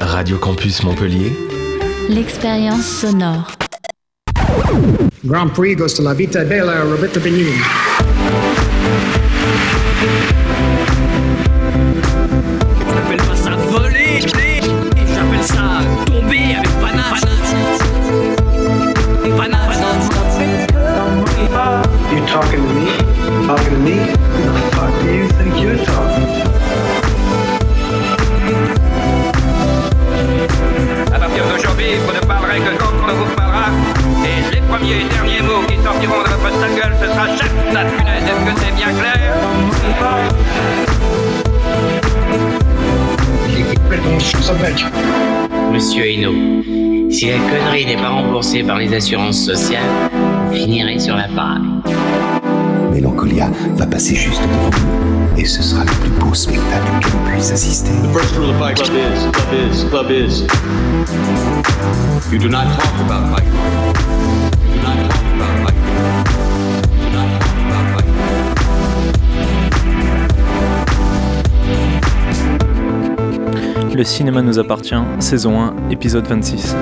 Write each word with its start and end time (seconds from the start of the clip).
Radio 0.00 0.36
Campus 0.38 0.82
Montpellier. 0.82 1.32
L'expérience 2.08 2.84
sonore. 2.84 3.46
Grand 5.24 5.48
Prix 5.54 5.74
goes 5.74 5.94
to 5.94 6.02
La 6.02 6.12
Vita 6.12 6.44
Bella 6.44 6.84
Roberto 6.84 7.18
Benigni. 7.18 7.56
Monsieur 45.72 46.06
Hainaut, 46.06 46.62
si 47.10 47.26
la 47.26 47.38
connerie 47.38 47.84
n'est 47.84 47.96
pas 47.96 48.10
remboursée 48.10 48.62
par 48.62 48.78
les 48.78 48.94
assurances 48.94 49.44
sociales, 49.44 49.82
vous 50.48 50.56
finirez 50.56 51.00
sur 51.00 51.16
la 51.16 51.24
paille. 51.24 51.92
Mélancolia 52.92 53.50
va 53.74 53.86
passer 53.86 54.14
juste 54.14 54.40
devant 54.42 54.70
nous 54.70 55.40
et 55.40 55.44
ce 55.44 55.62
sera 55.62 55.82
le 55.84 55.90
plus 55.90 56.10
beau 56.10 56.32
spectacle 56.32 56.86
que 57.00 57.08
l'on 57.10 57.32
puisse 57.32 57.50
assister. 57.50 57.90
First 58.12 58.36
rule 58.36 58.50
of 58.50 58.58
Fight 58.58 58.76
Club 58.76 58.92
is, 58.94 59.26
club 59.32 59.52
is, 59.52 59.84
club 59.90 60.10
is. 60.12 60.46
You 62.30 62.38
do 62.38 62.48
not 62.48 62.66
talk 62.78 63.00
about 63.00 63.28
Fight 63.34 63.50
Club. 63.50 64.25
Le 73.96 74.04
cinéma 74.04 74.42
nous 74.42 74.58
appartient, 74.58 75.02
saison 75.20 75.58
1, 75.58 75.88
épisode 75.90 76.26
26. 76.26 76.76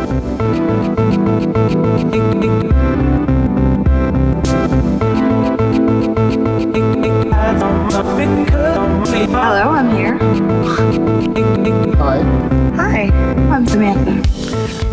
Hello, 9.30 9.70
I'm 9.70 9.90
here. 9.94 10.18
Hi. 12.00 12.18
Hi, 12.74 13.10
I'm 13.48 13.64
Samantha. 13.64 14.33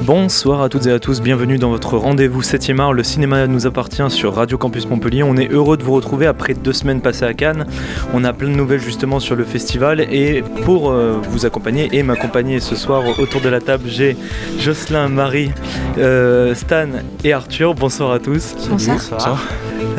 Bonsoir 0.04 0.64
à 0.64 0.70
toutes 0.70 0.88
et 0.88 0.92
à 0.92 1.00
tous, 1.00 1.22
bienvenue 1.22 1.60
dans 1.60 1.70
votre 1.70 1.96
rendez-vous 1.96 2.42
7e 2.42 2.80
art, 2.80 2.92
le 2.92 3.04
cinéma 3.04 3.46
nous 3.46 3.68
appartient 3.68 4.10
sur 4.10 4.34
Radio 4.34 4.58
Campus 4.58 4.90
Montpellier. 4.90 5.22
On 5.22 5.38
est 5.38 5.52
heureux 5.52 5.78
de 5.78 5.84
vous 5.84 5.94
retrouver 5.94 6.26
après 6.26 6.56
deux 6.56 6.74
semaines 6.74 7.02
passées 7.02 7.26
à 7.26 7.36
Cannes. 7.36 7.68
On 8.12 8.24
a 8.24 8.34
plein 8.34 8.50
de 8.50 8.56
nouvelles 8.56 8.80
justement 8.80 9.20
sur 9.20 9.36
le 9.36 9.44
festival 9.44 10.02
et 10.02 10.44
pour 10.64 10.90
euh, 10.90 11.20
vous 11.30 11.46
accompagner 11.46 11.88
et 11.92 12.02
m'accompagner 12.02 12.60
ce 12.60 12.76
soir 12.76 13.04
autour 13.20 13.42
de 13.42 13.50
la 13.50 13.62
table, 13.62 13.84
j'ai 13.88 14.18
Jocelyn, 14.58 15.08
Marie, 15.08 15.52
euh, 16.00 16.56
Stan 16.56 16.88
et 17.24 17.32
Arthur. 17.32 17.76
Bonsoir 17.76 18.12
à 18.12 18.18
tous. 18.18 18.56
Bonsoir. 18.70 19.40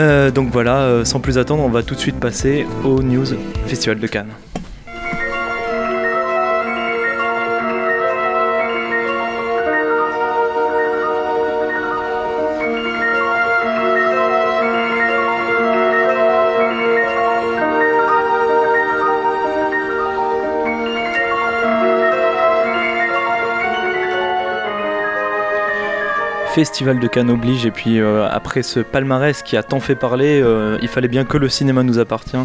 Euh, 0.01 0.33
donc 0.33 0.51
voilà, 0.51 1.05
sans 1.05 1.21
plus 1.21 1.39
attendre, 1.39 1.63
on 1.63 1.71
va 1.71 1.85
tout 1.85 1.95
de 1.95 2.01
suite 2.01 2.19
passer 2.19 2.67
au 2.83 3.03
news 3.03 3.27
Festival 3.67 4.01
de 4.01 4.07
Cannes. 4.09 4.33
Festival 26.55 26.99
de 26.99 27.09
Cannes 27.09 27.31
oblige 27.31 27.65
et 27.65 27.71
puis 27.71 27.99
euh, 27.99 28.29
après 28.31 28.63
ce 28.63 28.81
palmarès 28.81 29.43
qui 29.43 29.57
a 29.57 29.63
tant 29.63 29.81
fait 29.81 29.95
parler, 29.95 30.39
euh, 30.43 30.77
il 30.83 30.89
fallait 30.89 31.09
bien 31.09 31.25
que 31.25 31.39
le 31.39 31.49
cinéma 31.49 31.83
nous 31.83 31.99
appartient 31.99 32.37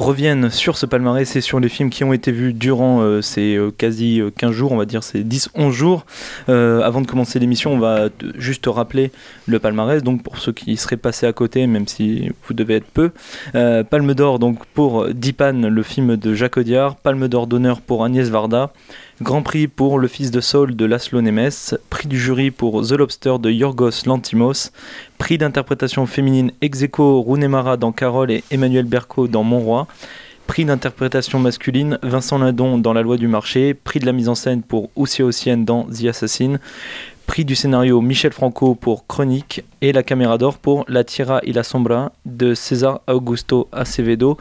revienne 0.00 0.50
sur 0.50 0.76
ce 0.76 0.86
palmarès 0.86 1.36
et 1.36 1.40
sur 1.40 1.60
les 1.60 1.68
films 1.68 1.90
qui 1.90 2.04
ont 2.04 2.12
été 2.12 2.32
vus 2.32 2.52
durant 2.52 3.00
euh, 3.02 3.20
ces 3.20 3.54
euh, 3.56 3.70
quasi 3.70 4.20
euh, 4.20 4.30
15 4.36 4.50
jours, 4.50 4.72
on 4.72 4.76
va 4.76 4.86
dire 4.86 5.02
ces 5.02 5.22
10-11 5.22 5.70
jours. 5.70 6.06
Euh, 6.48 6.80
avant 6.82 7.00
de 7.00 7.06
commencer 7.06 7.38
l'émission, 7.38 7.72
on 7.72 7.78
va 7.78 8.08
juste 8.36 8.64
rappeler 8.66 9.12
le 9.46 9.58
palmarès, 9.58 10.02
donc 10.02 10.22
pour 10.22 10.38
ceux 10.38 10.52
qui 10.52 10.76
seraient 10.76 10.96
passés 10.96 11.26
à 11.26 11.32
côté, 11.32 11.66
même 11.66 11.86
si 11.86 12.30
vous 12.46 12.54
devez 12.54 12.76
être 12.76 12.86
peu. 12.86 13.10
Euh, 13.54 13.84
Palme 13.84 14.14
d'or 14.14 14.38
donc 14.38 14.64
pour 14.74 15.08
Dipan, 15.08 15.52
le 15.68 15.82
film 15.82 16.16
de 16.16 16.34
Jacques 16.34 16.56
Audiard, 16.56 16.96
Palme 16.96 17.28
d'or 17.28 17.46
d'honneur 17.46 17.80
pour 17.80 18.04
Agnès 18.04 18.28
Varda, 18.28 18.72
Grand 19.22 19.42
Prix 19.42 19.68
pour 19.68 19.98
Le 19.98 20.08
Fils 20.08 20.30
de 20.30 20.40
Saul 20.40 20.74
de 20.76 20.84
Laszlo 20.86 21.20
Nemes, 21.20 21.50
Prix 21.90 22.08
du 22.08 22.18
jury 22.18 22.50
pour 22.50 22.86
The 22.86 22.92
Lobster 22.92 23.34
de 23.38 23.50
Yorgos 23.50 24.06
Lantimos, 24.06 24.70
Prix 25.20 25.36
d'interprétation 25.36 26.06
féminine 26.06 26.50
ex 26.62 26.82
aequo 26.82 27.20
Runemara 27.22 27.76
dans 27.76 27.92
Carole 27.92 28.30
et 28.30 28.42
Emmanuel 28.50 28.86
Berco 28.86 29.28
dans 29.28 29.44
Mon 29.44 29.60
Roi, 29.60 29.86
Prix 30.46 30.64
d'interprétation 30.64 31.38
masculine 31.38 31.98
Vincent 32.02 32.38
Lindon 32.38 32.78
dans 32.78 32.94
La 32.94 33.02
Loi 33.02 33.18
du 33.18 33.28
Marché, 33.28 33.74
Prix 33.74 34.00
de 34.00 34.06
la 34.06 34.12
mise 34.12 34.30
en 34.30 34.34
scène 34.34 34.62
pour 34.62 34.88
Oussia 34.96 35.26
Ossienne 35.26 35.66
dans 35.66 35.84
The 35.84 36.06
Assassin, 36.06 36.56
Prix 37.26 37.44
du 37.44 37.54
scénario 37.54 38.00
Michel 38.00 38.32
Franco 38.32 38.74
pour 38.74 39.06
Chronique. 39.06 39.62
Et 39.82 39.92
la 39.92 40.02
caméra 40.02 40.38
d'or 40.38 40.56
pour 40.56 40.86
La 40.88 41.04
Tierra 41.04 41.40
y 41.44 41.52
la 41.52 41.64
Sombra 41.64 42.12
de 42.24 42.54
César 42.54 43.02
Augusto 43.06 43.68
Acevedo. 43.72 44.38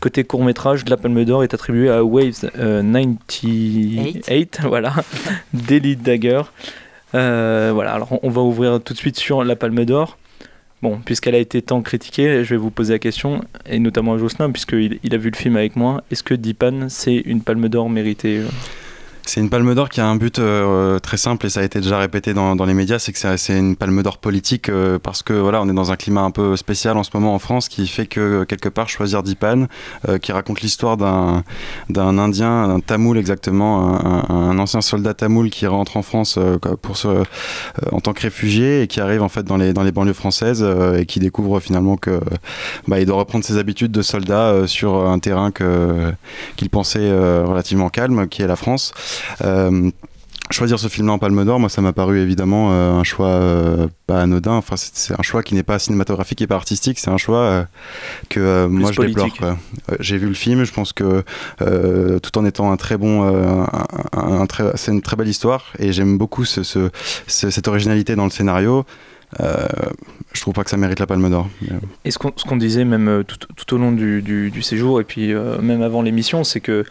Côté 0.00 0.24
court 0.24 0.42
métrage, 0.42 0.84
la 0.88 0.96
Palme 0.96 1.24
d'Or 1.24 1.44
est 1.44 1.54
attribuée 1.54 1.88
à 1.88 2.04
Waves 2.04 2.50
euh, 2.58 2.82
98, 2.82 4.60
voilà, 4.64 4.92
d'Elite 5.54 6.02
Dagger. 6.02 6.42
Euh, 7.14 7.70
voilà, 7.72 7.92
alors 7.92 8.18
on- 8.22 8.30
va 8.30 8.40
ouvrir 8.42 8.80
tout 8.82 8.92
de 8.92 8.98
suite 8.98 9.16
sur 9.18 9.44
la 9.44 9.56
Palme 9.56 9.84
d'Or. 9.84 10.18
Bon, 10.82 10.98
puisqu'elle 11.04 11.34
a 11.34 11.38
été 11.38 11.62
tant 11.62 11.80
critiquée, 11.80 12.44
je 12.44 12.50
vais 12.50 12.56
vous 12.56 12.70
poser 12.70 12.94
la 12.94 12.98
question, 12.98 13.42
et 13.64 13.78
notamment 13.78 14.14
à 14.14 14.18
Jocelyn, 14.18 14.50
puisqu'il 14.50 14.98
il 15.02 15.14
a 15.14 15.16
vu 15.18 15.30
le 15.30 15.36
film 15.36 15.56
avec 15.56 15.74
moi. 15.76 16.02
Est-ce 16.10 16.22
que 16.22 16.34
Dipan, 16.34 16.88
c'est 16.88 17.16
une 17.16 17.40
palme 17.40 17.68
d'or 17.68 17.88
méritée 17.88 18.38
euh? 18.38 18.46
C'est 19.28 19.40
une 19.40 19.50
palme 19.50 19.74
d'or 19.74 19.88
qui 19.88 20.00
a 20.00 20.06
un 20.06 20.14
but 20.14 20.38
euh, 20.38 21.00
très 21.00 21.16
simple 21.16 21.46
et 21.46 21.48
ça 21.50 21.58
a 21.58 21.64
été 21.64 21.80
déjà 21.80 21.98
répété 21.98 22.32
dans, 22.32 22.54
dans 22.54 22.64
les 22.64 22.74
médias, 22.74 23.00
c'est 23.00 23.12
que 23.12 23.18
c'est- 23.36 23.58
une 23.58 23.74
palme 23.74 24.00
d'or 24.04 24.18
politique 24.18 24.68
euh, 24.68 25.00
parce 25.00 25.24
que 25.24 25.32
voilà, 25.32 25.60
on 25.60 25.68
est 25.68 25.72
dans 25.74 25.90
un 25.90 25.96
climat 25.96 26.20
un 26.20 26.30
peu 26.30 26.56
spécial 26.56 26.96
en 26.96 27.02
ce 27.02 27.10
moment 27.12 27.34
en 27.34 27.40
France 27.40 27.68
qui 27.68 27.88
fait 27.88 28.06
que 28.06 28.44
quelque 28.44 28.68
part 28.68 28.88
choisir 28.88 29.24
Dipan, 29.24 29.66
euh, 30.08 30.18
qui 30.18 30.30
raconte 30.30 30.60
l'histoire 30.60 30.96
d'un 30.96 31.42
d'un 31.90 32.18
Indien, 32.18 32.68
d'un 32.68 32.78
Tamoul 32.78 33.18
exactement, 33.18 33.96
un, 34.06 34.24
un- 34.32 34.58
ancien 34.60 34.80
soldat 34.80 35.12
Tamoul 35.14 35.50
qui 35.50 35.66
rentre 35.66 35.96
en 35.96 36.02
France 36.02 36.36
euh, 36.38 36.56
pour 36.80 36.96
se, 36.96 37.08
euh, 37.08 37.24
en 37.90 37.98
tant 38.00 38.12
que 38.12 38.22
réfugié 38.22 38.82
et 38.82 38.86
qui 38.86 39.00
arrive 39.00 39.22
en 39.22 39.28
fait 39.28 39.42
dans 39.42 39.56
les 39.56 39.72
dans 39.72 39.82
les 39.82 39.92
banlieues 39.92 40.12
françaises 40.12 40.62
euh, 40.62 40.98
et 41.00 41.04
qui 41.06 41.18
découvre 41.18 41.58
finalement 41.58 41.96
que 41.96 42.20
bah, 42.86 43.00
il 43.00 43.06
doit 43.06 43.16
reprendre 43.16 43.44
ses 43.44 43.58
habitudes 43.58 43.90
de 43.90 44.02
soldat 44.02 44.50
euh, 44.50 44.66
sur 44.68 44.94
un 45.08 45.18
terrain 45.18 45.50
que 45.50 46.12
qu'il 46.54 46.70
pensait 46.70 47.00
euh, 47.00 47.44
relativement 47.44 47.88
calme, 47.88 48.28
qui 48.28 48.42
est 48.42 48.46
la 48.46 48.56
France. 48.56 48.92
Euh, 49.42 49.90
choisir 50.52 50.78
ce 50.78 50.86
film-là 50.86 51.14
en 51.14 51.18
Palme 51.18 51.44
d'Or, 51.44 51.58
moi, 51.58 51.68
ça 51.68 51.82
m'a 51.82 51.92
paru 51.92 52.20
évidemment 52.20 52.68
euh, 52.72 52.92
un 52.92 53.02
choix 53.02 53.28
euh, 53.30 53.88
pas 54.06 54.20
anodin. 54.22 54.52
Enfin, 54.52 54.76
c'est 54.76 55.18
un 55.18 55.22
choix 55.22 55.42
qui 55.42 55.54
n'est 55.56 55.64
pas 55.64 55.78
cinématographique 55.80 56.40
et 56.42 56.46
pas 56.46 56.54
artistique. 56.54 56.98
C'est 57.00 57.10
un 57.10 57.16
choix 57.16 57.38
euh, 57.40 57.64
que 58.28 58.66
moi 58.66 58.92
je 58.92 59.00
déplore. 59.02 59.26
politique. 59.26 59.44
J'ai 59.98 60.18
vu 60.18 60.28
le 60.28 60.34
film. 60.34 60.62
Je 60.64 60.72
pense 60.72 60.92
que 60.92 61.24
tout 62.22 62.38
en 62.38 62.44
étant 62.44 62.70
un 62.70 62.76
très 62.76 62.96
bon, 62.96 63.22
un- 63.24 63.68
un- 64.12 64.46
c'est 64.76 64.92
une 64.92 65.02
très 65.02 65.16
belle 65.16 65.28
histoire 65.28 65.72
et 65.78 65.92
j'aime 65.92 66.16
beaucoup 66.16 66.44
ce, 66.44 66.62
ce- 66.62 66.90
ce- 67.26 67.50
cette 67.50 67.66
originalité 67.68 68.14
dans 68.14 68.24
le 68.24 68.30
scénario. 68.30 68.84
Euh, 69.40 69.66
je 70.32 70.40
trouve 70.40 70.54
pas 70.54 70.62
que 70.62 70.70
ça 70.70 70.76
mérite 70.76 71.00
la 71.00 71.06
Palme 71.08 71.28
d'Or. 71.28 71.48
Et 72.04 72.12
ce 72.12 72.18
qu'on 72.18 72.56
disait 72.56 72.84
même 72.84 73.24
tout, 73.26 73.36
tout 73.56 73.74
au 73.74 73.78
long 73.78 73.90
du, 73.90 74.22
du- 74.22 74.52
du 74.52 74.62
séjour 74.62 75.00
et 75.00 75.04
puis 75.04 75.32
euh, 75.32 75.60
même 75.60 75.82
avant 75.82 76.02
l'émission, 76.02 76.44
c'est 76.44 76.60
que 76.60 76.84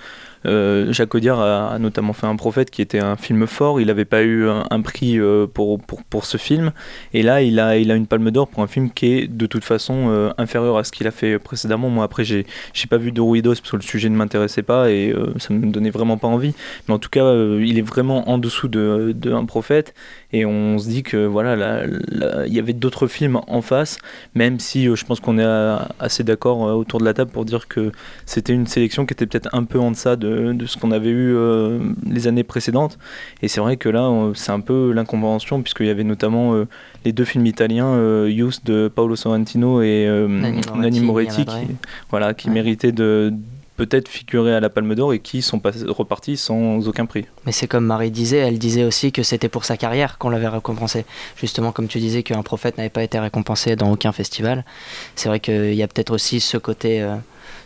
euh, 0.45 0.91
Jacques 0.91 1.13
Audiard 1.15 1.39
a, 1.39 1.77
notamment 1.79 2.13
fait 2.13 2.27
Un 2.27 2.35
prophète 2.35 2.71
qui 2.71 2.81
était 2.81 2.99
un 2.99 3.15
film 3.15 3.47
fort. 3.47 3.81
Il 3.81 3.87
n'avait 3.87 4.05
pas 4.05 4.23
eu 4.23 4.47
un, 4.47 4.81
prix 4.81 5.19
euh, 5.19 5.47
pour, 5.47 6.25
ce 6.25 6.37
film. 6.37 6.71
Et 7.13 7.23
là, 7.23 7.41
il 7.41 7.59
a, 7.59 7.75
une 7.75 8.07
palme 8.07 8.31
d'or 8.31 8.47
pour 8.47 8.63
un 8.63 8.67
film 8.67 8.91
qui 8.91 9.07
est 9.07 9.27
de 9.27 9.45
toute 9.45 9.63
façon 9.63 10.09
euh, 10.09 10.31
inférieur 10.37 10.77
à 10.77 10.83
ce 10.83 10.91
qu'il 10.91 11.07
a 11.07 11.11
fait 11.11 11.39
précédemment. 11.39 11.89
Moi, 11.89 12.03
après, 12.03 12.23
j'ai 12.23 12.45
pas 12.89 12.97
vu 12.97 13.11
de 13.11 13.21
Ruidos 13.21 13.55
parce 13.55 13.71
que 13.71 13.77
le 13.77 13.81
sujet 13.81 14.09
ne 14.09 14.15
m'intéressait 14.15 14.63
pas 14.63 14.89
et 14.91 15.13
ça 15.37 15.53
me 15.53 15.71
donnait 15.71 15.89
vraiment 15.89 16.17
pas 16.17 16.27
envie. 16.27 16.53
Mais 16.87 16.93
en 16.93 16.99
tout 16.99 17.09
cas, 17.09 17.33
il 17.33 17.77
est 17.77 17.85
vraiment 17.85 18.29
en 18.29 18.37
dessous 18.37 18.67
de, 18.67 19.13
de 19.15 19.31
Un 19.31 19.45
prophète. 19.45 19.93
Et 20.33 20.45
on 20.45 20.77
se 20.77 20.89
dit 20.89 21.03
que 21.03 21.25
voilà, 21.25 21.55
là, 21.55 21.83
là, 22.09 22.45
il 22.45 22.53
y 22.53 22.59
avait 22.59 22.73
d'autres 22.73 23.07
films 23.07 23.39
en 23.47 23.61
face, 23.61 23.97
même 24.33 24.59
si 24.59 24.87
euh, 24.87 24.95
je 24.95 25.05
pense 25.05 25.19
qu'on 25.19 25.37
est 25.37 25.45
euh, 25.45 25.77
assez 25.99 26.23
d'accord 26.23 26.67
euh, 26.67 26.73
autour 26.73 26.99
de 26.99 27.05
la 27.05 27.13
table 27.13 27.31
pour 27.31 27.45
dire 27.45 27.67
que 27.67 27.91
c'était 28.25 28.53
une 28.53 28.67
sélection 28.67 29.05
qui 29.05 29.13
était 29.13 29.25
peut-être 29.27 29.49
un 29.53 29.63
peu 29.63 29.79
en 29.79 29.91
deçà 29.91 30.15
de, 30.15 30.55
ce 30.65 30.77
qu'on 30.77 30.91
avait 30.91 31.09
eu 31.09 31.35
les 32.09 32.27
années 32.27 32.43
précédentes. 32.43 32.97
Et 33.41 33.47
c'est 33.47 33.61
vrai 33.61 33.77
que 33.77 33.89
là, 33.89 34.11
c'est 34.33 34.51
un 34.51 34.59
peu 34.59 34.91
l'incompréhension, 34.91 35.61
puisqu'il 35.61 35.85
y 35.85 35.89
avait 35.89 36.03
notamment 36.03 36.55
les 37.03 37.11
deux 37.11 37.25
films 37.25 37.45
italiens, 37.45 38.25
Youth 38.27 38.65
de 38.65 38.91
Paolo 38.93 39.15
Sorrentino 39.15 39.81
et 39.81 40.07
Nanni 40.75 40.99
Moretti, 41.01 41.45
qui, 41.45 41.75
voilà, 42.09 42.33
qui 42.33 42.49
méritaient 42.49 42.91
de 42.91 43.33
peut-être 43.77 44.07
figurer 44.07 44.55
à 44.55 44.59
la 44.59 44.69
Palme 44.69 44.95
d'Or 44.95 45.13
et 45.13 45.19
qui 45.19 45.41
sont 45.41 45.61
repartis 45.87 46.37
sans 46.37 46.87
aucun 46.87 47.05
prix. 47.05 47.25
Mais 47.45 47.51
c'est 47.51 47.67
comme 47.67 47.85
Marie 47.85 48.11
disait, 48.11 48.37
elle 48.37 48.57
disait 48.57 48.83
aussi 48.83 49.11
que 49.11 49.23
c'était 49.23 49.49
pour 49.49 49.65
sa 49.65 49.77
carrière 49.77 50.17
qu'on 50.17 50.29
l'avait 50.29 50.47
récompensé. 50.47 51.05
Justement, 51.35 51.71
comme 51.71 51.87
tu 51.87 51.99
disais 51.99 52.23
qu'un 52.23 52.41
prophète 52.43 52.77
n'avait 52.77 52.89
pas 52.89 53.03
été 53.03 53.19
récompensé 53.19 53.75
dans 53.75 53.91
aucun 53.91 54.11
festival. 54.11 54.65
C'est 55.15 55.29
vrai 55.29 55.39
qu'il 55.39 55.73
y 55.73 55.83
a 55.83 55.87
peut-être 55.87 56.11
aussi 56.11 56.39
ce 56.39 56.57
côté, 56.57 57.01
euh, 57.01 57.15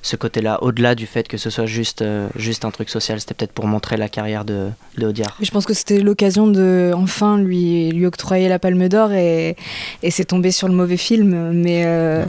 ce 0.02 0.16
côté-là, 0.16 0.64
au-delà 0.64 0.96
du 0.96 1.06
fait 1.06 1.28
que 1.28 1.38
ce 1.38 1.50
soit 1.50 1.66
juste, 1.66 2.02
euh, 2.02 2.28
juste 2.36 2.66
un 2.66 2.72
truc 2.72 2.90
social. 2.90 3.20
C'était 3.20 3.34
peut-être 3.34 3.52
pour 3.52 3.68
montrer 3.68 3.98
la 3.98 4.08
carrière 4.10 4.46
de, 4.46 4.70
de 4.98 5.08
Audiard. 5.08 5.38
Je 5.42 5.52
pense 5.52 5.66
que 5.66 5.74
c'était 5.74 6.00
l'occasion 6.00 6.48
de 6.48 6.92
enfin 6.96 7.38
lui, 7.38 7.92
lui 7.92 8.06
octroyer 8.06 8.48
la 8.50 8.60
Palme 8.60 8.88
d'Or 8.88 9.12
et, 9.12 9.56
et 10.04 10.12
c'est 10.12 10.26
tombé 10.26 10.52
sur 10.52 10.68
le 10.68 10.74
mauvais 10.74 10.98
film. 10.98 11.52
Mais 11.52 11.84
euh, 11.86 12.26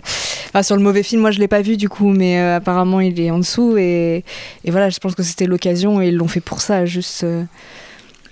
enfin, 0.49 0.63
sur 0.63 0.77
le 0.77 0.83
mauvais 0.83 1.03
film, 1.03 1.21
moi 1.21 1.31
je 1.31 1.39
l'ai 1.39 1.49
pas 1.49 1.63
vu 1.63 1.77
du 1.77 1.89
coup, 1.89 2.09
mais 2.11 2.41
euh, 2.41 2.57
apparemment 2.57 3.01
il 3.01 3.19
est 3.21 3.31
en 3.31 3.39
dessous 3.39 3.77
et, 3.77 4.25
et 4.65 4.71
voilà, 4.71 4.91
je 4.91 4.99
pense 4.99 5.15
que 5.15 5.23
c'était 5.23 5.47
l'occasion 5.47 6.01
et 6.03 6.09
ils 6.09 6.17
l'ont 6.17 6.29
fait 6.29 6.41
pour 6.41 6.61
ça, 6.61 6.87
juste. 6.87 7.25
euh, 7.25 7.45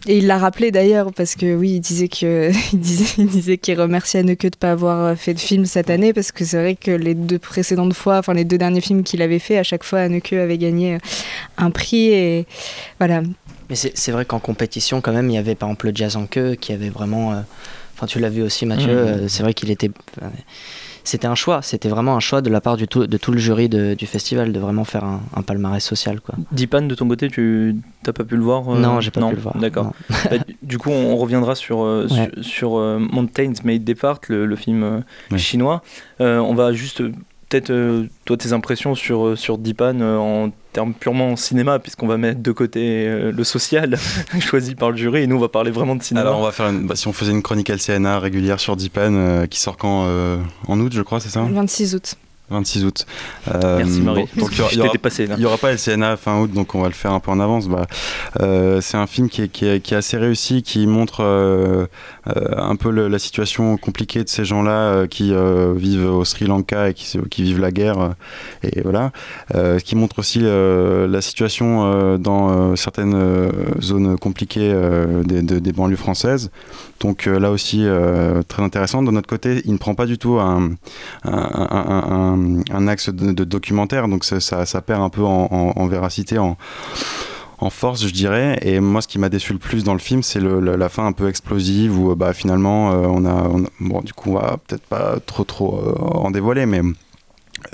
Et 0.06 0.18
il 0.18 0.26
l'a 0.26 0.38
rappelé 0.38 0.70
d'ailleurs 0.70 1.12
parce 1.12 1.34
que 1.34 1.54
oui, 1.56 1.72
il 1.72 1.80
disait 1.80 2.08
que 2.08 2.50
il 2.72 2.78
disait, 2.80 3.14
il 3.18 3.26
disait 3.26 3.58
qu'il 3.58 3.78
remerciait 3.80 4.20
Anneke 4.20 4.42
de 4.42 4.46
ne 4.46 4.50
pas 4.58 4.70
avoir 4.72 5.16
fait 5.16 5.34
de 5.34 5.40
film 5.40 5.66
cette 5.66 5.90
année 5.90 6.12
parce 6.12 6.30
que 6.32 6.44
c'est 6.44 6.58
vrai 6.58 6.76
que 6.76 6.90
les 6.92 7.14
deux 7.14 7.38
précédentes 7.38 7.94
fois, 7.94 8.18
enfin 8.18 8.32
les 8.32 8.44
deux 8.44 8.58
derniers 8.58 8.80
films 8.80 9.02
qu'il 9.02 9.22
avait 9.22 9.38
fait, 9.40 9.58
à 9.58 9.62
chaque 9.64 9.84
fois 9.84 10.00
Anneke 10.00 10.32
avait 10.34 10.58
gagné 10.58 10.98
un 11.56 11.70
prix 11.70 12.10
et 12.12 12.46
voilà. 13.00 13.22
Mais 13.68 13.76
c'est 13.76 13.96
c'est 13.98 14.12
vrai 14.12 14.24
qu'en 14.24 14.38
compétition, 14.38 15.00
quand 15.00 15.12
même, 15.12 15.28
il 15.28 15.34
y 15.34 15.38
avait 15.38 15.54
par 15.54 15.68
exemple 15.68 15.86
le 15.88 15.92
Jazz 15.94 16.16
en 16.16 16.26
queue 16.26 16.54
qui 16.54 16.72
avait 16.72 16.90
vraiment. 16.90 17.32
euh, 17.32 17.40
Enfin, 17.96 18.06
tu 18.06 18.20
l'as 18.20 18.28
vu 18.30 18.42
aussi, 18.42 18.64
Mathieu. 18.64 18.90
Euh, 18.96 19.28
c'est 19.28 19.42
vrai 19.42 19.54
qu'il 19.54 19.72
était. 19.72 19.90
euh, 20.22 20.26
C'était 21.08 21.26
un 21.26 21.34
choix. 21.34 21.62
C'était 21.62 21.88
vraiment 21.88 22.14
un 22.16 22.20
choix 22.20 22.42
de 22.42 22.50
la 22.50 22.60
part 22.60 22.76
du 22.76 22.86
tout, 22.86 23.06
de 23.06 23.16
tout 23.16 23.32
le 23.32 23.38
jury 23.38 23.70
de- 23.70 23.94
du 23.94 24.04
festival 24.06 24.52
de 24.52 24.60
vraiment 24.60 24.84
faire 24.84 25.04
un, 25.04 25.22
un 25.34 25.40
palmarès 25.40 25.82
social, 25.82 26.20
quoi. 26.20 26.34
Dipan, 26.52 26.82
de 26.82 26.94
ton 26.94 27.08
côté, 27.08 27.28
tu 27.28 27.76
t'as 28.02 28.12
pas 28.12 28.24
pu 28.24 28.36
le 28.36 28.42
voir 28.42 28.68
euh, 28.68 28.78
Non, 28.78 29.00
j'ai 29.00 29.10
pas 29.10 29.26
pu 29.26 29.34
le 29.34 29.40
voir, 29.40 29.56
D'accord. 29.56 29.84
non. 29.86 29.92
Bah, 30.30 30.36
du 30.62 30.76
coup, 30.76 30.90
on 30.90 31.16
reviendra 31.16 31.54
sur, 31.54 31.80
euh, 31.82 32.06
Ouais. 32.10 32.30
sur, 32.34 32.44
sur, 32.44 32.78
euh, 32.78 32.98
Mountains 32.98 33.54
Made 33.64 33.84
Depart, 33.84 34.20
le, 34.28 34.44
le 34.44 34.56
film 34.56 34.82
euh, 34.82 35.00
Ouais. 35.30 35.38
chinois. 35.38 35.82
Euh, 36.20 36.38
on 36.40 36.54
va 36.54 36.72
juste, 36.74 37.02
peut-être, 37.48 37.70
euh, 37.70 38.06
toi, 38.24 38.36
tes 38.36 38.52
impressions 38.52 38.94
sur, 38.94 39.26
euh, 39.28 39.36
sur 39.36 39.58
Dipan 39.58 40.00
euh, 40.00 40.16
en 40.16 40.50
termes 40.72 40.92
purement 40.94 41.34
cinéma, 41.36 41.78
puisqu'on 41.78 42.06
va 42.06 42.16
mettre 42.16 42.42
de 42.42 42.52
côté 42.52 43.06
euh, 43.06 43.32
le 43.32 43.44
social 43.44 43.96
choisi 44.40 44.74
par 44.74 44.90
le 44.90 44.96
jury, 44.96 45.22
et 45.22 45.26
nous, 45.26 45.36
on 45.36 45.40
va 45.40 45.48
parler 45.48 45.70
vraiment 45.70 45.96
de 45.96 46.02
cinéma. 46.02 46.26
Alors 46.26 46.40
on 46.40 46.44
va 46.44 46.52
faire 46.52 46.68
une, 46.68 46.86
bah, 46.86 46.96
si 46.96 47.08
on 47.08 47.12
faisait 47.12 47.32
une 47.32 47.42
chronique 47.42 47.68
LCNA 47.70 48.18
régulière 48.18 48.60
sur 48.60 48.76
Dipan 48.76 49.14
euh, 49.14 49.46
qui 49.46 49.60
sort 49.60 49.76
quand 49.76 50.06
euh, 50.06 50.38
en 50.66 50.78
août 50.80 50.92
je 50.94 51.02
crois 51.02 51.20
c'est 51.20 51.30
ça? 51.30 51.44
Le 51.46 51.54
26 51.54 51.94
août. 51.94 52.14
26 52.50 52.84
août. 52.84 53.06
Euh, 53.54 53.78
Merci, 53.78 54.00
Marie. 54.00 54.24
donc 54.36 54.50
il 54.52 54.58
y 54.58 54.60
aura- 54.60 54.70
aura- 54.80 55.52
n'y 55.52 55.58
pas 55.58 55.72
LCNA 55.72 56.16
fin 56.16 56.40
août, 56.40 56.50
donc 56.52 56.74
on 56.74 56.80
va 56.82 56.88
le 56.88 56.94
faire 56.94 57.12
un 57.12 57.20
peu 57.20 57.30
en 57.30 57.40
avance. 57.40 57.68
Bah, 57.68 57.86
euh, 58.40 58.80
c'est 58.80 58.96
un 58.96 59.06
film 59.06 59.28
qui 59.28 59.42
est, 59.42 59.48
qui, 59.48 59.66
est, 59.66 59.80
qui 59.80 59.94
est 59.94 59.96
assez 59.96 60.16
réussi, 60.16 60.62
qui 60.62 60.86
montre 60.86 61.22
euh, 61.22 61.86
un 62.26 62.76
peu 62.76 62.90
le- 62.90 63.08
la 63.08 63.18
situation 63.18 63.76
compliquée 63.76 64.22
de 64.24 64.28
ces 64.28 64.44
gens-là 64.44 65.06
qui 65.06 65.32
vivent 65.76 66.10
au 66.10 66.24
Sri 66.24 66.46
Lanka 66.46 66.88
et 66.90 66.94
qui, 66.94 67.18
vivent 67.42 67.60
la 67.60 67.70
guerre. 67.70 68.14
et 68.62 68.80
voilà. 68.82 69.12
Qui 69.84 69.96
montre 69.96 70.18
aussi 70.18 70.40
la 70.42 71.20
situation 71.20 72.16
dans 72.18 72.76
certaines 72.76 73.50
zones 73.80 74.18
compliquées 74.18 74.74
des, 75.24 75.42
de- 75.42 75.58
des 75.58 75.72
banlieues 75.72 75.96
françaises. 75.96 76.50
Donc 77.00 77.26
là 77.26 77.50
aussi, 77.50 77.86
très 78.48 78.62
intéressant. 78.62 79.02
De 79.02 79.10
notre 79.10 79.28
côté, 79.28 79.62
il 79.64 79.72
ne 79.72 79.78
prend 79.78 79.94
pas 79.94 80.06
du 80.06 80.18
tout 80.18 80.38
un, 80.38 80.70
un, 81.24 81.30
un- 81.32 82.04
un- 82.10 82.37
un 82.70 82.88
axe 82.88 83.10
de, 83.10 83.44
documentaire, 83.44 84.08
donc 84.08 84.24
ça, 84.24 84.82
perd 84.82 85.02
un 85.02 85.08
peu 85.08 85.22
en, 85.22 85.86
véracité, 85.86 86.38
en, 86.38 86.56
force, 87.70 88.06
je 88.06 88.12
dirais. 88.12 88.58
Et 88.62 88.80
moi, 88.80 89.02
ce 89.02 89.08
qui 89.08 89.18
m'a 89.18 89.28
déçu 89.28 89.52
le 89.52 89.58
plus 89.58 89.84
dans 89.84 89.92
le 89.92 89.98
film, 89.98 90.22
c'est 90.22 90.40
la 90.40 90.88
fin 90.88 91.06
un 91.06 91.12
peu 91.12 91.28
explosive 91.28 91.98
où 91.98 92.12
euh, 92.12 92.14
bah, 92.14 92.32
finalement, 92.32 92.92
euh, 92.92 93.06
on, 93.06 93.24
a, 93.24 93.48
on 93.48 93.64
a- 93.64 93.68
Bon, 93.80 94.00
du 94.00 94.12
coup, 94.12 94.30
on 94.30 94.34
va 94.34 94.58
peut-être 94.66 94.86
pas 94.86 95.18
trop, 95.24 95.44
trop 95.44 95.78
euh, 95.78 95.94
en 95.98 96.30
dévoiler, 96.30 96.66
mais. 96.66 96.82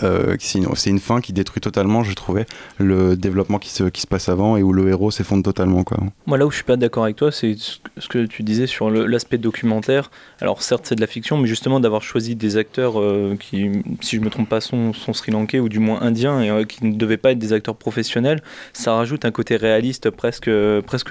Euh, 0.03 0.37
c'est 0.41 0.91
une, 0.91 0.99
fin 0.99 1.21
qui 1.21 1.33
détruit 1.33 1.61
totalement, 1.61 2.03
je 2.03 2.15
trouvais, 2.15 2.47
le 2.79 3.17
développement 3.17 3.59
qui 3.59 3.71
se, 3.71 3.85
passe 4.07 4.29
avant 4.29 4.57
et 4.57 4.63
où 4.63 4.73
le 4.73 4.89
héros 4.89 5.11
s'effondre 5.11 5.43
totalement. 5.43 5.85
Moi, 6.27 6.39
là 6.39 6.47
où 6.47 6.51
je 6.51 6.57
suis 6.57 6.65
pas 6.65 6.77
d'accord 6.77 7.05
avec 7.05 7.17
toi, 7.17 7.33
c'est 7.33 7.57
ce 7.57 8.09
que 8.09 8.27
tu 8.27 8.43
disais 8.43 8.67
sur 8.67 8.91
l'aspect 8.91 9.39
documentaire. 9.39 10.11
Alors, 10.41 10.63
certes, 10.63 10.87
c'est 10.87 10.95
de 10.95 11.01
la 11.01 11.07
fiction, 11.07 11.39
mais 11.39 11.47
justement 11.47 11.81
d'avoir 11.81 12.03
choisi 12.03 12.37
des 12.37 12.57
acteurs 12.57 13.01
euh, 13.01 13.37
qui, 13.39 13.71
si 14.01 14.17
je 14.17 14.21
me 14.21 14.31
trompe 14.31 14.49
pas, 14.49 14.61
sont, 14.61 14.93
sri-lankais 14.93 15.61
ou 15.61 15.69
du 15.69 15.79
moins 15.79 16.03
indiens 16.03 16.43
et 16.43 16.51
euh, 16.51 16.65
qui 16.65 16.85
ne 16.85 16.97
devaient 16.97 17.17
pas 17.17 17.33
être 17.33 17.39
des 17.39 17.53
acteurs 17.53 17.77
professionnels, 17.77 18.43
ça 18.73 18.95
rajoute 18.95 19.25
un 19.25 19.31
côté 19.31 19.57
réaliste, 19.57 20.11
presque, 20.11 20.51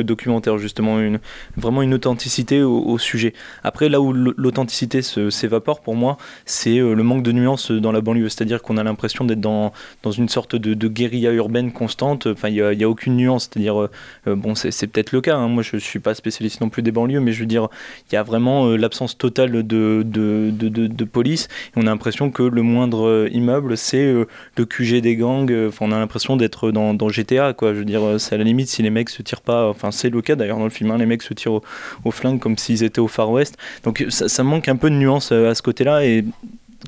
documentaire, 0.01 0.57
justement, 0.57 1.00
une, 1.00 1.19
vraiment 1.56 1.81
une 1.81 1.94
authenticité 1.94 2.63
au, 2.63 2.79
au 2.79 2.97
sujet. 2.97 3.33
Après, 3.63 3.89
là 3.89 4.01
où 4.01 4.13
l'authenticité 4.13 5.01
s'évapore 5.01 5.81
pour 5.81 5.95
moi, 5.95 6.18
c'est 6.45 6.77
le 6.77 7.03
manque 7.03 7.24
de 7.24 7.31
nuances 7.31 7.71
dans 7.71 7.91
la 7.91 8.01
banlieue. 8.01 8.29
C'est-à-dire 8.29 8.62
qu'on 8.62 8.72
a 8.77 8.83
l'impression 8.83 9.25
d'être 9.25 9.41
dans, 9.41 9.73
dans 10.03 10.11
une 10.11 10.29
sorte 10.29 10.55
de, 10.55 10.87
guérilla 10.87 11.31
urbaine 11.31 11.71
constante. 11.71 12.27
Enfin, 12.27 12.49
il 12.49 12.55
n'y 12.77 12.83
a, 12.83 12.89
aucune 12.89 13.15
nuance. 13.15 13.49
C'est-à-dire, 13.51 13.81
euh, 13.81 13.89
euh, 14.27 14.35
bon, 14.35 14.55
c'est 14.55 14.87
peut-être 14.87 15.11
le 15.11 15.21
cas. 15.21 15.35
hein. 15.35 15.47
Moi, 15.47 15.63
je 15.63 15.75
ne 15.75 15.81
suis 15.81 15.99
pas 15.99 16.13
spécialiste 16.13 16.61
non 16.61 16.69
plus 16.69 16.81
des 16.81 16.91
banlieues, 16.91 17.19
mais 17.19 17.31
je 17.31 17.39
veux 17.41 17.45
dire, 17.45 17.67
il 18.09 18.15
y 18.15 18.17
a 18.17 18.23
vraiment 18.23 18.67
euh, 18.67 18.77
l'absence 18.77 19.17
totale 19.17 19.51
de, 19.51 20.03
de, 20.03 21.03
police. 21.03 21.47
On 21.75 21.81
a 21.81 21.85
l'impression 21.85 22.31
que 22.31 22.43
le 22.43 22.61
moindre 22.61 23.27
immeuble, 23.31 23.77
c'est 23.77 24.03
le 24.03 24.65
QG 24.65 25.01
des 25.01 25.15
gangs. 25.15 25.51
Enfin, 25.67 25.85
on 25.87 25.91
a 25.91 25.99
l'impression 25.99 26.35
d'être 26.35 26.71
dans, 26.71 26.93
dans 26.93 27.09
GTA. 27.09 27.53
Je 27.61 27.65
veux 27.67 27.85
dire, 27.85 28.19
c'est 28.19 28.35
à 28.35 28.37
la 28.37 28.43
limite 28.43 28.67
si 28.67 28.81
les 28.81 28.89
mecs 28.89 29.09
se 29.09 29.21
tirent 29.21 29.41
pas. 29.41 29.69
Enfin, 29.69 29.91
c'est 29.91 30.09
le 30.09 30.21
cas 30.21 30.35
d'ailleurs 30.35 30.57
dans 30.57 30.63
le 30.63 30.69
film. 30.69 30.91
hein. 30.91 30.97
les 30.97 31.05
mecs 31.05 31.21
se 31.21 31.33
tirent 31.33 31.53
au, 31.53 31.63
au 32.05 32.11
flingue 32.11 32.39
comme 32.39 32.57
s'ils 32.57 32.83
étaient 32.83 33.01
au 33.01 33.07
Far 33.07 33.29
West. 33.29 33.57
Donc, 33.83 34.05
ça, 34.09 34.43
manque 34.43 34.67
un 34.67 34.75
peu 34.75 34.89
de 34.89 34.95
nuance 34.95 35.31
à 35.31 35.55
ce 35.55 35.61
côté-là 35.61 36.01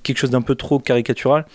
quelque 0.03 0.18
chose 0.18 0.30
d'un 0.30 0.42
peu 0.42 0.56
trop 0.56 0.80
caricatural. 0.80 1.45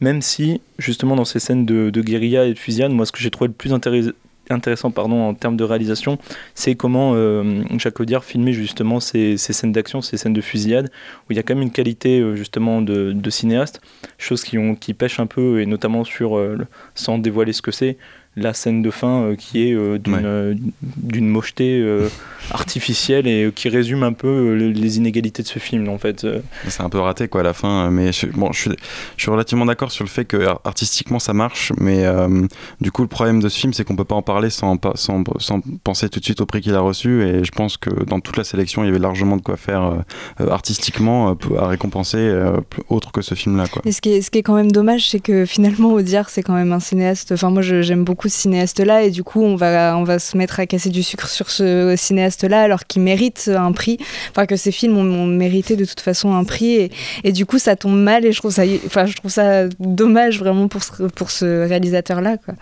Même 0.00 0.22
si, 0.22 0.60
justement, 0.78 1.16
dans 1.16 1.24
ces 1.24 1.38
scènes 1.38 1.66
de, 1.66 1.90
guérilla 2.00 2.44
et 2.46 2.54
de 2.54 2.58
fusillade, 2.58 2.92
moi, 2.92 3.06
ce 3.06 3.12
que 3.12 3.20
j'ai 3.20 3.30
trouvé 3.30 3.48
le 3.48 3.54
plus 3.54 3.72
intéressant 3.72 4.90
pardon, 4.90 5.22
en 5.22 5.34
termes 5.34 5.56
de 5.56 5.64
réalisation, 5.64 6.18
c'est 6.54 6.74
comment 6.74 7.12
euh, 7.14 7.62
Jacques 7.78 8.00
Audiard 8.00 8.24
filmait 8.24 8.52
justement 8.52 9.00
ces, 9.00 9.36
scènes 9.36 9.72
d'action, 9.72 10.02
ces 10.02 10.16
scènes 10.16 10.34
de 10.34 10.40
fusillade, 10.40 10.90
où 11.22 11.32
il 11.32 11.36
y 11.36 11.38
a 11.38 11.42
quand 11.42 11.54
même 11.54 11.62
une 11.62 11.70
qualité 11.70 12.20
euh, 12.20 12.36
justement 12.36 12.82
de, 12.82 13.30
cinéaste, 13.30 13.80
chose 14.18 14.44
qui, 14.44 14.58
ont, 14.58 14.74
qui 14.74 14.94
pêche 14.94 15.20
un 15.20 15.26
peu, 15.26 15.60
et 15.60 15.66
notamment 15.66 16.04
sur, 16.04 16.36
euh, 16.36 16.58
sans 16.94 17.18
dévoiler 17.18 17.52
ce 17.52 17.62
que 17.62 17.70
c'est, 17.70 17.96
la 18.36 18.52
scène 18.52 18.82
de 18.82 18.90
fin 18.90 19.22
euh, 19.22 19.36
qui 19.36 19.68
est 19.68 19.74
euh, 19.74 19.98
d'une 19.98 20.20
euh, 20.24 20.54
d'une 20.96 21.28
mocheté 21.28 21.78
euh, 21.80 22.08
artificielle 22.50 23.26
et 23.26 23.44
euh, 23.44 23.50
qui 23.50 23.68
résume 23.68 24.02
un 24.02 24.12
peu 24.12 24.28
euh, 24.28 24.54
le- 24.56 24.70
les 24.70 24.96
inégalités 24.98 25.42
de 25.42 25.48
ce 25.48 25.58
film 25.58 25.88
en 25.88 25.98
fait. 25.98 26.24
Euh, 26.24 26.40
C'est 26.68 26.82
un 26.82 26.88
peu 26.88 26.98
raté 26.98 27.28
quoi 27.28 27.40
à 27.40 27.44
la 27.44 27.52
fin, 27.52 27.86
euh, 27.86 27.90
mais 27.90 28.12
je, 28.12 28.26
bon, 28.26 28.52
je, 28.52 28.60
suis, 28.60 28.70
je 29.16 29.22
suis 29.22 29.30
relativement 29.30 29.66
d'accord 29.66 29.90
sur 29.92 30.04
le 30.04 30.10
fait 30.10 30.24
que 30.24 30.36
ar- 30.46 30.60
artistiquement 30.64 31.18
ça 31.18 31.32
marche, 31.32 31.72
mais 31.78 32.04
euh, 32.04 32.46
du 32.80 32.90
coup 32.92 33.02
le 33.02 33.08
problème 33.08 33.40
de 33.40 33.48
ce 33.48 33.58
film 33.58 33.72
c'est 33.72 33.84
qu'on 33.84 33.96
peut 33.96 34.04
pas 34.04 34.14
en 34.14 34.22
parler 34.22 34.50
sans, 34.50 34.76
pas- 34.76 34.92
sans, 34.96 35.22
sans 35.38 35.60
penser 35.82 36.08
tout 36.08 36.20
de 36.20 36.24
suite 36.24 36.40
au 36.40 36.46
prix 36.46 36.60
qu'il 36.60 36.74
a 36.74 36.80
reçu, 36.80 37.22
et 37.22 37.44
je 37.44 37.50
pense 37.52 37.76
que 37.76 37.90
dans 38.04 38.20
toute 38.20 38.36
la 38.36 38.44
sélection 38.44 38.82
il 38.84 38.86
y 38.86 38.90
avait 38.90 38.98
largement 38.98 39.36
de 39.36 39.42
quoi 39.42 39.56
faire 39.56 39.82
euh, 39.84 39.96
euh, 40.40 40.50
artistiquement 40.50 41.30
euh, 41.30 41.58
à 41.58 41.68
récompenser 41.68 42.18
euh, 42.18 42.56
autre 42.88 43.12
que 43.12 43.22
ce 43.22 43.34
film 43.34 43.56
là. 43.56 43.66
Quoi. 43.68 43.82
Et 43.84 43.92
ce 43.92 44.00
qui, 44.00 44.10
est, 44.12 44.22
ce 44.22 44.30
qui 44.30 44.38
est 44.38 44.42
quand 44.42 44.54
même 44.54 44.72
dommage, 44.72 45.08
c'est 45.10 45.20
que 45.20 45.44
finalement, 45.46 45.92
Audiard, 45.92 46.28
c'est 46.30 46.42
quand 46.42 46.54
même 46.54 46.72
un 46.72 46.80
cinéaste. 46.80 47.32
Enfin, 47.32 47.50
moi, 47.50 47.62
je- 47.62 47.82
j'aime 47.82 48.04
beaucoup 48.04 48.23
ce 48.28 48.38
cinéaste-là, 48.42 49.02
et 49.04 49.10
du 49.10 49.22
coup, 49.24 49.42
on 49.42 49.56
va, 49.56 49.96
on 49.96 50.04
va 50.04 50.18
se 50.18 50.36
mettre 50.36 50.60
à 50.60 50.66
casser 50.66 50.90
du 50.90 51.02
sucre 51.02 51.28
sur 51.28 51.50
ce 51.50 51.94
cinéaste-là, 51.96 52.60
alors 52.62 52.84
qu'il 52.86 53.02
mérite 53.02 53.50
un 53.54 53.72
prix. 53.72 53.98
Enfin, 54.30 54.46
que 54.46 54.56
ses 54.56 54.72
films 54.72 54.96
ont, 54.96 55.02
ont 55.22 55.26
mérité 55.26 55.76
de 55.76 55.84
toute 55.84 56.00
façon 56.00 56.34
un 56.34 56.44
prix, 56.44 56.72
et, 56.74 56.90
et 57.24 57.32
du 57.32 57.46
coup, 57.46 57.58
ça 57.58 57.76
tombe 57.76 57.96
mal, 57.98 58.24
et 58.24 58.32
je 58.32 58.38
trouve 58.38 58.52
ça, 58.52 58.62
enfin, 58.86 59.06
je 59.06 59.14
trouve 59.14 59.30
ça 59.30 59.68
dommage 59.80 60.38
vraiment 60.38 60.68
pour 60.68 60.82
ce, 60.84 61.02
pour 61.04 61.30
ce 61.30 61.66
réalisateur-là, 61.68 62.36
quoi. 62.38 62.54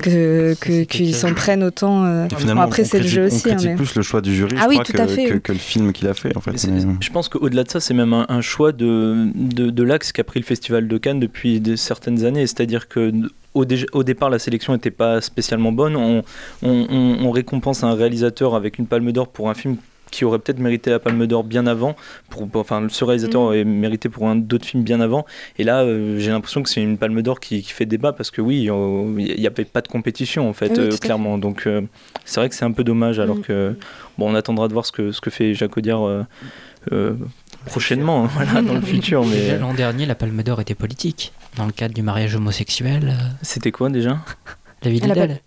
Que, 0.00 0.54
que, 0.60 0.82
qu'il 0.84 1.14
s'en 1.14 1.34
prenne 1.34 1.62
autant. 1.62 2.04
euh, 2.04 2.26
bon, 2.28 2.60
après, 2.60 2.84
c'est 2.84 2.98
le 3.00 3.06
jeu 3.06 3.22
on 3.24 3.26
aussi. 3.26 3.36
hein, 3.36 3.54
critique 3.54 3.70
mais- 3.70 3.76
plus 3.76 3.94
le 3.94 4.02
choix 4.02 4.20
du 4.20 4.34
jury 4.34 4.54
Ah 4.58 4.62
je 4.64 4.68
oui, 4.68 4.74
crois, 4.76 4.84
tout 4.84 4.92
que, 4.92 4.98
à 5.02 5.06
fait. 5.06 5.24
que, 5.26 5.34
que 5.34 5.52
le 5.52 5.58
film 5.58 5.92
qu'il 5.92 6.08
a 6.08 6.14
fait 6.14 6.36
en 6.36 6.40
fait. 6.40 6.52
Mais 6.52 6.58
c'est- 6.58 6.68
Mais- 6.70 6.94
Je 7.00 7.10
pense 7.10 7.28
qu'au-delà 7.28 7.64
de 7.64 7.70
ça, 7.70 7.80
c'est 7.80 7.94
même 7.94 8.12
un, 8.12 8.26
un 8.28 8.40
choix 8.40 8.72
de, 8.72 9.28
de, 9.34 9.70
de 9.70 9.82
l'axe 9.82 10.12
qu'a 10.12 10.24
pris 10.24 10.40
le 10.40 10.44
Festival 10.44 10.88
de 10.88 10.98
Cannes 10.98 11.20
depuis 11.20 11.60
de 11.60 11.76
certaines 11.76 12.24
années. 12.24 12.46
C'est-à-dire 12.46 12.88
que 12.88 13.12
au, 13.54 13.64
dé- 13.64 13.86
au 13.92 14.02
départ, 14.04 14.30
la 14.30 14.38
sélection 14.38 14.72
n'était 14.72 14.90
pas 14.90 15.20
spécialement 15.20 15.72
bonne. 15.72 15.96
On, 15.96 16.22
on, 16.62 16.86
on- 16.90 17.18
on 17.26 17.30
récompense 17.30 17.82
un 17.84 17.94
réalisateur 17.94 18.54
avec 18.54 18.78
une 18.78 18.86
palme 18.86 19.10
d'or 19.12 19.28
pour 19.28 19.48
un 19.50 19.54
film 19.54 19.76
qui 20.10 20.24
aurait 20.24 20.38
peut-être 20.38 20.60
mérité 20.60 20.90
la 20.90 21.00
Palme 21.00 21.26
d'Or 21.26 21.42
bien 21.42 21.66
avant. 21.66 21.96
Pour, 22.30 22.46
pour- 22.46 22.60
enfin, 22.60 22.86
ce 22.88 23.04
réalisateur 23.04 23.40
Mm. 23.40 23.44
aurait 23.46 23.64
mérité 23.64 24.08
pour 24.08 24.28
un 24.28 24.36
d'autres 24.36 24.64
films 24.66 24.84
bien 24.84 25.00
avant. 25.00 25.24
Et 25.58 25.64
là, 25.64 25.82
euh, 25.82 26.20
j'ai 26.20 26.30
l'impression 26.30 26.62
que 26.62 26.68
c'est 26.68 26.80
une 26.82 26.98
Palme 26.98 27.20
d'Or 27.20 27.40
qui, 27.40 27.62
qui 27.62 27.72
fait 27.72 27.86
débat 27.86 28.12
parce 28.12 28.30
que 28.30 28.40
oui, 28.40 28.70
euh, 28.70 29.12
il 29.18 29.40
n'y 29.40 29.46
avait 29.48 29.64
pas 29.64 29.80
de 29.80 29.88
compétition 29.88 30.48
en 30.48 30.52
fait, 30.52 30.70
Oui, 30.70 30.78
euh, 30.78 30.96
clairement. 30.98 31.36
Donc 31.36 31.66
euh, 31.66 31.80
c'est 32.24 32.38
vrai 32.38 32.48
que 32.48 32.54
c'est 32.54 32.64
un 32.64 32.70
peu 32.70 32.84
dommage. 32.84 33.18
Alors 33.18 33.36
Mm. 33.38 33.42
que 33.42 33.74
bon, 34.16 34.30
on 34.30 34.34
attendra 34.36 34.68
de 34.68 34.72
voir 34.72 34.86
ce 34.86 34.92
que 34.92 35.10
ce 35.10 35.20
que 35.20 35.30
fait 35.30 35.52
Jacques 35.54 35.76
Audiard. 35.76 36.04
euh, 36.06 36.22
euh, 36.92 37.14
prochainement, 37.66 38.26
voilà, 38.36 38.60
dans 38.62 38.74
le 38.74 38.80
futur, 38.94 39.24
mais 39.24 39.58
L'an 39.58 39.72
dernier, 39.74 40.06
la 40.06 40.14
Palme 40.14 40.42
d'Or 40.42 40.60
était 40.60 40.74
politique. 40.74 41.32
Dans 41.56 41.66
le 41.66 41.72
cadre 41.72 41.94
du 41.94 42.02
mariage 42.02 42.34
homosexuel. 42.34 43.08
euh, 43.18 43.24
c'était 43.42 43.70
quoi 43.72 43.88
déjà 43.90 44.18
La 44.82 44.90
vie 44.90 45.00
d'Adèle. 45.00 45.40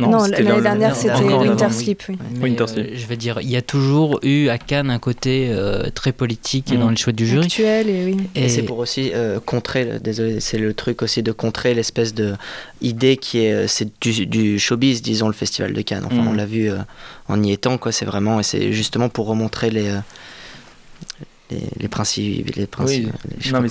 Non, 0.00 0.18
c'était 0.24 0.42
l'année 0.42 0.56
l'an- 0.56 0.62
dernière, 0.62 0.96
c'était 0.96 1.14
Winter 1.22 1.66
oui. 1.68 1.72
Sleep, 1.72 2.02
oui. 2.08 2.16
Winter 2.42 2.64
euh, 2.78 2.88
je 2.94 3.06
veux 3.06 3.16
dire, 3.16 3.38
il 3.40 3.48
y 3.48 3.54
a 3.56 3.62
toujours 3.62 4.18
eu 4.24 4.48
à 4.48 4.58
Cannes 4.58 4.90
un 4.90 4.98
côté 4.98 5.50
euh, 5.52 5.88
très 5.94 6.10
politique 6.10 6.72
Mm. 6.72 6.78
dans 6.80 6.90
le 6.90 6.96
choix 6.96 7.12
du 7.12 7.24
jury. 7.28 7.44
Actuel 7.46 7.88
et 7.88 8.04
oui. 8.06 8.16
Et, 8.34 8.48
c'est 8.48 8.62
pour 8.64 8.78
aussi 8.78 9.12
euh, 9.14 9.38
contrer, 9.38 10.00
désolé, 10.00 10.40
c'est 10.40 10.58
le 10.58 10.74
truc 10.74 11.00
aussi 11.02 11.22
de 11.22 11.30
contrer 11.30 11.74
l'espèce 11.74 12.12
de 12.12 12.34
idée 12.80 13.16
qui 13.16 13.38
est, 13.44 13.68
c'est 13.68 13.88
du, 14.00 14.26
du 14.26 14.58
showbiz, 14.58 15.00
disons, 15.00 15.28
le 15.28 15.32
festival 15.32 15.72
de 15.72 15.80
Cannes. 15.82 16.02
Enfin, 16.06 16.22
Mhm. 16.22 16.28
on 16.28 16.32
l'a 16.32 16.46
vu 16.46 16.70
euh, 16.72 16.78
en 17.28 17.40
y 17.40 17.52
étant, 17.52 17.78
quoi. 17.78 17.92
C'est 17.92 18.04
vraiment, 18.06 18.40
et 18.40 18.42
c'est 18.42 18.72
justement 18.72 19.08
pour 19.08 19.26
remontrer 19.28 19.70
les, 19.70 19.90
euh, 19.90 19.98
les, 21.50 21.58
les 21.78 21.88
principes, 21.88 22.54
les 22.56 22.66
principes. 22.66 23.10
Oui. 23.44 23.52
Non, 23.52 23.60
mais 23.60 23.68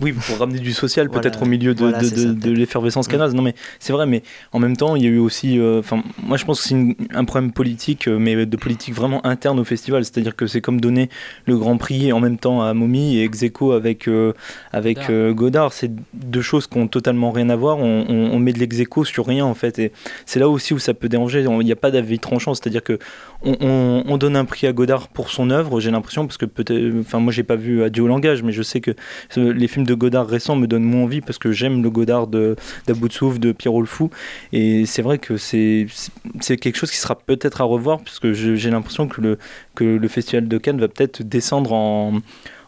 oui, 0.00 0.12
pour 0.12 0.38
ramener 0.38 0.58
du 0.58 0.72
social 0.72 1.06
Voilà. 1.08 1.20
peut-être 1.22 1.42
au 1.42 1.46
milieu 1.46 1.74
de, 1.74 1.80
Voilà, 1.80 2.00
de, 2.00 2.50
l'effervescence 2.50 3.08
Mm. 3.08 3.10
cannoise. 3.10 3.34
Non, 3.34 3.42
mais 3.42 3.54
c'est 3.78 3.92
vrai, 3.92 4.06
mais 4.06 4.22
en 4.52 4.58
même 4.58 4.76
temps, 4.76 4.96
il 4.96 5.02
y 5.02 5.06
a 5.06 5.10
eu 5.10 5.18
aussi. 5.18 5.58
euh, 5.58 5.80
Enfin, 5.80 6.02
moi, 6.22 6.36
je 6.38 6.44
pense 6.44 6.62
que 6.62 6.68
c'est 6.68 6.96
un 7.14 7.24
problème 7.24 7.52
politique, 7.52 8.08
euh, 8.08 8.18
mais 8.18 8.46
de 8.46 8.56
politique 8.56 8.94
vraiment 8.94 9.24
interne 9.26 9.58
au 9.60 9.64
festival. 9.64 10.04
C'est-à-dire 10.04 10.34
que 10.34 10.46
c'est 10.46 10.60
comme 10.62 10.80
donner 10.80 11.10
le 11.46 11.56
Grand 11.58 11.76
Prix 11.76 12.12
en 12.12 12.20
même 12.20 12.38
temps 12.38 12.62
à 12.62 12.72
Mommy 12.74 13.16
et 13.18 13.24
ex 13.24 13.42
aequo 13.42 13.72
avec, 13.72 14.08
euh, 14.08 14.32
avec 14.72 14.96
Godard. 14.98 15.10
euh, 15.10 15.32
Godard. 15.34 15.72
C'est 15.74 15.92
deux 16.14 16.42
choses 16.42 16.66
qui 16.66 16.78
ont 16.78 16.88
totalement 16.88 17.30
rien 17.32 17.50
à 17.50 17.56
voir. 17.56 17.78
On, 17.78 18.06
on- 18.08 18.30
on 18.32 18.38
met 18.38 18.52
de 18.52 18.58
l'ex 18.58 18.78
aequo 18.80 19.04
sur 19.04 19.26
rien, 19.26 19.44
en 19.44 19.54
fait. 19.54 19.78
Et 19.78 19.92
c'est 20.26 20.40
là 20.40 20.48
aussi 20.48 20.72
où 20.74 20.78
ça 20.78 20.94
peut 20.94 21.08
déranger. 21.08 21.42
Il 21.42 21.58
n'y 21.66 21.72
a 21.72 21.76
pas 21.76 21.90
d'avis 21.90 22.18
tranchant. 22.18 22.54
C'est-à-dire 22.54 22.82
que 22.82 22.98
on, 23.42 23.56
on- 23.60 24.04
on 24.06 24.16
donne 24.18 24.36
un 24.36 24.44
prix 24.44 24.66
à 24.66 24.72
Godard 24.72 25.08
pour 25.08 25.30
son 25.30 25.50
œuvre, 25.50 25.80
j'ai 25.80 25.90
l'impression, 25.90 26.26
parce 26.26 26.36
que 26.36 26.46
peut-être. 26.46 27.00
Enfin, 27.00 27.18
moi, 27.20 27.32
j'ai 27.32 27.42
pas 27.42 27.56
vu 27.56 27.82
Adieu 27.82 28.02
au 28.02 28.06
langage, 28.06 28.42
mais 28.42 28.52
je 28.52 28.62
sais 28.62 28.80
que 28.80 28.92
ce- 29.28 29.40
les 29.40 29.68
films 29.68 29.86
de 29.86 29.94
Godard 29.94 30.26
récents 30.26 30.56
me 30.56 30.66
donnent 30.66 30.84
moins 30.84 31.02
envie 31.04 31.20
parce 31.20 31.38
que 31.38 31.52
j'aime 31.52 31.82
le 31.82 31.90
Godard 31.90 32.26
de- 32.26 32.56
d'About 32.86 33.08
de 33.08 33.12
Souffle, 33.12 33.38
de 33.38 33.52
Pierrot 33.52 33.80
le 33.80 33.86
Fou. 33.86 34.10
Et 34.52 34.84
c'est 34.86 35.02
vrai 35.02 35.18
que 35.18 35.36
c'est 35.36 35.86
quelque 36.60 36.76
chose 36.76 36.90
qui 36.90 36.96
sera 36.98 37.14
peut-être 37.16 37.60
à 37.60 37.64
revoir, 37.64 38.00
puisque 38.00 38.32
j'ai 38.32 38.70
l'impression 38.70 39.08
que 39.08 39.20
le, 39.20 39.38
que 39.74 39.84
le 39.84 40.08
Festival 40.08 40.48
de 40.48 40.58
Cannes 40.58 40.80
va 40.80 40.88
peut-être 40.88 41.22
descendre 41.22 41.72
en, 41.72 42.18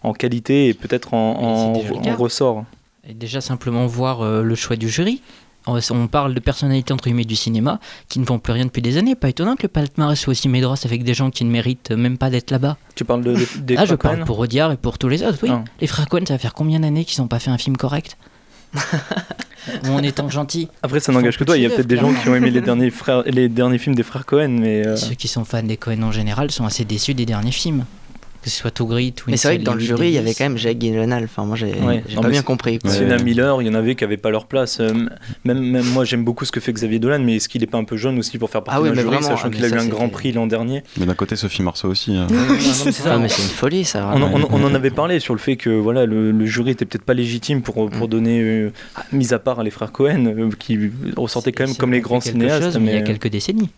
en 0.03 0.13
qualité 0.13 0.69
et 0.69 0.75
peut-être 0.75 1.15
en, 1.15 1.37
en- 1.43 1.73
ressort. 2.17 2.65
Et 3.09 3.15
déjà 3.15 3.41
simplement 3.41 3.87
voir 3.87 4.23
euh, 4.23 4.43
le 4.43 4.55
choix 4.55 4.77
du 4.77 4.89
jury. 4.89 5.23
On, 5.67 6.07
parle 6.09 6.35
de 6.35 6.41
personnalités 6.41 6.93
entre 6.93 7.05
guillemets 7.05 7.25
du 7.25 7.37
cinéma 7.37 7.79
qui 8.09 8.19
ne 8.19 8.25
font 8.25 8.39
plus 8.39 8.53
rien 8.53 8.65
depuis 8.65 8.83
des 8.83 8.99
années. 8.99 9.15
Pas 9.15 9.29
étonnant 9.29 9.55
que 9.55 9.63
le 9.63 9.69
palmarès 9.69 10.19
soit 10.19 10.33
aussi 10.33 10.49
médros 10.49 10.75
avec 10.85 11.05
des 11.05 11.15
gens 11.15 11.31
qui 11.31 11.45
ne 11.45 11.51
méritent 11.51 11.93
même 11.93 12.19
pas 12.19 12.31
d'être 12.31 12.51
là-bas. 12.51 12.77
Tu 12.95 13.05
parles 13.05 13.23
de, 13.23 13.37
des 13.59 13.77
ah, 13.77 13.85
je 13.85 13.95
parle 13.95 14.17
Cohen 14.17 14.25
pour 14.27 14.39
Audiard 14.41 14.73
et 14.73 14.77
pour 14.77 14.99
tous 14.99 15.09
les 15.09 15.23
autres, 15.23 15.39
oui. 15.43 15.51
Ah. 15.53 15.65
Les 15.81 15.87
frères 15.87 16.09
Cohen, 16.09 16.25
ça 16.27 16.35
va 16.35 16.39
faire 16.39 16.55
combien 16.55 16.81
d'années 16.81 17.05
qu'ils 17.05 17.23
n'ont 17.23 17.29
pas 17.29 17.39
fait 17.39 17.51
un 17.51 17.59
film 17.59 17.77
correct? 17.77 18.17
Ou 19.85 19.89
en 19.91 20.03
étant 20.03 20.29
gentil 20.29 20.69
Après, 20.83 20.99
ça 20.99 21.13
n'engage 21.13 21.39
que 21.39 21.45
toi. 21.45 21.57
Il 21.57 21.63
y 21.63 21.67
a 21.67 21.71
peut-être 21.71 21.87
des 21.87 21.97
gens 21.97 22.13
qui 22.13 22.29
ont 22.29 22.35
aimé 22.35 22.51
les 22.51 22.61
derniers, 22.61 22.91
frères, 22.91 23.23
les 23.27 23.49
derniers 23.49 23.79
films 23.79 23.95
des 23.95 24.03
frères 24.03 24.27
Cohen, 24.27 24.57
mais. 24.61 24.85
euh, 24.87 24.97
Ceux 24.97 25.15
qui 25.15 25.29
sont 25.29 25.45
fans 25.45 25.63
des 25.63 25.77
Cohen 25.77 26.03
en 26.03 26.13
général 26.13 26.51
sont 26.51 26.65
assez 26.65 26.85
déçus 26.85 27.15
des 27.15 27.27
derniers 27.27 27.53
films. 27.53 27.85
Que 28.43 28.51
ce 28.51 28.57
soit 28.57 28.73
Togrit 28.73 29.15
ou 29.27 29.31
Mais 29.31 29.37
c'est 29.37 29.47
vrai 29.49 29.59
que 29.59 29.63
dans 29.63 29.75
le 29.75 29.81
jury, 29.81 30.09
il 30.09 30.15
y 30.15 30.19
avait 30.19 30.35
quand 30.35 30.43
même 30.45 30.59
Jake 30.59 30.79
Gyllenhaal. 30.81 31.23
Enfin, 31.25 31.45
moi, 31.45 31.55
j'ai 31.57 31.75
Ouais. 31.75 32.03
pas 32.15 32.23
mais 32.23 32.31
bien 32.31 32.43
compris. 32.43 32.81
Sienna 32.85 33.17
Miller, 33.19 33.63
il 33.63 33.69
y 33.69 33.71
en 33.71 33.75
avait 33.75 33.95
qui 33.95 34.03
n'avaient 34.03 34.17
pas 34.17 34.31
leur 34.31 34.47
place. 34.47 34.81
Euh, 34.81 34.93
même, 35.45 35.61
même 35.61 35.85
moi, 35.87 36.05
j'aime 36.05 36.25
beaucoup 36.25 36.45
ce 36.45 36.51
que 36.51 36.59
fait 36.59 36.73
Xavier 36.73 36.99
Dolan, 36.99 37.21
mais 37.21 37.37
est-ce 37.37 37.49
qu'il 37.49 37.61
n'est 37.61 37.69
pas 37.69 37.79
un 37.79 37.85
peu 37.85 37.97
jeune 37.97 38.19
aussi 38.19 38.39
pour 38.39 38.51
faire 38.51 38.65
partie 38.65 38.81
Ah 38.81 38.83
oui, 38.83 38.89
d'un 38.89 38.95
jury, 38.97 39.07
vraiment, 39.15 39.29
sachant 39.29 39.47
ah, 39.47 39.51
qu'il 39.51 39.65
a 39.65 39.69
eu 39.69 39.75
un 39.75 39.87
grand 39.87 40.09
prix 40.09 40.33
l'an 40.33 40.49
dernier 40.49 40.83
Mais 40.99 41.07
d'un 41.07 41.15
côté, 41.15 41.37
Sophie 41.37 41.63
Marceau 41.63 41.89
aussi. 41.89 42.17
hein. 42.17 42.27
Ah, 43.07 43.19
mais 43.19 43.29
c'est 43.29 43.43
une 43.43 43.49
folie, 43.49 43.85
ça. 43.85 44.11
on, 44.13 44.23
en- 44.23 44.29
vraiment. 44.29 44.49
on 44.51 44.57
en- 44.57 44.61
on 44.61 44.65
en 44.71 44.75
avait 44.75 44.91
parlé 44.91 45.21
sur 45.21 45.35
le 45.35 45.41
fait 45.41 45.55
que 45.57 45.71
voilà, 45.71 46.05
le, 46.05 46.33
le 46.33 46.47
jury 46.47 46.73
était 46.73 46.85
peut-être 46.85 47.05
pas 47.05 47.15
légitime 47.15 47.63
pour, 47.63 47.89
pour 47.91 48.09
donner, 48.09 48.41
euh, 48.41 48.73
mis 49.13 49.33
à 49.33 49.39
part 49.39 49.63
les 49.63 49.71
frères 49.71 49.93
Cohen, 49.93 50.27
euh, 50.27 50.51
qui 50.59 50.79
ressortaient 51.17 51.53
quand 51.53 51.67
même 51.69 51.77
comme 51.77 51.93
les 51.93 52.01
grands 52.01 52.21
cinéastes. 52.21 52.65
chose, 52.65 52.79
mais 52.79 52.91
il 52.93 52.95
y 52.95 52.99
a 52.99 53.03
quelques 53.03 53.29
décennies. 53.29 53.71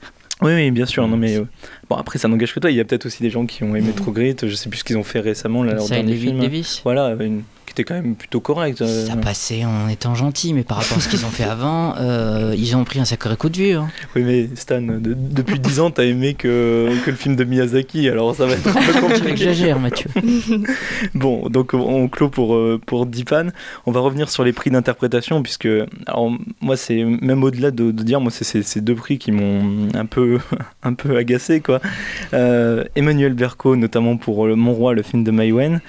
Oui, 0.43 0.53
oui, 0.53 0.71
bien 0.71 0.85
sûr. 0.87 1.07
Non, 1.07 1.17
mais 1.17 1.37
euh, 1.37 1.45
bon, 1.89 1.97
après, 1.97 2.19
ça 2.19 2.29
n'engage 2.29 2.53
que 2.53 2.61
toi. 2.61 2.71
Il 2.71 2.77
y 2.77 2.81
a 2.81 2.85
peut-être 2.85 3.07
aussi 3.07 3.23
des 3.23 3.31
gens 3.31 3.47
qui 3.47 3.63
ont 3.65 3.75
aimé 3.77 3.93
Trogrit. 3.97 4.35
Je 4.43 4.55
sais 4.55 4.69
plus 4.69 4.79
ce 4.81 4.85
qu'ils 4.85 4.99
ont 4.99 5.05
fait 5.05 5.21
récemment, 5.21 5.63
là, 5.63 5.75
leur 5.75 5.85
dernier 5.97 6.17
film. 6.17 6.41
Davis. 6.41 6.81
Voilà, 6.85 7.17
une- 7.21 7.43
était 7.75 7.85
quand 7.85 7.95
même 7.95 8.15
plutôt 8.15 8.41
correct. 8.41 8.81
euh. 8.83 9.07
Ça 9.07 9.17
passait 9.17 9.65
en 9.65 9.89
étant 9.89 10.15
gentil, 10.15 10.55
mais 10.55 10.63
par 10.63 10.79
rapport 10.79 10.99
à 10.99 11.01
ce 11.01 11.09
qu'ils 11.09 11.25
ont 11.27 11.31
fait 11.31 11.45
avant, 11.45 11.95
euh, 12.01 12.55
ils 12.57 12.77
ont 12.77 12.85
pris 12.85 13.01
un 13.01 13.05
sacré 13.05 13.37
coup 13.37 13.49
de 13.49 13.57
vieux. 13.57 13.77
hein. 13.77 13.89
Oui, 14.15 14.23
mais 14.25 14.49
Stan, 14.55 14.81
de- 14.81 15.15
depuis 15.15 15.59
10 15.59 15.81
ans, 15.81 15.91
t'as 15.91 16.05
aimé 16.05 16.35
que, 16.35 16.91
que 17.05 17.11
le 17.11 17.17
film 17.17 17.35
de 17.37 17.45
Miyazaki, 17.45 18.09
alors 18.09 18.35
ça 18.37 18.47
va 18.47 18.53
être 18.55 18.69
un 18.69 18.73
peu 18.93 19.01
compliqué. 19.01 19.31
exagères, 19.31 19.81
Mathieu. 19.81 20.09
Bon, 21.15 21.49
donc 21.49 21.75
on 21.75 22.09
clôt 22.09 22.29
pour, 22.29 22.55
euh, 22.55 22.81
pour 22.85 23.07
Dipan. 23.07 23.49
On 23.87 23.93
va 23.93 24.01
revenir 24.01 24.29
sur 24.31 24.45
les 24.45 24.53
prix 24.53 24.71
d'interprétation, 24.71 25.43
puisque, 25.43 25.69
alors, 26.07 26.31
moi, 26.61 26.77
c'est 26.77 27.03
même 27.05 27.43
au-delà 27.43 27.71
de, 27.71 27.91
de 27.91 28.03
dire, 28.03 28.21
moi, 28.21 28.31
c'est 28.31 28.63
ces 28.63 28.81
deux 28.81 28.95
prix 28.95 29.19
qui 29.19 29.33
m'ont 29.33 29.89
un 29.95 30.07
peu, 30.07 30.39
un 30.83 30.95
peu 30.95 31.17
agacé, 31.17 31.61
quoi. 31.61 31.81
Euh, 32.33 32.85
Emmanuel 32.97 33.35
Berco, 33.35 33.77
notamment 33.77 34.17
pour 34.17 34.47
Mon 34.47 34.73
Roi, 34.73 34.95
le 34.95 35.03
film 35.03 35.25
de 35.25 35.31
Maïwen, 35.31 35.81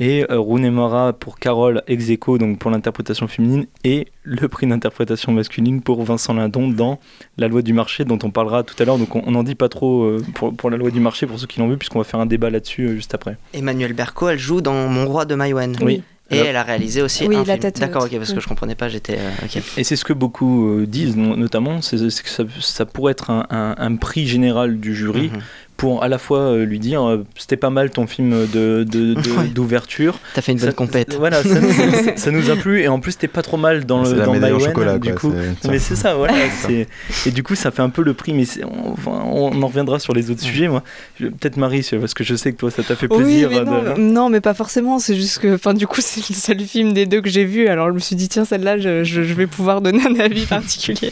et 0.00 0.24
euh, 0.30 0.38
Rooney 0.38 0.70
Mara 0.70 1.12
pour 1.12 1.38
Carole 1.38 1.82
ex 1.86 2.08
aequo, 2.10 2.38
donc 2.38 2.58
pour 2.58 2.70
l'interprétation 2.70 3.26
féminine, 3.28 3.66
et 3.84 4.06
le 4.24 4.48
prix 4.48 4.66
d'interprétation 4.66 5.32
masculine 5.32 5.82
pour 5.82 6.02
Vincent 6.04 6.34
Lindon 6.34 6.68
dans 6.68 6.98
La 7.38 7.48
loi 7.48 7.62
du 7.62 7.72
marché, 7.72 8.04
dont 8.04 8.18
on 8.22 8.30
parlera 8.30 8.62
tout 8.62 8.74
à 8.78 8.84
l'heure. 8.84 8.98
Donc 8.98 9.14
on 9.16 9.30
n'en 9.30 9.42
dit 9.42 9.54
pas 9.54 9.68
trop 9.68 10.02
euh, 10.04 10.24
pour, 10.34 10.54
pour 10.54 10.70
La 10.70 10.76
loi 10.76 10.90
du 10.90 11.00
marché, 11.00 11.26
pour 11.26 11.38
ceux 11.38 11.46
qui 11.46 11.60
l'ont 11.60 11.68
vu, 11.68 11.76
puisqu'on 11.76 11.98
va 11.98 12.04
faire 12.04 12.20
un 12.20 12.26
débat 12.26 12.50
là-dessus 12.50 12.86
euh, 12.88 12.94
juste 12.94 13.14
après. 13.14 13.36
Emmanuel 13.54 13.92
Berco, 13.92 14.28
elle 14.28 14.38
joue 14.38 14.60
dans 14.60 14.88
Mon 14.88 15.06
Roi 15.06 15.24
de 15.24 15.34
Maïwen. 15.34 15.76
Oui. 15.82 16.02
Et 16.30 16.36
elle 16.38 16.56
a 16.56 16.62
réalisé 16.62 17.02
aussi 17.02 17.26
Oui, 17.26 17.34
un 17.36 17.40
La 17.40 17.44
film. 17.44 17.58
tête 17.58 17.78
D'accord, 17.78 18.04
ok, 18.04 18.16
parce 18.16 18.32
que 18.32 18.40
je 18.40 18.48
comprenais 18.48 18.74
pas, 18.74 18.88
j'étais. 18.88 19.18
euh. 19.18 19.58
Et 19.76 19.84
c'est 19.84 19.96
ce 19.96 20.04
que 20.04 20.14
beaucoup 20.14 20.66
euh, 20.78 20.86
disent, 20.86 21.14
no- 21.14 21.36
notamment, 21.36 21.82
c'est 21.82 21.98
que 21.98 22.08
ça, 22.30 22.44
ça 22.58 22.86
pourrait 22.86 23.12
être 23.12 23.28
un, 23.28 23.44
un- 23.50 23.74
un 23.76 23.96
prix 23.96 24.26
général 24.26 24.80
du 24.80 24.94
jury 24.94 25.28
Mhm. 25.28 25.40
Pour 25.82 26.04
à 26.04 26.06
la 26.08 26.18
fois 26.18 26.38
euh, 26.38 26.64
lui 26.64 26.78
dire 26.78 27.02
euh, 27.02 27.24
c'était 27.36 27.56
pas 27.56 27.70
mal 27.70 27.90
ton 27.90 28.06
film 28.06 28.30
de- 28.52 28.84
de- 28.84 29.14
de- 29.14 29.30
Ouais. 29.36 29.48
d'ouverture. 29.48 30.20
T'as 30.32 30.40
fait 30.40 30.52
une 30.52 30.58
bonne 30.58 30.68
Ça- 30.68 30.72
compète. 30.74 31.16
Voilà, 31.18 31.42
ça, 31.42 31.60
ça- 31.60 32.12
ça 32.16 32.30
nous 32.30 32.50
a 32.50 32.54
plu 32.56 32.82
et 32.82 32.86
en 32.86 33.00
plus 33.00 33.18
t'es 33.18 33.26
pas 33.26 33.42
trop 33.42 33.56
mal 33.56 33.84
dans 33.84 34.00
le 34.04 34.12
dans 34.12 34.58
chocolat, 34.60 34.98
du 35.00 35.10
quoi, 35.10 35.18
coup. 35.30 35.34
Mais 35.68 35.80
c'est 35.80 35.96
ça, 35.96 36.14
voilà. 36.14 36.34
c'est- 36.64 36.86
et 37.26 37.30
du 37.32 37.42
coup, 37.42 37.56
ça 37.56 37.72
fait 37.72 37.82
un 37.82 37.88
peu 37.90 38.02
le 38.04 38.14
prix. 38.14 38.32
Mais 38.32 38.44
c'est- 38.44 38.62
on, 38.62 38.92
enfin, 38.92 39.24
on 39.26 39.60
en 39.60 39.66
reviendra 39.66 39.98
sur 39.98 40.12
les 40.12 40.30
autres 40.30 40.42
sujets. 40.42 40.68
Moi, 40.68 40.84
Je- 41.18 41.26
peut-être 41.26 41.56
Marie, 41.56 41.84
parce 42.00 42.14
que 42.14 42.22
je 42.22 42.36
sais 42.36 42.52
que 42.52 42.58
toi, 42.58 42.70
ça 42.70 42.84
t'a 42.84 42.94
fait 42.94 43.08
plaisir. 43.08 43.48
Oui, 43.50 43.56
mais 43.58 43.64
non, 43.64 43.82
de- 43.94 44.00
non, 44.00 44.28
mais 44.30 44.40
pas 44.40 44.54
forcément. 44.54 45.00
C'est 45.00 45.16
juste 45.16 45.38
que, 45.40 45.56
enfin, 45.56 45.74
du 45.74 45.88
coup, 45.88 46.00
c'est 46.00 46.28
le 46.28 46.34
seul 46.36 46.60
film 46.60 46.92
des 46.92 47.06
deux 47.06 47.20
que 47.22 47.28
j'ai 47.28 47.44
vu. 47.44 47.66
Alors, 47.66 47.88
je 47.88 47.94
me 47.94 47.98
suis 47.98 48.14
dit, 48.14 48.28
tiens, 48.28 48.44
celle-là, 48.44 48.78
je, 48.78 49.02
je- 49.02 49.22
je 49.24 49.34
vais 49.34 49.48
pouvoir 49.48 49.80
donner 49.80 50.02
un 50.06 50.20
avis 50.20 50.46
particulier. 50.46 51.10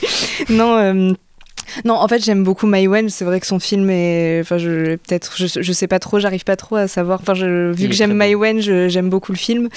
non. 0.49 0.77
euh, 0.77 1.13
non, 1.85 1.95
en 1.95 2.09
fait, 2.09 2.23
j'aime 2.25 2.45
beaucoup 2.45 2.67
Maïwen. 2.67 3.09
C'est 3.09 3.25
vrai 3.25 3.41
que 3.41 3.47
son 3.47 3.59
film 3.59 3.89
est. 3.91 4.41
Enfin, 4.41 4.59
je, 4.59 4.97
peut-être, 4.97 5.35
je, 5.37 5.47
je 5.61 5.73
sais 5.73 5.87
pas 5.87 5.99
trop, 5.99 6.19
j'arrive 6.19 6.45
pas 6.45 6.57
trop 6.57 6.77
à 6.77 6.89
savoir. 6.89 7.21
Enfin, 7.21 7.35
je- 7.35 7.73
vu 7.73 7.85
Il 7.85 7.89
que 7.91 7.95
j'aime. 7.95 8.13
Maïwen, 8.13 8.61
je- 8.61 8.89
j'aime 8.89 9.09
beaucoup 9.11 9.33
le 9.33 9.39
film. 9.39 9.69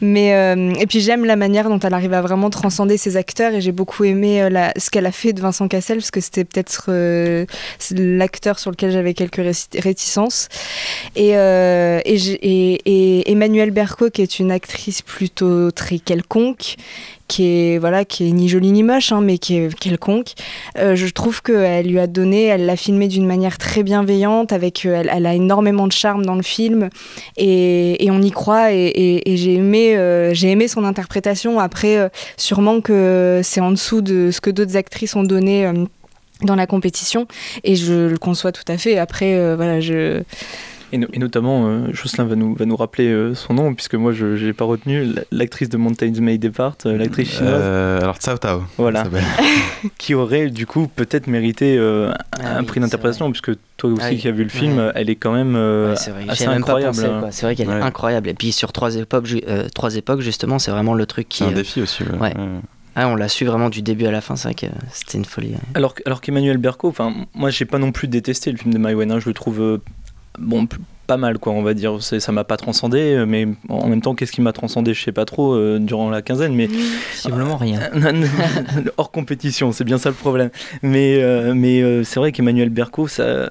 Mais, 0.00 0.34
euh, 0.34 0.72
et 0.80 0.86
puis, 0.86 1.00
j'aime 1.00 1.24
la 1.24 1.36
manière 1.36 1.68
dont 1.68 1.78
elle 1.78 1.94
arrive 1.94 2.12
à 2.12 2.20
vraiment 2.22 2.50
transcender 2.50 2.96
ses 2.96 3.16
acteurs. 3.16 3.54
Et 3.54 3.60
j'ai 3.60 3.72
beaucoup 3.72 4.04
aimé 4.04 4.42
euh, 4.42 4.48
la- 4.50 4.72
ce 4.76 4.90
qu'elle 4.90 5.06
a 5.06 5.12
fait 5.12 5.32
de 5.32 5.40
Vincent 5.40 5.68
Cassel, 5.68 5.98
parce 5.98 6.10
que 6.10 6.20
c'était 6.20 6.44
peut-être 6.44 6.86
euh, 6.88 7.44
l'acteur 7.92 8.58
sur 8.58 8.70
lequel 8.70 8.90
j'avais 8.92 9.14
quelques 9.14 9.40
réticences. 9.78 10.48
Et, 11.16 11.30
et, 11.30 12.14
et, 12.14 12.72
et 13.20 13.30
Emmanuelle 13.32 13.70
Berco, 13.70 14.10
qui 14.10 14.22
est 14.22 14.38
une 14.38 14.50
actrice 14.50 15.02
plutôt 15.02 15.70
très 15.70 15.98
quelconque, 15.98 16.76
qui 17.32 17.46
est 17.46 17.78
voilà, 17.78 18.04
qui 18.04 18.28
est 18.28 18.32
ni 18.32 18.46
jolie 18.46 18.72
ni 18.72 18.82
moche, 18.82 19.10
hein, 19.10 19.22
mais 19.22 19.38
qui 19.38 19.56
est 19.56 19.74
quelconque. 19.74 20.32
euh, 20.76 20.94
je 20.96 21.06
trouve 21.06 21.40
qu'elle 21.40 21.86
lui 21.86 21.98
a 21.98 22.06
donné, 22.06 22.44
elle 22.44 22.66
l'a 22.66 22.76
filmé 22.76 23.08
d'une 23.08 23.26
manière 23.26 23.56
très 23.56 23.82
bienveillante, 23.82 24.52
avec, 24.52 24.84
euh, 24.84 25.00
elle, 25.00 25.10
elle 25.10 25.24
a 25.24 25.32
énormément 25.32 25.86
de 25.86 25.92
charme 25.92 26.26
dans 26.26 26.34
le 26.34 26.42
film, 26.42 26.90
et, 27.38 28.06
on 28.10 28.20
y 28.20 28.30
croit. 28.30 28.72
Et, 28.72 29.22
j'ai 29.26 29.54
aimé, 29.54 29.96
euh, 29.96 30.34
j'ai 30.34 30.50
aimé 30.50 30.68
son 30.68 30.84
interprétation. 30.84 31.58
Après, 31.58 32.10
sûrement 32.36 32.82
que 32.82 33.40
c'est 33.42 33.60
en 33.60 33.70
dessous 33.70 34.02
de 34.02 34.30
ce 34.30 34.42
que 34.42 34.50
d'autres 34.50 34.76
actrices 34.76 35.16
ont 35.16 35.24
donné. 35.24 35.70
dans 36.42 36.56
la 36.56 36.66
compétition 36.66 37.28
et 37.62 37.76
je 37.76 38.08
le 38.08 38.18
conçois 38.18 38.50
tout 38.50 38.66
à 38.66 38.76
fait 38.76 38.98
après 38.98 39.54
voilà 39.54 39.78
je 39.78 40.24
Et, 40.92 40.98
no- 40.98 41.06
et 41.12 41.18
notamment, 41.18 41.66
euh, 41.66 41.86
Jocelyn 41.92 42.24
va 42.26 42.36
nous, 42.36 42.54
va 42.54 42.66
nous 42.66 42.76
rappeler 42.76 43.08
euh, 43.08 43.34
son 43.34 43.54
nom, 43.54 43.74
puisque 43.74 43.94
moi 43.94 44.12
je 44.12 44.26
n'ai 44.44 44.52
pas 44.52 44.66
retenu, 44.66 45.06
l'actrice 45.30 45.68
de 45.70 45.76
Mountains 45.78 46.12
May 46.20 46.36
Depart, 46.38 46.76
euh, 46.84 46.98
l'actrice 46.98 47.30
chinoise. 47.30 47.54
Euh, 47.62 48.00
alors 48.02 48.16
Tsao 48.18 48.36
Tao. 48.36 48.62
Voilà. 48.76 49.04
qui 49.98 50.14
aurait 50.14 50.50
du 50.50 50.66
coup 50.66 50.88
peut-être 50.94 51.26
mérité 51.26 51.76
euh, 51.78 52.12
Ah 52.32 52.56
un 52.56 52.60
oui, 52.60 52.66
prix 52.66 52.80
d'interprétation, 52.80 53.30
puisque 53.30 53.52
toi 53.76 53.90
aussi 53.90 54.02
Ah 54.04 54.08
oui. 54.10 54.18
qui 54.18 54.28
as 54.28 54.32
vu 54.32 54.42
le 54.44 54.48
film, 54.50 54.78
Ouais. 54.78 54.92
elle 54.94 55.10
est 55.10 55.16
quand 55.16 55.32
même 55.32 55.54
euh, 55.56 55.90
Ouais, 55.90 55.96
c'est 55.96 56.10
vrai, 56.10 56.24
assez 56.28 56.44
incroyable. 56.46 56.94
C'est 57.30 57.46
vrai 57.46 57.56
qu'elle 57.56 57.68
Ouais. 57.68 57.78
est 57.78 57.82
incroyable. 57.82 58.28
Et 58.28 58.34
puis 58.34 58.52
sur 58.52 58.72
trois 58.72 58.94
époques, 58.96 59.26
ju- 59.26 59.42
euh, 59.48 59.68
trois 59.74 59.96
époques 59.96 60.20
justement, 60.20 60.58
c'est 60.58 60.70
vraiment 60.70 60.94
le 60.94 61.06
truc 61.06 61.28
qui. 61.28 61.38
C'est 61.38 61.44
un 61.44 61.52
euh, 61.52 61.54
défi 61.54 61.80
aussi. 61.82 62.02
ouais. 62.20 62.34
Ah, 62.94 63.08
on 63.08 63.14
l'a 63.16 63.28
su 63.28 63.46
vraiment 63.46 63.70
du 63.70 63.80
début 63.80 64.04
à 64.04 64.10
la 64.10 64.20
fin. 64.20 64.36
C'est 64.36 64.48
vrai 64.48 64.54
que 64.54 64.66
euh, 64.66 64.78
c'était 64.92 65.16
une 65.16 65.24
folie. 65.24 65.52
ouais. 65.52 65.58
Alors, 65.74 65.94
alors 66.04 66.20
qu'Emmanuel 66.20 66.58
Berco, 66.58 66.88
enfin, 66.88 67.14
moi 67.34 67.48
j'ai 67.48 67.64
pas 67.64 67.78
non 67.78 67.90
plus 67.90 68.06
détesté 68.06 68.52
le 68.52 68.58
film 68.58 68.70
de 68.74 68.76
Maïwen, 68.78 69.10
hein, 69.10 69.18
je 69.18 69.28
le 69.30 69.32
trouve 69.34 69.62
euh, 69.62 69.78
bon, 70.38 70.66
p- 70.66 70.78
pas 71.06 71.16
mal, 71.16 71.38
quoi, 71.38 71.52
on 71.52 71.62
va 71.62 71.74
dire. 71.74 72.02
Ça 72.02 72.32
m'a 72.32 72.44
pas 72.44 72.56
transcendé, 72.56 72.98
euh, 73.14 73.26
mais 73.26 73.46
en 73.68 73.86
même 73.88 74.00
temps, 74.00 74.14
qu'est-ce 74.14 74.32
qui 74.32 74.40
m'a 74.40 74.52
transcendé, 74.52 74.94
je 74.94 75.02
sais 75.02 75.12
pas 75.12 75.24
trop, 75.24 75.54
euh, 75.54 75.78
durant 75.78 76.10
la 76.10 76.22
quinzaine, 76.22 76.54
mais. 76.54 76.66
Visiblement 76.66 77.56
rien. 77.56 77.80
Hors 78.96 79.10
compétition, 79.10 79.72
c'est 79.72 79.84
bien 79.84 79.98
ça 79.98 80.08
le 80.10 80.14
problème. 80.14 80.50
Mais, 80.82 81.22
euh, 81.22 81.54
mais 81.54 81.82
euh, 81.82 82.04
c'est 82.04 82.20
vrai 82.20 82.32
qu'Emmanuel 82.32 82.70
Berco, 82.70 83.08
ça, 83.08 83.22
euh, 83.22 83.48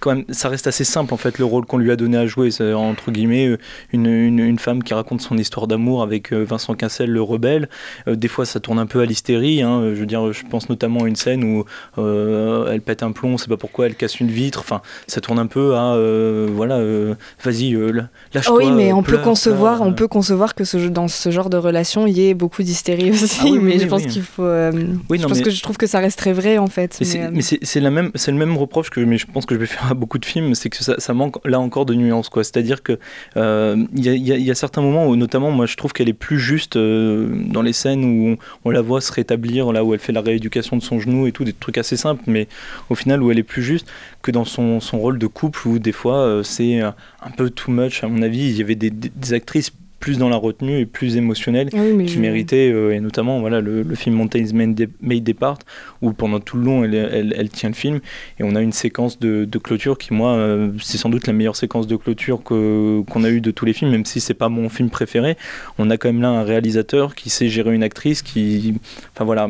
quand 0.00 0.14
même, 0.14 0.24
ça 0.30 0.48
reste 0.48 0.66
assez 0.66 0.84
simple 0.84 1.12
en 1.14 1.16
fait 1.16 1.38
le 1.38 1.44
rôle 1.44 1.66
qu'on 1.66 1.78
lui 1.78 1.90
a 1.90 1.96
donné 1.96 2.16
à 2.16 2.26
jouer. 2.26 2.50
C'est 2.50 2.72
entre 2.72 3.10
guillemets 3.10 3.46
euh, 3.48 3.58
une, 3.92 4.06
une, 4.06 4.38
une 4.38 4.58
femme 4.58 4.82
qui 4.82 4.94
raconte 4.94 5.20
son 5.20 5.36
histoire 5.38 5.66
d'amour 5.66 6.02
avec 6.02 6.32
euh, 6.32 6.44
Vincent 6.44 6.74
Cassel, 6.74 7.10
le 7.10 7.22
rebelle. 7.22 7.68
Euh, 8.08 8.16
des 8.16 8.28
fois, 8.28 8.44
ça 8.46 8.60
tourne 8.60 8.78
un 8.78 8.86
peu 8.86 9.00
à 9.00 9.04
l'hystérie. 9.04 9.62
hein. 9.62 9.82
Je 9.94 10.00
veux 10.00 10.06
dire, 10.06 10.32
je 10.32 10.42
pense 10.44 10.68
notamment 10.68 11.04
à 11.04 11.08
une 11.08 11.16
scène 11.16 11.44
où 11.44 11.64
euh, 11.98 12.70
elle 12.72 12.80
pète 12.80 13.02
un 13.02 13.12
plomb, 13.12 13.34
on 13.34 13.38
sait 13.38 13.48
pas 13.48 13.56
pourquoi, 13.56 13.86
elle 13.86 13.94
casse 13.96 14.20
une 14.20 14.28
vitre. 14.30 14.60
Enfin, 14.60 14.80
ça 15.06 15.20
tourne 15.20 15.38
un 15.38 15.46
peu 15.46 15.74
à 15.74 15.94
euh, 15.94 16.48
voilà, 16.50 16.76
euh, 16.76 16.95
vas-y, 17.44 17.74
euh, 17.74 18.02
lâche-toi. 18.34 18.56
oui, 18.56 18.70
mais 18.70 18.92
on 18.92 19.02
peut 19.02 19.12
pleure, 19.12 19.22
concevoir, 19.22 19.76
pleure, 19.76 19.88
on 19.88 19.92
peut 19.92 20.08
concevoir 20.08 20.54
que 20.54 20.64
ce, 20.64 20.76
dans 20.88 21.08
ce 21.08 21.30
genre 21.30 21.50
de 21.50 21.56
relation, 21.56 22.06
il 22.06 22.16
y 22.18 22.28
ait 22.28 22.34
beaucoup 22.34 22.62
d'hystérie 22.62 23.10
aussi. 23.10 23.38
Ah 23.42 23.46
oui, 23.50 23.58
mais 23.62 23.72
oui, 23.74 23.78
je 23.80 23.86
pense 23.86 24.06
qu'il 24.06 24.22
faut. 24.22 24.42
euh, 24.44 24.72
Oui, 25.10 25.18
je 25.18 25.22
non, 25.22 25.28
pense 25.28 25.38
mais- 25.38 25.44
que 25.44 25.50
je 25.50 25.62
trouve 25.62 25.76
que 25.76 25.86
ça 25.86 25.98
reste 26.00 26.18
très 26.18 26.32
vrai 26.32 26.58
en 26.58 26.66
fait. 26.66 26.96
Mais 27.00 27.06
mais, 27.06 27.12
c'est- 27.12 27.20
euh, 27.22 27.40
c'est 27.40 27.58
c'est 27.62 27.80
la 27.80 27.90
même, 27.90 28.10
c'est 28.14 28.30
le 28.32 28.38
même 28.38 28.56
reproche 28.56 28.90
que 28.90 29.00
mais 29.00 29.18
je 29.18 29.26
pense 29.26 29.46
que 29.46 29.54
je 29.54 29.60
vais 29.60 29.66
faire 29.66 29.90
à 29.90 29.94
beaucoup 29.94 30.18
de 30.18 30.24
films, 30.24 30.54
c'est 30.54 30.70
que 30.70 30.76
ça, 30.82 30.94
ça 30.98 31.14
manque 31.14 31.36
là 31.44 31.60
encore 31.60 31.86
de 31.86 31.94
nuances 31.94 32.28
quoi. 32.28 32.44
C'est-à-dire 32.44 32.82
que 32.82 32.98
euh, 33.36 33.76
il 33.94 34.00
y, 34.06 34.18
y 34.18 34.32
a- 34.32 34.36
il 34.36 34.42
y 34.44 34.50
a 34.50 34.54
certains 34.54 34.82
moments 34.82 35.06
où 35.06 35.16
notamment 35.16 35.50
moi 35.50 35.66
je 35.66 35.76
trouve 35.76 35.92
qu'elle 35.92 36.08
est 36.08 36.12
plus 36.12 36.38
juste 36.38 36.76
euh, 36.76 37.28
dans 37.50 37.62
les 37.62 37.72
scènes 37.72 38.04
où 38.04 38.28
on, 38.32 38.36
on 38.64 38.70
la 38.70 38.80
voit 38.82 39.00
se 39.00 39.12
rétablir, 39.12 39.72
là 39.72 39.84
où 39.84 39.94
elle 39.94 40.00
fait 40.00 40.12
la 40.12 40.20
rééducation 40.20 40.76
de 40.76 40.82
son 40.82 40.98
genou 41.00 41.26
et 41.26 41.32
tout, 41.32 41.44
des 41.44 41.52
trucs 41.52 41.78
assez 41.78 41.96
simples, 41.96 42.22
mais 42.26 42.48
au 42.90 42.94
final 42.94 43.22
où 43.22 43.30
elle 43.30 43.38
est 43.38 43.42
plus 43.42 43.62
juste 43.62 43.86
que 44.26 44.32
dans 44.32 44.44
son, 44.44 44.80
son 44.80 44.98
rôle 44.98 45.18
de 45.18 45.26
couple 45.28 45.68
où 45.68 45.78
des 45.78 45.92
fois 45.92 46.18
euh, 46.18 46.42
c'est 46.42 46.82
euh, 46.82 46.90
un 47.22 47.30
peu 47.30 47.48
too 47.48 47.70
much 47.70 48.02
à 48.04 48.08
mon 48.08 48.22
avis. 48.22 48.48
Il 48.50 48.56
y 48.58 48.62
avait 48.62 48.74
des, 48.74 48.90
des- 48.90 49.08
des 49.14 49.32
actrices 49.32 49.70
plus 50.00 50.18
dans 50.18 50.28
la 50.28 50.36
retenue 50.36 50.78
et 50.80 50.86
plus 50.86 51.16
émotionnelles 51.16 51.68
Oui, 51.72 51.92
mais 51.94 52.04
qui 52.04 52.14
je- 52.14 52.20
méritaient 52.20 52.70
euh, 52.70 52.94
et 52.94 53.00
notamment 53.00 53.40
voilà 53.40 53.60
le, 53.60 53.82
le 53.82 53.94
film 53.94 54.14
Mountains 54.16 54.44
May 54.52 54.66
De- 54.68 54.90
May 55.00 55.20
Depart 55.20 55.58
où 56.02 56.12
pendant 56.12 56.38
tout 56.38 56.56
le 56.58 56.64
long 56.64 56.84
elle, 56.84 56.94
elle, 56.94 57.34
elle 57.36 57.48
tient 57.48 57.70
le 57.70 57.74
film 57.74 58.00
et 58.38 58.42
on 58.44 58.54
a 58.54 58.60
une 58.60 58.72
séquence 58.72 59.18
de, 59.18 59.44
de 59.44 59.58
clôture 59.58 59.96
qui 59.98 60.12
moi 60.12 60.34
euh, 60.34 60.70
c'est 60.82 60.98
sans 60.98 61.08
doute 61.08 61.26
la 61.26 61.32
meilleure 61.32 61.56
séquence 61.56 61.86
de 61.86 61.96
clôture 61.96 62.42
que 62.44 63.00
qu'on 63.10 63.24
a 63.24 63.30
eu 63.30 63.40
de 63.40 63.50
tous 63.50 63.64
les 63.64 63.72
films 63.72 63.90
même 63.90 64.04
si 64.04 64.20
c'est 64.20 64.34
pas 64.34 64.48
mon 64.48 64.68
film 64.68 64.90
préféré. 64.90 65.36
On 65.78 65.88
a 65.90 65.96
quand 65.96 66.08
même 66.08 66.20
là 66.22 66.28
un 66.28 66.42
réalisateur 66.44 67.14
qui 67.14 67.30
sait 67.30 67.48
gérer 67.48 67.74
une 67.74 67.82
actrice 67.82 68.22
qui 68.22 68.74
enfin 69.14 69.24
voilà 69.24 69.48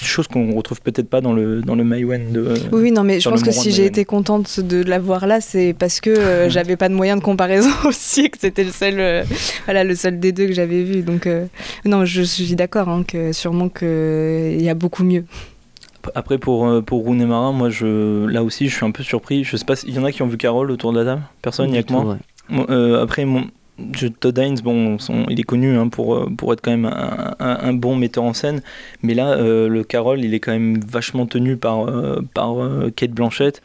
chose 0.00 0.26
qu'on 0.28 0.54
retrouve 0.54 0.80
peut-être 0.82 1.08
pas 1.08 1.20
dans 1.20 1.32
le 1.32 1.62
dans 1.62 1.74
le 1.74 1.84
Maïwen 1.84 2.32
de 2.32 2.54
Oui, 2.72 2.90
non, 2.90 3.04
mais 3.04 3.20
je 3.20 3.28
pense 3.28 3.42
que 3.42 3.52
si 3.52 3.70
j'ai 3.70 3.86
été 3.86 4.04
contente 4.04 4.60
de 4.60 4.82
la 4.82 4.98
voir 4.98 5.26
là, 5.26 5.40
c'est 5.40 5.74
parce 5.78 6.00
que 6.00 6.10
euh, 6.10 6.48
j'avais 6.50 6.76
pas 6.76 6.88
de 6.88 6.94
moyen 6.94 7.16
de 7.16 7.22
comparaison 7.22 7.70
aussi, 7.84 8.22
et 8.22 8.28
que 8.30 8.38
c'était 8.40 8.64
le 8.64 8.70
seul, 8.72 8.94
euh, 8.98 9.24
voilà, 9.64 9.84
le 9.84 9.94
seul 9.94 10.18
des 10.20 10.32
deux 10.32 10.46
que 10.46 10.52
j'avais 10.52 10.82
vu. 10.82 11.02
Donc, 11.02 11.26
euh, 11.26 11.46
non, 11.84 12.04
je 12.04 12.22
suis 12.22 12.54
d'accord, 12.54 12.88
hein, 12.88 13.04
que 13.06 13.32
sûrement 13.32 13.68
qu'il 13.68 14.60
y 14.62 14.68
a 14.68 14.74
beaucoup 14.74 15.04
mieux. 15.04 15.24
Après 16.16 16.36
pour 16.38 16.66
euh, 16.66 16.80
pour 16.80 17.04
Rooney 17.04 17.26
Mara, 17.26 17.52
moi 17.52 17.70
je 17.70 18.26
là 18.26 18.42
aussi 18.42 18.68
je 18.68 18.74
suis 18.74 18.84
un 18.84 18.90
peu 18.90 19.04
surpris. 19.04 19.44
Je 19.44 19.56
sais 19.56 19.64
pas 19.64 19.76
s'il 19.76 19.94
y 19.94 19.98
en 20.00 20.04
a 20.04 20.10
qui 20.10 20.22
ont 20.22 20.26
vu 20.26 20.36
Carole 20.36 20.70
autour 20.72 20.92
de 20.92 20.98
la 20.98 21.04
table. 21.04 21.22
Personne, 21.42 21.70
il 21.70 21.76
y 21.76 21.78
a 21.78 21.82
que 21.84 21.92
moi. 21.92 22.18
Moi, 22.48 22.66
euh, 22.70 23.00
après 23.02 23.24
mon 23.24 23.44
Todd 24.18 24.36
Haynes, 24.38 24.58
bon, 24.64 24.98
son- 24.98 25.26
il 25.30 25.38
est 25.38 25.44
connu 25.44 25.76
hein, 25.76 25.86
pour, 25.88 26.16
euh, 26.16 26.28
pour 26.36 26.52
être 26.52 26.60
quand 26.60 26.72
même 26.72 26.86
un, 26.86 27.34
un- 27.38 27.58
un 27.62 27.72
bon 27.72 27.94
metteur 27.94 28.24
en 28.24 28.32
scène, 28.32 28.62
mais 29.02 29.14
là, 29.14 29.30
euh, 29.34 29.68
le 29.68 29.84
Carole, 29.84 30.24
il 30.24 30.34
est 30.34 30.40
quand 30.40 30.50
même 30.52 30.80
vachement 30.80 31.26
tenu 31.26 31.56
par, 31.56 31.88
euh, 31.88 32.20
par 32.34 32.60
euh, 32.60 32.90
Kate 32.94 33.12
Blanchett. 33.12 33.62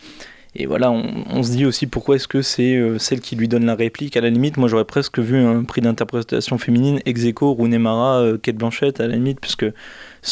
Et 0.59 0.65
voilà, 0.65 0.91
on, 0.91 1.43
se 1.43 1.51
dit 1.51 1.65
aussi 1.65 1.85
pourquoi 1.85 2.15
est-ce 2.15 2.27
que 2.27 2.41
c'est 2.41 2.75
euh, 2.75 2.97
celle 2.97 3.21
qui 3.21 3.35
lui 3.35 3.47
donne 3.47 3.65
la 3.65 3.75
réplique. 3.75 4.17
À 4.17 4.21
la 4.21 4.31
limite, 4.31 4.57
moi 4.57 4.67
j'aurais 4.67 4.85
presque 4.85 5.19
vu 5.19 5.37
un 5.37 5.63
prix 5.63 5.81
d'interprétation 5.81 6.57
féminine 6.57 6.99
ex 7.05 7.25
aequo, 7.25 7.53
Rooney 7.53 7.77
Mara, 7.77 8.21
euh, 8.21 8.37
Kate 8.39 8.55
Blanchett, 8.55 8.99
à 8.99 9.07
la 9.07 9.13
limite, 9.13 9.39
puisque 9.39 9.67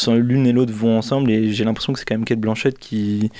l'une 0.08 0.46
et 0.48 0.52
l'autre 0.52 0.72
vont 0.72 0.98
ensemble. 0.98 1.30
Et 1.30 1.52
j'ai 1.52 1.64
l'impression 1.64 1.92
que 1.92 2.00
c'est 2.00 2.04
quand 2.04 2.16
même 2.16 2.24
Kate 2.24 2.40
Blanchett 2.40 2.76
qui, 2.76 3.30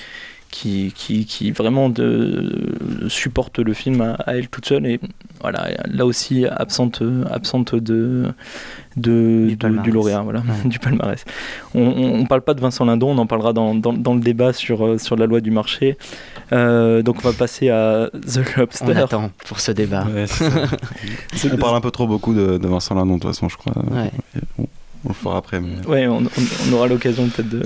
qui, 0.49 0.93
qui, 0.95 1.25
qui 1.25 1.51
vraiment 1.51 1.89
de, 1.89 2.75
supporte 3.07 3.59
le 3.59 3.73
film 3.73 4.01
à, 4.01 4.13
à 4.13 4.35
elle 4.35 4.47
toute 4.47 4.65
seule. 4.65 4.85
Et 4.85 4.99
voilà, 5.41 5.69
là 5.85 6.05
aussi 6.05 6.45
absente, 6.45 7.01
absente 7.29 7.75
de, 7.75 8.33
de, 8.97 9.55
du, 9.83 9.91
lauréat, 9.91 10.21
voilà, 10.21 10.43
du 10.65 10.79
palmarès. 10.79 11.23
On, 11.73 11.81
on, 11.81 12.19
on 12.19 12.25
parle 12.25 12.41
pas 12.41 12.53
de 12.53 12.61
Vincent 12.61 12.85
Lindon, 12.85 13.11
on 13.11 13.17
en 13.17 13.27
parlera 13.27 13.53
dans, 13.53 13.75
dans, 13.75 13.93
dans 13.93 14.13
le 14.13 14.21
débat 14.21 14.53
sur, 14.53 14.85
euh, 14.85 14.97
sur 14.97 15.15
la 15.15 15.25
loi 15.25 15.41
du 15.41 15.51
marché. 15.51 15.97
Euh, 16.53 17.01
donc 17.01 17.17
on 17.17 17.27
va 17.27 17.33
passer 17.33 17.69
à 17.69 18.09
The 18.11 18.57
Lobster. 18.57 18.85
On 18.87 18.95
attend 18.95 19.31
pour 19.45 19.59
ce 19.59 19.71
débat. 19.71 20.05
Ouais, 20.05 20.25
on 21.53 21.57
parle 21.57 21.75
un 21.75 21.81
peu 21.81 21.91
trop 21.91 22.07
beaucoup 22.07 22.33
de, 22.33 22.57
de 22.57 22.67
Vincent 22.67 22.95
Lindon, 22.95 23.15
de 23.15 23.19
toute 23.21 23.31
façon, 23.31 23.49
je 23.49 23.57
crois. 23.57 23.73
Ouais. 23.91 24.11
On 25.07 25.09
le 25.09 25.15
fera 25.15 25.37
après. 25.37 25.59
Mais... 25.59 25.85
Ouais, 25.87 26.07
on, 26.07 26.17
on- 26.17 26.29
on 26.69 26.73
aura 26.73 26.87
l'occasion 26.87 27.27
peut-être 27.27 27.49
de, 27.49 27.63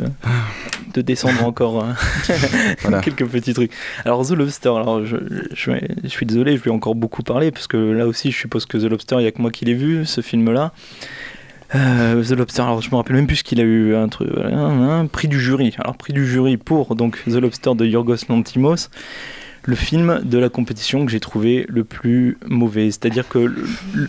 de 0.93 1.01
descendre 1.01 1.43
encore 1.43 1.84
hein, 1.84 1.95
Voilà. 2.82 2.99
quelques 3.04 3.25
petits 3.25 3.54
trucs. 3.54 3.71
Alors 4.06 4.25
The 4.25 4.32
Lobster, 4.32 4.69
alors 4.69 5.06
je, 5.06 5.17
je, 5.54 5.71
vais- 5.71 5.88
je 6.04 6.08
suis 6.10 6.25
désolé, 6.25 6.56
je 6.58 6.62
vais 6.63 6.71
encore 6.71 6.95
beaucoup 6.95 7.23
parler 7.23 7.51
parce 7.51 7.67
que 7.67 7.77
là 7.77 8.08
aussi 8.08 8.32
je 8.32 8.38
suppose 8.38 8.65
que 8.65 8.77
The 8.77 8.84
Lobster, 8.89 9.15
il 9.17 9.21
n'y 9.23 9.27
a 9.27 9.32
que 9.32 9.41
moi 9.41 9.51
qui 9.51 9.65
l'ai 9.65 9.73
vu, 9.73 10.06
ce 10.06 10.21
film-là. 10.21 10.71
Euh, 11.73 12.21
The 12.23 12.32
Lobster, 12.32 12.63
alors 12.63 12.82
je 12.82 12.89
me 12.91 12.95
rappelle 12.95 13.15
même 13.15 13.27
plus 13.27 13.43
qu'il 13.43 13.60
a 13.62 13.63
eu 13.63 13.95
un, 13.95 14.10
truc, 14.10 14.30
un, 14.43 14.89
un 15.01 15.06
prix 15.08 15.27
du 15.30 15.39
jury. 15.39 15.73
Alors 15.80 15.95
prix 15.95 16.12
du 16.13 16.27
jury 16.27 16.58
pour 16.58 16.95
donc 16.95 17.23
The 17.25 17.36
Lobster 17.36 17.75
de 17.75 17.86
Yorgos 17.86 18.25
Lantimos, 18.27 18.89
le 19.63 19.76
film 19.76 20.21
de 20.24 20.38
la 20.38 20.50
compétition 20.50 21.06
que 21.06 21.12
j'ai 21.12 21.19
trouvé 21.19 21.65
le 21.69 21.84
plus 21.84 22.38
mauvais. 22.47 22.86
C'est-à-dire 22.91 23.28
que 23.28 23.38
le, 23.39 23.65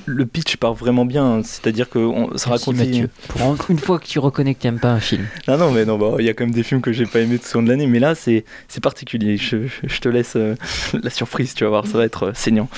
le 0.07 0.27
pitch 0.27 0.57
part 0.57 0.75
vraiment 0.75 1.05
bien. 1.05 1.43
C'est-à-dire 1.45 1.89
que 1.91 1.99
on, 1.99 2.37
ça 2.39 2.51
raconte 2.51 2.77
Mathieu. 2.77 3.09
Pour 3.29 3.57
une 3.69 3.79
fois 3.79 3.99
que 3.99 4.07
tu 4.07 4.19
reconnais 4.19 4.55
que 4.55 4.61
tu 4.63 4.67
n'aimes 4.67 4.81
pas 4.81 4.93
un 4.93 5.01
film. 5.01 5.27
non, 5.49 5.59
non, 5.59 5.71
mais 5.73 5.85
non, 5.85 5.99
bah, 5.99 6.17
il 6.19 6.25
y 6.25 6.29
a 6.29 6.35
quand 6.35 6.45
même 6.45 6.55
des 6.55 6.63
films 6.63 6.81
que 6.81 6.93
j'ai 6.93 7.05
pas 7.07 7.21
aimé 7.21 7.39
tout 7.39 7.47
au 7.55 7.59
long 7.61 7.65
de 7.65 7.69
l'année, 7.71 7.87
mais 7.87 7.99
là, 7.99 8.15
c'est 8.15 8.45
particulier. 8.83 9.37
Je, 9.37 9.67
je- 9.67 9.89
je 9.89 10.01
te 10.01 10.09
laisse 10.09 10.35
euh, 10.37 10.55
la 11.03 11.11
surprise, 11.11 11.55
tu 11.55 11.65
vas 11.65 11.71
voir, 11.71 11.87
ça 11.87 11.99
va 11.99 12.05
être 12.05 12.29
euh, 12.29 12.33
saignant. 12.35 12.69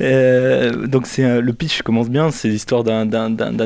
Euh, 0.00 0.86
donc, 0.86 1.06
c'est 1.06 1.40
le 1.40 1.52
pitch 1.52 1.82
commence 1.82 2.10
bien. 2.10 2.30
C'est 2.30 2.48
l'histoire 2.48 2.82
d'un- 2.84 3.06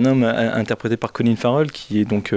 homme 0.04 0.24
interprété 0.24 0.96
par 0.96 1.12
Colin 1.12 1.36
Farrell 1.36 1.70
qui 1.72 2.00
est 2.00 2.04
donc 2.04 2.34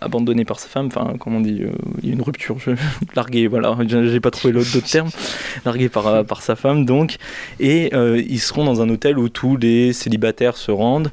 abandonné 0.00 0.44
par 0.44 0.58
sa 0.60 0.68
femme. 0.68 0.86
Enfin, 0.86 1.14
comment 1.18 1.38
on 1.38 1.40
dit 1.40 1.62
Il 2.02 2.08
y 2.08 2.12
a 2.12 2.14
une 2.14 2.22
rupture. 2.22 2.58
Je, 2.58 2.72
largué, 3.14 3.46
voilà. 3.46 3.76
J'ai 3.86 4.20
pas 4.20 4.30
trouvé 4.30 4.52
l'autre 4.52 4.70
d'autres 4.72 4.88
Largué 5.64 5.88
par, 5.88 6.06
euh, 6.06 6.22
par 6.22 6.42
sa 6.42 6.56
femme, 6.56 6.84
donc. 6.84 7.16
Et 7.58 7.90
euh, 7.94 8.22
ils 8.28 8.40
seront 8.40 8.64
dans 8.64 8.82
un 8.82 8.88
hôtel 8.88 9.18
où 9.18 9.28
tous 9.28 9.56
les 9.56 9.92
célibataires 9.92 10.56
se 10.56 10.70
rendent. 10.70 11.10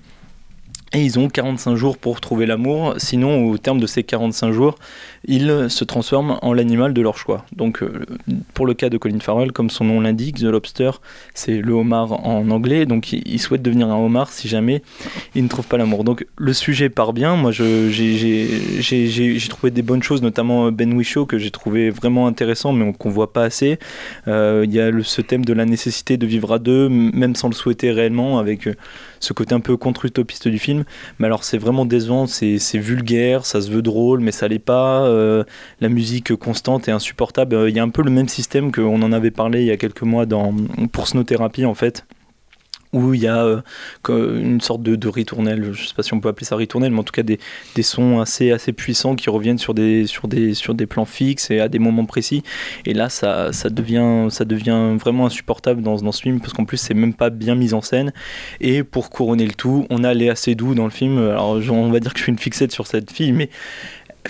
Et 0.94 1.02
ils 1.02 1.20
ont 1.20 1.28
45 1.28 1.76
jours 1.76 1.98
pour 1.98 2.22
trouver 2.22 2.46
l'amour, 2.46 2.94
sinon 2.98 3.46
au 3.50 3.58
terme 3.58 3.80
de 3.80 3.88
ces 3.88 4.04
45 4.04 4.54
jours, 4.54 4.78
ils 5.26 5.68
se 5.70 5.84
transforment 5.84 6.38
en 6.42 6.54
l'animal 6.54 6.94
de 6.94 7.02
leur 7.02 7.18
choix. 7.18 7.46
Donc 7.56 7.82
euh, 7.84 8.06
pour 8.54 8.66
le 8.66 8.74
cas 8.74 8.90
de 8.90 8.98
Colin 8.98 9.20
Farrell, 9.20 9.52
comme 9.52 9.70
son 9.70 9.86
nom 9.86 10.02
l'indique, 10.02 10.38
The 10.38 10.44
Lobster, 10.44 10.92
c'est 11.34 11.58
le 11.62 11.74
homard 11.74 12.26
en 12.26 12.50
anglais, 12.50 12.86
donc 12.86 13.12
il 13.14 13.40
souhaite 13.40 13.62
devenir 13.62 13.88
un 13.90 13.96
homard 13.98 14.32
si 14.32 14.48
jamais 14.48 14.82
il 15.36 15.44
ne 15.44 15.50
trouve 15.50 15.68
pas 15.68 15.78
l'amour. 15.78 16.04
Donc 16.04 16.26
le 16.38 16.54
sujet 16.54 16.90
part 16.90 17.14
bien, 17.14 17.36
moi 17.36 17.52
j'ai- 17.52 17.90
trouvé 19.50 19.72
des 19.72 19.82
bonnes 19.82 20.04
choses, 20.04 20.22
notamment 20.22 20.72
Ben 20.72 20.94
Whishaw 20.94 21.26
que 21.26 21.38
j'ai 21.38 21.52
trouvé 21.52 21.90
vraiment 21.90 22.28
intéressant 22.28 22.74
mais 22.74 22.92
qu'on 22.94 23.10
voit 23.10 23.34
pas 23.34 23.44
assez. 23.44 23.80
Euh, 24.28 24.64
Il 24.68 24.74
y 24.74 24.80
a 24.80 24.92
ce 25.04 25.22
thème 25.22 25.46
de 25.46 25.54
la 25.54 25.66
nécessité 25.66 26.18
de 26.18 26.26
vivre 26.26 26.54
à 26.54 26.60
deux, 26.60 26.90
même 26.90 27.36
sans 27.36 27.48
le 27.48 27.54
souhaiter 27.54 27.92
réellement, 27.92 28.40
avec 28.40 28.68
euh, 28.68 28.76
ce 29.20 29.34
côté 29.34 29.56
un 29.56 29.60
peu 29.60 29.78
contre-utopiste 29.78 30.48
du 30.48 30.60
film. 30.60 30.84
Mais 31.20 31.28
alors 31.28 31.44
c'est 31.44 31.58
vraiment 31.58 31.86
décevant, 31.86 32.28
c'est 32.28 32.58
vulgaire, 32.78 33.46
ça 33.46 33.62
se 33.62 33.70
veut 33.72 33.82
drôle, 33.82 34.20
mais 34.20 34.32
ça 34.32 34.48
l'est 34.48 34.60
pas. 34.60 35.04
Euh, 35.18 35.44
la 35.82 35.90
musique 35.90 36.36
constante 36.36 36.88
est 36.88 36.92
insupportable. 36.92 37.56
Euh, 37.56 37.70
Il 37.70 37.76
y 37.76 37.80
a 37.80 37.84
un 37.84 37.90
peu 37.90 38.04
le 38.04 38.12
même 38.12 38.28
système 38.28 38.72
qu'on 38.72 39.02
en 39.02 39.12
avait 39.12 39.32
parlé 39.32 39.62
il 39.62 39.68
y 39.68 39.72
a 39.72 39.78
quelques 39.78 40.04
mois 40.04 40.26
dans, 40.26 40.54
pour 40.92 41.08
Snow 41.08 41.24
Therapy 41.24 41.66
en 41.66 41.74
fait 41.74 42.06
où 42.94 43.14
il 43.14 43.22
y 43.22 43.28
a 43.28 43.44
euh, 43.44 43.62
une 44.10 44.62
sorte 44.62 44.82
de, 44.82 45.08
ritournelle, 45.08 45.74
je 45.74 45.88
sais 45.88 45.94
pas 45.94 46.04
si 46.04 46.14
on 46.14 46.20
peut 46.20 46.30
appeler 46.30 46.46
ça 46.46 46.56
ritournelle, 46.56 46.92
mais 46.92 47.00
en 47.00 47.04
tout 47.04 47.12
cas 47.12 47.24
des, 47.24 47.40
sons 47.82 48.20
assez, 48.20 48.52
assez 48.52 48.74
puissants 48.74 49.16
qui 49.16 49.30
reviennent 49.30 49.58
sur 49.58 49.74
des, 49.74 50.08
sur, 50.08 50.28
des, 50.28 50.54
sur 50.54 50.74
des 50.74 50.86
plans 50.86 51.06
fixes 51.06 51.52
et 51.52 51.60
à 51.60 51.68
des 51.68 51.80
moments 51.80 52.06
précis. 52.06 52.44
Et 52.86 52.94
là, 52.94 53.10
ça, 53.10 53.54
ça, 53.54 53.70
devient, 53.70 54.28
ça 54.30 54.46
devient 54.46 54.96
vraiment 55.00 55.26
insupportable 55.26 55.82
dans, 55.82 55.98
dans 55.98 56.12
ce 56.12 56.22
film, 56.22 56.40
parce 56.40 56.54
qu'en 56.54 56.66
plus, 56.66 56.78
c'est 56.78 56.94
même 56.94 57.14
pas 57.14 57.30
bien 57.30 57.56
mis 57.56 57.74
en 57.74 57.82
scène. 57.82 58.14
Et 58.62 58.84
pour 58.84 59.10
couronner 59.10 59.46
le 59.46 59.54
tout, 59.54 59.86
on 59.90 60.04
a 60.04 60.14
Léa 60.14 60.36
Seydoux 60.36 60.76
dans 60.76 60.86
le 60.86 60.92
film. 60.92 61.18
Alors, 61.18 61.60
on 61.70 61.92
va 61.92 62.00
dire 62.00 62.14
que 62.14 62.20
je 62.20 62.24
suis 62.24 62.32
une 62.32 62.40
fixette 62.40 62.72
sur 62.72 62.88
cette 62.88 63.12
fille, 63.12 63.32
mais 63.32 63.50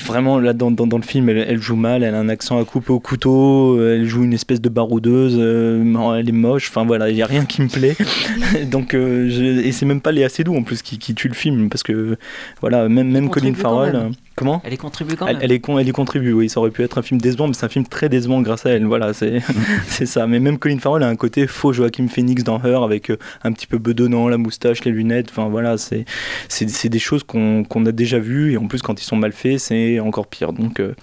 vraiment 0.05 0.39
là 0.39 0.53
dans, 0.53 0.71
dans, 0.71 0.87
dans 0.87 0.97
le 0.97 1.03
film 1.03 1.29
elle, 1.29 1.37
elle 1.47 1.61
joue 1.61 1.75
mal 1.75 2.03
elle 2.03 2.13
a 2.15 2.19
un 2.19 2.29
accent 2.29 2.59
à 2.59 2.65
couper 2.65 2.91
au 2.91 2.99
couteau 2.99 3.77
euh, 3.77 3.95
elle 3.95 4.05
joue 4.05 4.23
une 4.23 4.33
espèce 4.33 4.61
de 4.61 4.69
baroudeuse 4.69 5.35
euh, 5.39 6.15
elle 6.17 6.29
est 6.29 6.31
moche 6.31 6.69
enfin 6.69 6.85
voilà 6.85 7.09
il 7.09 7.15
n'y 7.15 7.21
a 7.21 7.25
rien 7.25 7.45
qui 7.45 7.61
me 7.61 7.67
plaît. 7.67 7.95
Donc 8.71 8.93
euh, 8.93 9.29
je- 9.29 9.43
et 9.65 9.71
c'est 9.71 9.85
même 9.85 10.01
pas 10.01 10.11
Léa 10.11 10.29
Seydoux 10.29 10.55
en 10.55 10.63
plus 10.63 10.81
qui, 10.81 10.97
qui 10.97 11.13
tue 11.15 11.27
le 11.27 11.33
film 11.33 11.69
parce 11.69 11.83
que 11.83 12.17
voilà 12.61 12.87
même, 12.89 13.09
même 13.11 13.29
Colin 13.29 13.53
Farrell 13.53 13.95
comment 14.37 14.61
Elle 14.63 14.73
y 14.73 14.77
contribue 14.77 15.15
quand 15.15 15.27
elle, 15.27 15.37
même. 15.37 15.43
elle 15.43 15.51
est 15.51 15.59
con, 15.59 15.77
elle 15.79 15.87
y 15.87 15.91
contribue, 15.91 16.31
oui. 16.31 16.47
Ça 16.47 16.61
aurait 16.61 16.69
pu 16.69 16.83
être 16.83 16.97
un 16.97 17.01
film 17.01 17.19
décevant, 17.19 17.47
mais 17.47 17.53
c'est 17.53 17.65
un 17.65 17.69
film 17.69 17.85
très 17.85 18.07
décevant 18.07 18.41
grâce 18.41 18.65
à 18.65 18.69
elle. 18.69 18.85
Voilà, 18.85 19.13
c'est 19.13 19.41
c'est 19.87 20.05
ça. 20.05 20.27
Mais 20.27 20.39
même 20.39 20.59
Colin 20.59 20.77
Farrell 20.79 21.03
a 21.03 21.09
un 21.09 21.15
côté 21.15 21.47
faux 21.47 21.73
Joachim 21.73 22.07
Phoenix 22.07 22.43
dans 22.43 22.63
Her, 22.63 22.83
avec 22.83 23.09
euh, 23.11 23.17
un 23.43 23.51
petit 23.51 23.67
peu 23.67 23.79
bedonnant, 23.79 24.29
la 24.29 24.37
moustache, 24.37 24.85
les 24.85 24.91
lunettes. 24.91 25.29
Enfin 25.31 25.49
voilà, 25.49 25.77
c'est 25.77 26.05
c'est 26.47 26.69
c'est 26.69 26.89
des 26.89 26.99
choses 26.99 27.23
qu'on 27.23 27.63
qu'on 27.63 27.85
a 27.85 27.91
déjà 27.91 28.19
vues 28.19 28.53
et 28.53 28.57
en 28.57 28.67
plus 28.67 28.81
quand 28.81 29.01
ils 29.01 29.05
sont 29.05 29.17
mal 29.17 29.33
faits, 29.33 29.59
c'est 29.59 29.99
encore 29.99 30.27
pire. 30.27 30.53
Donc 30.53 30.79
euh, 30.79 30.93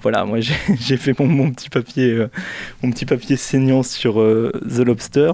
voilà, 0.00 0.24
moi 0.24 0.40
j'ai 0.40 0.54
j'ai 0.80 0.96
fait 0.96 1.18
mon, 1.18 1.26
mon 1.26 1.50
petit 1.50 1.70
papier, 1.70 2.12
euh, 2.12 2.30
mon 2.82 2.90
petit 2.90 3.06
papier 3.06 3.36
saignant 3.36 3.82
sur 3.82 4.20
euh, 4.20 4.52
The 4.64 4.78
Lobster. 4.78 5.32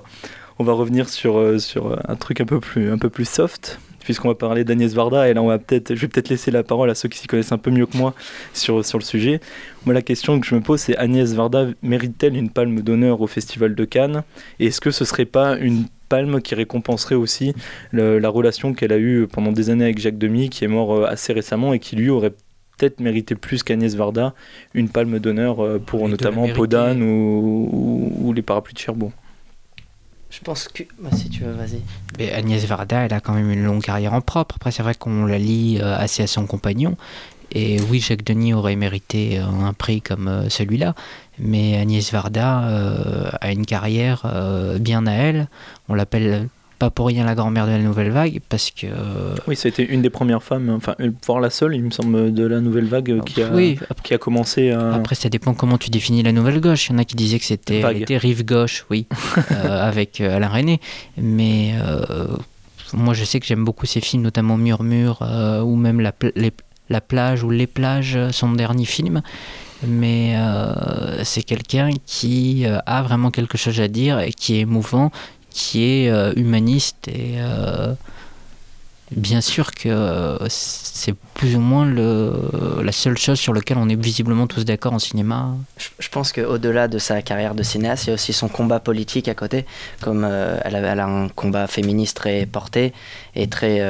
On 0.59 0.65
va 0.65 0.73
revenir 0.73 1.09
sur 1.09 1.61
sur 1.61 1.99
un 2.07 2.17
truc 2.17 2.41
un 2.41 2.47
peu 2.47 2.61
plus 2.61 2.91
un 2.91 2.99
peu 2.99 3.11
plus 3.11 3.29
soft 3.29 3.79
puisqu'on 4.11 4.29
va 4.29 4.35
parler 4.35 4.65
d'Agnès 4.65 4.93
Varda 4.93 5.29
et 5.29 5.35
là 5.35 5.41
on 5.43 5.47
va 5.47 5.59
peut-être 5.59 5.95
je 5.95 6.01
vais 6.01 6.09
peut-être 6.09 6.29
laisser 6.29 6.51
la 6.51 6.63
parole 6.63 6.91
à 6.91 6.95
ceux 6.95 7.09
qui 7.09 7.19
s'y 7.19 7.27
connaissent 7.29 7.53
un 7.53 7.59
peu 7.59 7.71
mieux 7.71 7.87
que 7.87 7.97
moi 7.97 8.13
sur, 8.53 8.85
sur 8.85 8.99
le 8.99 9.05
sujet. 9.05 9.41
Moi 9.87 9.95
la 9.95 10.03
question 10.03 10.41
que 10.41 10.47
je 10.47 10.55
me 10.57 10.61
pose 10.61 10.81
c'est 10.81 10.97
Agnès 10.97 11.33
Varda 11.33 11.69
mérite-t-elle 11.83 12.37
une 12.37 12.51
palme 12.51 12.81
d'honneur 12.83 13.21
au 13.21 13.27
Festival 13.27 13.75
de 13.75 13.85
Cannes? 13.85 14.23
Et 14.59 14.67
est-ce 14.67 14.81
que 14.81 14.91
ce 14.91 15.05
serait 15.05 15.27
pas 15.27 15.57
une 15.59 15.85
palme 16.09 16.41
qui 16.43 16.57
récompenserait 16.57 17.15
aussi 17.15 17.55
le- 17.93 18.19
la 18.19 18.29
relation 18.29 18.75
qu'elle 18.75 18.93
a 18.93 18.99
eue 18.99 19.29
pendant 19.33 19.53
des 19.53 19.71
années 19.71 19.85
avec 19.85 19.99
Jacques 20.01 20.19
Demy 20.19 20.51
qui 20.51 20.65
est 20.65 20.69
mort 20.69 20.93
euh, 20.93 21.05
assez 21.07 21.33
récemment 21.33 21.73
et 21.73 21.79
qui 21.79 21.95
lui 21.95 22.11
aurait 22.11 22.33
peut-être 22.77 22.99
mérité 22.99 23.35
plus 23.37 23.63
qu'Agnès 23.63 23.95
Varda 23.95 24.35
une 24.75 24.89
palme 24.89 25.21
d'honneur 25.21 25.61
euh, 25.65 25.79
pour 25.79 26.09
notamment. 26.09 26.47
Podane 26.55 27.03
ou, 27.03 27.07
ou- 27.73 28.29
ou 28.29 28.33
les 28.33 28.43
parapluies 28.43 28.75
de 28.75 28.79
Cherbourg? 28.81 29.13
Je 30.31 30.41
pense 30.41 30.69
que. 30.69 30.85
Bah, 31.01 31.11
si 31.13 31.29
tu 31.29 31.43
veux, 31.43 31.53
vas-y. 31.53 31.81
Mais 32.19 32.33
Agnès 32.33 32.65
Varda, 32.65 33.01
elle 33.01 33.13
a 33.13 33.21
quand 33.21 33.35
même 33.35 33.51
une 33.51 33.65
longue 33.65 33.83
carrière 33.83 34.15
en 34.15 34.21
propre. 34.21 34.57
Après, 34.57 34.71
c'est 34.71 34.83
vrai 34.83 34.95
qu'on 34.95 35.27
la 35.27 35.39
lie 35.39 35.79
euh, 35.81 35.97
assez 35.97 36.23
à 36.23 36.27
son 36.27 36.47
compagnon. 36.47 36.97
Et 37.53 37.81
oui, 37.81 37.99
Jacques 37.99 38.23
Denis 38.23 38.55
aurait 38.55 38.77
mérité 38.77 39.41
euh, 39.41 39.45
un 39.45 39.73
prix 39.73 40.01
comme 40.01 40.29
euh, 40.29 40.49
celui-là. 40.49 40.95
Mais 41.41 41.77
Agnès 41.77 42.13
Varda 42.13 42.59
a 43.41 43.51
une 43.51 43.65
carrière 43.65 44.31
bien 44.79 45.07
à 45.07 45.13
elle. 45.13 45.49
On 45.89 45.95
l'appelle 45.95 46.49
pas 46.81 46.91
pour 46.91 47.07
rien 47.09 47.25
la 47.25 47.35
grand-mère 47.37 47.67
de 47.67 47.73
la 47.73 47.79
nouvelle 47.79 48.11
vague 48.11 48.41
parce 48.49 48.71
que 48.73 48.87
euh, 48.87 49.35
Oui, 49.47 49.55
c'était 49.55 49.85
une 49.85 50.01
des 50.03 50.09
premières 50.11 50.43
femmes, 50.43 50.71
enfin, 50.71 50.97
voire 51.27 51.39
la 51.39 51.51
seule, 51.51 51.77
il 51.77 51.85
me 51.85 51.91
semble, 51.91 52.33
de 52.35 52.47
la 52.47 52.61
nouvelle 52.61 52.87
vague 52.87 53.11
euh, 53.11 53.21
qui 53.21 53.43
a, 53.43 53.51
oui, 53.53 53.79
qui 54.03 54.15
a 54.15 54.19
commencé 54.19 54.71
à. 54.71 54.95
Après, 54.95 55.15
ça 55.15 55.29
dépend 55.29 55.53
comment 55.55 55.77
tu 55.79 55.91
définis 55.91 56.23
la 56.23 56.33
nouvelle 56.33 56.61
gauche. 56.61 56.89
Il 56.89 56.93
y 56.93 56.95
en 56.97 56.99
a 56.99 57.05
qui 57.05 57.15
disaient 57.17 57.39
que 57.39 57.45
c'était 57.45 57.83
rive 58.17 58.45
gauche, 58.45 58.87
oui, 58.91 59.07
euh, 59.53 59.89
avec 59.89 60.21
euh, 60.23 60.35
Alain 60.37 60.49
René. 60.49 60.81
Mais 61.19 61.75
euh, 61.85 62.27
moi, 62.95 63.13
je 63.15 63.25
sais 63.25 63.39
que 63.41 63.47
j'aime 63.47 63.65
beaucoup 63.65 63.85
ses 63.87 64.01
films, 64.01 64.23
notamment 64.23 64.57
Murmure 64.57 65.19
euh, 65.23 65.61
ou 65.61 65.77
même 65.77 66.01
la, 66.01 66.13
les- 66.35 66.53
la 66.89 67.01
plage 67.01 67.45
ou 67.45 67.51
Les 67.51 67.69
plages, 67.69 68.19
son 68.33 68.51
dernier 68.53 68.87
film. 68.87 69.23
Mais 69.87 70.35
euh, 70.37 71.23
c'est 71.25 71.43
quelqu'un 71.43 71.91
qui 72.05 72.67
a 72.67 73.03
vraiment 73.03 73.31
quelque 73.31 73.57
chose 73.57 73.81
à 73.81 73.89
dire 73.89 74.19
et 74.19 74.33
qui 74.33 74.57
est 74.57 74.61
émouvant, 74.61 75.11
qui 75.51 75.85
est 75.85 76.11
euh, 76.11 76.33
humaniste 76.37 77.09
et 77.09 77.35
euh, 77.39 77.95
bien 79.11 79.41
sûr 79.41 79.73
que 79.73 79.89
euh, 79.89 80.39
c'est 80.49 81.15
plus 81.35 81.57
ou 81.57 81.61
moins 81.61 81.85
le, 81.85 82.33
la 82.83 82.93
seule 82.93 83.19
chose 83.19 83.39
sur 83.39 83.53
laquelle 83.53 83.79
on 83.79 83.89
est 83.89 84.01
visiblement 84.01 84.47
tous 84.47 84.65
d'accord 84.65 84.93
en 84.93 84.99
cinéma. 84.99 85.55
Je, 85.77 85.89
je 85.99 86.09
pense 86.09 86.33
qu'au-delà 86.33 86.87
de 86.87 86.99
sa 86.99 87.21
carrière 87.23 87.55
de 87.55 87.63
cinéaste, 87.63 88.05
il 88.05 88.09
y 88.09 88.11
a 88.11 88.15
aussi 88.15 88.33
son 88.33 88.49
combat 88.49 88.79
politique 88.79 89.27
à 89.27 89.35
côté. 89.35 89.67
Comme 90.01 90.25
elle, 90.25 90.77
a, 90.77 91.07
un 91.07 91.29
combat 91.29 91.67
féministe 91.67 92.17
très 92.17 92.47
porté 92.47 92.93
et 93.35 93.49
très. 93.49 93.81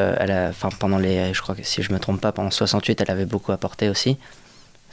euh, 0.50 0.52
pendant 0.78 0.98
les. 0.98 1.34
Je 1.34 1.42
crois 1.42 1.54
que 1.54 1.62
si 1.62 1.82
je 1.82 1.92
me 1.92 1.98
trompe 1.98 2.20
pas, 2.20 2.32
pendant 2.32 2.50
68, 2.50 3.00
elle 3.00 3.10
avait 3.10 3.26
beaucoup 3.26 3.52
apporté 3.52 3.88
aussi. 3.88 4.16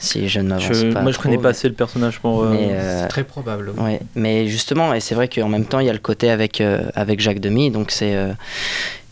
Si 0.00 0.28
je 0.28 0.38
ne 0.40 0.48
m'avance 0.48 0.84
pas. 0.94 1.02
moi, 1.02 1.10
je 1.10 1.16
trop, 1.18 1.24
connais 1.24 1.38
pas 1.38 1.48
assez 1.48 1.68
le 1.68 1.74
personnage 1.74 2.20
pour. 2.20 2.42
euh, 2.44 2.50
mais, 2.50 2.68
euh, 2.70 3.02
C'est 3.02 3.08
très 3.08 3.24
probable. 3.24 3.72
oui. 3.76 3.82
Ouais, 3.84 4.00
mais 4.14 4.46
justement, 4.46 4.94
et 4.94 5.00
c'est 5.00 5.14
vrai 5.16 5.28
qu'en 5.28 5.48
même 5.48 5.64
temps, 5.64 5.80
il 5.80 5.86
y 5.86 5.90
a 5.90 5.92
le 5.92 5.98
côté 5.98 6.30
avec, 6.30 6.60
euh, 6.60 6.82
avec 6.94 7.18
Jacques 7.20 7.40
Demy, 7.40 7.70
donc 7.70 7.90
c'est. 7.90 8.14
euh, 8.14 8.32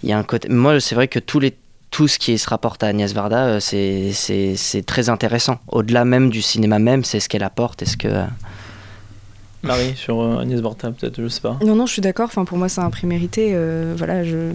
il 0.03 0.09
y 0.09 0.12
a 0.12 0.18
un 0.18 0.22
côté. 0.22 0.49
Moi, 0.49 0.79
c'est 0.81 0.94
vrai 0.94 1.09
que 1.09 1.18
tous 1.18 1.40
les, 1.40 1.57
tout 1.90 2.07
ce 2.07 2.18
qui 2.20 2.38
se 2.38 2.49
rapporte 2.49 2.83
à 2.85 2.88
Agnès 2.88 3.12
Varda, 3.12 3.59
c'est, 3.61 4.12
c'est, 4.12 4.55
c'est 4.55 4.85
très 4.87 5.09
intéressant. 5.09 5.59
Au-delà 5.68 6.05
même 6.05 6.31
du 6.31 6.42
cinéma 6.42 6.79
même, 6.79 7.03
c'est 7.03 7.18
ce 7.18 7.29
qu'elle 7.29 7.42
apporte 7.42 7.83
et 7.83 7.87
ce 7.87 7.96
que. 7.96 8.09
Marie, 9.62 9.96
sur 9.96 10.38
Agnès 10.38 10.61
Varda, 10.61 10.92
peut-être, 10.92 11.20
je 11.20 11.27
sais 11.29 11.40
pas. 11.40 11.57
Non, 11.64 11.75
non, 11.75 11.87
je 11.87 11.92
suis 11.94 12.03
d'accord. 12.03 12.27
Enfin, 12.27 12.44
pour 12.44 12.59
moi, 12.59 12.68
c'est 12.68 12.81
un 12.83 12.90
prix 12.90 13.07
mérité. 13.09 13.51
euh, 13.55 13.94
voilà, 13.96 14.22
je. 14.22 14.53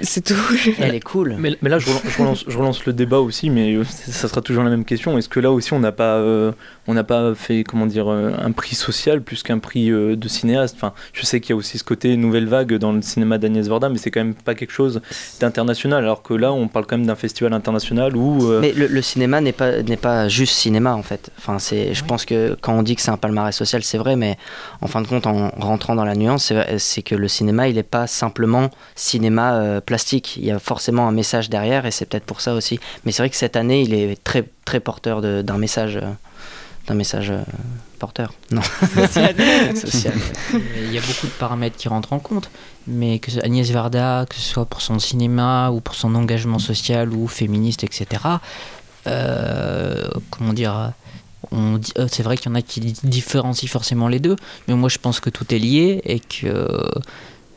C'est 0.00 0.24
tout. 0.24 0.34
Elle 0.78 0.94
est 0.94 1.00
cool. 1.00 1.36
Mais, 1.38 1.56
mais 1.62 1.68
là, 1.68 1.78
je 1.78 1.86
relance, 1.86 2.02
je, 2.06 2.18
relance, 2.18 2.44
je 2.48 2.58
relance 2.58 2.86
le 2.86 2.92
débat 2.92 3.18
aussi, 3.18 3.50
mais 3.50 3.74
euh, 3.74 3.84
ça 3.84 4.28
sera 4.28 4.40
toujours 4.40 4.64
la 4.64 4.70
même 4.70 4.84
question. 4.84 5.18
Est-ce 5.18 5.28
que 5.28 5.40
là 5.40 5.50
aussi, 5.50 5.72
on 5.72 5.80
n'a 5.80 5.92
pas, 5.92 6.16
euh, 6.16 6.52
on 6.88 6.94
n'a 6.94 7.04
pas 7.04 7.34
fait, 7.34 7.64
comment 7.64 7.86
dire, 7.86 8.08
euh, 8.10 8.32
un 8.42 8.52
prix 8.52 8.74
social 8.74 9.20
plus 9.22 9.42
qu'un 9.42 9.58
prix 9.58 9.90
euh, 9.90 10.16
de 10.16 10.28
cinéaste 10.28 10.76
Enfin, 10.76 10.92
je 11.12 11.24
sais 11.26 11.40
qu'il 11.40 11.50
y 11.50 11.52
a 11.52 11.56
aussi 11.56 11.78
ce 11.78 11.84
côté 11.84 12.16
nouvelle 12.16 12.46
vague 12.46 12.74
dans 12.74 12.92
le 12.92 13.02
cinéma 13.02 13.38
d'Agnès 13.38 13.66
Varda, 13.68 13.88
mais 13.88 13.98
c'est 13.98 14.10
quand 14.10 14.20
même 14.20 14.34
pas 14.34 14.54
quelque 14.54 14.72
chose 14.72 15.00
d'international. 15.40 16.04
Alors 16.04 16.22
que 16.22 16.34
là, 16.34 16.52
on 16.52 16.68
parle 16.68 16.86
quand 16.86 16.96
même 16.96 17.06
d'un 17.06 17.14
festival 17.16 17.52
international 17.52 18.16
où. 18.16 18.50
euh, 18.50 18.60
Mais 18.60 18.72
le, 18.72 18.86
le 18.86 19.02
cinéma 19.02 19.40
n'est 19.40 19.52
pas, 19.52 19.82
n'est 19.82 19.96
pas 19.96 20.28
juste 20.28 20.54
cinéma 20.54 20.94
en 20.94 21.02
fait. 21.02 21.30
Enfin, 21.38 21.58
c'est, 21.58 21.94
je 21.94 22.04
pense 22.04 22.24
que 22.24 22.56
quand 22.60 22.72
on 22.74 22.82
dit 22.82 22.96
que 22.96 23.02
c'est 23.02 23.10
un 23.10 23.16
palmarès 23.16 23.54
social, 23.54 23.82
c'est 23.82 23.98
vrai, 23.98 24.16
mais 24.16 24.36
en 24.80 24.86
fin 24.86 25.02
de 25.02 25.06
compte, 25.06 25.26
en 25.26 25.50
rentrant 25.58 25.94
dans 25.94 26.04
la 26.04 26.14
nuance, 26.14 26.52
c'est, 26.78 27.02
que 27.02 27.14
le 27.14 27.28
cinéma, 27.28 27.68
il 27.68 27.74
n'est 27.76 27.82
pas 27.82 28.06
simplement 28.06 28.70
cinéma 28.94 29.54
euh, 29.54 29.80
plastique. 29.80 30.36
Il 30.36 30.44
y 30.44 30.50
a 30.50 30.58
forcément 30.58 31.06
un 31.08 31.12
message 31.12 31.50
derrière 31.50 31.86
et 31.86 31.90
c'est 31.90 32.06
peut-être 32.06 32.24
pour 32.24 32.40
ça 32.40 32.54
aussi. 32.54 32.78
Mais 33.04 33.12
c'est 33.12 33.22
vrai 33.22 33.30
que 33.30 33.36
cette 33.36 33.56
année, 33.56 33.82
il 33.82 33.94
est 33.94 34.22
très, 34.22 34.44
très 34.64 34.80
porteur 34.80 35.20
d'un 35.22 35.58
message. 35.58 35.96
euh, 35.96 36.10
d'un 36.86 36.94
message 36.94 37.30
euh, 37.30 37.42
porteur. 37.98 38.32
Non. 38.50 38.62
Social. 39.74 40.14
Il 40.84 40.92
y 40.92 40.98
a 40.98 41.00
beaucoup 41.00 41.26
de 41.26 41.32
paramètres 41.38 41.76
qui 41.76 41.88
rentrent 41.88 42.12
en 42.12 42.18
compte, 42.18 42.48
mais 42.86 43.18
que 43.18 43.30
ce- 43.30 43.40
Agnès 43.40 43.68
Varda, 43.70 44.26
que 44.28 44.36
ce 44.36 44.42
soit 44.42 44.66
pour 44.66 44.80
son 44.82 44.98
cinéma 44.98 45.70
ou 45.70 45.80
pour 45.80 45.94
son 45.94 46.14
engagement 46.14 46.58
social 46.58 47.12
ou 47.12 47.26
féministe, 47.28 47.82
etc., 47.84 48.06
euh, 49.06 50.08
comment 50.30 50.52
dire, 50.52 50.92
euh, 51.52 51.78
c'est 52.10 52.22
vrai 52.22 52.36
qu'il 52.36 52.50
y 52.50 52.52
en 52.52 52.56
a 52.56 52.62
qui 52.62 52.80
différencient 52.80 53.68
forcément 53.68 54.08
les 54.08 54.18
deux, 54.18 54.36
mais 54.68 54.74
moi 54.74 54.88
je 54.88 54.98
pense 54.98 55.20
que 55.20 55.30
tout 55.30 55.52
est 55.54 55.58
lié 55.58 56.00
et 56.04 56.20
que 56.20 56.68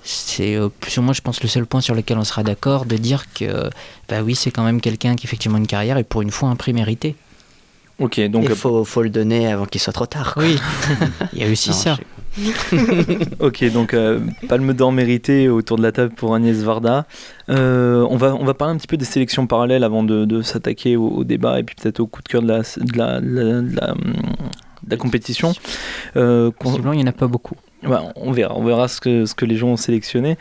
c'est 0.03 0.57
plus 0.79 0.97
ou 0.97 1.01
moins, 1.01 1.13
je 1.13 1.21
pense, 1.21 1.41
le 1.41 1.49
seul 1.49 1.65
point 1.65 1.81
sur 1.81 1.93
lequel 1.95 2.17
on 2.17 2.23
sera 2.23 2.43
d'accord 2.43 2.85
de 2.85 2.97
dire 2.97 3.25
que, 3.33 3.69
bah 4.07 4.21
oui, 4.23 4.35
c'est 4.35 4.51
quand 4.51 4.63
même 4.63 4.79
quelqu'un 4.81 5.15
qui 5.15 5.25
effectivement 5.27 5.57
a 5.57 5.59
une 5.59 5.67
carrière 5.67 5.97
et 5.97 6.03
pour 6.03 6.21
une 6.21 6.31
fois 6.31 6.49
un 6.49 6.55
prix 6.55 6.73
mérité. 6.73 7.15
Ok, 7.99 8.19
donc. 8.29 8.45
il 8.47 8.55
faut, 8.55 8.83
faut 8.85 9.01
le 9.03 9.09
donner 9.09 9.51
avant 9.51 9.65
qu'il 9.65 9.81
soit 9.81 9.93
trop 9.93 10.05
tard. 10.05 10.33
quoi. 10.33 10.43
Oui, 10.43 10.55
il 11.33 11.39
y 11.41 11.43
a 11.45 11.51
aussi 11.51 11.69
Non, 11.69 11.75
ça. 11.75 11.97
ok, 13.39 13.71
donc 13.71 13.93
euh, 13.93 14.19
Palme 14.47 14.73
d'Or 14.73 14.91
méritée 14.91 15.49
autour 15.49 15.77
de 15.77 15.83
la 15.83 15.91
table 15.91 16.13
pour 16.15 16.33
Agnès 16.35 16.57
Varda. 16.57 17.05
Euh, 17.49 18.05
on, 18.09 18.15
va, 18.17 18.35
on 18.35 18.45
va 18.45 18.53
parler 18.53 18.73
un 18.75 18.77
petit 18.77 18.87
peu 18.87 18.97
des 18.97 19.05
sélections 19.05 19.47
parallèles 19.47 19.83
avant 19.83 20.03
de, 20.03 20.25
de 20.25 20.41
s'attaquer 20.41 20.95
au, 20.95 21.07
au 21.09 21.23
débat 21.23 21.59
et 21.59 21.63
puis 21.63 21.75
peut-être 21.75 21.99
au 21.99 22.07
coup 22.07 22.21
de 22.21 22.27
cœur 22.29 22.41
de 22.41 22.47
la, 22.47 22.59
de 22.59 22.97
la, 22.97 23.19
de 23.19 23.27
la- 23.27 23.61
de 23.61 23.75
la, 23.75 23.91
hum, 23.91 24.13
de 24.83 24.91
la 24.91 24.97
compétition. 24.97 25.53
Euh, 26.15 26.51
il 26.65 26.89
n'y 26.91 27.03
en 27.03 27.07
a 27.07 27.11
pas 27.11 27.27
beaucoup. 27.27 27.55
On 28.15 28.31
verra, 28.31 28.55
on 28.57 28.63
verra 28.63 28.87
ce 28.87 29.01
que, 29.01 29.25
ce 29.25 29.33
que 29.35 29.45
les 29.45 29.55
gens 29.57 29.69
ont 29.69 29.77
sélectionné. 29.77 30.37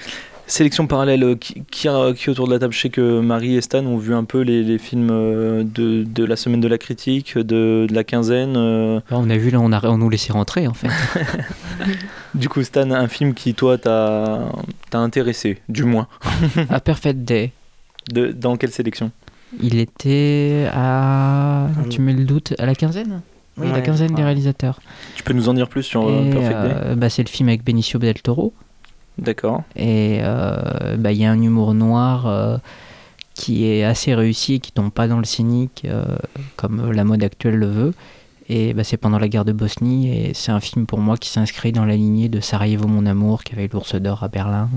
Sélection 0.51 0.87
parallèle, 0.87 1.23
euh, 1.23 1.35
qui, 1.37 1.63
qui, 1.71 1.89
a- 1.89 2.13
qui 2.15 2.31
autour 2.31 2.47
de 2.49 2.53
la 2.55 2.59
table 2.59 2.73
Je 2.73 2.81
sais 2.81 2.89
que 2.91 3.21
Marie 3.21 3.57
et 3.57 3.61
Stan 3.61 3.85
ont 3.85 3.99
vu 3.99 4.15
un 4.15 4.25
peu 4.25 4.41
les, 4.41 4.63
les 4.63 4.79
films 4.79 5.11
euh, 5.11 5.63
de, 5.63 6.05
de 6.05 6.25
la 6.25 6.37
semaine 6.37 6.61
de 6.63 6.69
la 6.69 6.79
critique, 6.79 7.37
de, 7.37 7.87
de 7.89 7.95
la 7.95 8.03
quinzaine. 8.03 8.55
euh. 8.57 8.97
Là, 9.11 9.19
on 9.19 9.29
a 9.29 9.37
vu, 9.37 9.51
là, 9.51 9.61
on, 9.61 9.71
a, 9.73 9.87
on 9.87 9.99
nous 9.99 10.09
laissait 10.11 10.33
rentrer 10.33 10.67
en 10.67 10.75
fait. 10.75 10.89
Du 12.35 12.49
coup, 12.49 12.63
Stan, 12.63 12.91
un 12.91 13.09
film 13.09 13.35
qui, 13.35 13.55
toi, 13.55 13.79
t'a 13.79 14.51
t'a 14.91 14.99
intéressé, 14.99 15.59
du 15.69 15.85
moins. 15.85 16.07
A 16.71 16.81
Perfect 16.81 17.21
Day. 17.21 17.53
De, 18.13 18.29
dans 18.33 18.57
quelle 18.57 18.71
sélection? 18.71 19.11
Il 19.61 19.79
était 19.79 20.67
à. 20.73 21.69
Tu 21.91 22.01
mets 22.01 22.13
le 22.13 22.25
doute 22.25 22.55
À 22.59 22.67
la 22.67 22.75
quinzaine? 22.75 23.23
Oui, 23.57 23.67
la 23.69 23.75
Ouais, 23.75 23.83
quinzaine 23.83 24.15
des 24.15 24.23
réalisateurs. 24.23 24.81
Tu 25.17 25.23
peux 25.23 25.33
nous 25.33 25.49
en 25.49 25.55
dire 25.55 25.69
plus 25.69 25.83
sur 25.83 26.03
Et, 26.09 26.31
Perfect 26.31 26.61
Day? 26.61 26.73
euh, 26.75 26.95
bah, 26.95 27.09
C'est 27.11 27.23
le 27.23 27.29
film 27.29 27.49
avec 27.49 27.65
Benicio 27.65 27.99
del 27.99 28.15
Toro. 28.23 28.53
D'accord. 29.19 29.65
Et 29.75 30.21
euh, 30.23 30.97
bah, 30.97 31.13
il 31.13 31.19
y 31.19 31.25
a 31.25 31.31
un 31.31 31.43
humour 31.43 31.75
noir 31.75 32.27
euh, 32.27 32.57
qui 33.35 33.67
est 33.67 33.85
assez 33.85 34.15
réussi 34.15 34.55
et 34.55 34.59
qui 34.61 34.73
tombe 34.73 34.91
pas 34.93 35.09
dans 35.09 35.19
le 35.19 35.25
cynique 35.25 35.83
euh, 35.85 36.05
comme 36.57 36.93
la 36.93 37.05
mode 37.05 37.23
actuelle 37.25 37.57
le 37.57 37.67
veut. 37.67 37.95
Et 38.49 38.73
bah, 38.75 38.85
c'est 38.85 38.97
pendant 38.97 39.19
la 39.19 39.29
guerre 39.29 39.45
de 39.45 39.53
Bosnie 39.53 40.09
et 40.09 40.35
c'est 40.35 40.53
un 40.53 40.61
film 40.61 40.87
pour 40.87 41.01
moi 41.01 41.17
qui 41.17 41.29
s'inscrit 41.29 41.73
dans 41.73 41.85
la 41.85 41.97
lignée 41.97 42.29
de 42.29 42.41
Sarajevo 42.41 42.87
mon 42.87 43.07
amour 43.07 43.45
qui 43.45 43.55
avait 43.55 43.69
l'ours 43.71 43.95
d'or 43.97 44.23
à 44.23 44.29
Berlin 44.29 44.71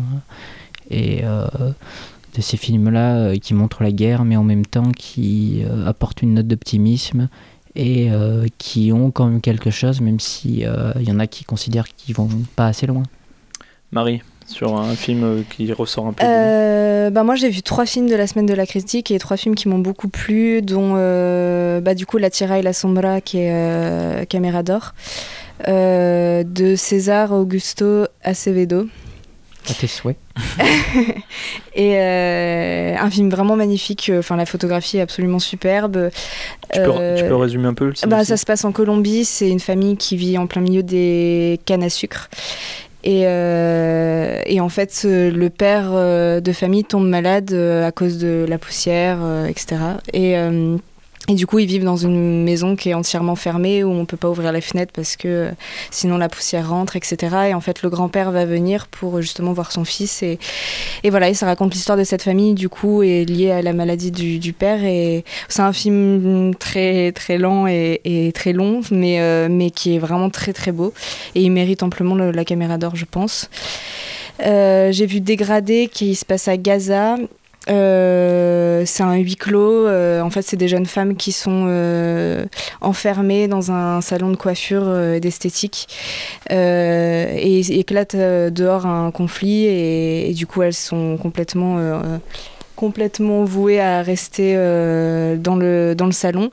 et 0.90 1.22
de 1.22 2.42
ces 2.42 2.58
films-là 2.58 3.38
qui 3.38 3.54
montrent 3.54 3.82
la 3.82 3.94
guerre 3.94 4.26
mais 4.26 4.36
en 4.36 4.44
même 4.44 4.66
temps 4.66 4.92
qui 4.92 5.64
apportent 5.86 6.22
une 6.22 6.34
note 6.34 6.48
d'optimisme 6.48 7.30
et 7.76 8.10
qui 8.58 8.92
ont 8.92 9.10
quand 9.10 9.28
même 9.28 9.40
quelque 9.40 9.72
chose 9.72 10.02
même 10.02 10.20
si 10.20 10.66
il 11.00 11.08
y 11.08 11.12
en 11.14 11.20
a 11.20 11.28
qui 11.28 11.46
considèrent 11.46 11.88
qu'ils 11.96 12.14
vont 12.14 12.28
pas 12.58 12.68
assez 12.68 12.88
loin. 12.88 13.04
Marie, 13.92 14.22
sur 14.52 14.78
un 14.78 14.96
film 14.96 15.24
euh, 15.24 15.42
qui 15.50 15.72
ressort 15.74 16.08
un 16.08 16.14
peu. 16.14 16.24
Euh, 16.26 17.10
bah 17.10 17.24
moi 17.24 17.36
j'ai 17.36 17.50
vu 17.50 17.62
trois 17.62 17.86
films 17.86 18.08
de 18.10 18.16
la 18.16 18.28
semaine 18.28 18.46
de 18.46 18.54
la 18.54 18.66
critique 18.66 19.10
et 19.12 19.18
trois 19.20 19.38
films 19.38 19.56
qui 19.56 19.68
m'ont 19.68 19.80
beaucoup 19.80 20.08
plu 20.08 20.62
dont 20.62 20.94
euh, 20.96 21.80
bah, 21.82 21.96
du 21.96 22.06
coup 22.06 22.18
La 22.18 22.30
Tira 22.30 22.60
et 22.60 22.62
la 22.62 22.74
Sombra 22.74 23.22
qui 23.22 23.40
est 23.40 23.52
euh, 23.52 24.26
Caméra 24.26 24.62
d'or 24.64 24.94
euh, 25.68 26.44
de 26.44 26.76
César 26.76 27.32
Augusto 27.32 28.06
Acevedo 28.24 28.88
À 29.70 29.74
tes 29.74 29.88
souhaits. 29.88 30.18
et 31.76 31.96
euh, 31.98 32.96
un 32.98 33.10
film 33.10 33.30
vraiment 33.30 33.56
magnifique 33.56 34.12
enfin 34.18 34.36
la 34.36 34.46
photographie 34.46 34.98
est 34.98 35.02
absolument 35.02 35.40
superbe 35.40 36.10
Tu 36.74 36.80
peux, 36.80 36.92
Euh, 36.98 37.18
tu 37.18 37.26
peux 37.26 37.36
résumer 37.36 37.68
un 37.68 37.74
peu 37.74 37.86
le 37.86 37.94
bah, 38.08 38.24
ça 38.26 38.38
se 38.38 38.46
passe 38.46 38.66
en 38.66 38.72
Colombie, 38.72 39.26
c'est 39.26 39.50
une 39.50 39.60
famille 39.60 39.98
qui 39.98 40.16
vit 40.18 40.38
en 40.38 40.48
plein 40.48 40.62
milieu 40.62 40.84
des 40.84 41.60
cannes 41.66 41.84
à 41.84 41.90
sucre. 41.90 42.30
Et, 43.04 43.24
euh, 43.26 44.42
et 44.46 44.60
en 44.62 44.70
fait, 44.70 44.94
ce- 44.94 45.30
le 45.32 45.50
père 45.50 45.90
euh, 45.94 46.40
de 46.40 46.52
famille 46.52 46.84
tombe 46.84 47.08
malade 47.08 47.52
euh, 47.52 47.88
à 47.88 47.92
cause 47.92 48.18
de 48.20 48.46
la 48.48 48.58
poussière, 48.60 49.18
euh, 49.22 49.46
etc. 49.46 49.78
Et, 50.14 50.38
euh, 50.38 50.78
et 51.28 51.36
du 51.36 51.46
coup, 51.46 51.60
ils 51.60 51.68
vivent 51.68 51.84
dans 51.84 51.98
une 51.98 52.44
maison 52.44 52.76
qui 52.76 52.90
est 52.90 52.94
entièrement 52.96 53.36
fermée, 53.36 53.84
où 53.84 53.92
on 53.92 54.06
peut 54.06 54.18
pas 54.18 54.28
ouvrir 54.30 54.52
les 54.52 54.60
fenêtres 54.60 54.92
parce 54.92 55.16
que 55.16 55.28
euh, 55.28 55.52
sinon 55.92 56.18
la 56.18 56.28
poussière 56.30 56.70
rentre, 56.70 56.96
etc. 56.96 57.18
Et 57.50 57.54
en 57.54 57.62
fait, 57.62 57.84
le 57.84 57.90
grand-père 57.92 58.32
va 58.32 58.46
venir 58.46 58.88
pour 58.88 59.22
justement 59.22 59.54
voir 59.54 59.72
son 59.72 59.86
fils. 59.86 60.24
Et, 60.24 60.40
et 61.04 61.10
voilà, 61.12 61.30
et 61.30 61.34
ça 61.36 61.46
raconte 61.46 61.74
l'histoire 61.74 61.98
de 61.98 62.04
cette 62.04 62.24
famille, 62.24 62.56
du 62.56 62.70
coup, 62.70 63.04
est 63.04 63.24
liée 63.24 63.52
à 63.52 63.62
la 63.62 63.72
maladie 63.74 64.10
du, 64.12 64.40
du 64.40 64.52
père. 64.52 64.84
Et 64.84 65.24
c'est 65.48 65.62
un 65.62 65.74
film 65.74 66.56
très, 66.56 67.12
très 67.12 67.38
lent 67.38 67.68
et, 67.68 68.02
et 68.04 68.32
très 68.32 68.52
long, 68.52 68.82
mais, 68.90 69.22
euh, 69.22 69.48
mais 69.50 69.70
qui 69.70 69.96
est 69.96 70.00
vraiment 70.00 70.32
très, 70.32 70.54
très 70.54 70.72
beau. 70.72 70.92
Et 71.36 71.42
il 71.42 71.52
mérite 71.52 71.84
amplement 71.84 72.16
le- 72.16 72.32
la 72.32 72.46
caméra 72.46 72.78
d'or, 72.80 72.96
je 72.96 73.06
pense. 73.06 73.50
Euh, 74.44 74.92
J'ai 74.92 75.06
vu 75.06 75.20
Dégradé 75.22 75.88
qui 75.92 76.16
se 76.16 76.26
passe 76.26 76.48
à 76.48 76.58
Gaza. 76.58 77.16
Euh, 77.70 78.84
c'est 78.86 79.04
un 79.04 79.16
huis 79.16 79.36
clos. 79.36 79.88
Euh, 79.88 80.22
en 80.22 80.30
fait, 80.30 80.42
c'est 80.42 80.58
des 80.58 80.68
jeunes 80.68 80.86
femmes 80.86 81.16
qui 81.16 81.32
sont 81.32 81.66
euh, 81.68 82.46
enfermées 82.82 83.48
dans 83.48 83.72
un 83.72 84.02
salon 84.02 84.32
de 84.32 84.36
coiffure 84.36 84.98
et 84.98 85.20
d'esthétique. 85.20 85.88
Et 86.50 87.80
éclate 87.80 88.16
dehors 88.16 88.86
un 88.86 89.12
conflit 89.12 89.66
et, 89.66 90.34
du 90.34 90.48
coup, 90.48 90.62
elles 90.62 90.74
sont 90.74 91.18
complètement 91.18 91.80
complètement 92.76 93.44
vouées 93.44 93.80
à 93.80 94.02
rester 94.02 94.56
dans, 94.56 95.56
le, 95.56 95.94
dans 95.96 96.08
le 96.08 96.12
salon. 96.12 96.52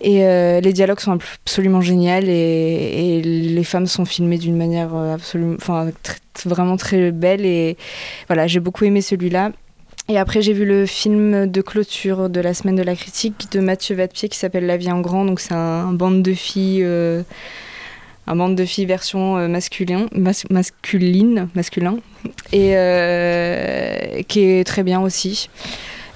Et 0.00 0.20
les 0.60 0.72
dialogues 0.72 1.00
sont 1.00 1.18
absolument 1.44 1.80
géniaux 1.80 2.22
et, 2.22 3.20
les 3.22 3.64
femmes 3.64 3.86
sont 3.86 4.04
filmées 4.04 4.38
d'une 4.38 4.56
manière 4.56 4.94
absolument, 4.94 5.56
enfin, 5.60 5.90
vraiment 6.44 6.76
très 6.76 7.10
belle. 7.12 7.44
Et 7.44 7.76
voilà, 8.28 8.46
j'ai 8.46 8.60
beaucoup 8.60 8.84
aimé 8.84 9.00
celui-là. 9.02 9.52
Et 10.08 10.18
après, 10.18 10.40
j'ai 10.40 10.52
vu 10.52 10.64
le 10.64 10.86
film 10.86 11.46
de 11.50 11.60
clôture 11.62 12.28
de 12.30 12.40
la 12.40 12.54
semaine 12.54 12.76
de 12.76 12.82
la 12.82 12.94
critique 12.94 13.50
de 13.50 13.58
Mathieu 13.60 13.96
Vadepied 13.96 14.28
qui 14.28 14.38
s'appelle 14.38 14.66
La 14.66 14.76
vie 14.76 14.90
en 14.92 15.00
grand. 15.00 15.24
Donc, 15.24 15.40
c'est 15.40 15.54
un, 15.54 15.56
un 15.88 15.92
bande 15.92 16.22
de 16.22 16.32
filles. 16.32 16.82
euh, 16.84 17.22
un 18.28 18.34
bande 18.34 18.56
de 18.56 18.64
filles 18.64 18.86
version 18.86 19.36
euh, 19.36 19.46
masculin, 19.46 20.06
mas- 20.12 20.46
masculine, 20.50 21.48
masculin, 21.54 21.98
et 22.52 22.76
euh, 22.76 24.20
qui 24.26 24.40
est 24.42 24.64
très 24.64 24.82
bien 24.82 25.00
aussi. 25.00 25.48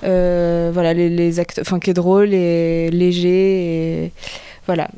Euh, 0.02 0.70
voilà, 0.74 0.92
les, 0.92 1.08
les 1.08 1.38
acteurs, 1.38 1.62
enfin, 1.64 1.78
qui 1.78 1.90
est 1.90 1.94
drôle 1.94 2.34
et 2.34 2.90
léger, 2.90 4.04
et 4.06 4.12
voilà. 4.66 4.88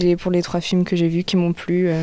Les, 0.00 0.16
pour 0.16 0.30
les 0.30 0.40
trois 0.40 0.60
films 0.62 0.84
que 0.84 0.96
j'ai 0.96 1.08
vus 1.08 1.24
qui 1.24 1.36
m'ont 1.36 1.52
plu. 1.52 1.88
euh. 1.90 2.02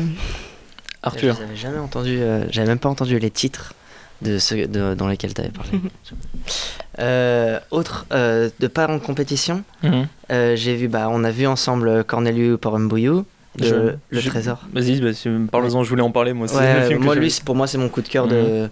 Arthur. 1.02 1.34
Je 1.34 1.40
n'avais 1.42 1.56
jamais 1.56 1.78
entendu, 1.78 2.18
euh, 2.20 2.44
j'avais 2.50 2.68
même 2.68 2.78
pas 2.78 2.88
entendu 2.88 3.18
les 3.18 3.30
titres 3.30 3.74
de 4.22 4.38
ceux 4.38 4.66
de- 4.66 4.94
dans 4.94 5.08
lesquels 5.08 5.34
tu 5.34 5.40
avais 5.40 5.50
parlé. 5.50 5.72
Euh, 6.98 7.58
autre, 7.70 8.06
euh, 8.12 8.48
de 8.60 8.66
pas 8.66 8.88
en 8.88 8.98
compétition, 8.98 9.62
Mhm. 9.82 10.06
euh, 10.32 10.56
j'ai 10.56 10.74
vu, 10.74 10.88
bah, 10.88 11.08
on 11.10 11.24
a 11.24 11.30
vu 11.30 11.46
ensemble 11.46 12.04
Corneliu 12.04 12.56
Porumboiu, 12.56 13.24
de 13.58 13.64
Je- 13.64 13.74
Le 14.10 14.20
je- 14.20 14.28
Trésor. 14.28 14.60
Vas-y, 14.72 15.00
bah, 15.00 15.12
si- 15.14 15.28
parle-en, 15.50 15.82
je 15.82 15.88
voulais 15.88 16.02
en 16.02 16.10
parler 16.10 16.34
moi. 16.34 16.46
Ouais, 16.54 16.88
que 16.90 16.94
moi 16.98 17.14
lui 17.14 17.34
pour 17.42 17.54
moi 17.54 17.66
c'est 17.66 17.78
mon 17.78 17.88
coup 17.88 18.02
de 18.02 18.08
cœur 18.08 18.28
de 18.28 18.68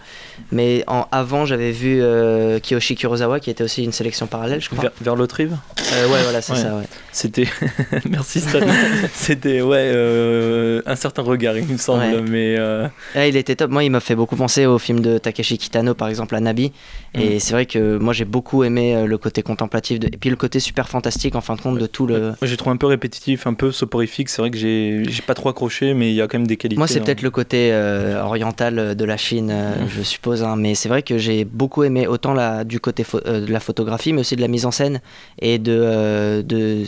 mais 0.53 0.85
en 0.87 1.07
avant 1.11 1.47
j'avais 1.47 1.71
vu 1.71 2.01
euh, 2.03 2.59
Kiyoshi 2.61 2.95
Kurosawa 2.95 3.41
qui 3.41 3.49
était 3.49 3.65
aussi 3.65 3.83
une 3.83 3.93
sélection 3.93 4.27
parallèle 4.27 4.61
je 4.61 4.69
crois 4.69 4.83
Vers, 4.83 4.93
vers 5.01 5.17
l'autre 5.17 5.37
rive 5.37 5.57
Euh, 5.95 6.07
ouais 6.09 6.23
voilà 6.23 6.43
c'est 6.43 6.55
ça 6.57 6.77
ouais 6.77 6.85
C'était. 7.15 7.47
Merci 8.11 8.41
Stan. 8.41 8.59
C'était, 9.15 9.63
ouais, 9.63 9.79
euh, 9.95 10.83
un 10.85 10.97
certain 10.97 11.23
regard, 11.23 11.57
il 11.57 11.65
me 11.67 11.77
semble. 11.77 12.03
Ouais. 12.03 12.21
Mais. 12.29 12.57
euh, 12.59 12.89
Ouais, 13.15 13.29
il 13.29 13.37
était 13.37 13.55
top. 13.55 13.71
Moi, 13.71 13.85
il 13.85 13.91
m'a 13.91 14.01
fait 14.01 14.17
beaucoup 14.17 14.35
penser 14.35 14.67
au 14.67 14.79
film 14.79 14.99
de 15.01 15.19
Takeshi 15.19 15.57
Kitano, 15.59 15.95
par 15.95 16.09
exemple, 16.09 16.35
à 16.35 16.41
Nabi. 16.41 16.73
Et 17.15 17.37
Mm. 17.37 17.41
c'est 17.41 17.53
vrai 17.53 17.67
que 17.67 17.99
moi, 17.99 18.13
j'ai 18.13 18.25
beaucoup 18.25 18.65
aimé 18.65 18.97
euh, 18.97 19.07
le 19.07 19.17
côté 19.17 19.43
contemplatif 19.45 20.01
de... 20.01 20.09
et 20.09 20.17
puis 20.19 20.29
le 20.29 20.35
côté 20.37 20.59
super 20.59 20.89
fantastique, 20.89 21.37
en 21.37 21.41
fin 21.41 21.55
de 21.55 21.61
compte, 21.61 21.79
de 21.79 21.87
tout 21.87 22.07
le. 22.09 22.21
Moi, 22.21 22.35
j'ai 22.43 22.57
trouvé 22.57 22.75
un 22.75 22.79
peu 22.79 22.87
répétitif, 22.89 23.47
un 23.47 23.55
peu 23.55 23.71
soporifique. 23.71 24.29
C'est 24.29 24.43
vrai 24.43 24.51
que 24.51 24.59
j'ai 24.59 25.05
pas 25.25 25.35
trop 25.35 25.49
accroché, 25.51 25.95
mais 25.95 26.11
il 26.11 26.15
y 26.17 26.21
a 26.21 26.27
quand 26.27 26.39
même 26.39 26.49
des 26.49 26.57
qualités. 26.57 26.79
Moi, 26.79 26.89
c'est 26.89 26.99
hein. 26.99 27.05
peut-être 27.05 27.23
le 27.23 27.31
côté 27.31 27.71
euh, 27.73 28.21
oriental 28.23 28.97
de 28.97 29.05
la 29.05 29.17
Chine, 29.17 29.53
Mm. 29.55 29.87
je 29.97 30.03
suppose. 30.03 30.43
hein. 30.43 30.57
Mais 30.57 30.75
c'est 30.75 30.89
vrai 30.89 31.03
que 31.03 31.17
j'ai 31.17 31.45
beaucoup 31.45 31.85
aimé 31.85 32.09
autant 32.09 32.35
la, 32.35 32.65
du 32.65 32.81
côté 32.81 33.05
de 33.25 33.53
la 33.53 33.61
photographie, 33.61 34.13
mais 34.13 34.21
aussi 34.23 34.35
de 34.35 34.41
la 34.41 34.49
mise 34.49 34.67
en 34.67 34.73
scène 34.73 35.01
et 35.41 35.59
de, 35.61 36.43
de 36.43 36.83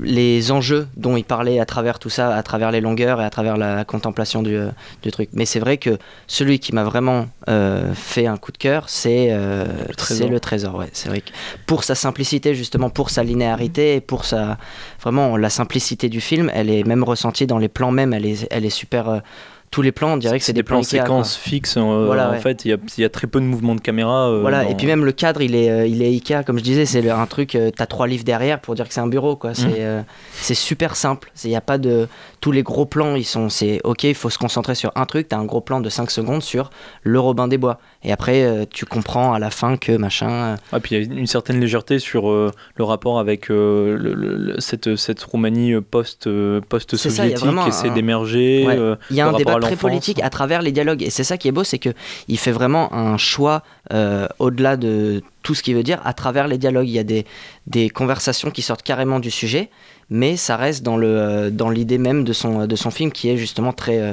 les 0.00 0.52
enjeux 0.52 0.88
dont 0.96 1.16
il 1.16 1.24
parlait 1.24 1.60
à 1.60 1.64
travers 1.64 1.98
tout 1.98 2.10
ça, 2.10 2.34
à 2.34 2.42
travers 2.42 2.70
les 2.70 2.80
longueurs 2.80 3.20
et 3.20 3.24
à 3.24 3.30
travers 3.30 3.56
la 3.56 3.84
contemplation 3.84 4.42
du, 4.42 4.56
euh, 4.56 4.70
du 5.02 5.10
truc. 5.10 5.28
Mais 5.32 5.44
c'est 5.44 5.60
vrai 5.60 5.78
que 5.78 5.98
celui 6.26 6.58
qui 6.58 6.74
m'a 6.74 6.84
vraiment 6.84 7.26
euh, 7.48 7.92
fait 7.94 8.26
un 8.26 8.36
coup 8.36 8.52
de 8.52 8.58
cœur, 8.58 8.88
c'est 8.88 9.28
euh, 9.30 9.66
Trésor. 9.96 10.30
le 10.30 10.40
trésor. 10.40 10.74
Ouais. 10.76 10.88
C'est 10.92 11.08
vrai 11.08 11.20
que 11.20 11.30
pour 11.66 11.84
sa 11.84 11.94
simplicité, 11.94 12.54
justement, 12.54 12.90
pour 12.90 13.10
sa 13.10 13.22
linéarité 13.22 13.96
et 13.96 14.00
pour 14.00 14.24
sa 14.24 14.58
vraiment 15.00 15.36
la 15.36 15.50
simplicité 15.50 16.08
du 16.08 16.20
film, 16.20 16.50
elle 16.54 16.70
est 16.70 16.84
même 16.84 17.04
ressentie 17.04 17.46
dans 17.46 17.58
les 17.58 17.68
plans 17.68 17.92
même. 17.92 18.12
Elle 18.12 18.26
est, 18.26 18.46
elle 18.50 18.64
est 18.64 18.70
super. 18.70 19.22
Tous 19.70 19.82
les 19.82 19.92
plans, 19.92 20.14
on 20.14 20.16
dirait 20.16 20.38
que 20.40 20.44
c'est 20.44 20.52
des, 20.52 20.64
plans 20.64 20.78
quoi. 20.78 20.84
séquences 20.84 21.36
fixes. 21.36 21.76
euh, 21.76 22.04
Voilà, 22.06 22.30
en 22.32 22.40
fait, 22.40 22.64
il 22.64 22.72
y 22.72 22.74
a, 22.74 22.76
il 22.98 23.00
y 23.02 23.04
a 23.04 23.08
très 23.08 23.28
peu 23.28 23.38
de 23.40 23.44
mouvements 23.44 23.76
de 23.76 23.80
caméra. 23.80 24.28
euh, 24.28 24.40
Voilà, 24.40 24.64
dans- 24.64 24.70
et 24.70 24.74
puis 24.74 24.86
même 24.88 25.04
le 25.04 25.12
cadre, 25.12 25.42
il 25.42 25.54
est, 25.54 25.70
euh, 25.70 25.86
il 25.86 26.02
est 26.02 26.08
Ikea, 26.08 26.42
comme 26.44 26.58
je 26.58 26.64
disais, 26.64 26.86
c'est 26.86 27.08
un 27.08 27.26
truc, 27.26 27.56
t'as 27.76 27.86
trois 27.86 28.08
livres 28.08 28.24
derrière 28.24 28.60
pour 28.60 28.74
dire 28.74 28.88
que 28.88 28.92
c'est 28.92 29.00
un 29.00 29.06
bureau, 29.06 29.36
quoi. 29.36 29.54
C'est 29.54 29.66
Mm. 29.68 29.74
euh, 29.78 30.02
c'est 30.32 30.54
super 30.56 30.96
simple. 30.96 31.30
Il 31.44 31.50
n'y 31.50 31.56
a 31.56 31.60
pas 31.60 31.78
de. 31.78 32.08
Tous 32.40 32.50
les 32.52 32.62
gros 32.64 32.84
plans, 32.86 33.14
ils 33.14 33.24
sont. 33.24 33.48
C'est 33.48 33.80
ok, 33.84 34.02
il 34.04 34.14
faut 34.14 34.30
se 34.30 34.38
concentrer 34.38 34.74
sur 34.74 34.90
un 34.96 35.04
truc, 35.06 35.28
t'as 35.28 35.36
un 35.38 35.44
gros 35.44 35.60
plan 35.60 35.80
de 35.80 35.88
5 35.88 36.10
secondes 36.10 36.42
sur 36.42 36.70
le 37.02 37.20
Robin 37.20 37.46
des 37.46 37.58
Bois. 37.58 37.78
Et 38.02 38.10
après, 38.12 38.66
tu 38.70 38.86
comprends 38.86 39.34
à 39.34 39.38
la 39.38 39.50
fin 39.50 39.76
que 39.76 39.92
machin. 39.92 40.56
Ah, 40.72 40.80
puis 40.80 40.96
il 40.96 41.06
y 41.12 41.16
a 41.16 41.18
une 41.20 41.26
certaine 41.26 41.60
légèreté 41.60 41.98
sur 42.00 42.28
le 42.30 42.50
rapport 42.84 43.18
avec 43.20 43.48
le- 43.50 43.96
le- 43.96 44.14
le- 44.14 44.58
cette, 44.60 44.96
cette 44.96 45.22
Roumanie 45.22 45.74
post, 45.80 46.28
post-soviétique 46.68 47.46
qui 47.62 47.68
essaie 47.68 47.90
d'émerger. 47.90 48.66
Il 49.10 49.16
y 49.16 49.20
a 49.20 49.28
un 49.28 49.32
débat 49.34 49.59
très 49.60 49.70
l'enfance. 49.70 49.80
politique 49.80 50.20
à 50.22 50.30
travers 50.30 50.62
les 50.62 50.72
dialogues. 50.72 51.02
Et 51.02 51.10
c'est 51.10 51.24
ça 51.24 51.36
qui 51.36 51.48
est 51.48 51.52
beau, 51.52 51.64
c'est 51.64 51.78
que 51.78 51.90
il 52.28 52.38
fait 52.38 52.52
vraiment 52.52 52.92
un 52.94 53.16
choix 53.16 53.62
euh, 53.92 54.26
au-delà 54.38 54.76
de 54.76 55.22
tout 55.42 55.54
ce 55.54 55.62
qu'il 55.62 55.74
veut 55.74 55.82
dire 55.82 56.00
à 56.04 56.12
travers 56.12 56.48
les 56.48 56.58
dialogues. 56.58 56.88
Il 56.88 56.92
y 56.94 56.98
a 56.98 57.04
des, 57.04 57.24
des 57.66 57.88
conversations 57.90 58.50
qui 58.50 58.62
sortent 58.62 58.82
carrément 58.82 59.20
du 59.20 59.30
sujet, 59.30 59.70
mais 60.10 60.36
ça 60.36 60.56
reste 60.56 60.82
dans 60.82 60.96
le 60.96 61.06
euh, 61.08 61.50
dans 61.50 61.70
l'idée 61.70 61.98
même 61.98 62.24
de 62.24 62.32
son 62.32 62.66
de 62.66 62.76
son 62.76 62.90
film 62.90 63.12
qui 63.12 63.28
est 63.30 63.36
justement 63.36 63.72
très 63.72 63.98
euh, 64.00 64.12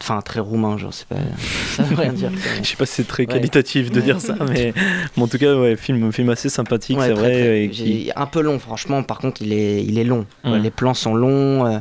enfin 0.00 0.20
très 0.20 0.38
roumain, 0.40 0.76
genre 0.78 0.94
c'est 0.94 1.08
pas 1.08 1.16
ça 1.76 1.82
veut 1.82 1.96
rien 1.96 2.12
dire. 2.12 2.30
Je 2.62 2.68
sais 2.68 2.76
pas 2.76 2.86
si 2.86 2.94
c'est 2.94 3.06
très 3.08 3.22
Ouais. 3.24 3.32
qualitatif 3.34 3.90
de 3.90 4.00
dire 4.00 4.20
ça, 4.20 4.36
mais, 4.48 4.72
mais 5.16 5.22
en 5.22 5.26
tout 5.26 5.38
cas, 5.38 5.56
ouais, 5.56 5.74
film, 5.76 6.12
film 6.12 6.28
assez 6.30 6.48
sympathique, 6.48 6.98
Ouais, 6.98 7.08
c'est 7.08 7.14
très, 7.14 7.20
vrai. 7.22 7.32
très. 7.32 7.64
et 7.64 7.68
qui- 7.70 8.04
J'ai- 8.04 8.12
Un 8.16 8.26
peu 8.26 8.40
long, 8.40 8.58
franchement. 8.60 9.02
Par 9.02 9.18
contre, 9.18 9.42
il 9.42 9.52
est, 9.52 9.82
il 9.84 9.98
est 9.98 10.04
long. 10.04 10.24
Les 10.44 10.70
plans 10.70 10.94
sont 10.94 11.14
longs. 11.14 11.66
euh, 11.66 11.78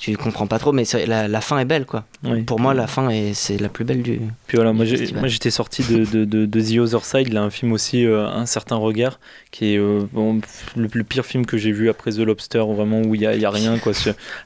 tu 0.00 0.16
comprends 0.16 0.46
pas 0.46 0.58
trop, 0.58 0.72
mais 0.72 0.84
la, 1.06 1.28
la 1.28 1.40
fin 1.42 1.58
est 1.58 1.66
belle, 1.66 1.84
quoi. 1.84 2.04
Oui. 2.24 2.42
Pour 2.42 2.58
moi, 2.58 2.72
la 2.72 2.86
fin, 2.86 3.10
est, 3.10 3.34
c'est 3.34 3.58
la 3.60 3.68
plus 3.68 3.84
belle 3.84 4.00
du. 4.02 4.18
Puis 4.46 4.56
voilà, 4.56 4.72
moi, 4.72 4.86
j'étais 4.86 5.50
sorti 5.50 5.82
de, 5.82 6.06
de, 6.10 6.24
de, 6.24 6.46
de 6.46 6.60
The 6.60 6.78
Other 6.78 7.04
Side, 7.04 7.36
a 7.36 7.42
un 7.42 7.50
film 7.50 7.72
aussi, 7.72 8.06
euh, 8.06 8.26
Un 8.26 8.46
certain 8.46 8.76
regard, 8.76 9.20
qui 9.50 9.74
est 9.74 9.78
euh, 9.78 10.00
bon, 10.12 10.40
le, 10.74 10.88
le 10.90 11.04
pire 11.04 11.26
film 11.26 11.44
que 11.44 11.58
j'ai 11.58 11.70
vu 11.70 11.90
après 11.90 12.12
The 12.12 12.20
Lobster, 12.20 12.64
vraiment 12.74 13.02
où 13.02 13.14
il 13.14 13.20
n'y 13.20 13.26
a, 13.26 13.34
il 13.34 13.42
y 13.42 13.44
a 13.44 13.50
rien. 13.50 13.78
Quoi. 13.78 13.92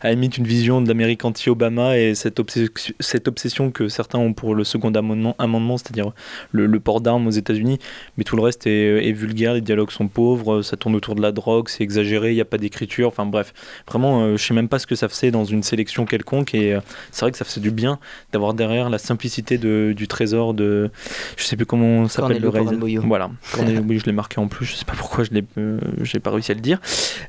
À 0.01 0.09
la 0.09 0.15
limite 0.15 0.39
une 0.39 0.47
vision 0.47 0.81
de 0.81 0.89
l'Amérique 0.89 1.25
anti-Obama 1.25 1.99
et 1.99 2.17
cette, 2.17 2.41
obsession- 2.41 2.95
cette 2.99 3.29
obsession 3.29 3.71
que 3.71 3.87
certains 3.89 4.19
ont 4.19 4.33
pour 4.33 4.57
le 4.57 4.65
second 4.65 4.91
amendement, 4.91 5.37
amendement 5.39 5.77
c'est-à-dire 5.79 6.11
le, 6.51 6.67
le 6.67 6.81
port 6.81 7.01
d'armes 7.01 7.29
aux 7.29 7.31
États-Unis. 7.31 7.79
Mais 8.19 8.25
tout 8.25 8.35
le 8.35 8.43
reste 8.43 8.67
est, 8.67 9.09
est 9.09 9.13
vulgaire, 9.13 9.55
les 9.55 9.61
dialogues 9.61 9.93
sont 9.93 10.09
pauvres, 10.09 10.63
ça 10.63 10.77
tourne 10.77 10.97
autour 10.97 11.15
de 11.15 11.23
la 11.23 11.31
drogue, 11.31 11.69
c'est 11.69 11.85
exagéré, 11.85 12.33
il 12.33 12.35
n'y 12.35 12.41
a 12.41 12.45
pas 12.45 12.59
d'écriture. 12.59 13.07
Enfin 13.07 13.25
bref, 13.27 13.55
vraiment, 13.89 14.23
euh, 14.25 14.37
je 14.37 14.45
sais 14.45 14.55
même 14.55 14.69
pas 14.69 14.81
ce 14.81 14.87
que 14.89 14.97
ça 14.97 15.09
faisait 15.09 15.31
dans 15.31 15.44
une 15.45 15.63
sélection 15.63 16.05
quelconque 16.05 16.55
et 16.55 16.75
euh, 16.75 16.81
c'est 17.11 17.23
vrai 17.23 17.33
que 17.33 17.39
ça 17.39 17.45
faisait 17.45 17.61
du 17.61 17.71
bien 17.71 17.99
d'avoir 18.33 18.55
derrière 18.55 18.91
la 18.91 18.99
simplicité 18.99 19.59
de, 19.59 19.93
du 19.97 20.09
trésor 20.09 20.55
de. 20.55 20.91
Je 21.37 21.45
sais 21.45 21.57
plus 21.57 21.67
comment 21.67 22.09
s'appelle 22.09 22.41
le. 22.41 22.51
Pornbouillou. 22.51 23.03
Voilà, 23.07 23.31
Cornelio 23.53 23.83
je 23.99 24.05
l'ai 24.05 24.13
marqué 24.13 24.41
en 24.41 24.49
plus, 24.49 24.67
je 24.67 24.75
sais 24.75 24.85
pas 24.85 24.95
pourquoi 24.97 25.25
je 25.25 25.31
l'ai 25.31 25.45
euh, 25.59 25.79
j'ai 26.03 26.21
pas 26.21 26.31
réussi 26.31 26.53
à 26.53 26.55
le 26.55 26.61
dire. 26.61 26.81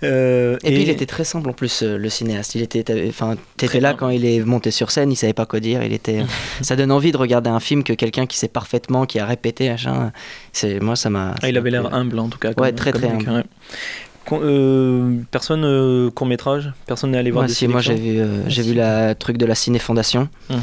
Euh, 0.03 0.57
Et, 0.63 0.73
puis 0.73 0.83
il 0.83 0.89
était 0.89 1.05
très 1.05 1.23
simple 1.23 1.49
en 1.49 1.53
plus, 1.53 1.83
le 1.83 2.09
cinéaste. 2.09 2.55
Il 2.55 2.61
était, 2.61 3.05
enfin, 3.07 3.35
t'étais 3.57 3.79
là 3.79 3.93
quand 3.93 4.09
il 4.09 4.25
est 4.25 4.43
monté 4.43 4.71
sur 4.71 4.91
scène, 4.91 5.11
il 5.11 5.15
savait 5.15 5.33
pas 5.33 5.45
quoi 5.45 5.59
dire. 5.59 5.83
Il 5.83 5.93
était, 5.93 6.23
ça 6.61 6.75
donne 6.75 6.91
envie 6.91 7.11
de 7.11 7.17
regarder 7.17 7.49
un 7.49 7.59
film 7.59 7.83
que 7.83 7.93
quelqu'un 7.93 8.25
qui 8.25 8.37
sait 8.37 8.47
parfaitement, 8.47 9.05
qui 9.05 9.19
a 9.19 9.25
répété, 9.25 9.69
machin. 9.69 10.11
C'est, 10.53 10.79
moi, 10.79 10.95
ça 10.95 11.09
m'a. 11.09 11.33
Ah, 11.35 11.41
ça 11.41 11.49
il 11.49 11.57
avait 11.57 11.71
l'air 11.71 11.93
humble 11.93 12.19
en 12.19 12.29
tout 12.29 12.39
cas. 12.39 12.51
Ouais, 12.57 12.71
très, 12.71 12.91
très 12.91 13.07
humble. 13.07 13.43
Euh, 14.31 15.17
personne 15.31 15.63
euh, 15.65 16.09
court 16.09 16.27
métrage, 16.27 16.71
personne 16.85 17.11
n'est 17.11 17.17
allé 17.17 17.31
voir 17.31 17.45
des 17.45 17.53
si, 17.53 17.67
moi 17.67 17.81
j'ai 17.81 17.95
vu, 17.95 18.19
euh, 18.19 18.47
j'ai 18.47 18.61
vu 18.61 18.73
la 18.73 19.15
truc 19.15 19.37
de 19.37 19.45
la 19.45 19.55
Ciné 19.55 19.79
Fondation. 19.79 20.29
Mhm. 20.49 20.57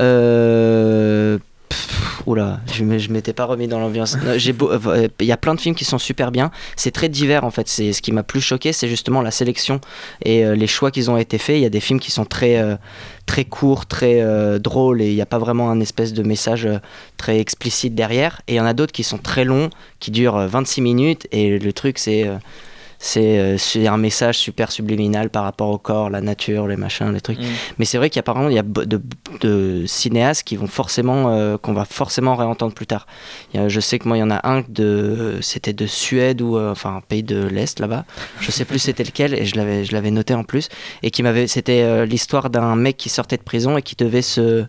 Euh, 0.00 1.38
pff, 1.68 2.22
oula, 2.26 2.60
je, 2.72 2.98
je 2.98 3.10
m'étais 3.10 3.32
pas 3.32 3.44
remis 3.44 3.68
dans 3.68 3.78
l'ambiance. 3.78 4.16
Euh, 4.26 5.08
Il 5.20 5.26
y 5.26 5.32
a 5.32 5.36
plein 5.36 5.54
de 5.54 5.60
films 5.60 5.74
qui 5.74 5.84
sont 5.84 5.98
super 5.98 6.30
bien. 6.30 6.50
C'est 6.76 6.90
très 6.90 7.08
divers 7.08 7.44
en 7.44 7.50
fait. 7.50 7.68
C'est 7.68 7.92
ce 7.92 8.02
qui 8.02 8.12
m'a 8.12 8.22
plus 8.22 8.40
choqué, 8.40 8.72
c'est 8.72 8.88
justement 8.88 9.22
la 9.22 9.30
sélection 9.30 9.80
et 10.24 10.44
les 10.44 10.66
choix 10.66 10.90
qui 10.90 11.08
ont 11.08 11.16
été 11.18 11.38
faits. 11.38 11.56
Il 11.56 11.62
y 11.62 11.66
a 11.66 11.70
des 11.70 11.80
films 11.80 12.00
qui 12.00 12.10
sont 12.10 12.24
très 12.24 12.78
très 13.26 13.44
courts, 13.44 13.86
très 13.86 14.22
drôles 14.58 15.02
et 15.02 15.08
il 15.08 15.14
n'y 15.14 15.20
a 15.20 15.26
pas 15.26 15.38
vraiment 15.38 15.70
un 15.70 15.80
espèce 15.80 16.12
de 16.12 16.22
message 16.22 16.68
très 17.16 17.38
explicite 17.38 17.94
derrière. 17.94 18.40
Et 18.48 18.54
il 18.54 18.56
y 18.56 18.60
en 18.60 18.66
a 18.66 18.74
d'autres 18.74 18.92
qui 18.92 19.04
sont 19.04 19.18
très 19.18 19.44
longs, 19.44 19.70
qui 20.00 20.10
durent 20.10 20.36
euh, 20.36 20.46
26 20.46 20.80
minutes 20.80 21.26
et 21.32 21.58
le 21.58 21.72
truc 21.72 21.98
c'est 21.98 22.26
c'est 22.98 23.38
euh, 23.38 23.58
c'est 23.58 23.86
un 23.86 23.96
message 23.96 24.38
super 24.38 24.72
subliminal 24.72 25.30
par 25.30 25.44
rapport 25.44 25.68
au 25.70 25.78
corps, 25.78 26.10
la 26.10 26.20
nature, 26.20 26.66
les 26.66 26.76
machins, 26.76 27.12
les 27.12 27.20
trucs. 27.20 27.38
Mm. 27.38 27.44
Mais 27.78 27.84
c'est 27.84 27.98
vrai 27.98 28.10
qu'apparemment, 28.10 28.48
il 28.48 28.54
y 28.56 28.58
a 28.58 28.62
de, 28.64 29.00
de 29.40 29.84
cinéastes 29.86 30.42
qui 30.42 30.56
vont 30.56 30.66
forcément, 30.66 31.30
euh, 31.30 31.56
qu'on 31.58 31.72
va 31.74 31.84
forcément 31.84 32.34
réentendre 32.36 32.74
plus 32.74 32.86
tard. 32.86 33.06
Y 33.54 33.58
a- 33.58 33.68
je 33.68 33.80
sais 33.80 33.98
que 33.98 34.08
moi, 34.08 34.16
il 34.16 34.20
y 34.20 34.22
en 34.24 34.30
a 34.30 34.40
un 34.48 34.64
de, 34.68 35.38
c'était 35.42 35.72
de 35.72 35.86
Suède 35.86 36.42
ou 36.42 36.56
euh, 36.56 36.72
enfin 36.72 36.96
un 36.96 37.00
pays 37.00 37.22
de 37.22 37.44
l'est 37.46 37.78
là-bas. 37.80 38.04
Je 38.40 38.50
sais 38.50 38.64
plus 38.64 38.78
c'était 38.80 39.04
lequel 39.04 39.34
et 39.34 39.44
je 39.44 39.56
l'avais, 39.56 39.84
je 39.84 39.92
l'avais 39.92 40.10
noté 40.10 40.34
en 40.34 40.42
plus 40.44 40.68
et 41.02 41.10
qui 41.10 41.22
m'avait, 41.22 41.46
c'était 41.46 41.82
euh, 41.82 42.04
l'histoire 42.04 42.50
d'un 42.50 42.74
mec 42.76 42.96
qui 42.96 43.08
sortait 43.08 43.36
de 43.36 43.42
prison 43.42 43.76
et 43.78 43.82
qui 43.82 43.94
devait 43.96 44.22
se 44.22 44.64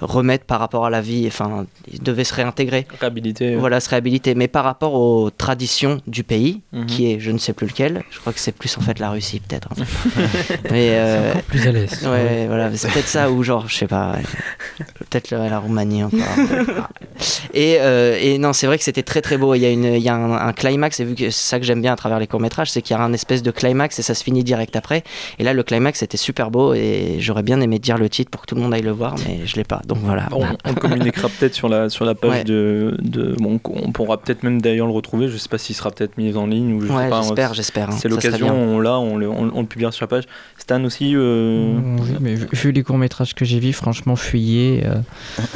remettre 0.00 0.44
par 0.44 0.60
rapport 0.60 0.84
à 0.86 0.90
la 0.90 1.00
vie. 1.00 1.24
Enfin, 1.26 1.66
il 1.90 2.02
devait 2.02 2.24
se 2.24 2.34
réintégrer. 2.34 2.86
Réhabilité. 3.00 3.54
euh. 3.54 3.58
Voilà, 3.58 3.80
se 3.80 3.88
réhabiliter, 3.88 4.34
mais 4.34 4.48
par 4.48 4.64
rapport 4.64 4.94
aux 4.94 5.30
traditions 5.30 6.00
du 6.06 6.22
pays, 6.24 6.60
Mhm. 6.72 6.86
qui 6.86 7.10
est, 7.12 7.20
je 7.20 7.30
ne 7.30 7.38
sais 7.38 7.52
plus 7.52 7.61
lequel. 7.66 8.02
Je 8.10 8.18
crois 8.20 8.32
que 8.32 8.38
c'est 8.40 8.52
plus 8.52 8.76
en 8.78 8.80
fait 8.80 8.98
la 8.98 9.10
Russie, 9.10 9.40
peut-être. 9.40 9.68
en 9.72 9.74
fait. 9.74 10.60
mais 10.70 10.90
euh, 10.92 11.30
encore 11.30 11.42
plus 11.42 11.66
à 11.66 11.72
l'est. 11.72 12.02
Ouais, 12.02 12.08
ouais, 12.10 12.46
voilà, 12.46 12.70
c'est 12.74 12.90
peut-être 12.92 13.08
ça 13.08 13.30
ou 13.30 13.42
genre, 13.42 13.68
je 13.68 13.74
sais 13.76 13.86
pas, 13.86 14.12
ouais. 14.12 14.84
peut-être 15.10 15.30
la, 15.30 15.48
la 15.48 15.58
Roumanie 15.58 16.04
encore. 16.04 16.18
et, 17.54 17.76
euh, 17.80 18.18
et 18.20 18.38
non, 18.38 18.52
c'est 18.52 18.66
vrai 18.66 18.78
que 18.78 18.84
c'était 18.84 19.02
très 19.02 19.20
très 19.22 19.36
beau. 19.38 19.54
Il 19.54 19.60
y 19.60 19.66
a, 19.66 19.70
une, 19.70 19.84
il 19.84 20.02
y 20.02 20.08
a 20.08 20.14
un, 20.14 20.32
un 20.48 20.52
climax, 20.52 21.00
et 21.00 21.04
vu 21.04 21.14
que 21.14 21.30
c'est 21.30 21.48
ça 21.48 21.58
que 21.58 21.64
j'aime 21.64 21.80
bien 21.82 21.92
à 21.92 21.96
travers 21.96 22.18
les 22.18 22.26
courts 22.26 22.40
métrages, 22.40 22.70
c'est 22.70 22.82
qu'il 22.82 22.96
y 22.96 22.98
a 22.98 23.02
un 23.02 23.12
espèce 23.12 23.42
de 23.42 23.50
climax 23.50 23.98
et 23.98 24.02
ça 24.02 24.14
se 24.14 24.22
finit 24.24 24.44
direct 24.44 24.76
après. 24.76 25.04
Et 25.38 25.44
là, 25.44 25.52
le 25.52 25.62
climax 25.62 26.00
c'était 26.00 26.16
super 26.16 26.50
beau 26.50 26.74
et 26.74 27.16
j'aurais 27.20 27.42
bien 27.42 27.60
aimé 27.60 27.78
dire 27.78 27.98
le 27.98 28.08
titre 28.08 28.30
pour 28.30 28.42
que 28.42 28.46
tout 28.46 28.54
le 28.54 28.60
monde 28.62 28.74
aille 28.74 28.82
le 28.82 28.90
voir, 28.90 29.14
mais 29.26 29.40
je 29.46 29.56
l'ai 29.56 29.64
pas. 29.64 29.80
Donc 29.86 29.98
voilà. 30.02 30.28
On, 30.64 30.74
communiquera 30.74 31.28
peut-être 31.28 31.54
sur 31.54 31.68
la, 31.68 31.88
sur 31.88 32.04
la 32.04 32.14
page 32.14 32.30
Ouais. 32.32 32.44
de, 32.44 32.96
de. 33.00 33.34
Bon, 33.38 33.60
on 33.64 33.92
pourra 33.92 34.16
peut-être 34.16 34.42
même 34.42 34.62
d'ailleurs 34.62 34.86
le 34.86 34.92
retrouver. 34.92 35.28
Je 35.28 35.36
sais 35.36 35.48
pas 35.50 35.58
s'il 35.58 35.74
sera 35.76 35.90
peut-être 35.90 36.16
mis 36.16 36.34
en 36.34 36.46
ligne 36.46 36.72
ou 36.74 36.80
je 36.80 36.90
Ouais, 36.92 37.04
sais 37.04 37.10
pas. 37.10 37.20
j'espère, 37.22 37.51
J'espère, 37.52 37.88
hein. 37.90 37.96
C'est 37.98 38.08
l'occasion, 38.08 38.50
on 38.52 38.80
l'a, 38.80 38.98
on 38.98 39.16
le, 39.16 39.28
on, 39.28 39.50
on 39.54 39.60
le 39.60 39.66
publiera 39.66 39.92
sur 39.92 40.04
la 40.04 40.08
page. 40.08 40.24
Stan 40.58 40.82
aussi. 40.84 41.12
euh, 41.14 41.78
Oui, 42.00 42.16
mais 42.20 42.34
vu, 42.34 42.46
vu 42.52 42.72
les 42.72 42.82
courts-métrages 42.82 43.34
que 43.34 43.44
j'ai 43.44 43.60
vus, 43.60 43.72
franchement, 43.72 44.16
fuyez. 44.16 44.82
euh, 44.86 44.96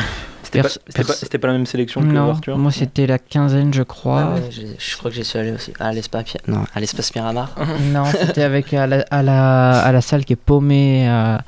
C'était 0.43 0.63
pas, 0.63 0.69
pas- 1.03 1.39
pas 1.41 1.47
la 1.49 1.53
même 1.55 1.67
sélection 1.67 2.01
que 2.01 2.07
Non, 2.07 2.31
Arthur 2.31 2.57
moi 2.57 2.71
c'était 2.71 3.09
la 3.09 3.19
quinzaine, 3.19 3.75
je 3.75 3.83
crois. 3.83 4.31
Ah 4.31 4.35
ouais, 4.37 4.43
je, 4.53 4.61
je 4.79 4.97
crois 4.97 5.11
que 5.11 5.17
j'y 5.17 5.25
suis 5.25 5.39
allé 5.41 5.51
aussi. 5.51 5.73
À 5.81 5.93
l'espace, 5.93 6.37
non, 6.47 6.63
à 6.73 6.79
l'espace 6.79 7.13
Miramar. 7.17 7.53
Non, 7.93 8.05
c'était 8.05 8.43
avec 8.45 8.73
à 8.73 8.87
la, 8.87 9.05
à, 9.11 9.23
la, 9.25 9.81
à 9.81 9.91
la 9.91 10.01
salle 10.01 10.25
qui 10.25 10.35
est 10.35 10.37
paumée. 10.37 11.09
à- 11.09 11.43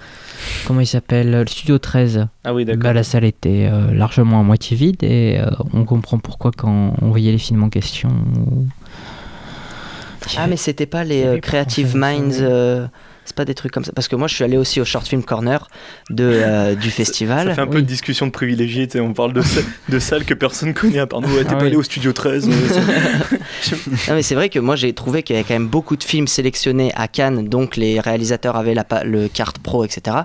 comment 0.67 0.81
il 0.81 0.87
s'appelle 0.87 1.31
Le 1.31 1.47
studio 1.47 1.79
13. 1.79 2.27
Ah 2.43 2.53
oui, 2.53 2.65
d'accord. 2.65 2.83
Bah, 2.83 2.93
la 2.93 3.05
salle 3.05 3.25
était 3.25 3.69
euh, 3.73 3.93
largement 3.95 4.41
à 4.41 4.43
moitié 4.43 4.77
vide 4.77 5.03
et 5.05 5.39
euh, 5.39 5.49
on 5.73 5.85
comprend 5.85 6.19
pourquoi 6.19 6.51
quand 6.57 6.95
on 7.01 7.09
voyait 7.09 7.31
les 7.33 7.39
films 7.39 7.63
en 7.63 7.69
question. 7.71 8.09
ou- 8.37 8.67
Ah, 10.37 10.47
mais 10.47 10.57
c'était 10.57 10.87
pas 10.87 11.05
les 11.05 11.25
euh, 11.25 11.39
Creative 11.39 11.97
Minds. 11.97 12.43
C'est 13.29 13.37
pas 13.37 13.45
des 13.45 13.55
trucs 13.55 13.73
comme 13.73 13.85
ça. 13.85 13.93
Parce 13.93 14.09
que 14.09 14.17
moi, 14.17 14.27
je 14.29 14.35
suis 14.35 14.45
allé 14.45 14.57
aussi 14.57 14.81
au 14.81 14.85
Short 14.85 15.07
Film 15.07 15.23
Corner 15.23 15.69
de, 16.11 16.25
euh, 16.25 16.75
du 16.75 16.91
festival. 16.91 17.49
Ça 17.49 17.55
fait 17.55 17.61
un 17.61 17.67
peu 17.67 17.81
de 17.83 17.87
discussion 17.87 18.27
de 18.27 18.33
privilégiés, 18.33 18.87
tu 18.89 18.95
sais, 18.95 19.01
on 19.01 19.13
parle 19.15 19.33
de, 19.33 19.43
de 19.89 19.99
salles 19.99 20.25
que 20.25 20.35
personne 20.35 20.75
connaît 20.75 20.99
à 20.99 21.07
part 21.07 21.21
nous. 21.21 21.29
Ouais, 21.29 21.45
t'es 21.45 21.51
Ah 21.51 21.55
pas 21.57 21.61
oui. 21.63 21.67
allé 21.69 21.77
au 21.77 21.83
studio 21.83 22.13
13 22.13 22.49
euh, 22.49 22.53
c'est- 23.63 23.87
Non, 24.09 24.15
mais 24.15 24.23
c'est 24.23 24.35
vrai 24.35 24.49
que 24.49 24.59
moi 24.59 24.77
j'ai 24.77 24.93
trouvé 24.93 25.23
qu'il 25.23 25.37
y 25.37 25.39
avait 25.39 25.47
quand 25.47 25.55
même 25.55 25.69
beaucoup 25.69 25.97
de 25.97 26.03
films 26.05 26.27
sélectionnés 26.27 26.93
à 26.97 27.09
Cannes, 27.09 27.49
donc 27.49 27.77
les 27.77 28.01
réalisateurs 28.01 28.57
avaient 28.57 28.75
la, 28.75 28.87
le 29.05 29.29
carte 29.29 29.59
pro, 29.59 29.85
etc., 29.85 30.19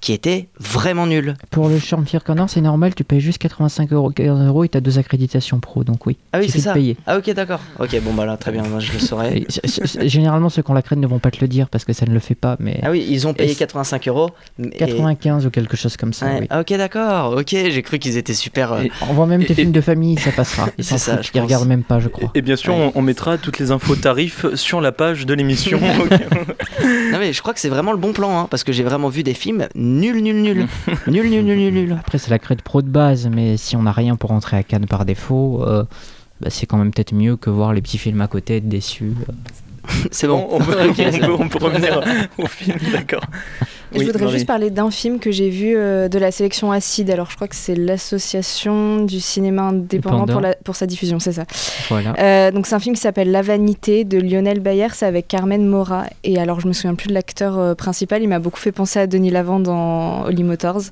qui 0.00 0.12
étaient 0.12 0.48
vraiment 0.58 1.06
nuls. 1.06 1.34
Pour 1.50 1.68
le 1.68 1.78
Champion 1.78 2.20
Corner, 2.24 2.48
c'est 2.48 2.60
normal, 2.60 2.94
tu 2.94 3.04
payes 3.04 3.20
juste 3.20 3.38
85 3.38 3.92
euros, 3.92 4.10
15 4.10 4.46
euros 4.46 4.64
et 4.64 4.68
t'as 4.68 4.80
deux 4.80 4.98
accréditations 4.98 5.60
pro, 5.60 5.84
donc 5.84 6.06
oui. 6.06 6.16
Ah 6.32 6.38
oui, 6.40 6.48
c'est 6.50 6.60
ça. 6.60 6.74
payer. 6.74 6.96
Ah 7.06 7.16
ok, 7.18 7.30
d'accord. 7.34 7.60
Ok, 7.78 7.98
bon 8.02 8.12
bah 8.14 8.26
là, 8.26 8.36
très 8.36 8.52
bien, 8.52 8.62
moi 8.64 8.80
je 8.80 8.92
le 8.92 8.98
saurais. 8.98 9.44
Généralement, 10.02 10.48
ceux 10.48 10.62
qui 10.62 10.70
ont 10.70 10.74
la 10.74 10.82
crête 10.82 10.98
ne 10.98 11.06
vont 11.06 11.18
pas 11.18 11.30
te 11.30 11.40
le 11.40 11.48
dire 11.48 11.68
parce 11.68 11.84
que 11.84 11.92
ça 11.92 12.06
ne 12.06 12.12
le 12.12 12.20
fait 12.20 12.34
pas, 12.34 12.49
mais. 12.58 12.80
Ah 12.82 12.90
oui, 12.90 13.06
ils 13.08 13.26
ont 13.26 13.34
payé 13.34 13.52
Et 13.52 13.54
85 13.54 14.08
euros. 14.08 14.30
mais- 14.58 14.70
95 14.70 15.46
ou 15.46 15.50
quelque 15.50 15.76
chose 15.76 15.96
comme 15.96 16.12
ça. 16.12 16.26
Oui. 16.40 16.46
ah, 16.50 16.60
ok, 16.60 16.68
d'accord. 16.76 17.32
Ok, 17.36 17.48
j'ai 17.50 17.82
cru 17.82 17.98
qu'ils 17.98 18.16
étaient 18.16 18.34
super. 18.34 18.72
euh, 18.72 18.84
On 19.08 19.12
voit 19.14 19.26
même 19.26 19.44
tes 19.44 19.54
films 19.54 19.72
de 19.72 19.80
famille, 19.80 20.18
ça 20.18 20.32
passera. 20.32 20.68
Ils 20.78 20.84
C'est 20.84 20.98
s'en 20.98 20.98
ça, 20.98 21.16
foutent, 21.16 21.24
je 21.26 21.28
ils 21.28 21.32
pense. 21.32 21.42
regardent 21.42 21.68
même 21.68 21.82
pas, 21.84 22.00
je 22.00 22.08
crois. 22.08 22.30
Et 22.34 22.42
bien 22.42 22.56
sûr, 22.56 22.74
on, 22.74 22.92
on 22.94 23.02
mettra 23.02 23.38
toutes 23.38 23.58
les 23.58 23.70
infos 23.70 23.96
tarifs 23.96 24.46
sur 24.54 24.80
la 24.80 24.92
page 24.92 25.26
de 25.26 25.34
l'émission. 25.34 25.78
Non 27.12 27.18
mais 27.18 27.32
je 27.32 27.40
crois 27.42 27.52
que 27.52 27.60
c'est 27.60 27.68
vraiment 27.68 27.92
le 27.92 27.98
bon 27.98 28.12
plan, 28.12 28.38
hein, 28.38 28.46
parce 28.50 28.64
que 28.64 28.72
j'ai 28.72 28.82
vraiment 28.84 29.08
vu 29.08 29.22
des 29.22 29.34
films 29.34 29.68
nuls, 29.74 30.22
nuls, 30.22 30.40
nuls. 30.42 30.66
nuls, 31.06 31.28
nuls, 31.28 31.44
nuls, 31.44 31.56
nuls, 31.58 31.74
nuls. 31.74 31.96
Après, 32.00 32.18
c'est 32.18 32.30
la 32.30 32.38
crête 32.38 32.62
pro 32.62 32.82
de 32.82 32.88
base, 32.88 33.28
mais 33.32 33.56
si 33.56 33.76
on 33.76 33.82
n'a 33.82 33.92
rien 33.92 34.16
pour 34.16 34.30
rentrer 34.30 34.56
à 34.56 34.62
Cannes 34.62 34.86
par 34.86 35.04
défaut, 35.04 35.62
euh, 35.66 35.84
bah, 36.40 36.48
c'est 36.50 36.66
quand 36.66 36.78
même 36.78 36.90
peut-être 36.90 37.12
mieux 37.14 37.36
que 37.36 37.50
voir 37.50 37.72
les 37.74 37.82
petits 37.82 37.98
films 37.98 38.20
à 38.22 38.28
côté, 38.28 38.56
être 38.56 38.68
déçu. 38.68 39.12
C'est 40.10 40.26
bon. 40.26 40.46
on, 40.50 40.58
peut, 40.58 40.72
Ok, 40.88 40.94
on 40.98 41.12
c'est 41.12 41.18
peut- 41.20 41.26
bon. 41.26 41.38
on 41.40 41.48
peut 41.48 41.64
revenir 41.64 42.00
au 42.38 42.46
film, 42.46 42.76
d'accord. 42.92 43.22
Je 43.92 44.04
voudrais 44.04 44.28
juste 44.28 44.46
parler 44.46 44.70
d'un 44.70 44.88
film 44.92 45.18
que 45.18 45.32
j'ai 45.32 45.50
vu 45.50 45.74
euh, 45.76 46.08
de 46.08 46.16
la 46.20 46.30
sélection 46.30 46.70
Acide. 46.70 47.10
Alors, 47.10 47.28
je 47.28 47.34
crois 47.34 47.48
que 47.48 47.56
c'est 47.56 47.74
l'association 47.74 49.04
du 49.04 49.18
cinéma 49.18 49.62
indépendant 49.62 50.18
Indépendant. 50.22 50.32
pour, 50.32 50.40
la- 50.40 50.54
pour 50.64 50.76
sa 50.76 50.86
diffusion, 50.86 51.18
c'est 51.18 51.32
ça. 51.32 51.44
Voilà. 51.88 52.14
Euh, 52.20 52.50
donc, 52.52 52.68
c'est 52.68 52.74
un 52.76 52.78
film 52.78 52.94
qui 52.94 53.00
s'appelle 53.00 53.32
La 53.32 53.42
Vanité 53.42 54.04
de 54.04 54.18
Lionel 54.18 54.60
Bayer. 54.60 54.86
C'est 54.94 55.06
avec 55.06 55.26
Carmen 55.26 55.66
Mora. 55.66 56.04
Et 56.22 56.38
alors, 56.38 56.60
je 56.60 56.68
me 56.68 56.72
souviens 56.72 56.94
plus 56.94 57.08
de 57.08 57.14
l'acteur 57.14 57.58
euh, 57.58 57.74
principal. 57.74 58.22
Il 58.22 58.28
m'a 58.28 58.38
beaucoup 58.38 58.60
fait 58.60 58.70
penser 58.70 59.00
à 59.00 59.08
Denis 59.08 59.30
Lavant 59.30 59.58
dans 59.58 60.22
Holly 60.24 60.44
Motors. 60.44 60.82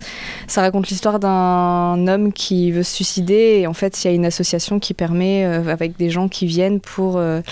Ça 0.48 0.62
raconte 0.62 0.88
l'histoire 0.88 1.20
d'un 1.20 2.04
homme 2.08 2.32
qui 2.32 2.72
veut 2.72 2.82
se 2.82 2.94
suicider. 2.96 3.58
Et 3.60 3.66
en 3.68 3.74
fait, 3.74 4.02
il 4.02 4.08
y 4.08 4.10
a 4.10 4.14
une 4.14 4.26
association 4.26 4.80
qui 4.80 4.92
permet, 4.94 5.44
euh, 5.44 5.68
avec 5.70 5.96
des 5.98 6.10
gens 6.10 6.26
qui 6.28 6.46
viennent 6.46 6.80
pour, 6.80 7.16
euh, 7.18 7.42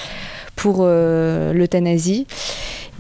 pour 0.57 0.79
euh, 0.81 1.53
l'euthanasie. 1.53 2.27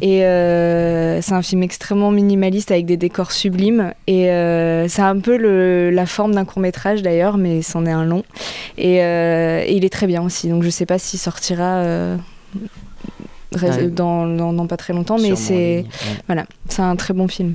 Et 0.03 0.25
euh, 0.27 1.23
c'est 1.23 1.33
un 1.33 1.41
film 1.41 1.63
extrêmement 1.63 2.11
minimaliste 2.11 2.71
avec 2.71 2.85
des 2.85 2.99
décors 2.99 3.33
sublimes. 3.33 3.93
Et 4.07 4.31
euh, 4.31 4.87
c'est 4.89 5.01
un 5.03 5.19
peu 5.19 5.39
le- 5.39 5.89
la 5.91 6.05
forme 6.05 6.35
d'un 6.35 6.45
court 6.45 6.61
métrage 6.61 7.01
d'ailleurs, 7.03 7.39
mais 7.39 7.63
c'en 7.63 7.87
est 7.87 7.91
un 7.91 8.05
long. 8.05 8.23
Et, 8.77 9.03
euh, 9.03 9.65
et 9.67 9.75
il 9.75 9.87
est 9.87 9.93
très 9.93 10.07
bien 10.07 10.23
aussi. 10.23 10.49
Donc 10.51 10.63
je 10.63 10.69
sais 10.71 10.85
pas 10.85 10.99
s'il 10.99 11.19
sortira 11.19 11.77
euh, 11.77 12.17
dans, 13.91 14.27
dans- 14.27 14.53
dans 14.53 14.67
pas 14.67 14.77
très 14.77 14.93
longtemps, 14.93 15.17
mais 15.19 15.35
c'est 15.37 15.55
ouais. 15.55 15.85
voilà, 16.27 16.45
c'est 16.69 16.83
un 16.83 16.95
très 16.97 17.15
bon 17.15 17.27
film. 17.27 17.55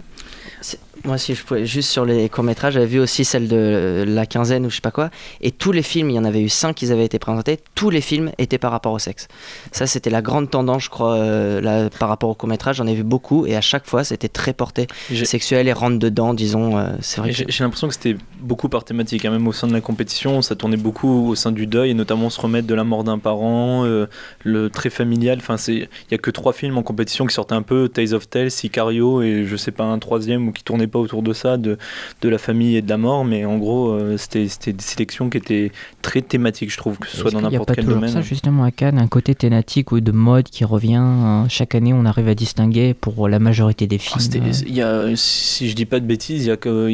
Moi, 1.05 1.17
si 1.17 1.35
je 1.35 1.43
pouvais, 1.43 1.65
juste 1.65 1.89
sur 1.89 2.05
les 2.05 2.29
courts-métrages, 2.29 2.73
j'avais 2.73 2.85
vu 2.85 2.99
aussi 2.99 3.25
celle 3.25 3.47
de 3.47 4.03
la 4.07 4.25
quinzaine 4.25 4.65
ou 4.65 4.69
je 4.69 4.75
sais 4.75 4.81
pas 4.81 4.91
quoi. 4.91 5.09
Et 5.41 5.51
tous 5.51 5.71
les 5.71 5.81
films, 5.81 6.09
il 6.09 6.15
y 6.15 6.19
en 6.19 6.25
avait 6.25 6.41
eu 6.41 6.49
cinq 6.49 6.75
qui 6.75 6.91
avaient 6.91 7.05
été 7.05 7.19
présentés, 7.19 7.59
tous 7.75 7.89
les 7.89 8.01
films 8.01 8.31
étaient 8.37 8.57
par 8.57 8.71
rapport 8.71 8.93
au 8.93 8.99
sexe. 8.99 9.27
Ça, 9.71 9.87
c'était 9.87 10.09
la 10.09 10.21
grande 10.21 10.49
tendance, 10.49 10.83
je 10.83 10.89
crois, 10.89 11.15
euh, 11.15 11.61
là, 11.61 11.89
par 11.89 12.09
rapport 12.09 12.29
au 12.29 12.35
court-métrage. 12.35 12.77
J'en 12.77 12.87
ai 12.87 12.93
vu 12.93 13.03
beaucoup 13.03 13.45
et 13.45 13.55
à 13.55 13.61
chaque 13.61 13.87
fois, 13.87 14.03
c'était 14.03 14.29
très 14.29 14.53
porté 14.53 14.87
sexuel 15.23 15.67
et 15.67 15.73
rentre 15.73 15.97
dedans, 15.97 16.33
disons. 16.33 16.77
euh, 16.77 16.89
c'est 17.01 17.21
vrai 17.21 17.31
Et 17.31 17.33
que 17.33 17.51
J'ai 17.51 17.63
l'impression 17.63 17.87
que 17.87 17.93
c'était 17.93 18.17
beaucoup 18.39 18.69
par 18.69 18.83
thématique, 18.83 19.25
hein, 19.25 19.31
même 19.31 19.47
au 19.47 19.53
sein 19.53 19.67
de 19.67 19.73
la 19.73 19.81
compétition, 19.81 20.41
ça 20.41 20.55
tournait 20.55 20.77
beaucoup 20.77 21.29
au 21.29 21.35
sein 21.35 21.51
du 21.51 21.67
deuil, 21.67 21.91
et 21.91 21.93
notamment 21.93 22.29
se 22.29 22.39
remettre 22.39 22.67
de 22.67 22.75
la 22.75 22.83
mort 22.83 23.03
d'un 23.03 23.17
parent, 23.17 23.85
euh, 23.85 24.07
le 24.43 24.69
très 24.69 24.89
familial. 24.89 25.39
Enfin, 25.39 25.55
il 25.67 25.87
y 26.11 26.15
a 26.15 26.17
que 26.17 26.31
trois 26.31 26.53
films 26.53 26.77
en 26.77 26.83
compétition 26.83 27.25
qui 27.25 27.33
sortaient 27.33 27.55
un 27.55 27.61
peu, 27.61 27.89
Tales 27.89 28.13
of 28.13 28.29
Tales, 28.29 28.51
Sicario 28.51 29.21
et 29.21 29.45
je 29.45 29.55
sais 29.55 29.71
pas 29.71 29.83
un 29.83 29.99
troisième 29.99 30.47
ou 30.47 30.51
qui 30.51 30.63
tournait 30.63 30.87
pas 30.91 30.99
autour 30.99 31.23
de 31.23 31.33
ça, 31.33 31.57
de, 31.57 31.77
de 32.21 32.29
la 32.29 32.37
famille 32.37 32.75
et 32.75 32.81
de 32.81 32.89
la 32.89 32.97
mort, 32.97 33.25
mais 33.25 33.45
en 33.45 33.57
gros, 33.57 33.91
euh, 33.91 34.17
c'était, 34.17 34.73
des 34.73 34.83
sélections 34.83 35.29
qui 35.29 35.37
étaient 35.37 35.71
très 36.01 36.21
thématiques, 36.21 36.71
je 36.71 36.77
trouve, 36.77 36.97
que 36.97 37.07
ce 37.07 37.17
soit 37.17 37.31
dans 37.31 37.41
n'importe 37.41 37.73
quel 37.73 37.85
domaine. 37.85 38.09
ça 38.09 38.21
justement 38.21 38.63
à 38.63 38.71
Cannes, 38.71 38.99
un 38.99 39.07
côté 39.07 39.35
thématique 39.35 39.91
ou 39.91 39.99
de 39.99 40.11
mode 40.11 40.45
qui 40.45 40.65
revient 40.65 40.95
hein, 40.95 41.45
chaque 41.49 41.75
année, 41.75 41.93
on 41.93 42.05
arrive 42.05 42.27
à 42.27 42.35
distinguer 42.35 42.93
pour 42.93 43.27
la 43.27 43.39
majorité 43.39 43.87
des 43.87 43.97
films. 43.97 44.21
Ah, 44.33 44.37
euh, 44.37 44.51
il 44.67 44.75
y 44.75 44.81
a, 44.81 45.15
si 45.15 45.69
je 45.69 45.75
dis 45.75 45.85
pas 45.85 45.99
de 45.99 46.05
bêtises, 46.05 46.45
il 46.45 46.49
y 46.49 46.51
a 46.51 46.57
que 46.57 46.89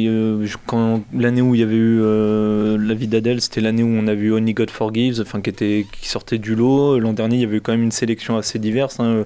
l'année 1.14 1.42
où 1.42 1.54
il 1.54 1.60
y 1.60 1.64
avait 1.64 1.74
eu 1.74 2.00
euh, 2.00 2.78
La 2.78 2.94
vie 2.94 3.08
d'Adèle, 3.08 3.40
c'était 3.40 3.60
l'année 3.60 3.82
où 3.82 3.88
on 3.88 4.06
a 4.06 4.14
vu 4.14 4.32
Only 4.32 4.54
God 4.54 4.70
Forgives, 4.70 5.20
enfin 5.20 5.40
qui 5.40 5.50
était 5.50 5.86
qui 6.00 6.08
sortait 6.08 6.38
du 6.38 6.54
lot. 6.54 6.98
L'an 6.98 7.12
dernier, 7.12 7.36
il 7.36 7.42
y 7.42 7.44
avait 7.44 7.56
eu 7.56 7.60
quand 7.60 7.72
même 7.72 7.82
une 7.82 7.92
sélection 7.92 8.36
assez 8.36 8.58
diverse, 8.58 9.00
hein, 9.00 9.24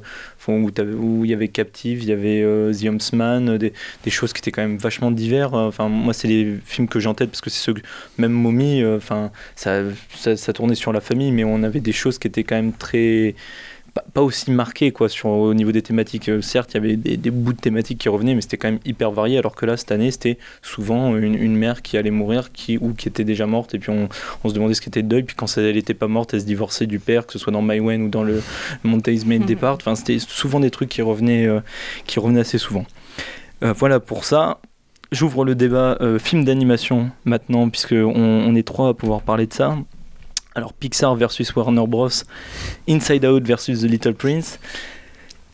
où, 0.49 1.25
il 1.25 1.31
y 1.31 1.35
avait 1.35 1.49
Captive, 1.49 2.03
il 2.03 2.09
y 2.09 2.13
avait 2.13 2.43
euh, 2.43 2.73
The 2.73 2.87
Homesman, 2.87 3.49
euh, 3.49 3.59
des, 3.59 4.11
choses 4.11 4.33
qui 4.33 4.41
étaient 4.41 4.51
quand 4.51 4.63
même 4.63 4.77
vachement 4.77 5.11
divers. 5.11 5.55
Enfin, 5.55 5.89
moi, 5.89 6.13
c'est 6.13 6.29
les 6.29 6.59
films 6.65 6.89
que 6.89 7.01
j'ai 7.01 7.09
en 7.09 7.15
tête 7.15 7.31
parce 7.31 7.41
que 7.41 7.51
c'est 7.51 7.73
que, 7.73 7.81
même 8.19 8.33
Mommy, 8.33 8.83
euh, 8.83 8.97
enfin, 8.97 9.31
ça, 9.55 9.83
ça 10.15 10.53
tournait 10.53 10.75
sur 10.75 10.93
la 10.93 11.01
famille, 11.01 11.33
mais 11.33 11.45
on 11.45 11.63
avait 11.63 11.81
des 11.81 11.93
choses 11.93 12.19
qui 12.19 12.29
étaient 12.29 12.45
quand 12.45 12.57
même 12.57 12.73
très 12.73 13.35
pas, 13.95 14.05
pas 14.15 14.23
aussi 14.23 14.51
marqué 14.51 14.91
quoi 14.91 15.09
sur 15.09 15.29
au 15.29 15.55
niveau 15.55 15.71
des 15.73 15.83
thématiques. 15.83 16.29
Euh, 16.29 16.41
certes 16.41 16.71
il 16.73 16.75
y 16.75 16.77
avait 16.79 16.97
des, 16.97 17.17
des 17.17 17.31
bouts 17.31 17.53
de 17.53 17.59
thématiques 17.61 17.99
qui 17.99 18.09
revenaient 18.09 18.35
mais 18.35 18.41
c'était 18.41 18.57
quand 18.57 18.69
même 18.69 18.81
hyper 18.85 19.11
varié 19.11 19.39
alors 19.39 19.55
que 19.55 19.67
là 19.67 19.77
cette 19.77 19.93
année 19.93 20.11
c'était 20.11 20.39
souvent 20.63 21.17
une, 21.17 21.35
une 21.35 21.57
mère 21.57 21.83
qui 21.83 21.97
allait 21.97 22.11
mourir 22.11 22.53
qui 22.53 22.79
ou 22.79 22.95
qui 22.95 23.09
était 23.09 23.25
déjà 23.25 23.47
morte 23.47 23.75
et 23.75 23.79
puis 23.79 23.91
on, 23.91 24.09
on 24.45 24.49
se 24.49 24.55
demandait 24.55 24.75
ce 24.75 24.81
qu'était 24.81 25.03
le 25.03 25.09
deuil 25.09 25.23
puis 25.25 25.37
quand 25.37 25.47
ça- 25.47 25.61
elle 25.63 25.77
était 25.77 25.95
pas 25.95 26.09
morte 26.09 26.33
elle 26.35 26.41
se 26.41 26.47
divorçait 26.47 26.87
du 26.87 26.99
père 26.99 27.27
que 27.27 27.33
ce 27.33 27.39
soit 27.39 27.53
dans 27.53 27.63
My 27.63 27.81
Wen 27.81 28.03
ou 28.03 28.09
dans 28.09 28.23
le 28.23 28.43
Montai's 28.85 29.27
Main 29.27 29.41
Depart. 29.41 29.75
Enfin 29.75 29.95
c'était 29.95 30.19
souvent 30.19 30.61
des 30.61 30.71
trucs 30.71 30.89
qui 30.89 31.03
revenaient 31.03 31.47
euh, 31.47 31.61
qui 32.07 32.19
revenaient 32.19 32.41
assez 32.41 32.59
souvent. 32.59 32.87
Euh, 33.63 33.73
voilà 33.73 34.01
pour 34.01 34.25
ça. 34.25 34.59
J'ouvre 35.13 35.45
le 35.45 35.55
débat 35.55 35.99
euh, 36.01 36.19
film 36.19 36.43
d'animation 36.45 37.11
maintenant, 37.27 37.69
puisque 37.69 37.93
on, 37.93 38.15
on 38.15 38.55
est 38.55 38.67
trois 38.67 38.89
à 38.89 38.95
pouvoir 38.95 39.21
parler 39.21 39.47
de 39.47 39.53
ça. 39.53 39.77
Alors 40.55 40.73
Pixar 40.75 41.15
versus 41.17 41.55
Warner 41.57 41.87
Bros, 41.87 42.09
Inside 42.89 43.25
Out 43.25 43.45
versus 43.47 43.81
The 43.81 43.85
Little 43.85 44.15
Prince. 44.15 44.59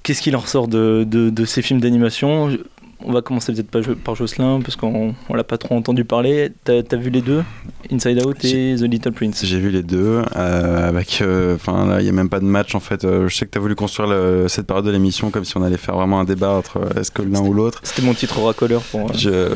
Qu'est-ce 0.03 0.23
qu'il 0.23 0.35
en 0.37 0.41
ressort 0.41 0.69
de, 0.69 1.05
de- 1.09 1.31
de 1.31 1.45
ces 1.45 1.63
films 1.63 1.81
d'animation? 1.81 2.57
On 3.05 3.13
va 3.13 3.23
commencer 3.23 3.53
peut-être 3.53 3.71
par, 3.71 3.83
par 4.03 4.15
Jocelyn, 4.17 4.61
parce 4.61 4.75
qu'on 4.75 5.15
on 5.29 5.35
l'a 5.35 5.45
pas 5.45 5.57
trop 5.57 5.77
entendu 5.77 6.05
parler. 6.05 6.51
T'as 6.65 6.81
as 6.91 6.97
vu 6.97 7.11
les 7.11 7.21
deux 7.23 7.45
Inside 7.93 8.27
Out 8.27 8.45
et 8.45 8.75
The 8.77 8.83
Little 8.83 9.13
Prince? 9.13 9.45
J'ai 9.45 9.61
vu 9.61 9.71
les 9.71 9.85
deux, 9.85 10.23
euh, 10.37 10.89
avec, 10.89 11.21
euh, 11.23 11.55
enfin 11.55 11.87
là, 11.87 12.01
il 12.01 12.07
y 12.07 12.09
a 12.09 12.13
même 12.13 12.29
pas 12.29 12.41
de 12.41 12.45
match 12.45 12.75
en 12.75 12.81
fait. 12.81 13.05
Euh, 13.05 13.29
je 13.29 13.37
sais 13.37 13.47
que 13.47 13.53
tu 13.53 13.59
as 13.59 13.61
voulu 13.61 13.77
construire 13.77 14.09
le- 14.09 14.47
cette 14.49 14.67
période 14.67 14.85
de 14.85 14.91
l'émission 14.91 15.31
comme 15.31 15.45
si 15.45 15.57
on 15.57 15.63
allait 15.63 15.77
faire 15.77 15.95
vraiment 15.95 16.19
un 16.19 16.25
débat 16.25 16.51
entre 16.51 16.81
est-ce 16.99 17.13
que 17.13 17.23
l'un 17.23 17.41
ou 17.41 17.53
l'autre. 17.53 17.81
C'était 17.85 18.03
mon 18.03 18.15
titre 18.15 18.41
racoleur 18.43 18.83
pour. 18.83 19.13
Je, 19.15 19.49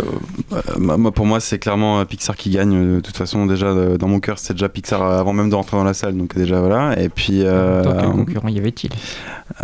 moi, 0.78 1.10
pour 1.10 1.26
moi, 1.26 1.40
c'est 1.40 1.58
clairement 1.58 2.04
Pixar 2.04 2.36
qui 2.36 2.50
gagne. 2.50 2.96
De 2.96 3.00
toute 3.00 3.16
façon, 3.16 3.46
déjà 3.46 3.74
dans 3.96 4.08
mon 4.08 4.20
cœur, 4.20 4.38
c'était 4.38 4.54
déjà 4.54 4.68
Pixar 4.68 5.02
avant 5.02 5.32
même 5.32 5.50
de 5.50 5.54
rentrer 5.56 5.76
dans 5.76 5.84
la 5.84 5.94
salle, 5.94 6.16
donc 6.16 6.36
déjà 6.36 6.60
voilà. 6.60 6.98
Et 7.00 7.08
puis. 7.08 7.40
euh, 7.42 7.82
Tant 7.82 7.96
quel 7.98 8.10
concurrent 8.10 8.48
y 8.48 8.58
avait-il? 8.58 8.90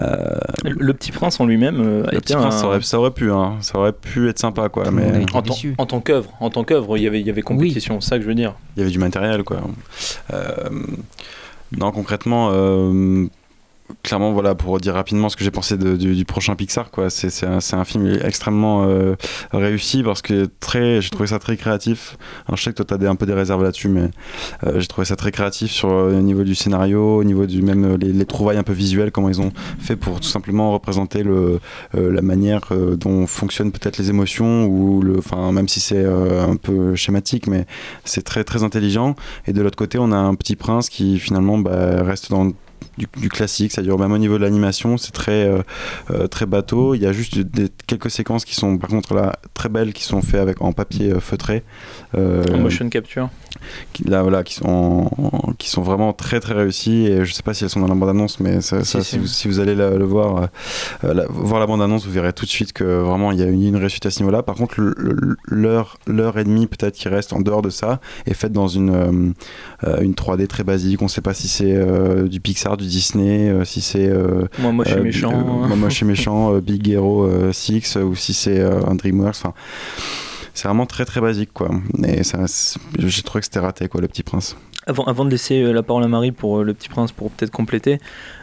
euh, 0.01 0.37
Le 0.65 0.75
Le 0.79 0.95
Petit 0.95 1.13
Prince 1.13 1.39
en 1.41 1.47
lui-même 1.47 1.81
euh, 1.81 2.03
a 2.07 2.11
le 2.11 2.19
été 2.19 2.21
petit 2.21 2.35
prince, 2.35 2.55
un- 2.57 2.59
ça, 2.59 2.67
aurait, 2.67 2.83
ça 2.83 2.99
aurait 2.99 3.11
pu, 3.13 3.31
hein, 3.31 3.55
ça 3.71 3.79
aurait 3.79 3.93
pu 3.93 4.29
être 4.31 4.39
sympa 4.39 4.69
quoi. 4.71 4.91
Mais 4.91 5.03
en, 5.35 5.43
tant- 5.43 5.55
en 5.79 5.87
tant 5.87 6.01
qu'œuvre, 6.01 6.31
en 6.41 6.49
tant 6.51 6.65
qu'œuvre, 6.65 6.97
il 6.97 7.03
y 7.03 7.07
avait, 7.07 7.21
il 7.21 7.27
y 7.27 7.31
avait 7.31 7.43
compétition, 7.43 8.01
c'est 8.01 8.09
ça 8.11 8.17
que 8.17 8.23
je 8.23 8.29
veux 8.29 8.35
dire. 8.35 8.55
il 8.77 8.81
y 8.81 8.83
avait 8.83 8.91
du 8.91 8.99
matériel 8.99 9.43
quoi. 9.45 9.61
Euh, 10.33 10.55
non, 11.77 11.91
concrètement, 11.93 12.49
euh, 12.53 13.27
clairement, 14.03 14.33
voilà, 14.33 14.55
pour 14.55 14.79
dire 14.79 14.95
rapidement 14.95 15.29
ce 15.29 15.37
que 15.37 15.45
j'ai 15.45 15.51
pensé 15.51 15.77
de- 15.77 15.97
du, 15.97 16.15
du 16.15 16.25
prochain 16.25 16.55
Pixar, 16.55 16.91
quoi. 16.91 17.11
C'est 17.11 17.45
un, 17.47 17.59
un 17.73 17.85
film 17.85 18.19
extrêmement 18.25 18.85
euh, 18.85 19.15
réussi 19.53 20.03
parce 20.03 20.23
que 20.23 20.49
très, 20.61 21.01
j'ai 21.01 21.11
trouvé 21.11 21.27
ça 21.29 21.39
très 21.39 21.57
créatif. 21.57 22.17
Je 22.55 22.63
sais 22.63 22.71
que 22.71 22.77
toi, 22.77 22.85
tu 22.87 22.95
as 22.95 22.99
des, 22.99 23.07
un 23.07 23.17
peu 23.17 23.27
des 23.27 23.33
réserves 23.35 23.63
là-dessus, 23.63 23.89
mais 23.89 24.11
euh, 24.67 24.81
j'ai 24.81 24.87
trouvé 24.87 25.05
ça 25.05 25.17
très 25.17 25.31
créatif 25.33 25.71
sur 25.71 25.91
euh, 25.91 26.11
le 26.13 26.21
niveau 26.21 26.45
du 26.45 26.55
scénario, 26.55 27.19
au 27.19 27.25
niveau 27.25 27.47
du 27.47 27.63
même 27.63 27.85
euh, 27.85 27.97
les, 27.97 28.13
les 28.13 28.27
trouvailles 28.27 28.59
un 28.59 28.63
peu 28.63 28.73
visuelles, 28.73 29.11
comment 29.11 29.29
ils 29.29 29.41
ont 29.41 29.53
fait 29.79 29.97
pour 29.97 30.21
tout 30.21 30.29
simplement 30.29 30.73
représenter 30.73 31.23
le, 31.23 31.61
euh, 31.97 32.13
la 32.13 32.23
manière 32.23 32.61
euh, 32.73 32.97
dont 32.97 33.27
fonctionnent 33.27 33.73
peut-être 33.73 33.99
les 33.99 34.11
émotions 34.11 34.67
ou 34.67 35.01
le, 35.03 35.19
enfin, 35.19 35.53
même 35.53 35.69
si 35.69 35.81
c'est 35.81 36.05
euh, 36.05 36.47
un 36.47 36.57
peu 36.57 36.95
schématique, 36.95 37.47
mais 37.47 37.67
c'est 38.05 38.23
très 38.23 38.45
très 38.45 38.63
intelligent. 38.63 39.17
Et 39.47 39.53
de 39.53 39.63
l'autre 39.63 39.77
côté, 39.77 39.99
on 39.99 40.13
a 40.13 40.17
un 40.17 40.35
petit 40.35 40.57
prince 40.57 40.89
qui 40.89 41.19
finalement 41.19 41.59
bah, 41.59 42.03
reste 42.03 42.31
dans 42.31 42.53
du, 42.99 43.29
classique, 43.29 43.73
c'est-à-dire 43.73 43.97
même 43.99 44.13
au 44.13 44.19
niveau 44.19 44.39
de 44.39 44.43
l'animation, 44.43 44.97
c'est 44.97 45.13
très 45.13 45.47
euh, 45.49 45.63
euh, 46.11 46.27
très 46.27 46.47
bateau. 46.47 46.95
Il 46.95 47.03
y 47.03 47.07
a 47.07 47.13
juste 47.13 47.39
des, 47.39 47.69
quelques 47.89 48.11
séquences 48.11 48.45
qui 48.45 48.55
sont 48.55 48.79
par 48.79 48.91
contre 48.91 49.15
là 49.15 49.37
très 49.55 49.69
belles, 49.69 49.93
qui 49.93 50.05
sont 50.05 50.23
faites 50.23 50.41
avec 50.41 50.63
en 50.63 50.73
papier 50.73 51.11
euh, 51.13 51.19
feutré. 51.21 51.65
Euh, 52.17 52.45
En 52.55 52.59
motion 52.59 52.89
capture. 52.89 53.29
qui, 53.93 54.05
là 54.05 54.23
voilà 54.23 54.45
qui 54.45 54.55
sont 54.55 54.69
en- 54.69 55.11
en- 55.49 55.53
qui 55.59 55.69
sont 55.69 55.83
vraiment 55.83 56.13
très 56.13 56.39
très 56.39 56.55
réussies 56.55 57.07
et 57.07 57.25
je 57.25 57.33
sais 57.33 57.43
pas 57.43 57.55
si 57.55 57.65
elles 57.65 57.71
sont 57.71 57.81
dans 57.81 57.89
la 57.89 57.95
bande 57.95 58.11
annonce 58.11 58.39
mais 58.41 58.61
ça, 58.61 58.85
Si, 58.85 59.19
vous, 59.19 59.27
si 59.27 59.49
vous 59.49 59.59
allez 59.59 59.75
le, 59.75 59.99
le 59.99 60.05
voir 60.05 60.49
euh, 61.05 61.13
la- 61.15 61.27
voir 61.29 61.59
la 61.61 61.67
bande 61.67 61.83
annonce 61.83 62.05
vous 62.07 62.13
verrez 62.13 62.33
tout 62.33 62.45
de 62.45 62.51
suite 62.51 62.73
que 62.73 62.85
vraiment 62.85 63.33
il 63.33 63.41
y 63.41 63.43
a 63.43 63.47
une, 63.47 63.63
une 63.63 63.77
réussite 63.77 64.07
à 64.07 64.11
ce 64.11 64.21
niveau 64.21 64.31
là 64.31 64.43
par 64.43 64.55
contre 64.55 64.75
l'heure 65.49 65.99
l'heure 66.07 66.39
et 66.39 66.45
demie 66.45 66.67
peut-être 66.67 66.95
qui 66.95 67.09
reste 67.09 67.33
en 67.33 67.41
dehors 67.41 67.63
de 67.63 67.71
ça 67.71 68.01
est 68.27 68.35
faite 68.35 68.53
dans 68.53 68.69
une 68.69 68.91
euh, 69.85 70.01
une 70.03 70.13
3D 70.13 70.47
très 70.47 70.65
basique 70.65 71.03
on 71.03 71.09
sait 71.09 71.21
pas 71.23 71.35
si 71.35 71.49
c'est 71.49 71.75
euh, 71.75 72.29
du 72.29 72.41
Pixar 72.41 72.77
du 72.77 72.87
Disney 72.87 73.49
euh, 73.49 73.65
si 73.65 73.81
c'est 73.81 74.11
Moi, 74.59 74.73
moche 74.73 74.89
et 74.89 74.93
euh, 74.95 75.03
méchant. 75.03 75.33
euh, 75.33 75.67
moi 75.69 75.77
moche 75.77 76.03
et 76.03 76.05
méchant 76.05 76.53
Big 76.59 76.89
Hero 76.89 77.29
6 77.53 77.78
ou 77.97 78.15
si 78.15 78.35
c'est 78.35 78.59
euh, 78.59 78.85
un 78.87 78.95
DreamWorks 78.95 79.43
c'est 80.55 80.67
vraiment 80.67 80.87
très 80.87 81.05
très 81.05 81.21
basique 81.21 81.53
quoi. 81.53 81.71
Et 82.05 82.23
j'ai 82.99 83.23
trouvé 83.23 83.41
que 83.41 83.45
c'était 83.45 83.61
raté 83.61 83.89
quoi 83.89 84.01
le 84.01 84.09
petit 84.09 84.25
prince 84.25 84.57
Avant, 84.89 85.05
avant 85.05 85.27
de 85.27 85.31
laisser 85.31 85.63
euh, 85.63 85.73
la 85.73 85.83
parole 85.83 86.03
à 86.03 86.09
Marie 86.09 86.33
pour 86.33 86.59
euh, 86.61 86.65
Le 86.65 86.73
Petit 86.73 86.89
Prince, 86.89 87.13
pour 87.13 87.31
peut-être 87.31 87.51
compléter, 87.51 87.99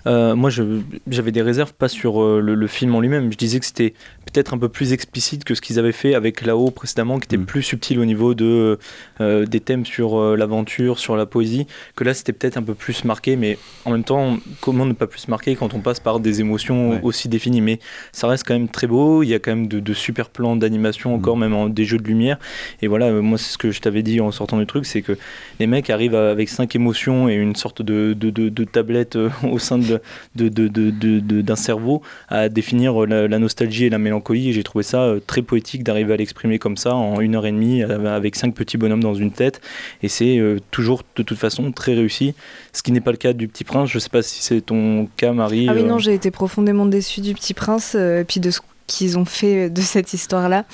euh, 0.05 0.35
moi 0.35 0.51
j'avais 0.51 1.31
des 1.31 1.41
réserves 1.41 1.73
pas 1.73 1.87
sur 1.87 2.21
le, 2.21 2.53
le 2.53 2.67
film 2.67 2.93
en 2.93 3.01
lui-même. 3.01 3.31
Je 3.31 3.37
disais 3.37 3.59
que 3.59 3.65
c'était 3.65 3.95
peut-être 4.31 4.53
un 4.53 4.59
peu 4.59 4.69
plus 4.69 4.93
explicite 4.93 5.43
que 5.43 5.55
ce 5.55 5.61
qu'ils 5.61 5.79
avaient 5.79 5.91
fait 5.91 6.13
avec 6.13 6.45
là-haut 6.45 6.69
précédemment, 6.69 7.17
qui 7.17 7.25
était 7.25 7.43
plus 7.43 7.63
subtil 7.63 7.97
au 7.99 8.05
niveau 8.05 8.35
de, 8.35 8.77
euh, 9.21 9.47
des 9.47 9.59
thèmes 9.59 9.87
sur 9.87 10.19
euh, 10.19 10.35
l'aventure, 10.37 10.99
sur 10.99 11.15
la 11.17 11.25
poésie, 11.25 11.65
que 11.95 12.03
là 12.03 12.13
c'était 12.13 12.31
peut-être 12.33 12.57
un 12.57 12.61
peu 12.63 12.75
plus 12.75 13.05
marqué, 13.05 13.37
mais 13.37 13.57
en 13.85 13.91
même 13.91 14.03
temps, 14.03 14.37
comment 14.61 14.85
ne 14.85 14.93
pas 14.93 15.07
plus 15.07 15.27
marquer 15.27 15.55
quand 15.55 15.73
on 15.73 15.79
passe 15.79 15.99
par 15.99 16.19
des 16.19 16.41
émotions 16.41 17.03
aussi 17.03 17.27
définies? 17.27 17.61
Mais 17.61 17.79
ça 18.11 18.27
reste 18.27 18.45
quand 18.47 18.53
même 18.53 18.69
très 18.69 18.85
beau, 18.85 19.23
il 19.23 19.29
y 19.29 19.33
a 19.33 19.39
quand 19.39 19.49
même 19.51 19.67
de, 19.67 19.79
de 19.79 19.93
super 19.95 20.29
plans 20.29 20.55
d'animation 20.55 21.15
encore, 21.15 21.37
même 21.37 21.55
en, 21.55 21.69
des 21.69 21.85
jeux 21.85 21.97
de 21.97 22.07
lumière. 22.07 22.37
Et 22.83 22.87
voilà, 22.87 23.11
moi 23.11 23.39
c'est 23.39 23.51
ce 23.51 23.57
que 23.57 23.71
je 23.71 23.81
t'avais 23.81 24.03
dit 24.03 24.21
en 24.21 24.31
sortant 24.31 24.59
du 24.59 24.67
truc, 24.67 24.85
c'est 24.85 25.01
que 25.01 25.17
les 25.59 25.65
mecs 25.65 25.89
arrivent 25.89 26.13
à- 26.13 26.34
avec 26.35 26.49
cinq 26.49 26.75
émotions 26.75 27.29
et 27.29 27.33
une 27.35 27.55
sorte 27.55 27.81
de, 27.81 28.13
de, 28.13 28.29
de- 28.29 28.49
de 28.49 28.63
tablette 28.65 29.15
euh, 29.15 29.29
au 29.49 29.57
sein 29.59 29.77
de, 29.77 30.01
de, 30.35 30.49
de- 30.49 30.67
de- 30.67 30.91
de- 30.91 31.19
de- 31.19 31.41
d'un 31.41 31.55
cerveau 31.55 32.01
à 32.29 32.49
définir 32.49 33.05
la, 33.05 33.27
la 33.27 33.39
nostalgie 33.39 33.85
et 33.85 33.89
la 33.89 33.97
mélancolie. 33.97 34.49
Et 34.49 34.53
j'ai 34.53 34.63
trouvé 34.63 34.83
ça 34.83 35.01
euh, 35.03 35.19
très 35.25 35.41
poétique 35.41 35.83
d'arriver 35.83 36.13
à 36.13 36.17
l'exprimer 36.17 36.59
comme 36.59 36.77
ça 36.77 36.93
en 36.93 37.19
une 37.21 37.35
heure 37.35 37.45
et 37.45 37.51
demie 37.51 37.81
euh, 37.83 38.15
avec 38.15 38.35
cinq 38.35 38.53
petits 38.53 38.77
bonhommes 38.77 39.03
dans 39.03 39.15
une 39.15 39.31
tête. 39.31 39.61
Et 40.03 40.07
c'est 40.09 40.39
toujours 40.71 41.03
de 41.15 41.23
toute 41.23 41.37
façon 41.37 41.71
très 41.71 41.93
réussi. 41.93 42.33
Ce 42.73 42.83
qui 42.83 42.91
n'est 42.91 43.01
pas 43.01 43.11
le 43.11 43.17
cas 43.17 43.33
du 43.33 43.47
Petit 43.47 43.63
Prince. 43.63 43.89
Je 43.89 43.99
sais 43.99 44.09
pas 44.09 44.21
si 44.21 44.43
c'est 44.43 44.61
ton 44.61 45.07
cas, 45.17 45.31
Marie. 45.31 45.67
Ah 45.69 45.73
oui, 45.75 45.83
non, 45.83 45.97
j'ai 45.97 46.13
été 46.13 46.31
profondément 46.31 46.85
déçue 46.85 47.21
du 47.21 47.33
Petit 47.33 47.53
Prince, 47.53 47.95
et 47.95 48.23
puis 48.27 48.39
de 48.39 48.51
ce 48.51 48.59
qu'ils 48.87 49.17
ont 49.17 49.25
fait 49.25 49.69
de 49.69 49.81
cette 49.81 50.13
histoire-là, 50.13 50.65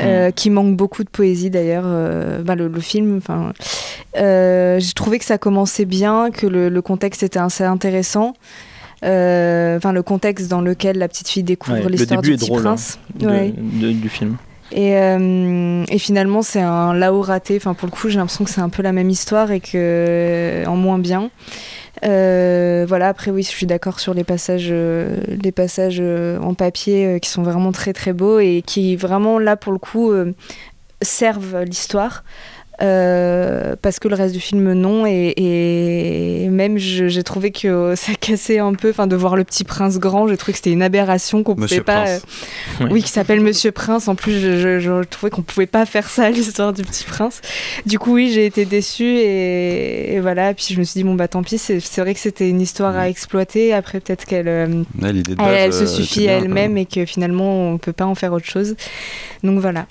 euh, 0.00 0.30
qui 0.30 0.50
manque 0.50 0.76
beaucoup 0.76 1.04
de 1.04 1.10
poésie 1.10 1.50
d'ailleurs, 1.50 1.84
euh, 1.86 2.42
bah, 2.42 2.54
le, 2.54 2.68
le 2.68 2.80
film. 2.80 3.20
Euh, 4.16 4.78
j'ai 4.80 4.92
trouvé 4.92 5.18
que 5.18 5.24
ça 5.24 5.38
commençait 5.38 5.84
bien, 5.84 6.30
que 6.30 6.46
le, 6.46 6.68
le 6.68 6.82
contexte 6.82 7.22
était 7.22 7.38
assez 7.38 7.64
intéressant. 7.64 8.34
Euh, 9.04 9.76
Enfin, 9.76 9.92
le 9.92 10.02
contexte 10.02 10.48
dans 10.48 10.60
lequel 10.60 10.98
la 10.98 11.08
petite 11.08 11.28
fille 11.28 11.42
découvre 11.42 11.76
ouais, 11.84 11.88
l'histoire 11.90 12.22
du 12.22 12.32
Petit 12.32 12.46
drôle 12.46 12.60
hein, 12.60 12.62
Prince. 12.62 12.98
de- 13.16 13.26
Ouais. 13.26 13.52
de- 13.56 13.92
du 13.92 14.08
film. 14.08 14.36
Et, 14.72 14.96
euh, 14.96 15.84
et 15.88 15.98
finalement, 15.98 16.40
c'est 16.42 16.60
un 16.62 16.94
là-haut 16.94 17.20
raté. 17.20 17.56
Enfin, 17.56 17.74
pour 17.74 17.86
le 17.86 17.92
coup, 17.92 18.08
j'ai 18.08 18.16
l'impression 18.18 18.44
que 18.44 18.50
c'est 18.50 18.62
un 18.62 18.70
peu 18.70 18.82
la 18.82 18.92
même 18.92 19.10
histoire 19.10 19.50
et 19.50 19.60
que 19.60 20.64
en 20.66 20.76
moins 20.76 20.98
bien. 20.98 21.30
Euh, 22.02 22.84
voilà, 22.88 23.08
après 23.08 23.30
oui, 23.30 23.42
je 23.42 23.48
suis 23.48 23.66
d'accord 23.66 24.00
sur 24.00 24.14
les 24.14 24.24
passages, 24.24 24.68
euh, 24.70 25.16
euh, 26.00 26.38
en 26.40 26.54
papier 26.54 27.20
qui 27.20 27.30
sont 27.30 27.42
vraiment 27.42 27.72
très 27.72 27.92
très 27.92 28.12
beaux 28.12 28.38
et 28.38 28.62
qui 28.66 28.96
vraiment 28.96 29.38
là 29.38 29.56
pour 29.56 29.72
le 29.72 29.78
coup 29.78 30.12
servent 31.02 31.62
l'histoire. 31.62 32.24
Euh, 32.82 33.76
parce 33.80 34.00
que 34.00 34.08
le 34.08 34.16
reste 34.16 34.34
du 34.34 34.40
film 34.40 34.72
non. 34.72 35.06
Et, 35.06 35.32
et 35.36 36.48
même 36.48 36.76
j'ai 36.78 37.22
trouvé 37.22 37.50
que 37.52 37.94
ça 37.96 38.12
cassait 38.20 38.58
un 38.58 38.74
peu 38.74 38.90
enfin 38.90 39.06
de 39.06 39.16
voir 39.16 39.36
le 39.36 39.44
petit 39.44 39.64
prince 39.64 39.98
grand. 39.98 40.26
J'ai 40.28 40.36
trouvé 40.36 40.52
que 40.52 40.58
c'était 40.58 40.72
une 40.72 40.82
aberration 40.82 41.42
qu'on 41.42 41.54
pouvait 41.54 41.80
pas 41.80 42.08
euh, 42.08 42.18
Oui. 42.80 42.86
oui 42.90 43.02
qui 43.02 43.10
s'appelle 43.10 43.40
Monsieur 43.40 43.70
Prince. 43.72 44.08
En 44.08 44.14
plus 44.14 44.40
je, 44.40 44.58
je- 44.58 44.80
je 44.80 45.02
trouvais 45.04 45.30
qu'on 45.30 45.42
pouvait 45.42 45.66
pas 45.66 45.86
faire 45.86 46.08
ça 46.10 46.30
l'histoire 46.32 46.72
du 46.72 46.82
petit 46.82 47.04
prince. 47.04 47.40
Du 47.86 47.98
coup 47.98 48.14
oui 48.14 48.30
j'ai 48.32 48.46
été 48.46 48.64
déçue 48.64 49.04
et, 49.18 50.14
et 50.14 50.20
voilà. 50.20 50.52
Puis 50.54 50.68
je 50.74 50.78
me 50.78 50.84
suis 50.84 50.98
dit 50.98 51.04
bon 51.04 51.14
bah 51.14 51.28
tant 51.28 51.42
pis 51.42 51.58
c'est 51.58 51.80
vrai 51.98 52.12
que 52.14 52.20
c'était 52.20 52.48
une 52.48 52.60
histoire 52.60 52.96
à 52.96 53.08
exploiter. 53.08 53.72
Après 53.72 54.00
peut-être 54.00 54.24
qu'elle 54.24 54.48
euh, 54.48 54.66
Ouais, 55.00 55.12
elle, 55.38 55.70
euh, 55.70 55.72
se 55.72 55.86
suffit 55.86 56.28
à 56.28 56.38
elle-même 56.38 56.76
et 56.76 56.86
que 56.86 57.04
finalement 57.04 57.70
on 57.70 57.78
peut 57.78 57.92
pas 57.92 58.06
en 58.06 58.14
faire 58.14 58.32
autre 58.32 58.46
chose. 58.46 58.74
Donc 59.42 59.60
voilà 59.60 59.86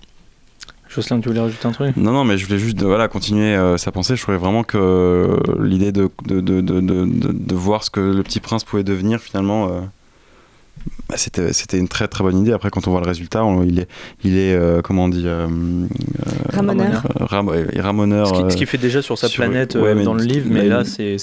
Tu 1.01 1.27
voulais 1.27 1.39
rajouter 1.39 1.67
un 1.67 1.71
truc? 1.71 1.97
Non, 1.97 2.11
non, 2.11 2.23
mais 2.23 2.37
je 2.37 2.45
voulais 2.45 2.59
juste 2.59 2.81
voilà, 2.83 3.07
continuer 3.07 3.55
euh, 3.55 3.77
sa 3.77 3.91
pensée. 3.91 4.15
Je 4.15 4.21
trouvais 4.21 4.37
vraiment 4.37 4.63
que 4.63 4.77
euh, 4.77 5.37
l'idée 5.59 5.91
de, 5.91 6.09
de, 6.25 6.39
de, 6.39 6.61
de, 6.61 7.55
voir 7.55 7.83
ce 7.83 7.89
que 7.89 7.99
le 7.99 8.21
petit 8.21 8.39
prince 8.39 8.63
pouvait 8.63 8.83
devenir, 8.83 9.19
finalement, 9.19 9.69
euh, 9.69 9.81
c'était, 11.15 11.53
c'était 11.53 11.77
une 11.77 11.88
très 11.88 12.07
très 12.07 12.23
bonne 12.23 12.39
idée. 12.39 12.51
Après, 12.53 12.69
quand 12.69 12.88
on 12.88 12.91
voit 12.91 13.01
le 13.01 13.07
résultat, 13.07 13.43
on- 13.45 13.63
il 13.63 13.79
est, 13.79 13.88
il 14.23 14.38
est 14.38 14.53
euh, 14.55 14.81
comment 14.81 15.05
on 15.05 15.09
dit 15.09 15.23
euh, 15.25 15.47
Ramoneur. 16.49 17.03
euh, 17.21 17.25
ram- 17.25 17.47
ouais, 17.49 17.65
ramoneur. 17.79 18.27
Ce 18.27 18.34
qui- 18.55 18.57
ce 18.59 18.65
fait 18.65 18.77
déjà 18.77 19.01
sur 19.01 19.17
sa 19.17 19.27
planète, 19.29 19.75
ouais, 19.75 20.03
dans 20.03 20.13
le 20.13 20.23
livre, 20.23 20.47
mais 20.49 20.65
là, 20.65 20.84
c'est- 20.86 21.17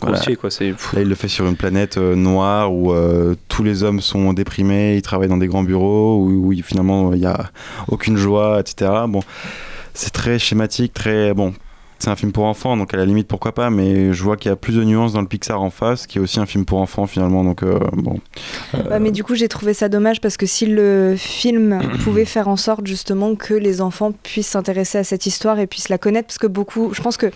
voilà. 0.00 0.16
grossier, 0.16 0.36
quoi, 0.36 0.50
c'est- 0.50 0.70
Là, 0.70 1.02
il 1.02 1.08
le 1.08 1.14
fait 1.14 1.28
sur 1.28 1.46
une 1.46 1.56
planète 1.56 1.98
euh, 1.98 2.14
noire 2.16 2.72
où 2.72 2.92
euh, 2.92 3.34
tous 3.48 3.62
les 3.62 3.82
hommes 3.82 4.00
sont 4.00 4.32
déprimés, 4.32 4.96
ils 4.96 5.02
travaillent 5.02 5.28
dans 5.28 5.36
des 5.36 5.46
grands 5.46 5.62
bureaux, 5.62 6.18
où, 6.24 6.52
finalement 6.62 7.12
il 7.12 7.20
n'y 7.20 7.26
a 7.26 7.50
aucune 7.88 8.16
joie, 8.16 8.60
etc. 8.60 8.90
Bon, 9.08 9.22
c'est 9.94 10.10
très 10.12 10.38
schématique, 10.38 10.92
très 10.94 11.34
bon. 11.34 11.54
C'est 12.00 12.10
un 12.10 12.16
film 12.16 12.30
pour 12.32 12.44
enfants, 12.44 12.76
donc 12.76 12.94
à 12.94 12.96
la 12.96 13.04
limite 13.04 13.26
pourquoi 13.26 13.52
pas, 13.52 13.70
mais 13.70 14.12
je 14.12 14.22
vois 14.22 14.36
qu'il 14.36 14.50
y 14.50 14.52
a 14.52 14.56
plus 14.56 14.76
de 14.76 14.84
nuances 14.84 15.12
dans 15.14 15.20
le 15.20 15.26
Pixar 15.26 15.60
en 15.60 15.70
face, 15.70 16.06
qui 16.06 16.18
est 16.18 16.20
aussi 16.20 16.38
un 16.38 16.46
film 16.46 16.64
pour 16.64 16.78
enfants 16.78 17.06
finalement, 17.08 17.42
donc 17.42 17.62
euh, 17.64 17.80
bon. 17.94 18.18
Ouais, 18.88 19.00
mais 19.00 19.10
du 19.10 19.24
coup, 19.24 19.34
j'ai 19.34 19.48
trouvé 19.48 19.74
ça 19.74 19.88
dommage 19.88 20.20
parce 20.20 20.36
que 20.36 20.46
si 20.46 20.66
le 20.66 21.14
film 21.18 21.80
pouvait 22.04 22.24
faire 22.24 22.46
en 22.48 22.56
sorte 22.56 22.86
justement 22.86 23.34
que 23.34 23.52
les 23.54 23.80
enfants 23.80 24.12
puissent 24.22 24.46
s'intéresser 24.48 24.98
à 24.98 25.04
cette 25.04 25.26
histoire 25.26 25.58
et 25.58 25.66
puissent 25.66 25.88
la 25.88 25.98
connaître, 25.98 26.28
parce 26.28 26.38
que 26.38 26.46
beaucoup, 26.46 26.94
je 26.94 27.02
pense 27.02 27.16
que 27.16 27.26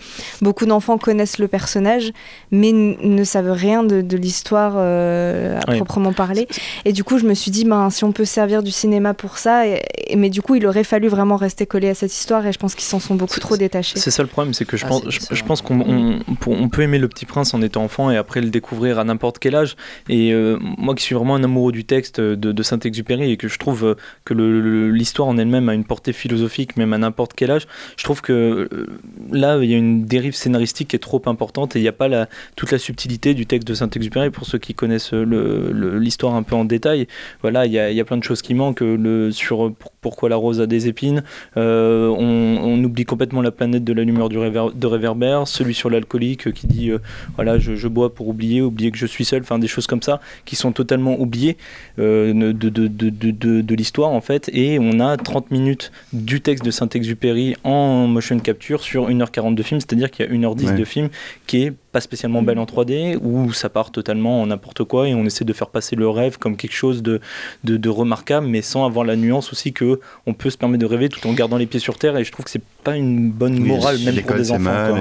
beaucoup 0.41 0.65
d'enfants 0.65 0.97
connaissent 0.97 1.39
le 1.39 1.47
personnage, 1.49 2.11
mais 2.51 2.71
ne 2.71 3.23
savent 3.25 3.51
rien 3.51 3.83
de, 3.83 4.01
de 4.01 4.17
l'histoire 4.17 4.75
euh, 4.77 5.59
à 5.67 5.71
Oui. 5.71 5.75
proprement 5.77 6.13
parler. 6.13 6.47
Et 6.85 6.93
du 6.93 7.03
coup, 7.03 7.17
je 7.17 7.25
me 7.25 7.33
suis 7.33 7.51
dit, 7.51 7.65
ben, 7.65 7.89
si 7.89 8.05
on 8.05 8.13
peut 8.13 8.25
servir 8.25 8.63
du 8.63 8.71
cinéma 8.71 9.13
pour 9.13 9.37
ça, 9.39 9.67
et- 9.67 9.81
et- 10.07 10.15
mais 10.15 10.29
du 10.29 10.41
coup, 10.41 10.55
il 10.55 10.65
aurait 10.65 10.83
fallu 10.85 11.09
vraiment 11.09 11.35
rester 11.35 11.65
collé 11.65 11.89
à 11.89 11.95
cette 11.95 12.13
histoire, 12.13 12.45
et 12.47 12.53
je 12.53 12.59
pense 12.59 12.75
qu'ils 12.75 12.85
s'en 12.85 12.99
sont 13.01 13.15
beaucoup 13.15 13.39
trop 13.41 13.57
détachés. 13.57 13.99
C'est 13.99 14.11
ça 14.11 14.23
le 14.23 14.29
problème, 14.29 14.52
c'est 14.53 14.65
que 14.65 14.77
je 14.77 14.85
Ah, 14.85 14.89
pense, 14.89 15.03
c'est- 15.03 15.11
je, 15.11 15.19
c'est 15.19 15.35
je 15.35 15.43
pense 15.43 15.61
qu'on 15.61 15.79
on, 15.81 16.19
pour- 16.39 16.53
on 16.53 16.69
peut 16.69 16.81
aimer 16.81 16.99
le 16.99 17.07
Petit 17.07 17.25
Prince 17.25 17.53
en 17.53 17.61
étant 17.61 17.83
enfant 17.83 18.09
et 18.11 18.17
après 18.17 18.41
le 18.41 18.49
découvrir 18.49 18.99
à 18.99 19.03
n'importe 19.03 19.39
quel 19.39 19.55
âge. 19.55 19.75
Et 20.09 20.31
euh, 20.33 20.57
moi 20.77 20.95
qui 20.95 21.03
suis 21.03 21.15
vraiment 21.15 21.35
un 21.35 21.43
amoureux 21.43 21.71
du 21.71 21.83
texte 21.85 22.19
de, 22.21 22.51
de 22.51 22.63
Saint-Exupéry 22.63 23.31
et 23.31 23.37
que 23.37 23.47
je 23.47 23.57
trouve 23.59 23.85
euh, 23.85 23.95
que 24.25 24.33
l'histoire 24.33 25.27
en 25.27 25.37
elle-même 25.37 25.69
a 25.69 25.73
une 25.73 25.83
portée 25.85 26.13
philosophique, 26.13 26.77
même 26.77 26.93
à 26.93 26.97
n'importe 26.97 27.33
quel 27.35 27.51
âge, 27.51 27.67
je 27.97 28.03
trouve 28.03 28.21
que 28.21 28.33
euh, 28.71 28.87
là 29.31 29.57
il 29.61 29.69
y 29.69 29.73
a 29.73 29.77
une 29.77 30.05
dérive 30.05 30.35
scénaristique 30.35 30.89
qui 30.89 30.95
est 30.95 30.99
trop 30.99 31.21
importante 31.25 31.75
et 31.75 31.79
il 31.79 31.81
n'y 31.81 31.87
a 31.87 31.91
pas 31.93 32.07
la, 32.07 32.27
toute 32.55 32.71
la 32.71 32.77
subtilité 32.77 33.33
du 33.33 33.45
texte 33.45 33.67
de 33.67 33.73
Saint-Exupéry. 33.73 34.29
Pour 34.29 34.45
ceux 34.45 34.57
qui 34.59 34.73
connaissent 34.73 35.13
l'histoire 35.13 36.35
un 36.35 36.43
peu 36.43 36.55
en 36.55 36.65
détail, 36.65 37.07
voilà, 37.41 37.65
il 37.65 37.71
y 37.71 37.79
a, 37.79 37.89
il 37.91 37.97
y 37.97 38.01
a 38.01 38.05
plein 38.05 38.17
de 38.17 38.23
choses 38.23 38.41
qui 38.41 38.53
manquent. 38.53 38.81
Le, 38.81 39.31
sur 39.31 39.73
pour- 39.73 39.91
pourquoi 40.01 40.29
la 40.29 40.35
rose 40.35 40.59
a 40.61 40.65
des 40.67 40.87
épines, 40.87 41.23
euh, 41.57 42.07
on, 42.09 42.57
on 42.61 42.83
oublie 42.83 43.05
complètement 43.05 43.41
la 43.41 43.51
planète 43.51 43.83
de 43.83 43.93
la 43.93 44.03
lumière 44.03 44.27
du 44.29 44.37
réver- 44.43 44.73
de 44.75 44.87
réverbère, 44.87 45.47
celui 45.47 45.73
sur 45.73 45.89
l'alcoolique 45.89 46.51
qui 46.53 46.67
dit 46.67 46.89
euh, 46.91 46.99
voilà 47.35 47.57
je, 47.59 47.75
je 47.75 47.87
bois 47.87 48.13
pour 48.13 48.27
oublier, 48.27 48.61
oublier 48.61 48.91
que 48.91 48.97
je 48.97 49.05
suis 49.05 49.25
seul, 49.25 49.41
enfin 49.41 49.59
des 49.59 49.67
choses 49.67 49.87
comme 49.87 50.01
ça 50.01 50.19
qui 50.45 50.55
sont 50.55 50.71
totalement 50.71 51.19
oubliées 51.19 51.57
euh, 51.99 52.33
de, 52.33 52.51
de, 52.69 52.87
de, 52.87 53.09
de, 53.09 53.31
de- 53.31 53.61
de 53.61 53.75
l'histoire 53.75 54.11
en 54.11 54.21
fait. 54.21 54.49
Et 54.53 54.77
on 54.79 54.99
a 54.99 55.17
30 55.17 55.51
minutes 55.51 55.91
du 56.13 56.41
texte 56.41 56.63
de 56.65 56.71
Saint-Exupéry 56.71 57.55
en 57.63 58.07
motion 58.07 58.39
capture 58.39 58.81
sur 58.81 59.09
1h40 59.09 59.55
de 59.55 59.63
film, 59.63 59.79
c'est-à-dire 59.79 60.11
qu'il 60.11 60.25
y 60.25 60.29
a 60.29 60.31
1h10 60.31 60.65
Ouais. 60.67 60.73
de 60.75 60.85
film 60.85 61.09
qui 61.47 61.63
est 61.63 61.73
pas 61.93 62.01
spécialement 62.01 62.41
belle 62.41 62.59
en 62.59 62.65
3D, 62.65 63.17
où 63.21 63.53
ça 63.53 63.69
part 63.69 63.91
totalement 63.91 64.41
en 64.41 64.47
n'importe 64.47 64.83
quoi 64.83 65.07
et 65.07 65.13
on 65.13 65.23
essaie 65.25 65.45
de 65.45 65.53
faire 65.53 65.67
passer 65.69 65.95
le 65.95 66.09
rêve 66.09 66.37
comme 66.39 66.57
quelque 66.57 66.73
chose 66.75 67.01
de, 67.03 67.21
de, 67.63 67.77
de 67.77 67.89
remarquable, 67.89 68.47
mais 68.47 68.61
sans 68.61 68.85
avoir 68.85 69.05
la 69.05 69.15
nuance 69.15 69.51
aussi 69.53 69.71
que 69.71 69.99
on 70.25 70.33
peut 70.33 70.49
se 70.49 70.57
permettre 70.57 70.81
de 70.81 70.85
rêver 70.87 71.07
tout 71.07 71.25
en 71.27 71.33
gardant 71.33 71.57
les 71.57 71.67
pieds 71.67 71.79
sur 71.79 71.97
terre. 71.97 72.17
Et 72.17 72.23
je 72.25 72.31
trouve 72.31 72.43
que 72.45 72.51
c'est 72.51 72.61
pas 72.83 72.97
une 72.97 73.29
bonne 73.31 73.53
Oui, 73.53 73.59
morale, 73.69 73.97
même 74.03 74.21
pour 74.23 74.35
des 74.35 74.51
enfants. 74.51 74.59
mal, 74.61 74.91
ouais. 74.93 74.99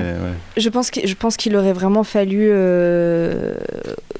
Je 0.57 0.68
pense 0.68 0.90
qu'il 0.90 1.07
je 1.09 1.14
pense 1.16 1.36
qu'il 1.36 1.57
aurait 1.57 1.72
vraiment 1.72 2.05
fallu 2.05 2.49
euh, 2.51 3.55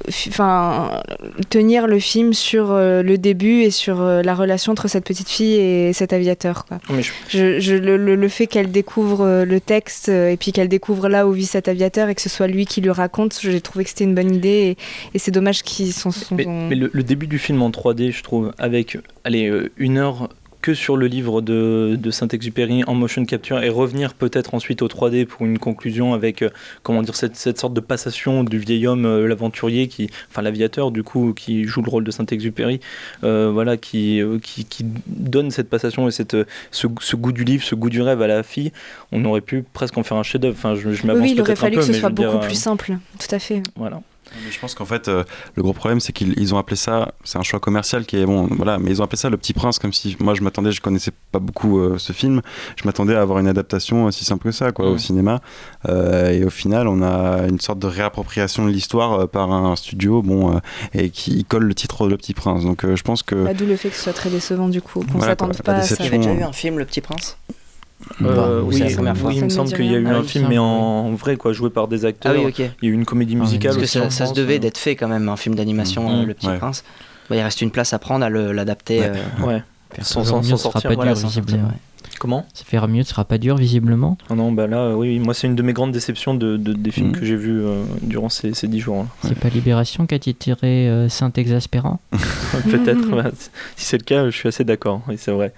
fi- 0.09 0.29
enfin 0.29 1.01
tenir 1.49 1.87
le 1.87 1.99
film 1.99 2.33
sur 2.33 2.71
euh, 2.71 3.03
le 3.03 3.17
début 3.17 3.61
et 3.61 3.71
sur 3.71 4.01
euh, 4.01 4.21
la 4.21 4.33
relation 4.35 4.71
entre 4.71 4.87
cette 4.87 5.05
petite 5.05 5.29
fille 5.29 5.53
et 5.55 5.93
cet 5.93 6.11
aviateur. 6.13 6.65
Quoi. 6.65 6.79
Mais 6.89 7.01
je- 7.03 7.11
Je, 7.29 7.59
je- 7.59 7.75
le, 7.75 7.97
le- 7.97 8.15
le 8.15 8.27
fait 8.27 8.47
qu'elle 8.47 8.71
découvre 8.71 9.21
euh, 9.25 9.45
le 9.45 9.59
texte 9.59 10.09
euh, 10.09 10.29
et 10.31 10.37
puis 10.37 10.51
qu'elle 10.51 10.67
découvre 10.69 11.07
là 11.09 11.27
où 11.27 11.31
vit 11.31 11.45
cet 11.45 11.67
aviateur 11.67 12.09
et 12.09 12.15
que 12.15 12.21
ce 12.21 12.29
soit 12.29 12.47
lui 12.47 12.62
qui 12.65 12.81
lui 12.81 12.89
raconte, 12.91 13.37
j'ai 13.41 13.61
trouvé 13.61 13.83
que 13.83 13.89
c'était 13.89 14.03
une 14.03 14.15
bonne 14.15 14.33
idée 14.33 14.75
et, 14.77 14.77
et 15.13 15.19
c'est 15.19 15.31
dommage 15.31 15.63
qu'ils 15.63 15.93
sont. 15.93 16.11
sont- 16.11 16.35
Mais, 16.35 16.45
mais 16.45 16.75
le, 16.75 16.89
le 16.93 17.03
début 17.03 17.27
du 17.27 17.39
film 17.39 17.61
en 17.61 17.69
3D, 17.69 18.11
je 18.11 18.23
trouve, 18.23 18.53
avec 18.57 18.97
allez, 19.23 19.47
euh, 19.49 19.71
une 19.77 19.97
heure 19.97 20.29
que 20.63 20.73
sur 20.73 20.97
le 20.97 21.07
livre 21.07 21.41
de, 21.41 21.95
de 21.99 22.09
Saint-Exupéry 22.09 22.83
en 22.87 22.95
motion 22.95 23.25
capture 23.25 23.61
et 23.61 23.69
revenir 23.69 24.13
peut-être 24.13 24.55
ensuite 24.55 24.81
au 24.81 24.87
3D 24.87 25.25
pour 25.25 25.45
une 25.45 25.59
conclusion 25.59 26.13
avec 26.13 26.41
euh, 26.41 26.49
comment 26.81 27.03
dire 27.03 27.15
cette, 27.15 27.35
cette 27.35 27.59
sorte 27.59 27.73
de 27.73 27.81
passation 27.81 28.43
du 28.43 28.57
vieil 28.57 28.87
homme 28.87 29.05
euh, 29.05 29.27
l'aventurier 29.27 29.87
qui 29.87 30.09
enfin 30.31 30.41
l'aviateur 30.41 30.91
du 30.91 31.03
coup 31.03 31.33
qui 31.33 31.65
joue 31.65 31.81
le 31.81 31.89
rôle 31.91 32.05
de 32.05 32.11
Saint-Exupéry 32.11 32.79
euh, 33.23 33.51
voilà 33.53 33.77
qui, 33.77 34.21
qui 34.41 34.63
qui 34.65 34.85
donne 35.05 35.51
cette 35.51 35.69
passation 35.69 36.07
et 36.07 36.11
cette 36.11 36.37
ce, 36.71 36.87
ce 37.01 37.15
goût 37.15 37.33
du 37.33 37.43
livre 37.43 37.63
ce 37.63 37.75
goût 37.75 37.89
du 37.89 38.01
rêve 38.01 38.21
à 38.21 38.27
la 38.27 38.41
fille. 38.43 38.71
On 39.11 39.23
aurait 39.25 39.41
pu 39.41 39.63
presque 39.73 39.97
en 39.97 40.03
faire 40.03 40.17
un 40.17 40.23
chef-d'œuvre. 40.23 40.55
Enfin 40.57 40.75
je, 40.75 40.91
je 40.91 41.01
Oui, 41.01 41.07
m'avance 41.07 41.23
oui, 41.23 41.31
il 41.33 41.41
aurait 41.41 41.51
un 41.51 41.55
fallu 41.55 41.75
peu, 41.75 41.81
que 41.81 41.87
ce 41.87 41.93
soit 41.93 42.09
dire, 42.09 42.31
beaucoup 42.31 42.45
plus 42.45 42.55
simple, 42.55 42.97
tout 43.19 43.35
à 43.35 43.39
fait. 43.39 43.61
voilà 43.75 44.01
Mais 44.43 44.51
je 44.51 44.59
pense 44.59 44.73
qu'en 44.73 44.85
fait, 44.85 45.07
euh, 45.07 45.23
le 45.55 45.63
gros 45.63 45.73
problème, 45.73 45.99
c'est 45.99 46.13
qu'ils 46.13 46.33
ils 46.37 46.53
ont 46.53 46.57
appelé 46.57 46.75
ça, 46.75 47.13
c'est 47.23 47.37
un 47.37 47.43
choix 47.43 47.59
commercial 47.59 48.05
qui 48.05 48.17
est 48.17 48.25
bon, 48.25 48.47
voilà, 48.51 48.79
mais 48.79 48.89
ils 48.91 49.01
ont 49.01 49.05
appelé 49.05 49.17
ça 49.17 49.29
le 49.29 49.37
petit 49.37 49.53
prince, 49.53 49.79
comme 49.79 49.93
si 49.93 50.17
moi 50.19 50.33
je 50.33 50.41
m'attendais, 50.41 50.71
je 50.71 50.81
connaissais 50.81 51.11
pas 51.31 51.39
beaucoup 51.39 51.79
euh, 51.79 51.97
ce 51.97 52.13
film, 52.13 52.41
je 52.75 52.85
m'attendais 52.85 53.15
à 53.15 53.21
avoir 53.21 53.39
une 53.39 53.47
adaptation 53.47 54.05
aussi 54.05 54.25
simple 54.25 54.45
que 54.45 54.51
ça, 54.51 54.71
quoi, 54.71 54.89
au 54.89 54.97
cinéma. 54.97 55.41
Euh, 55.87 56.31
et 56.31 56.43
au 56.43 56.49
final, 56.49 56.87
on 56.87 57.01
a 57.01 57.47
une 57.47 57.59
sorte 57.59 57.79
de 57.79 57.87
réappropriation 57.87 58.65
de 58.65 58.71
l'histoire 58.71 59.13
euh, 59.13 59.27
par 59.27 59.51
un 59.51 59.75
studio, 59.75 60.21
bon, 60.21 60.55
euh, 60.55 60.59
et 60.93 61.09
qui 61.09 61.43
colle 61.45 61.63
le 61.65 61.75
titre 61.75 62.07
Le 62.07 62.17
Petit 62.17 62.33
Prince. 62.33 62.63
Donc 62.63 62.85
euh, 62.85 62.95
je 62.95 63.03
pense 63.03 63.23
que. 63.23 63.35
Bah, 63.35 63.53
D'où 63.53 63.65
le 63.65 63.75
fait 63.75 63.89
que 63.89 63.95
ce 63.95 64.03
soit 64.03 64.13
très 64.13 64.29
décevant 64.29 64.69
du 64.69 64.81
coup, 64.81 65.01
qu'on 65.01 65.17
Voilà, 65.17 65.33
s'attende 65.33 65.61
pas 65.61 65.73
à 65.73 65.81
ça. 65.81 65.95
Il 65.99 66.05
y 66.05 66.07
avait 66.07 66.17
déjà 66.17 66.33
eu 66.33 66.43
un 66.43 66.53
film, 66.53 66.79
Le 66.79 66.85
Petit 66.85 67.01
Prince? 67.01 67.37
Euh, 68.21 68.61
Ou 68.61 68.67
oui, 68.67 68.75
c'est 68.77 68.89
la 68.89 68.95
première 68.95 69.17
fois 69.17 69.29
oui, 69.29 69.37
il 69.37 69.43
me 69.45 69.49
semble 69.49 69.71
qu'il 69.73 69.85
y 69.85 69.95
a 69.95 69.97
eu 69.97 70.07
un 70.07 70.15
Ah 70.15 70.19
oui, 70.21 70.27
film, 70.27 70.45
mais 70.49 70.55
oui. 70.57 70.59
en 70.59 71.11
vrai, 71.13 71.35
quoi, 71.37 71.53
joué 71.53 71.69
par 71.69 71.87
des 71.87 72.05
acteurs. 72.05 72.33
Ah 72.35 72.41
oui. 72.45 72.53
Il 72.57 72.87
y 72.87 72.87
a 72.87 72.91
eu 72.91 72.93
une 72.93 73.05
comédie 73.05 73.33
Ah 73.35 73.39
oui, 73.39 73.45
musicale 73.45 73.75
Parce 73.77 73.91
que 73.91 74.09
ça, 74.09 74.25
se 74.25 74.33
devait 74.33 74.55
euh. 74.55 74.59
d'être 74.59 74.77
fait 74.77 74.95
quand 74.95 75.07
même, 75.07 75.29
un 75.29 75.37
film 75.37 75.55
d'animation, 75.55 76.09
Mhm. 76.09 76.21
euh, 76.21 76.25
Le 76.25 76.33
Petit 76.33 76.47
Ouais. 76.47 76.57
Prince. 76.57 76.83
Bah, 77.29 77.35
il 77.37 77.41
reste 77.41 77.61
une 77.61 77.71
place 77.71 77.93
à 77.93 77.99
prendre 77.99 78.25
à 78.25 78.29
l'adapter. 78.29 78.99
Ouais. 78.99 79.11
euh, 79.41 79.45
Ouais. 79.45 79.63
Faire 79.93 80.05
Sans, 80.05 80.23
sans, 80.23 80.37
mieux, 80.41 80.43
sans 80.49 80.57
sortir. 80.57 80.89
pas 80.89 80.95
voilà, 80.95 81.13
dur, 81.13 81.21
visiblement. 81.27 81.71
Comment? 82.19 82.45
Ça 82.53 82.63
faire 82.65 82.87
mieux, 82.87 83.03
ce 83.03 83.09
sera 83.09 83.25
pas 83.25 83.37
dur 83.37 83.57
visiblement. 83.57 84.17
Ah 84.29 84.35
non, 84.35 84.51
bah 84.51 84.65
là, 84.67 84.77
euh, 84.77 84.93
oui, 84.93 85.09
oui, 85.09 85.19
moi 85.19 85.33
c'est 85.33 85.47
une 85.47 85.55
de 85.55 85.63
mes 85.63 85.73
grandes 85.73 85.91
déceptions 85.91 86.33
de, 86.33 86.57
de- 86.57 86.71
des 86.73 86.91
films 86.91 87.07
Mhm. 87.07 87.13
que 87.13 87.25
j'ai 87.25 87.35
vus 87.35 87.59
euh, 87.61 87.83
durant 88.01 88.29
ces, 88.29 88.53
ces 88.53 88.67
dix 88.67 88.79
jours. 88.79 88.97
là. 88.97 89.05
C'est 89.23 89.37
pas 89.37 89.49
Libération 89.49 90.05
qui 90.05 90.15
a 90.15 90.19
titré 90.19 90.87
euh, 90.89 91.09
Saint-Exaspérant? 91.09 91.99
Peut-être, 92.69 93.09
bah, 93.09 93.29
si 93.75 93.85
c'est 93.85 93.97
le 93.97 94.03
cas, 94.03 94.25
je 94.29 94.35
suis 94.37 94.47
assez 94.47 94.63
d'accord, 94.63 95.01
oui, 95.07 95.15
c'est 95.17 95.31
vrai. 95.31 95.53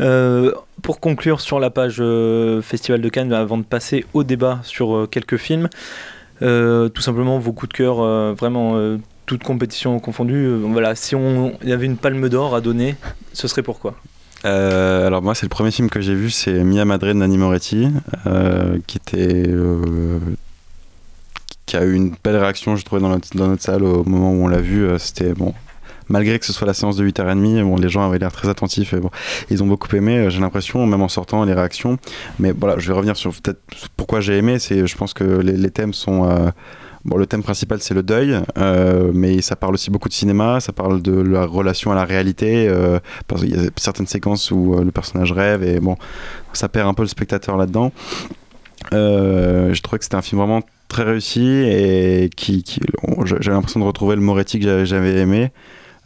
Euh, 0.00 0.52
pour 0.84 1.00
conclure 1.00 1.40
sur 1.40 1.58
la 1.60 1.70
page 1.70 1.96
euh, 1.98 2.60
Festival 2.60 3.00
de 3.00 3.08
Cannes, 3.08 3.32
avant 3.32 3.56
de 3.56 3.62
passer 3.62 4.04
au 4.12 4.22
débat 4.22 4.60
sur 4.64 4.94
euh, 4.94 5.06
quelques 5.06 5.38
films, 5.38 5.70
euh, 6.42 6.90
tout 6.90 7.00
simplement 7.00 7.38
vos 7.38 7.52
coups 7.52 7.70
de 7.70 7.74
cœur, 7.74 8.34
vraiment 8.34 8.76
euh, 8.76 8.98
toute 9.24 9.42
compétition 9.42 9.98
confondue. 9.98 10.44
euh, 10.44 10.60
voilà, 10.62 10.94
si 10.94 11.16
on 11.16 11.54
y 11.64 11.72
avait 11.72 11.86
une 11.86 11.96
palme 11.96 12.28
d'or 12.28 12.54
à 12.54 12.60
donner, 12.60 12.96
ce 13.32 13.48
serait 13.48 13.62
pourquoi? 13.62 13.94
Alors 14.44 15.22
moi 15.22 15.34
c'est 15.34 15.46
le 15.46 15.48
premier 15.48 15.70
film 15.70 15.88
que 15.88 16.02
j'ai 16.02 16.14
vu 16.14 16.28
c'est 16.28 16.64
Mia 16.64 16.84
Madre 16.84 17.06
de 17.06 17.14
Nanni 17.14 17.38
Moretti 17.38 17.88
qui 18.86 18.98
était 18.98 19.48
qui 21.64 21.76
a 21.78 21.82
eu 21.82 21.94
une 21.94 22.14
belle 22.22 22.36
réaction 22.36 22.76
je 22.76 22.84
trouvais 22.84 23.00
dans 23.00 23.08
notre, 23.08 23.34
dans 23.34 23.48
notre 23.48 23.62
salle 23.62 23.82
au 23.84 24.04
moment 24.04 24.32
où 24.32 24.44
on 24.44 24.48
l'a 24.48 24.60
vu 24.60 24.86
c'était 24.98 25.32
bon 25.32 25.54
malgré 26.08 26.38
que 26.38 26.46
ce 26.46 26.52
soit 26.52 26.66
la 26.66 26.74
séance 26.74 26.96
de 26.96 27.06
8h30 27.06 27.62
bon, 27.62 27.76
les 27.76 27.88
gens 27.88 28.06
avaient 28.06 28.18
l'air 28.18 28.32
très 28.32 28.48
attentifs 28.48 28.92
et 28.92 29.00
ils 29.50 29.62
ont 29.62 29.66
beaucoup 29.66 29.94
aimé 29.96 30.18
euh, 30.18 30.30
j'ai 30.30 30.40
l'impression 30.40 30.86
même 30.86 31.02
en 31.02 31.08
sortant 31.08 31.44
les 31.44 31.54
réactions 31.54 31.98
mais 32.38 32.52
voilà 32.52 32.78
je 32.78 32.88
vais 32.88 32.94
revenir 32.94 33.16
sur 33.16 33.32
peut-être 33.32 33.60
pourquoi 33.96 34.20
j'ai 34.20 34.36
aimé 34.36 34.58
c'est 34.58 34.86
je 34.86 34.96
pense 34.96 35.14
que 35.14 35.24
les, 35.24 35.70
thèmes 35.70 35.92
sont 35.92 36.28
euh, 36.28 36.50
bon, 37.04 37.16
le 37.16 37.26
thème 37.26 37.42
principal 37.42 37.80
c'est 37.80 37.94
le 37.94 38.02
deuil, 38.02 38.38
euh, 38.58 39.10
mais 39.12 39.40
ça 39.40 39.56
parle 39.56 39.74
aussi 39.74 39.90
beaucoup 39.90 40.08
de 40.08 40.14
cinéma, 40.14 40.60
ça 40.60 40.72
parle 40.72 41.02
de 41.02 41.12
la 41.12 41.46
relation 41.46 41.92
à 41.92 41.94
la 41.94 42.04
réalité, 42.04 42.68
euh, 42.68 42.98
parce 43.26 43.42
qu'il 43.42 43.54
y 43.54 43.58
a 43.58 43.70
certaines 43.76 44.06
séquences 44.06 44.50
où 44.50 44.76
le 44.82 44.90
personnage 44.90 45.32
rêve 45.32 45.62
et 45.62 45.80
bon, 45.80 45.96
ça 46.52 46.68
perd 46.68 46.88
un 46.88 46.94
peu 46.94 47.02
le 47.02 47.08
spectateur 47.08 47.56
là-dedans. 47.56 47.92
Je 48.92 49.80
trouvais 49.80 49.98
que 49.98 50.04
c'était 50.04 50.16
un 50.16 50.22
film 50.22 50.40
vraiment 50.40 50.62
très 50.88 51.02
réussi 51.02 51.42
et 51.42 52.30
qui, 52.36 52.62
qui 52.62 52.80
j'avais 53.24 53.50
l'impression 53.56 53.80
de 53.80 53.84
retrouver 53.84 54.14
le 54.14 54.22
Moretti 54.22 54.60
que 54.60 54.84
j'avais 54.84 55.18
aimé. 55.18 55.50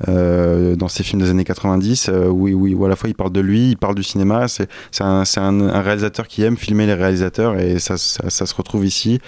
Euh, 0.06 0.76
dans 0.76 0.86
ces 0.88 1.02
films 1.02 1.22
des 1.22 1.30
années 1.30 1.44
90 1.44 2.08
euh, 2.08 2.26
où, 2.28 2.48
où- 2.48 2.68
où 2.68 2.84
à 2.84 2.88
la 2.88 2.94
fois 2.94 3.08
il 3.08 3.14
parle 3.14 3.32
de 3.32 3.40
lui, 3.40 3.70
il 3.70 3.76
parle 3.76 3.94
du 3.96 4.02
cinéma 4.04 4.46
c'est 4.48 4.68
un, 5.00 5.24
un- 5.36 5.60
un 5.68 5.80
réalisateur 5.80 6.28
qui 6.28 6.44
aime 6.44 6.56
filmer 6.56 6.86
les 6.86 6.94
réalisateurs 6.94 7.58
et 7.58 7.78
ça, 7.78 7.96
ça, 7.98 8.30
ça 8.30 8.46
se 8.46 8.54
retrouve 8.54 8.86
ici 8.86 9.18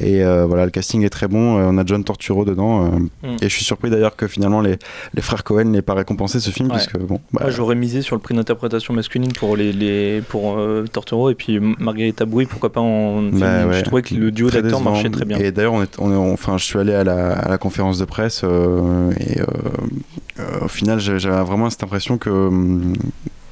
et 0.00 0.24
euh, 0.24 0.46
voilà 0.46 0.64
le 0.64 0.70
casting 0.70 1.04
est 1.04 1.10
très 1.10 1.28
bon 1.28 1.56
on 1.58 1.76
a 1.78 1.84
John 1.84 2.02
Torturo 2.04 2.44
dedans 2.44 2.64
Mm. 2.84 3.36
et 3.42 3.48
je 3.48 3.54
suis 3.54 3.64
surpris 3.64 3.90
d'ailleurs 3.90 4.16
que 4.16 4.26
finalement 4.26 4.60
les, 4.60 4.78
les 5.14 5.22
frères 5.22 5.44
Cohen 5.44 5.64
n'aient 5.64 5.82
pas 5.82 5.94
récompensé 5.94 6.40
ce 6.40 6.50
film 6.50 6.68
Ouais. 6.70 6.76
puisque 6.76 6.98
bon 6.98 7.20
bah, 7.32 7.42
Moi, 7.42 7.50
j'aurais 7.50 7.74
misé 7.74 8.00
sur 8.02 8.16
le 8.16 8.20
prix 8.22 8.34
d'interprétation 8.34 8.94
masculine 8.94 9.32
pour 9.32 9.56
les, 9.56 9.72
les 9.72 10.22
pour 10.22 10.58
Torturo 10.92 11.30
et 11.30 11.34
puis 11.34 11.58
Marguerite 11.60 12.22
Bouy, 12.22 12.46
pourquoi 12.46 12.72
pas 12.72 12.80
en 12.80 13.22
Bah 13.22 13.66
ouais. 13.66 13.78
Je 13.80 13.84
trouvais 13.84 14.02
que 14.02 14.14
le 14.14 14.30
duo 14.30 14.48
d'acteurs 14.50 14.80
marchait 14.80 15.10
très 15.10 15.24
bien. 15.24 15.38
Et 15.38 15.52
d'ailleurs, 15.52 15.74
on 15.74 15.82
est, 15.82 15.98
on 15.98 16.10
est- 16.12 16.32
enfin, 16.32 16.56
je 16.58 16.64
suis 16.64 16.78
allé 16.78 16.94
à 16.94 17.04
la, 17.04 17.32
à 17.32 17.48
la 17.48 17.58
conférence 17.58 17.98
de 17.98 18.04
presse 18.04 18.42
euh, 18.44 19.10
et 19.20 19.40
euh, 19.40 19.44
au 20.62 20.68
final, 20.68 20.98
j'avais 21.00 21.42
vraiment 21.44 21.70
cette 21.70 21.82
impression 21.84 22.18
que, 22.18 22.30
hum, 22.30 22.92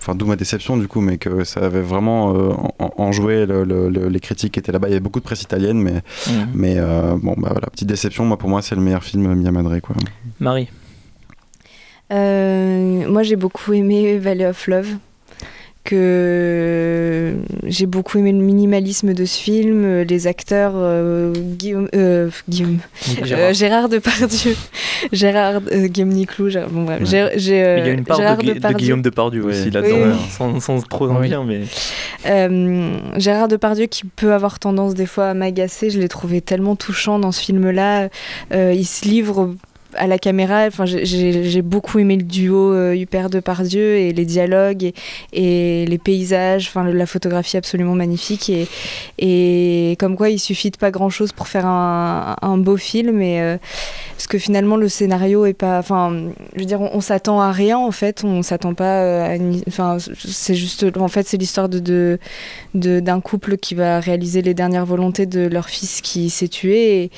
enfin, 0.01 0.15
d'où 0.17 0.27
ma 0.27 0.37
déception 0.37 0.77
du 0.77 0.89
coup, 0.89 1.01
mais 1.01 1.17
que 1.19 1.45
ça 1.45 1.61
avait 1.61 1.81
vraiment 1.81 2.35
euh, 2.35 2.53
en- 2.81 2.93
enjoué 2.97 3.47
le- 3.47 3.63
le- 3.65 3.89
le- 3.89 4.09
les 4.09 4.21
critiques 4.21 4.53
qui 4.55 4.59
étaient 4.61 4.73
là-bas. 4.73 4.89
Il 4.89 4.91
y 4.91 4.95
avait 4.95 5.01
beaucoup 5.01 5.21
de 5.21 5.25
presse 5.25 5.43
italienne, 5.43 5.81
mais, 5.81 6.03
Mhm. 6.29 6.49
mais 6.55 6.75
euh, 6.79 7.15
bon, 7.23 7.35
bah 7.39 7.51
voilà, 7.53 7.69
petite 7.71 7.89
déception. 7.89 8.25
Moi, 8.25 8.37
pour 8.37 8.49
moi, 8.49 8.63
c'est 8.63 8.75
le 8.75 8.81
meilleur 8.81 9.05
film 9.05 9.33
Mia 9.35 9.53
Madre, 9.53 9.79
quoi. 9.81 9.95
Marie. 10.41 10.69
Euh, 12.13 13.09
moi, 13.09 13.23
j'ai 13.23 13.37
beaucoup 13.37 13.73
aimé 13.73 14.19
Valley 14.19 14.47
of 14.47 14.67
Love. 14.67 14.89
Que 15.85 17.35
j'ai 17.67 17.87
beaucoup 17.87 18.19
aimé 18.19 18.33
le 18.33 18.39
minimalisme 18.39 19.15
de 19.15 19.25
ce 19.25 19.39
film, 19.39 19.85
euh, 19.85 20.05
les 20.05 20.27
acteurs 20.27 20.73
euh, 20.77 21.33
Guillaume, 21.35 21.89
euh, 21.95 22.31
Guillaume 22.49 22.79
Gérard. 23.25 23.45
Euh, 23.45 23.53
Gérard 23.53 23.89
Depardieu, 23.89 24.55
Gérard 25.13 25.61
euh, 25.73 25.89
Guillaume 25.89 26.11
Niclou, 26.11 26.49
Gérard- 26.51 26.71
bon 26.71 26.85
bref, 26.85 27.01
Ouais. 27.01 27.07
j'ai, 27.07 27.29
j'ai, 27.37 27.65
euh, 27.65 27.79
Il 27.81 27.87
y 27.87 27.91
a 27.91 27.93
une 27.93 28.05
part 28.05 28.17
Gérard 28.17 28.37
de, 28.37 28.43
Gui- 28.43 28.49
de 28.51 28.55
Depardieu. 28.55 28.79
Guillaume 28.79 29.03
Depardieu 29.03 29.45
aussi 29.45 29.65
Oui. 29.65 29.71
là-dedans, 29.71 29.97
Oui. 29.97 30.03
hein, 30.13 30.19
sans, 30.31 30.61
sans 30.61 30.81
trop 30.83 31.09
en 31.11 31.21
Oui. 31.21 31.29
dire, 31.29 31.43
mais 31.45 31.63
Euh, 32.27 32.97
Gérard 33.17 33.49
Depardieu 33.49 33.87
qui 33.87 34.05
peut 34.07 34.33
avoir 34.33 34.61
tendance 34.61 34.95
des 34.95 35.07
fois 35.07 35.27
à 35.31 35.35
m'agacer, 35.35 35.91
je 35.91 35.99
l'ai 35.99 36.09
trouvé 36.09 36.41
tellement 36.41 36.77
touchant 36.77 37.19
dans 37.19 37.33
ce 37.33 37.41
film-là. 37.43 38.09
Euh, 38.55 38.73
il 38.75 38.85
se 38.87 39.05
livre 39.07 39.55
à 39.97 40.07
la 40.07 40.19
caméra. 40.19 40.67
Enfin, 40.67 40.85
j'ai- 40.87 41.63
beaucoup 41.63 41.99
aimé 41.99 42.17
le 42.17 42.23
duo 42.23 42.73
euh, 42.73 42.95
Huppert 42.95 43.31
Depardieu 43.31 43.97
et 43.97 44.13
les 44.13 44.25
dialogues 44.25 44.93
et, 45.33 45.85
les 45.87 45.99
paysages. 45.99 46.67
Enfin, 46.69 46.85
la 46.85 47.07
photographie 47.07 47.57
absolument 47.57 47.95
magnifique 47.95 48.51
et, 49.19 49.97
comme 49.99 50.17
quoi 50.17 50.31
il 50.31 50.39
suffit 50.39 50.71
de 50.71 50.77
pas 50.77 50.91
grand-chose 50.91 51.33
pour 51.33 51.49
faire 51.49 51.67
un, 51.67 52.59
beau 52.59 52.77
film. 52.77 53.21
Et 53.23 53.41
euh, 53.41 53.57
parce 54.17 54.27
que 54.27 54.39
finalement 54.39 54.77
le 54.77 54.89
scénario 54.89 55.47
est 55.47 55.53
pas. 55.53 55.79
Enfin, 55.79 56.31
je 56.55 56.61
veux 56.61 56.67
dire, 56.67 56.81
on, 56.81 57.01
s'attend 57.01 57.41
à 57.41 57.53
rien 57.53 57.79
en 57.79 57.91
fait. 57.91 58.23
On 58.25 58.43
s'attend 58.43 58.75
pas 58.75 59.03
euh, 59.03 59.37
à. 59.37 59.69
Enfin, 59.69 59.99
c'est 59.99 60.55
juste. 60.55 60.87
En 60.97 61.09
fait, 61.09 61.27
c'est 61.27 61.37
l'histoire 61.37 61.69
de, 61.69 62.19
de 62.75 63.01
d'un 63.01 63.21
couple 63.21 63.57
qui 63.57 63.75
va 63.75 64.01
réaliser 64.01 64.43
les 64.43 64.55
dernières 64.55 64.87
volontés 64.87 65.27
de 65.27 65.47
leur 65.47 65.69
fils 65.69 66.01
qui 66.01 66.31
s'est 66.31 66.49
tué. 66.49 67.11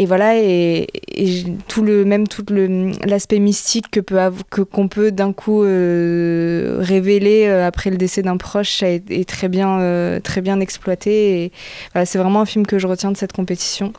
Et 0.00 0.06
voilà, 0.06 0.38
et, 0.38 0.86
tout 1.68 1.82
le, 1.82 2.06
même 2.06 2.26
tout 2.26 2.42
l'aspect 3.04 3.38
mystique 3.38 3.90
que 3.90 4.00
peut 4.00 4.16
que, 4.48 4.62
qu'on 4.62 4.88
peut 4.88 5.12
d'un 5.12 5.34
coup 5.34 5.62
euh, 5.62 6.78
révéler 6.80 7.44
euh, 7.46 7.66
après 7.66 7.90
le 7.90 7.98
décès 7.98 8.22
d'un 8.22 8.38
proche 8.38 8.82
est, 8.82 9.28
très, 9.28 9.48
bien, 9.48 9.78
euh, 9.80 10.18
très 10.18 10.40
bien 10.40 10.58
exploité. 10.60 11.44
Et 11.44 11.52
voilà, 11.92 12.06
c'est 12.06 12.16
vraiment 12.16 12.40
un 12.40 12.46
film 12.46 12.66
que 12.66 12.78
je 12.78 12.86
retiens 12.86 13.12
de 13.12 13.16
cette 13.18 13.34
compétition. 13.34 13.92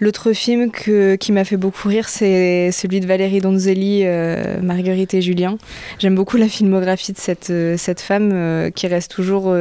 L'autre 0.00 0.32
film 0.32 0.70
que, 0.70 1.16
qui 1.16 1.32
m'a 1.32 1.44
fait 1.44 1.58
beaucoup 1.58 1.88
rire, 1.88 2.08
c'est 2.08 2.72
celui 2.72 3.00
de 3.00 3.06
Valérie 3.06 3.40
Donzelli, 3.40 4.06
Marguerite 4.62 5.12
et 5.12 5.20
Julien. 5.20 5.58
J'aime 5.98 6.14
beaucoup 6.14 6.38
la 6.38 6.48
filmographie 6.48 7.12
de 7.12 7.18
cette, 7.18 7.52
cette 7.76 8.00
femme 8.00 8.70
qui 8.74 8.86
reste 8.86 9.10
toujours 9.10 9.54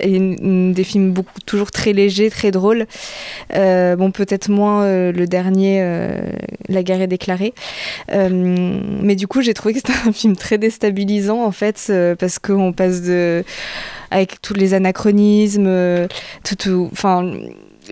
et 0.00 0.18
des 0.18 0.84
films 0.84 1.12
beaucoup, 1.12 1.40
toujours 1.46 1.70
très 1.70 1.92
légers, 1.92 2.30
très 2.30 2.50
drôles. 2.50 2.86
Euh, 3.54 3.96
bon, 3.96 4.10
peut-être 4.10 4.48
moins 4.48 4.82
euh, 4.84 5.12
le 5.12 5.26
dernier, 5.26 5.78
euh, 5.82 6.20
La 6.68 6.82
guerre 6.82 7.00
est 7.02 7.06
déclarée. 7.08 7.54
Mais 8.12 9.16
du 9.16 9.26
coup, 9.26 9.42
j'ai 9.42 9.54
trouvé 9.54 9.74
que 9.74 9.80
c'était 9.80 10.08
un 10.08 10.12
film 10.12 10.36
très 10.36 10.58
déstabilisant, 10.58 11.42
en 11.44 11.52
fait, 11.52 11.92
parce 12.18 12.38
qu'on 12.38 12.72
passe 12.72 13.02
de. 13.02 13.44
avec 14.10 14.40
tous 14.42 14.54
les 14.54 14.74
anachronismes, 14.74 16.08
tout. 16.44 16.56
tout- 16.56 16.88
Enfin. 16.92 17.32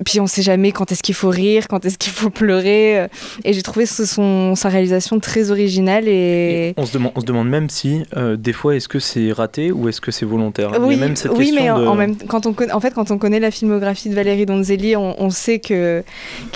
Puis 0.05 0.20
on 0.20 0.26
sait 0.26 0.42
jamais 0.42 0.72
quand 0.72 0.92
est-ce 0.92 1.03
qu'il 1.03 1.14
faut 1.14 1.28
rire, 1.30 1.68
quand 1.68 1.84
est-ce 1.84 1.99
qu'il 1.99 2.12
faut 2.12 2.30
pleurer. 2.30 3.01
euh, 3.01 3.09
Et 3.44 3.53
j'ai 3.53 3.62
trouvé 3.62 3.86
ce- 3.86 4.05
son, 4.05 4.55
sa 4.55 4.68
réalisation 4.68 5.18
très 5.20 5.51
originale 5.51 6.05
et. 6.09 6.74
on 6.76 6.86
se 6.86 6.92
demande, 6.92 7.12
on 7.14 7.20
se 7.20 7.26
demande 7.26 7.49
même 7.49 7.70
si 7.70 8.03
euh, 8.16 8.36
des 8.36 8.53
fois 8.53 8.76
est-ce 8.76 8.88
que 8.88 8.99
c'est 8.99 9.32
raté 9.32 9.72
ou 9.72 9.88
est-ce 9.88 10.01
que 10.01 10.11
c'est 10.11 10.26
volontaire? 10.26 10.70
Il 10.74 10.74
y 10.74 10.76
a 10.76 10.86
Oui, 10.86 10.97
même 10.97 11.16
cette 11.16 11.32
oui 11.32 11.53
mais 11.55 11.70
en, 11.70 11.78
de- 11.80 11.86
en 11.86 11.94
même 11.94 12.16
quand 12.16 12.47
on 12.47 12.55
en 12.72 12.80
fait 12.80 12.92
quand 12.94 13.11
on 13.11 13.18
connaît 13.18 13.40
la 13.40 13.51
filmographie 13.51 14.09
de 14.09 14.14
Valérie 14.14 14.47
Donzelli, 14.47 14.97
on, 14.97 15.20
on 15.22 15.30
sait 15.30 15.59
qu'il 15.61 16.05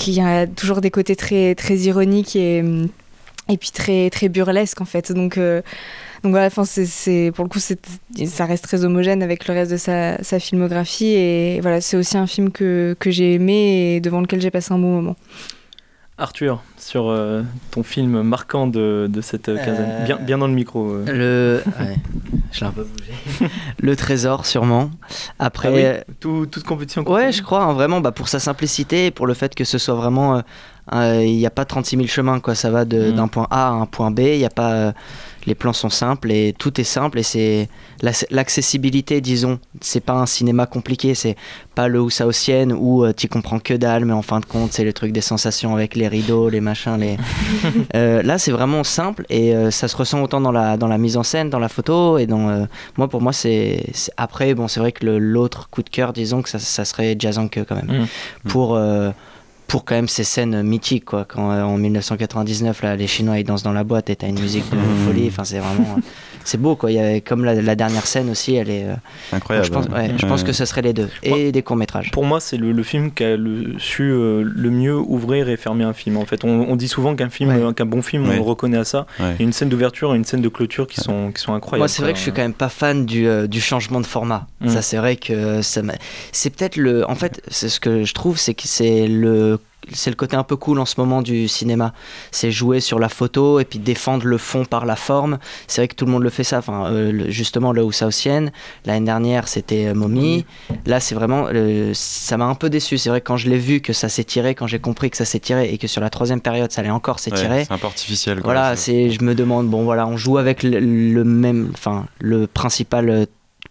y 0.09 0.21
a 0.21 0.47
toujours 0.47 0.81
des 0.81 0.91
côtés 0.91 1.17
très 1.17 1.55
très 1.55 1.77
ironiques 1.77 2.37
et 2.37 2.63
et 3.49 3.57
puis 3.57 3.71
très 3.73 4.11
très 4.11 4.29
burlesques 4.29 4.81
en 4.81 4.85
fait. 4.85 5.13
Donc 5.13 5.37
euh, 5.39 5.63
donc 6.23 6.33
voilà, 6.33 6.47
enfin 6.47 6.65
c'est, 6.65 6.87
c'est 6.87 7.33
pour 7.35 7.45
le 7.45 7.49
coup 7.49 7.59
c'est, 7.59 7.79
ça 8.27 8.45
reste 8.45 8.65
très 8.65 8.85
homogène 8.85 9.23
avec 9.23 9.47
le 9.49 9.55
reste 9.55 9.71
de 9.73 9.77
sa, 9.77 10.23
sa 10.23 10.39
filmographie 10.39 11.07
et 11.15 11.61
voilà 11.61 11.81
c'est 11.81 11.97
aussi 11.97 12.17
un 12.19 12.27
film 12.27 12.51
que, 12.51 12.95
que 12.99 13.11
j'ai 13.11 13.35
aimé 13.35 13.95
et 13.97 14.01
devant 14.01 14.21
lequel 14.21 14.41
j'ai 14.41 14.51
passé 14.51 14.73
un 14.73 14.79
bon 14.79 14.91
moment. 15.01 15.17
Arthur, 16.19 16.63
sur 16.77 17.09
euh, 17.09 17.43
ton 17.71 17.83
film 17.83 18.21
marquant 18.21 18.67
de, 18.67 19.09
de 19.11 19.21
cette 19.23 19.49
euh, 19.49 19.57
quinzaine. 19.57 19.89
Euh, 19.89 20.05
Bien, 20.05 20.17
bien 20.17 20.37
dans 20.37 20.49
le 20.49 20.53
micro. 20.53 20.91
euh. 20.91 21.05
Le. 21.07 21.63
Ouais, 21.83 21.97
je 22.53 22.61
l'ai 22.61 22.67
un 22.67 22.73
peu 22.73 22.85
bougé. 22.85 23.51
le 23.81 23.97
trésor, 23.97 24.45
sûrement. 24.45 24.91
Après. 25.39 25.69
Ah 25.69 26.05
oui, 26.05 26.13
tout- 26.21 26.45
toute 26.45 26.65
compétition. 26.65 27.09
Ouais, 27.11 27.33
je 27.33 27.43
crois, 27.43 27.63
hein, 27.63 27.73
vraiment, 27.73 28.03
bah, 28.03 28.13
pour 28.13 28.29
sa 28.29 28.39
simplicité 28.39 29.07
et 29.07 29.11
pour 29.11 29.27
le 29.27 29.33
fait 29.33 29.55
que 29.55 29.65
ce 29.65 29.79
soit 29.79 29.95
vraiment. 29.95 30.43
Il 30.93 31.37
n'y 31.39 31.47
a 31.47 31.51
pas 31.51 31.65
36 31.65 31.97
000 31.97 32.07
chemins, 32.09 32.39
quoi. 32.41 32.55
Ça 32.55 32.71
va 32.71 32.85
de- 32.85 33.13
Mm. 33.13 33.15
d'un 33.15 33.29
point 33.29 33.47
A 33.51 33.69
à 33.69 33.71
un 33.71 33.87
point 33.87 34.11
B. 34.11 34.19
Il 34.21 34.37
y 34.41 34.45
a 34.45 34.51
pas. 34.51 34.93
Les 35.47 35.55
plans 35.55 35.73
sont 35.73 35.89
simples 35.91 36.31
et 36.33 36.55
tout 36.59 36.81
est 36.81 36.85
simple 36.85 37.19
et 37.19 37.23
c'est 37.23 37.69
l'ac- 38.03 38.27
l'accessibilité 38.31 39.21
disons 39.21 39.59
c'est 39.81 40.01
pas 40.05 40.13
un 40.15 40.27
cinéma 40.27 40.67
compliqué 40.67 41.15
c'est 41.15 41.37
pas 41.75 41.89
le 41.89 42.01
Haussausienne 42.01 42.73
où 42.73 43.05
euh, 43.05 43.13
tu 43.17 43.27
comprends 43.29 43.59
que 43.59 43.75
dalle 43.75 44.05
mais 44.05 44.13
en 44.13 44.23
fin 44.23 44.41
de 44.41 44.45
compte 44.45 44.73
c'est 44.73 44.85
le 44.85 44.93
truc 44.93 45.13
des 45.13 45.21
sensations 45.23 45.75
avec 45.75 45.97
les 45.97 46.09
rideaux 46.09 46.49
les 46.51 46.61
machins 46.61 46.97
les 46.99 47.17
Euh, 47.95 48.23
là 48.23 48.39
c'est 48.39 48.53
vraiment 48.53 48.85
simple 48.85 49.25
et 49.31 49.55
euh, 49.55 49.71
ça 49.71 49.89
se 49.89 49.97
ressent 49.97 50.23
autant 50.23 50.41
dans 50.41 50.53
la 50.53 50.77
dans 50.77 50.87
la 50.89 50.99
mise 50.99 51.17
en 51.17 51.23
scène 51.23 51.51
dans 51.51 51.59
la 51.59 51.69
photo 51.69 52.19
et 52.19 52.27
dans 52.27 52.49
euh, 52.49 52.65
moi 52.97 53.09
pour 53.09 53.21
moi 53.23 53.33
c'est 53.33 53.85
après 54.17 54.55
bon 54.55 54.69
c'est 54.69 54.81
vrai 54.81 54.93
que 54.93 55.05
l'autre 55.07 55.69
coup 55.71 55.83
de 55.83 55.89
cœur 55.91 56.13
disons 56.13 56.43
que 56.43 56.49
ça, 56.49 56.59
ça 56.59 56.85
serait 56.85 57.17
Jazanke 57.19 57.61
quand 57.69 57.77
même 57.77 57.87
Mm. 57.91 58.49
pour 58.49 58.79
pour 59.71 59.85
quand 59.85 59.95
même 59.95 60.09
ces 60.09 60.25
scènes 60.25 60.63
mythiques 60.63 61.05
quoi. 61.05 61.25
Quand 61.25 61.53
euh, 61.53 61.63
en 61.63 61.79
1999 61.79 62.83
là 62.83 62.97
les 62.97 63.07
Chinois 63.07 63.39
ils 63.39 63.45
dansent 63.45 63.63
dans 63.63 63.73
la 63.73 63.85
boîte 63.85 64.11
et 64.11 64.17
t'as 64.17 64.27
une 64.27 64.41
musique 64.41 64.69
de 64.69 64.77
folie. 65.07 65.29
Enfin 65.29 65.45
c'est 65.45 65.61
vraiment 65.61 65.97
euh, 65.97 66.01
c'est 66.45 66.59
beau 66.61 66.77
quoi 66.77 66.91
il 66.91 66.95
y 66.97 67.01
a, 67.01 67.21
comme 67.21 67.45
la, 67.45 67.55
la 67.55 67.75
dernière 67.75 68.07
scène 68.07 68.31
aussi 68.31 68.55
elle 68.55 68.71
est 68.71 68.85
euh, 68.85 68.95
Incroyable. 69.33 69.67
je 69.67 69.73
pense, 69.73 69.87
ouais, 69.87 70.13
je 70.17 70.23
Ouais. 70.25 70.29
pense 70.29 70.43
que 70.45 70.53
ce 70.53 70.65
serait 70.65 70.83
les 70.83 70.93
deux 70.93 71.09
et 71.23 71.53
des 71.53 71.63
courts 71.63 71.77
métrages 71.77 72.11
Pour 72.11 72.25
moi, 72.25 72.41
c'est 72.41 72.57
le, 72.57 72.73
le 72.73 72.83
film 72.83 73.13
qui 73.13 73.25
a 73.25 73.37
le- 73.37 73.79
su 73.79 74.03
euh, 74.11 74.43
le 74.45 74.71
mieux 74.71 74.97
ouvrir 74.97 75.49
et 75.49 75.57
fermer 75.57 75.85
un 75.85 75.93
film. 75.93 76.17
En 76.17 76.25
fait, 76.27 76.45
on, 76.45 76.49
on 76.69 76.77
dit 76.77 76.89
souvent 76.89 77.15
qu'un 77.17 77.31
film, 77.31 77.75
qu'un 77.75 77.87
bon 77.87 78.03
film, 78.03 78.29
on 78.29 78.35
le 78.35 78.41
reconnaît 78.41 78.79
à 78.79 78.85
ça. 78.85 79.07
Ouais. 79.19 79.33
Il 79.35 79.41
y 79.41 79.43
a 79.43 79.45
une 79.45 79.53
scène 79.53 79.69
d'ouverture 79.69 80.15
et 80.15 80.17
une 80.17 80.25
scène 80.25 80.41
de 80.43 80.49
clôture 80.49 80.87
qui 80.87 81.01
sont 81.01 81.33
qui 81.33 81.43
sont 81.43 81.53
incroyables. 81.55 81.81
Moi, 81.81 81.89
c'est 81.89 82.03
vrai 82.03 82.13
que 82.13 82.19
je 82.19 82.23
suis 82.23 82.33
quand 82.33 82.43
même 82.43 82.55
pas 82.55 82.69
fan 82.69 83.07
du, 83.07 83.27
euh, 83.27 83.47
du 83.47 83.61
changement 83.61 84.01
de 84.01 84.07
format. 84.07 84.47
Mm. 84.61 84.69
Ça, 84.69 84.83
c'est 84.83 84.97
vrai 84.97 85.17
que 85.17 85.63
ça 85.63 85.81
c'est 86.33 86.51
peut-être 86.51 86.77
le. 86.77 87.09
En 87.09 87.15
fait, 87.15 87.41
c'est 87.49 87.69
ce 87.69 87.81
que 87.81 88.05
je 88.05 88.15
trouve, 88.15 88.39
c'est 88.39 88.55
que 88.55 88.67
c'est 88.67 89.07
le. 89.07 89.59
C'est 89.93 90.11
le 90.11 90.17
côté 90.17 90.37
un 90.37 90.45
peu 90.45 90.57
cool 90.57 90.79
en 90.79 90.85
ce 90.85 90.95
moment 91.01 91.23
du 91.23 91.49
cinéma. 91.49 91.93
C'est 92.31 92.51
jouer 92.51 92.81
sur 92.81 92.99
la 92.99 93.09
photo 93.09 93.61
et 93.61 93.65
puis 93.65 93.79
défendre 93.79 94.27
le 94.27 94.37
fond 94.39 94.65
par 94.65 94.85
la 94.87 94.95
forme. 94.95 95.39
C'est 95.67 95.81
vrai 95.81 95.89
que 95.89 95.95
tout 95.95 96.05
le 96.05 96.13
monde 96.13 96.23
le 96.23 96.31
fait 96.31 96.45
ça. 96.45 96.59
Enfin, 96.59 96.87
euh, 96.93 97.11
le- 97.11 97.31
justement, 97.31 97.73
le 97.73 97.83
Haussausienne. 97.83 98.53
L'année 98.85 99.07
dernière, 99.07 99.49
c'était 99.49 99.87
euh, 99.87 99.95
Mommy. 99.95 100.45
Là, 100.87 101.01
c'est 101.01 101.15
vraiment. 101.15 101.47
euh, 101.53 101.93
ça 101.95 102.37
m'a 102.37 102.45
un 102.45 102.55
peu 102.55 102.69
déçu. 102.71 102.99
C'est 102.99 103.09
vrai 103.09 103.21
que 103.21 103.27
quand 103.27 103.37
je 103.39 103.49
l'ai 103.49 103.59
vu 103.59 103.81
que 103.81 103.93
ça 103.93 104.09
s'étirait, 104.09 104.55
quand 104.55 104.67
j'ai 104.67 104.79
compris 104.81 105.11
que 105.11 105.17
ça 105.17 105.25
s'étirait 105.25 105.73
et 105.73 105.79
que 105.79 105.87
sur 105.87 106.01
la 106.03 106.11
troisième 106.11 106.41
période, 106.43 106.71
ça 106.71 106.83
allait 106.83 106.91
encore 106.91 107.19
s'étirer. 107.19 107.49
Ouais, 107.61 107.65
c'est 107.67 107.73
un 107.73 107.79
peu 107.79 107.87
artificiel. 107.87 108.37
quoi. 108.41 108.53
Voilà, 108.53 108.77
c'est, 108.77 109.11
je 109.11 109.25
me 109.25 109.35
demande, 109.35 109.69
bon 109.69 109.85
voilà, 109.85 110.07
on 110.07 110.17
joue 110.17 110.37
avec 110.39 110.63
le, 110.63 110.79
le 110.79 111.25
même, 111.25 111.71
enfin, 111.73 112.07
le 112.21 112.47
principal 112.47 113.09
euh, 113.09 113.25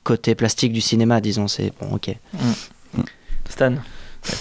côté 0.04 0.34
plastique 0.36 0.74
du 0.74 0.82
cinéma, 0.82 1.22
disons, 1.22 1.48
c'est 1.48 1.72
bon, 1.80 1.96
ok. 1.96 2.16
Stan. 3.50 3.74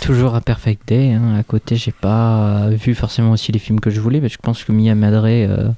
Toujours 0.03 0.35
un 0.35 0.41
Perfect 0.41 0.87
Day. 0.89 1.12
hein. 1.12 1.37
À 1.39 1.43
côté, 1.43 1.76
j'ai 1.76 1.93
pas 1.93 2.64
euh, 2.66 2.70
vu 2.70 2.95
forcément 2.95 3.31
aussi 3.33 3.53
les 3.53 3.59
films 3.59 3.81
que 3.81 3.91
je 3.91 4.01
voulais, 4.01 4.20
mais 4.20 4.29
je 4.29 4.39
pense 4.39 4.64
que 4.64 4.72
Mia 4.72 4.95
Madre, 4.95 5.24
euh, 5.26 5.68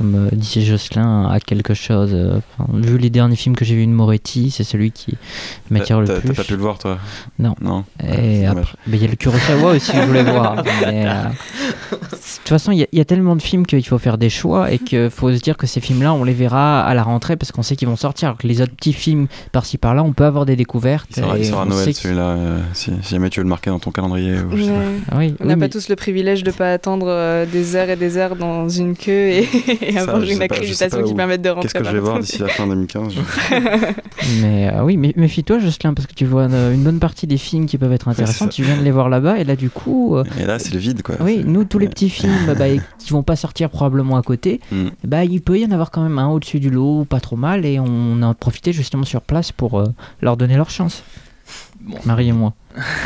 comme 0.00 0.14
euh, 0.14 0.28
disait 0.32 0.62
Jocelyn, 0.62 1.28
a 1.30 1.40
quelque 1.40 1.74
chose. 1.74 2.10
euh, 2.14 2.38
enfin, 2.58 2.70
vu 2.72 2.96
les 2.96 3.10
derniers 3.10 3.36
films 3.36 3.54
que 3.54 3.66
j'ai 3.66 3.74
vus 3.74 3.86
de 3.86 3.92
Moretti, 3.92 4.50
c'est 4.50 4.64
celui 4.64 4.92
qui 4.92 5.18
m'attire 5.70 6.00
le 6.00 6.06
plus. 6.06 6.30
T'as 6.30 6.34
pas 6.36 6.44
pu 6.44 6.52
le 6.56 6.62
voir, 6.62 6.78
toi? 6.78 6.96
Non. 7.38 7.54
Non. 7.60 7.84
Et 8.02 8.46
après, 8.46 8.64
mais 8.86 8.96
il 8.96 9.02
y 9.02 9.06
a 9.06 9.10
le 9.10 9.16
Kurosawa 9.16 9.72
aussi 9.74 9.92
que 9.92 9.98
je 10.00 10.06
voulais 10.06 10.22
voir. 10.22 10.56
mais, 10.86 11.06
euh, 11.06 11.24
de 11.92 11.96
toute 11.98 12.48
façon, 12.48 12.72
il 12.72 12.78
y, 12.78 12.82
a- 12.82 12.86
il 12.92 12.98
y 12.98 13.00
a 13.02 13.04
tellement 13.04 13.36
de 13.36 13.42
films 13.42 13.66
qu'il 13.66 13.84
faut 13.86 13.98
faire 13.98 14.16
des 14.16 14.30
choix 14.30 14.72
et 14.72 14.78
qu'il 14.78 15.10
faut 15.10 15.30
se 15.32 15.40
dire 15.40 15.56
que 15.58 15.66
ces 15.66 15.80
films-là, 15.80 16.14
on 16.14 16.24
les 16.24 16.32
verra 16.32 16.80
à 16.82 16.94
la 16.94 17.02
rentrée 17.02 17.36
parce 17.36 17.52
qu'on 17.52 17.62
sait 17.62 17.76
qu'ils 17.76 17.88
vont 17.88 17.96
sortir. 17.96 18.28
Alors 18.28 18.38
que 18.38 18.46
les 18.46 18.62
autres 18.62 18.74
petits 18.74 18.94
films 18.94 19.26
par-ci 19.52 19.76
par-là, 19.76 20.02
on 20.02 20.12
peut 20.12 20.24
avoir 20.24 20.46
des 20.46 20.56
découvertes. 20.56 21.08
Il 21.10 21.22
sera, 21.22 21.36
il 21.38 21.42
et 21.42 21.44
sera 21.44 21.62
à 21.62 21.66
on 21.66 21.68
Noël 21.68 21.94
celui-là, 21.94 22.22
euh, 22.22 22.58
si, 22.72 22.90
si 23.02 23.10
jamais 23.10 23.28
tu 23.28 23.40
veux 23.40 23.44
le 23.44 23.50
marquer 23.50 23.68
dans 23.70 23.78
ton 23.78 23.90
calendrier. 23.90 24.36
ou 24.40 24.56
je 24.56 24.62
sais 24.62 24.70
pas. 24.70 24.78
Ouais. 24.78 24.84
Ah 25.10 25.16
oui, 25.18 25.34
On 25.38 25.42
oui, 25.44 25.48
n'a 25.48 25.56
mais- 25.56 25.68
pas 25.68 25.72
tous 25.72 25.88
le 25.88 25.96
privilège 25.96 26.42
de 26.42 26.50
pas 26.50 26.72
attendre 26.72 27.06
euh, 27.08 27.44
des 27.46 27.76
heures 27.76 27.90
et 27.90 27.96
des 27.96 28.16
heures 28.16 28.36
dans 28.36 28.68
une 28.68 28.96
queue 28.96 29.10
et, 29.30 29.48
et 29.90 29.92
Ça, 29.98 30.02
avoir 30.02 30.22
une 30.22 30.40
accréditation 30.42 31.02
qui 31.02 31.14
permette 31.14 31.42
de 31.42 31.50
rentrer. 31.50 31.68
Qu'est-ce 31.68 31.82
que 31.82 31.88
je 31.88 31.94
vais 31.94 32.00
voir 32.00 32.18
d'ici 32.18 32.38
la 32.38 32.48
fin 32.48 32.66
2015 32.66 33.12
je- 33.14 33.20
Mais 34.42 34.70
euh, 34.72 34.82
oui, 34.84 34.96
mais 34.96 35.12
méfie-toi, 35.16 35.58
Jocelyn, 35.58 35.94
parce 35.94 36.06
que 36.06 36.14
tu 36.14 36.24
vois 36.24 36.42
euh, 36.50 36.72
une 36.74 36.82
bonne 36.82 36.98
partie 36.98 37.26
des 37.26 37.36
films 37.38 37.66
qui 37.66 37.78
peuvent 37.78 37.92
être 37.92 38.08
intéressants. 38.08 38.48
tu 38.48 38.62
viens 38.62 38.76
de 38.76 38.82
les 38.82 38.90
voir 38.90 39.08
là-bas, 39.08 39.38
et 39.38 39.44
là, 39.44 39.56
du 39.56 39.70
coup. 39.70 40.16
euh, 40.16 40.24
Et 40.38 40.46
là, 40.46 40.58
c'est 40.58 40.72
le 40.72 40.78
vide, 40.78 41.02
quoi. 41.02 41.16
oui, 41.20 41.42
nous, 41.44 41.64
tous 41.64 41.78
les 41.78 41.88
petits 41.88 42.10
films 42.10 42.54
bah, 42.56 42.64
qui 42.98 43.10
vont 43.12 43.22
pas 43.22 43.36
sortir 43.36 43.70
probablement 43.70 44.16
à 44.16 44.22
côté, 44.22 44.60
Mm. 44.72 44.88
bah, 45.04 45.24
il 45.24 45.40
peut 45.40 45.58
y 45.58 45.64
en 45.66 45.70
avoir 45.70 45.90
quand 45.90 46.02
même 46.02 46.18
un 46.18 46.28
au-dessus 46.28 46.60
du 46.60 46.70
lot, 46.70 47.04
pas 47.04 47.20
trop 47.20 47.36
mal, 47.36 47.64
et 47.66 47.78
on 47.80 48.22
a 48.22 48.32
profité 48.34 48.72
justement 48.72 49.04
sur 49.04 49.20
place 49.22 49.52
pour 49.52 49.78
euh, 49.80 49.86
leur 50.22 50.36
donner 50.36 50.56
leur 50.56 50.70
chance. 50.70 51.02
Marie 52.04 52.28
et 52.28 52.32
moi. 52.32 52.52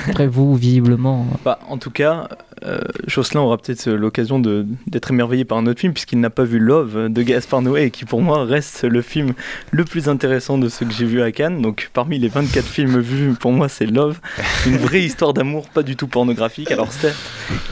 Après, 0.09 0.27
vous, 0.27 0.55
visiblement. 0.55 1.27
Bah, 1.45 1.59
en 1.69 1.79
tout 1.79 1.91
cas, 1.91 2.29
euh, 2.65 2.79
Jocelyn 3.07 3.43
aura 3.43 3.59
peut-être 3.59 3.91
l'occasion 3.91 4.39
d'être 4.39 5.11
émerveillé 5.11 5.45
par 5.45 5.59
un 5.59 5.67
autre 5.67 5.81
film, 5.81 5.93
puisqu'il 5.93 6.21
n'a 6.21 6.31
pas 6.31 6.45
vu 6.45 6.59
Love 6.59 7.09
de 7.09 7.23
Gaspard 7.23 7.63
Noé, 7.63 7.85
et 7.85 7.91
qui 7.91 8.05
pour 8.05 8.23
moi 8.23 8.45
reste 8.45 8.85
le 8.85 9.03
film 9.03 9.35
le 9.71 9.85
plus 9.85 10.09
intéressant 10.09 10.57
de 10.57 10.69
ceux 10.69 10.87
que 10.87 10.93
j'ai 10.93 11.05
vus 11.05 11.23
à 11.23 11.33
Cannes. 11.33 11.61
Donc 11.61 11.91
parmi 11.93 12.19
les 12.19 12.29
24 12.29 12.65
films 12.65 13.01
vus, 13.01 13.35
pour 13.35 13.53
moi 13.53 13.69
c'est 13.69 13.87
Love, 13.87 14.19
une 14.67 14.77
vraie 14.77 15.03
histoire 15.05 15.35
d'amour, 15.35 15.69
pas 15.69 15.83
du 15.83 15.97
tout 15.97 16.07
pornographique. 16.07 16.71
Alors 16.71 16.93
certes, 16.93 17.17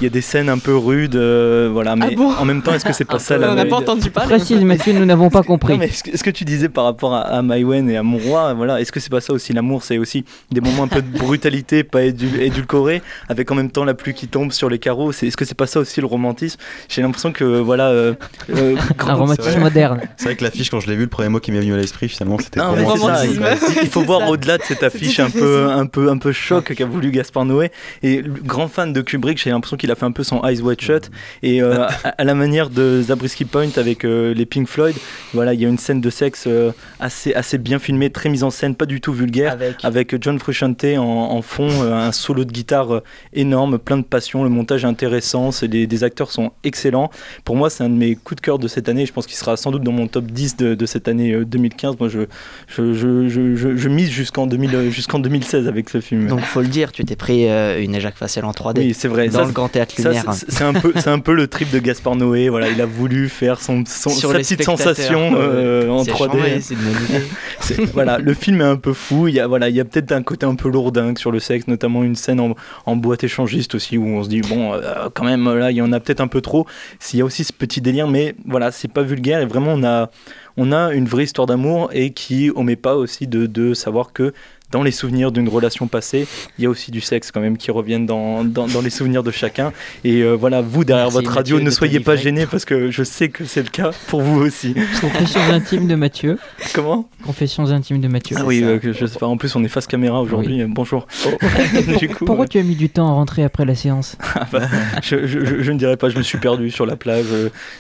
il 0.01 0.05
y 0.05 0.07
a 0.07 0.11
des 0.11 0.21
scènes 0.21 0.49
un 0.49 0.59
peu 0.59 0.77
rudes, 0.77 1.17
euh, 1.17 1.71
voilà, 1.73 1.97
mais 1.97 2.09
Ah 2.11 2.17
bon 2.17 2.33
en 2.33 2.45
même 2.45 2.63
temps, 2.63 2.75
est-ce 2.75 2.85
que 2.85 2.93
c'est 2.93 3.05
pas 3.05 3.19
ça 3.19 3.37
On 3.37 3.41
la 3.41 3.55
n'a 3.55 3.67
pas 3.67 3.77
entendu 3.77 4.11
parler. 4.11 4.37
Précise, 4.37 4.63
Mathieu, 4.63 4.93
nous 4.93 5.05
n'avons 5.05 5.31
pas 5.31 5.43
compris. 5.43 5.73
non, 5.75 5.79
mais 5.79 5.89
ce 5.89 6.03
que, 6.03 6.17
ce 6.17 6.23
que 6.23 6.31
tu 6.31 6.45
disais 6.45 6.69
par 6.69 6.85
rapport 6.85 7.15
à, 7.15 7.21
à 7.21 7.43
Maïwen 7.43 7.89
et 7.89 7.97
à 7.97 8.03
Mon 8.03 8.19
Roi, 8.19 8.53
voilà, 8.55 8.81
est-ce 8.81 8.93
que 8.93 9.01
c'est 9.01 9.11
pas 9.11 9.21
ça 9.21 9.33
aussi 9.33 9.53
l'amour 9.53 9.83
C'est 9.85 9.99
aussi 9.99 10.25
des 10.51 10.61
moments 10.61 10.85
un 10.85 10.89
peu 10.89 11.03
de 11.03 11.19
brutalité, 11.19 11.82
pas 11.85 12.03
édul- 12.05 12.41
édulcorés, 12.41 13.03
avec 13.29 13.51
en 13.51 13.55
même 13.55 13.71
temps 13.71 13.85
la 13.85 13.95
pluie 13.95 14.15
qui 14.15 14.29
tombe 14.29 14.53
sur 14.53 14.69
les 14.69 14.79
carreaux. 14.79 15.13
C'est- 15.13 15.27
Est-ce 15.27 15.37
que 15.37 15.45
c'est 15.45 15.57
pas 15.57 15.67
ça 15.67 15.81
aussi 15.81 16.01
le 16.01 16.07
romantisme? 16.07 16.59
J'ai 16.89 17.03
l'impression 17.03 17.33
que 17.33 17.45
voilà. 17.45 17.89
euh, 17.89 18.15
euh, 18.55 18.77
Un 19.07 19.15
romantisme 19.15 19.61
moderne. 19.61 20.01
C'est 20.17 20.25
vrai 20.27 20.37
que 20.37 20.45
l'affiche, 20.45 20.71
quand 20.71 20.81
je 20.81 20.89
l'ai 20.89 20.97
vue, 20.97 21.03
le 21.03 21.09
premier 21.09 21.29
mot 21.29 21.41
qui 21.41 21.53
m'est 21.53 21.61
venu 21.61 21.75
à 21.75 21.77
l'esprit, 21.77 22.09
finalement, 22.09 22.39
c'était 22.39 22.61
romantisme. 22.61 23.45
il- 23.77 23.83
il 23.85 23.89
faut 23.89 24.03
voir 24.03 24.29
au-delà 24.29 24.59
de 24.59 24.63
cette 24.63 24.83
affiche 24.83 25.21
un 25.21 25.31
peu, 25.31 25.71
un 25.71 25.87
peu, 25.87 26.11
un 26.11 26.19
peu 26.19 26.33
choc 26.33 26.73
qu'a 26.75 26.87
voulu 26.87 27.11
Gaspard 27.11 27.45
Noé. 27.45 27.71
Et 28.03 28.23
grand 28.45 28.69
fan 28.69 28.93
de 28.93 29.01
Kubrick, 29.01 29.39
j'ai 29.43 29.51
l'impression 29.51 29.77
qu'il 29.77 29.91
a 29.91 29.95
fait 29.95 30.07
un 30.07 30.13
peu 30.13 30.25
son 30.25 30.43
Eyes 30.45 30.61
Wide 30.61 30.81
Shut. 30.81 31.11
Et 31.43 31.63
euh, 31.63 31.83
à, 32.05 32.09
à 32.19 32.25
la 32.25 32.35
manière 32.35 32.71
de 32.71 33.03
Zabriskie 33.03 33.45
Point 33.45 33.69
avec 33.77 34.05
euh, 34.05 34.35
les 34.35 34.47
Pink 34.47 34.69
Floyd, 34.69 34.95
voilà, 35.35 35.55
il 35.55 35.61
y 35.61 35.65
a 35.65 35.69
une 35.69 35.79
scène 35.79 36.01
de 36.01 36.11
sexe 36.11 36.45
euh, 36.47 36.73
assez, 37.01 37.35
assez 37.35 37.59
bien 37.59 37.79
filmée, 37.79 38.11
très 38.11 38.29
mise 38.29 38.45
en 38.45 38.51
scène, 38.51 38.75
pas 38.75 38.87
du 38.87 39.01
tout 39.01 39.13
vulgaire, 39.13 39.53
Avec, 39.53 39.77
avec 39.85 40.23
John 40.23 40.39
Frusciante 40.39 40.85
en, 40.85 41.03
en 41.03 41.43
fond, 41.43 41.69
un 41.81 42.13
solo 42.13 42.45
de 42.45 42.53
guitare 42.53 42.95
euh, 42.95 43.03
énorme, 43.33 43.79
plein 43.79 43.97
de 43.97 44.03
passion, 44.05 44.45
le 44.45 44.51
montage 44.51 44.85
est 44.85 44.89
intéressant, 44.89 45.51
c'est 45.53 45.69
des, 45.69 45.87
des 45.87 46.05
acteurs 46.05 46.31
sont 46.31 46.53
excellents. 46.65 47.11
Pour 47.45 47.57
moi, 47.57 47.71
c'est 47.71 47.85
un 47.85 47.89
de 47.89 47.95
mes 47.95 48.15
coups 48.17 48.37
de 48.37 48.45
cœur 48.45 48.59
de 48.59 48.69
cette 48.69 48.89
année. 48.89 49.07
Je 49.07 49.13
pense 49.13 49.27
qu'il 49.27 49.37
sera 49.37 49.57
sans 49.57 49.71
doute 49.71 49.83
dans 49.83 49.93
mon 49.93 50.07
top 50.09 50.25
10 50.27 50.57
de, 50.57 50.75
de 50.75 50.87
cette 50.87 51.09
année 51.09 51.33
euh, 51.33 51.45
2015. 51.45 51.97
Moi, 51.99 52.09
je, 52.09 52.21
je, 52.69 53.29
je, 53.29 53.77
je, 53.77 53.89
mise 53.89 54.11
jusqu'en 54.11 54.47
2000, 54.47 54.75
euh, 54.75 54.91
jusqu'en 54.91 55.19
2016 55.19 55.69
avec 55.69 55.89
ce 55.91 56.01
film. 56.01 56.27
donc 56.29 56.41
faut 56.41 56.61
le 56.61 56.69
dire, 56.69 56.93
tu 56.93 57.05
t'es 57.05 57.17
pris 57.17 57.49
euh, 57.49 57.81
une 57.83 57.99
Jacques 58.01 58.17
Facel 58.17 58.45
en 58.45 58.51
3D 58.53 58.79
oui, 58.79 58.95
c'est 58.95 59.09
vrai. 59.09 59.29
dans 59.29 59.41
Ça, 59.41 59.45
le 59.47 59.53
Grand 59.53 59.69
Théâtre 59.69 59.95
Lumière. 59.99 60.25
c'est- 60.33 60.63
un 60.63 60.73
peu, 60.75 60.93
un 61.07 61.19
peu 61.19 61.35
le 61.35 61.47
trip 61.47 61.71
de 61.71 61.79
Gaspard 61.79 62.17
Noé. 62.17 62.49
Voilà, 62.49 62.69
il 62.69 62.81
a 62.81 62.87
voulu 62.87 63.29
faire 63.29 63.61
son, 63.61 63.85
son 63.87 64.11
sa 64.11 64.29
petite 64.39 64.63
sensation 64.63 65.33
euh, 65.37 65.89
en 65.89 66.05
C'est 66.05 66.11
3D. 66.13 66.17
chambé, 66.31 66.61
c'est 66.61 66.75
une 66.75 66.81
bonne 66.81 67.05
idée. 67.09 67.25
C'est- 67.61 67.85
voilà, 67.93 68.19
le 68.19 68.35
film 68.35 68.61
est 68.61 68.65
un 68.65 68.77
peu 68.77 68.93
fou. 68.93 69.29
Il 69.29 69.35
y 69.35 69.41
a, 69.41 69.47
voilà, 69.47 69.69
il 69.69 69.77
y 69.77 69.81
a 69.81 69.85
peut-être 69.85 70.13
un 70.13 70.23
côté 70.23 70.47
un 70.47 70.55
peu 70.55 70.69
lourdingue 70.69 71.19
sur 71.19 71.31
le 71.31 71.39
sexe, 71.41 71.62
notamment 71.69 72.03
une 72.03 72.17
scène 72.17 72.55
en, 72.87 72.97
boîte 72.97 73.25
échangiste 73.25 73.75
aussi 73.75 73.99
où 73.99 74.07
on 74.07 74.23
se 74.23 74.29
dit 74.29 74.41
bon, 74.43 74.75
euh, 74.75 75.09
quand 75.15 75.25
même 75.25 75.53
là, 75.53 75.71
il 75.71 75.77
y 75.77 75.83
en 75.83 75.93
a 75.93 76.01
peut-être 76.01 76.21
un 76.21 76.29
peu 76.29 76.41
trop. 76.41 76.67
S'il 77.01 77.19
y 77.19 77.23
a 77.23 77.25
aussi 77.25 77.45
ce 77.45 77.53
petit 77.53 77.81
délire, 77.81 78.09
mais 78.09 78.35
voilà, 78.47 78.71
c'est 78.71 78.89
pas 78.89 79.03
vulgaire 79.03 79.41
et 79.41 79.47
vraiment 79.47 79.73
on 79.73 79.85
a, 79.85 80.11
on 80.57 80.73
a 80.73 80.93
une 80.93 81.07
vraie 81.07 81.25
histoire 81.25 81.47
d'amour 81.47 81.91
et 81.93 82.11
qui 82.11 82.51
omet 82.55 82.77
pas 82.77 82.97
aussi 82.97 83.27
de 83.27 83.75
savoir 83.75 84.13
que 84.13 84.33
dans 84.73 84.83
les 84.83 84.91
souvenirs 84.91 85.31
d'une 85.31 85.49
relation 85.49 85.87
passée, 85.87 86.27
il 86.59 86.65
y 86.65 86.67
a 86.67 86.71
aussi 86.71 86.91
du 86.91 87.01
sexe 87.01 87.31
quand 87.31 87.41
même 87.41 87.57
qui 87.57 87.71
reviennent 87.71 88.07
dans, 88.07 88.43
dans, 88.43 88.67
dans 88.67 88.81
les 88.81 88.91
souvenirs 88.91 89.23
de 89.23 89.31
chacun. 89.31 89.73
Et 90.03 90.23
euh, 90.23 90.33
voilà, 90.33 90.63
vous 90.63 90.85
derrière 90.85 91.05
Merci, 91.07 91.19
votre 91.19 91.31
radio, 91.33 91.57
Mathieu, 91.57 91.67
ne 91.67 91.71
soyez 91.71 92.01
pas 92.01 92.17
gênés 92.17 92.47
parce 92.47 92.65
que 92.65 92.91
je 92.91 93.03
sais 93.05 93.29
que 93.29 93.45
c'est 93.45 93.63
le 93.63 93.69
cas 93.69 93.91
pour 94.09 94.23
vous 94.23 94.41
aussi. 94.41 94.75
Confessions 95.01 95.41
intimes 95.51 95.87
de 95.87 95.95
Mathieu. 95.95 96.39
Comment? 96.75 97.09
Confessions 97.25 97.71
intimes 97.71 98.01
de 98.01 98.09
Mathieu. 98.09 98.37
Ah 98.41 98.45
oui, 98.45 98.63
euh, 98.65 98.79
que 98.79 98.93
je 98.93 99.07
sais 99.07 99.19
pas. 99.19 99.27
En 99.27 99.37
plus, 99.37 99.55
on 99.55 99.63
est 99.63 99.69
face 99.69 99.87
caméra 99.87 100.21
aujourd'hui. 100.23 100.65
Bonjour. 100.67 101.07
du 102.01 102.09
coup, 102.09 102.25
Pourquoi 102.25 102.47
euh, 102.47 102.49
tu 102.49 102.59
as 102.59 102.63
mis 102.63 102.75
du 102.77 102.89
temps 102.89 103.09
à 103.09 103.13
rentrer 103.13 103.45
après 103.45 103.65
la 103.65 103.75
séance? 103.75 104.17
Ah 104.35 104.49
bah, 104.51 104.63
je, 105.03 105.27
je- 105.27 105.45
je- 105.45 105.63
je 105.63 105.73
ne 105.73 105.79
dirais 105.79 105.97
pas. 105.99 106.09
Je 106.09 106.17
me 106.17 106.23
suis 106.23 106.39
perdu 106.39 106.71
sur 106.71 106.87
la 106.87 106.97
plage. 106.97 107.27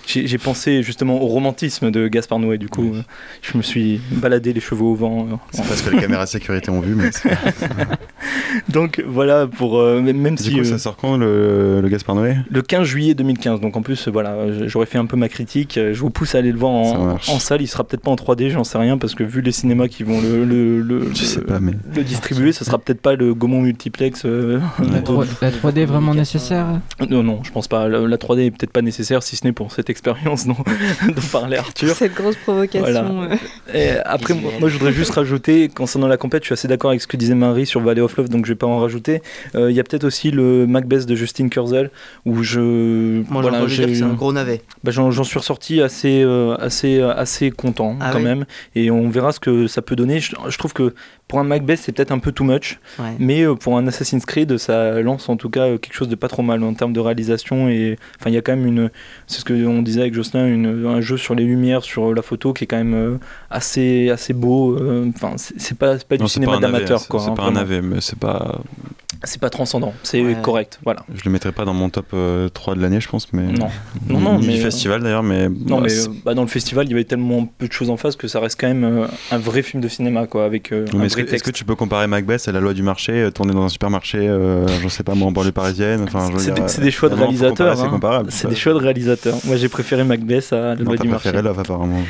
J'ai 0.06 0.38
pensé 0.38 0.82
justement 0.82 1.20
au 1.20 1.26
romantisme 1.26 1.90
de 1.90 2.06
Gaspard 2.08 2.38
Noé. 2.38 2.58
Du 2.58 2.68
coup, 2.68 2.94
je 3.40 3.56
me 3.56 3.62
suis 3.62 4.00
baladé 4.10 4.52
les 4.52 4.60
cheveux 4.60 4.82
au 4.84 4.94
vent. 4.94 5.40
C'est 5.50 5.66
pas 5.66 5.74
ce 5.76 5.82
que 5.82 5.90
les 5.90 5.98
caméras 6.00 6.24
de 6.24 6.28
sécurité 6.30 6.70
ont 6.70 6.81
vu, 6.82 6.94
mais 6.94 7.10
Donc 8.68 9.02
voilà, 9.06 9.46
pour 9.46 9.78
euh, 9.80 10.00
même 10.00 10.34
du 10.36 10.42
si 10.42 10.52
coup, 10.52 10.60
euh, 10.60 10.64
ça 10.64 10.78
sort 10.78 10.96
quand 10.96 11.16
le, 11.16 11.80
le 11.80 11.88
Gaspard 11.88 12.14
Noé? 12.14 12.36
le 12.50 12.62
15 12.62 12.86
juillet 12.86 13.14
2015. 13.14 13.60
Donc 13.60 13.76
en 13.76 13.82
plus, 13.82 14.08
voilà, 14.08 14.36
j'aurais 14.66 14.86
fait 14.86 14.98
un 14.98 15.06
peu 15.06 15.16
ma 15.16 15.28
critique. 15.28 15.74
Je 15.78 15.98
vous 16.00 16.10
pousse 16.10 16.34
à 16.34 16.38
aller 16.38 16.52
le 16.52 16.58
voir 16.58 16.72
en, 16.72 17.18
salle. 17.38 17.62
Il 17.62 17.66
sera 17.66 17.84
peut-être 17.84 18.02
pas 18.02 18.10
en 18.10 18.14
3D, 18.16 18.50
j'en 18.50 18.64
sais 18.64 18.78
rien, 18.78 18.98
parce 18.98 19.14
que 19.14 19.24
vu 19.24 19.40
les 19.40 19.52
cinémas 19.52 19.88
qui 19.88 20.02
vont 20.04 20.20
le, 20.20 20.44
le, 20.44 20.80
le, 20.80 21.08
Je 21.14 21.24
sais 21.24 21.40
le- 21.40 21.46
pas, 21.46 21.60
mais. 21.60 21.72
le 21.94 22.02
distribuer, 22.04 22.52
ça 22.52 22.64
sera 22.64 22.78
peut-être 22.78 23.00
pas 23.00 23.14
le 23.16 23.34
Gaumont 23.34 23.60
multiplex. 23.62 24.22
euh, 24.24 24.60
la, 24.92 25.00
3, 25.02 25.24
la 25.40 25.50
3D 25.50 25.78
est 25.78 25.84
vraiment 25.86 26.14
nécessaire 26.14 26.66
Non, 27.10 27.22
non, 27.22 27.40
je 27.42 27.50
pense 27.50 27.68
pas. 27.68 27.88
La, 27.88 28.00
la 28.00 28.16
3D 28.16 28.46
est 28.46 28.50
peut-être 28.50 28.72
pas 28.72 28.82
nécessaire, 28.82 29.22
si 29.22 29.36
ce 29.36 29.44
n'est 29.46 29.52
pour 29.52 29.72
cette 29.72 29.90
expérience 29.90 30.46
dont, 30.46 30.56
dont 31.08 31.22
parlait 31.32 31.58
Arthur. 31.58 31.94
Cette 31.94 32.14
grosse 32.14 32.36
provocation. 32.36 32.80
Voilà. 32.82 33.32
euh. 33.32 33.36
Et 33.74 33.90
après, 34.04 34.34
moi, 34.34 34.52
moi, 34.60 34.68
je 34.68 34.74
voudrais 34.78 34.92
juste 34.92 35.10
rajouter, 35.12 35.68
concernant 35.68 36.06
la 36.08 36.16
compète, 36.16 36.42
je 36.42 36.46
suis 36.46 36.52
assez 36.54 36.68
d'accord 36.72 36.90
avec 36.90 37.02
ce 37.02 37.06
que 37.06 37.16
disait 37.16 37.34
Marie 37.34 37.66
sur 37.66 37.80
Valley 37.80 38.00
of 38.00 38.16
Love, 38.16 38.28
donc 38.28 38.46
je 38.46 38.52
vais 38.52 38.56
pas 38.56 38.66
en 38.66 38.78
rajouter. 38.78 39.22
Euh, 39.54 39.70
Il 39.70 39.76
y 39.76 39.80
a 39.80 39.84
peut-être 39.84 40.04
aussi 40.04 40.30
le 40.30 40.66
Macbeth 40.66 41.06
de 41.06 41.14
Justin 41.14 41.48
Kurzel, 41.48 41.90
où 42.24 42.42
je. 42.42 43.22
Moi, 43.30 43.42
voilà, 43.42 43.68
c'est 43.68 44.02
un 44.02 44.14
gros 44.14 44.32
navet. 44.32 44.62
bah, 44.82 44.90
j'en, 44.90 45.10
suis 45.24 45.38
ressorti 45.38 45.80
assez, 45.80 46.22
euh, 46.22 46.56
assez, 46.58 46.98
euh, 46.98 47.14
assez 47.14 47.50
content 47.50 47.96
Ah 48.00 48.10
quand 48.12 48.18
oui 48.18 48.24
même, 48.24 48.44
et 48.74 48.90
on 48.90 49.08
verra 49.10 49.32
ce 49.32 49.40
que 49.40 49.66
ça 49.66 49.82
peut 49.82 49.96
donner. 49.96 50.20
Je, 50.20 50.34
je 50.48 50.58
trouve 50.58 50.72
que 50.72 50.94
pour 51.32 51.40
un 51.40 51.44
Macbeth, 51.44 51.78
c'est 51.78 51.92
peut-être 51.92 52.12
un 52.12 52.18
peu 52.18 52.30
too 52.30 52.44
much, 52.44 52.78
Ouais. 52.98 53.14
mais 53.18 53.40
euh, 53.40 53.54
pour 53.54 53.78
un 53.78 53.86
Assassin's 53.86 54.26
Creed, 54.26 54.58
ça 54.58 55.00
lance 55.00 55.30
en 55.30 55.38
tout 55.38 55.48
cas 55.48 55.62
euh, 55.62 55.78
quelque 55.78 55.94
chose 55.94 56.10
de 56.10 56.14
pas 56.14 56.28
trop 56.28 56.42
mal 56.42 56.62
en 56.62 56.74
termes 56.74 56.92
de 56.92 57.00
réalisation. 57.00 57.70
Et 57.70 57.96
enfin, 58.20 58.28
il 58.28 58.34
y 58.34 58.36
a 58.36 58.42
quand 58.42 58.54
même 58.54 58.66
une, 58.66 58.90
c'est 59.26 59.40
ce 59.40 59.44
que 59.46 59.54
on 59.66 59.80
disait 59.80 60.02
avec 60.02 60.12
Jocelyn, 60.12 60.46
une, 60.46 60.84
un 60.86 61.00
jeu 61.00 61.16
sur 61.16 61.34
les 61.34 61.44
lumières, 61.44 61.84
sur 61.84 62.12
la 62.12 62.20
photo 62.20 62.52
qui 62.52 62.64
est 62.64 62.66
quand 62.66 62.76
même 62.76 62.92
euh, 62.92 63.16
assez, 63.50 64.10
assez 64.10 64.34
beau. 64.34 64.76
Enfin, 65.16 65.32
c'est, 65.38 65.58
c'est 65.58 65.78
pas, 65.78 65.96
c'est 65.98 66.06
pas 66.06 66.18
du 66.18 66.22
Non, 66.22 66.28
cinéma 66.28 66.58
d'amateur, 66.58 67.08
quoi. 67.08 67.20
C'est 67.20 67.30
hein, 67.30 67.34
pas 67.34 67.44
un 67.44 67.52
navet, 67.52 67.80
mais 67.80 68.02
c'est 68.02 68.18
pas. 68.18 68.60
C'est 69.24 69.40
pas 69.40 69.50
transcendant, 69.50 69.94
c'est 70.02 70.22
Ouais. 70.22 70.36
correct, 70.40 70.80
voilà. 70.84 71.04
Je 71.14 71.22
le 71.24 71.30
mettrais 71.30 71.52
pas 71.52 71.64
dans 71.64 71.74
mon 71.74 71.88
top 71.90 72.06
euh, 72.14 72.48
3 72.48 72.74
de 72.74 72.80
l'année, 72.80 73.00
je 73.00 73.08
pense, 73.08 73.32
mais. 73.32 73.44
Non, 73.44 73.68
non, 74.08 74.20
non, 74.20 74.38
ni 74.38 74.46
mais 74.46 74.52
du 74.54 74.60
euh, 74.60 74.62
festival 74.62 75.02
d'ailleurs, 75.02 75.22
mais. 75.22 75.48
Non, 75.48 75.76
ouais, 75.76 75.88
mais 75.88 75.98
euh, 75.98 76.06
bah, 76.24 76.34
dans 76.34 76.42
le 76.42 76.48
festival, 76.48 76.86
il 76.86 76.90
y 76.90 76.94
avait 76.94 77.04
tellement 77.04 77.46
peu 77.46 77.68
de 77.68 77.72
choses 77.72 77.90
en 77.90 77.96
face 77.96 78.16
que 78.16 78.28
ça 78.28 78.40
reste 78.40 78.60
quand 78.60 78.68
même 78.68 78.84
euh, 78.84 79.06
un 79.30 79.38
vrai 79.38 79.62
film 79.62 79.82
de 79.82 79.88
cinéma, 79.88 80.26
quoi, 80.26 80.44
avec 80.44 80.72
euh, 80.72 80.86
est-ce 81.04 81.42
que, 81.42 81.50
tu 81.50 81.64
peux 81.64 81.74
comparer 81.74 82.06
Macbeth 82.06 82.48
à 82.48 82.52
la 82.52 82.60
loi 82.60 82.74
du 82.74 82.82
marché, 82.82 83.12
euh, 83.12 83.30
tourné 83.30 83.52
dans 83.52 83.64
un 83.64 83.68
supermarché, 83.68 84.18
euh, 84.18 84.66
je 84.82 84.88
sais 84.88 85.02
pas 85.02 85.14
moi, 85.14 85.28
en 85.28 85.32
banlieue 85.32 85.52
parisienne 85.52 86.04
enfin, 86.04 86.30
C'est 86.66 86.80
des, 86.80 86.90
choix 86.90 87.08
de 87.08 87.14
réalisateurs. 87.14 87.76
C'est 87.76 87.84
hein. 87.84 87.88
comparable. 87.88 88.30
C'est 88.30 88.48
des 88.48 88.54
choix 88.54 88.72
de 88.72 88.78
réalisateurs. 88.78 89.36
Moi, 89.44 89.56
j'ai 89.56 89.68
préféré 89.68 90.04
Macbeth 90.04 90.52
à 90.52 90.74
La 90.74 90.76
Loi 90.76 90.96
du 90.96 91.08
Marché. 91.08 91.30
préféré 91.30 91.42
Love 91.42 91.58
apparemment. 91.58 92.02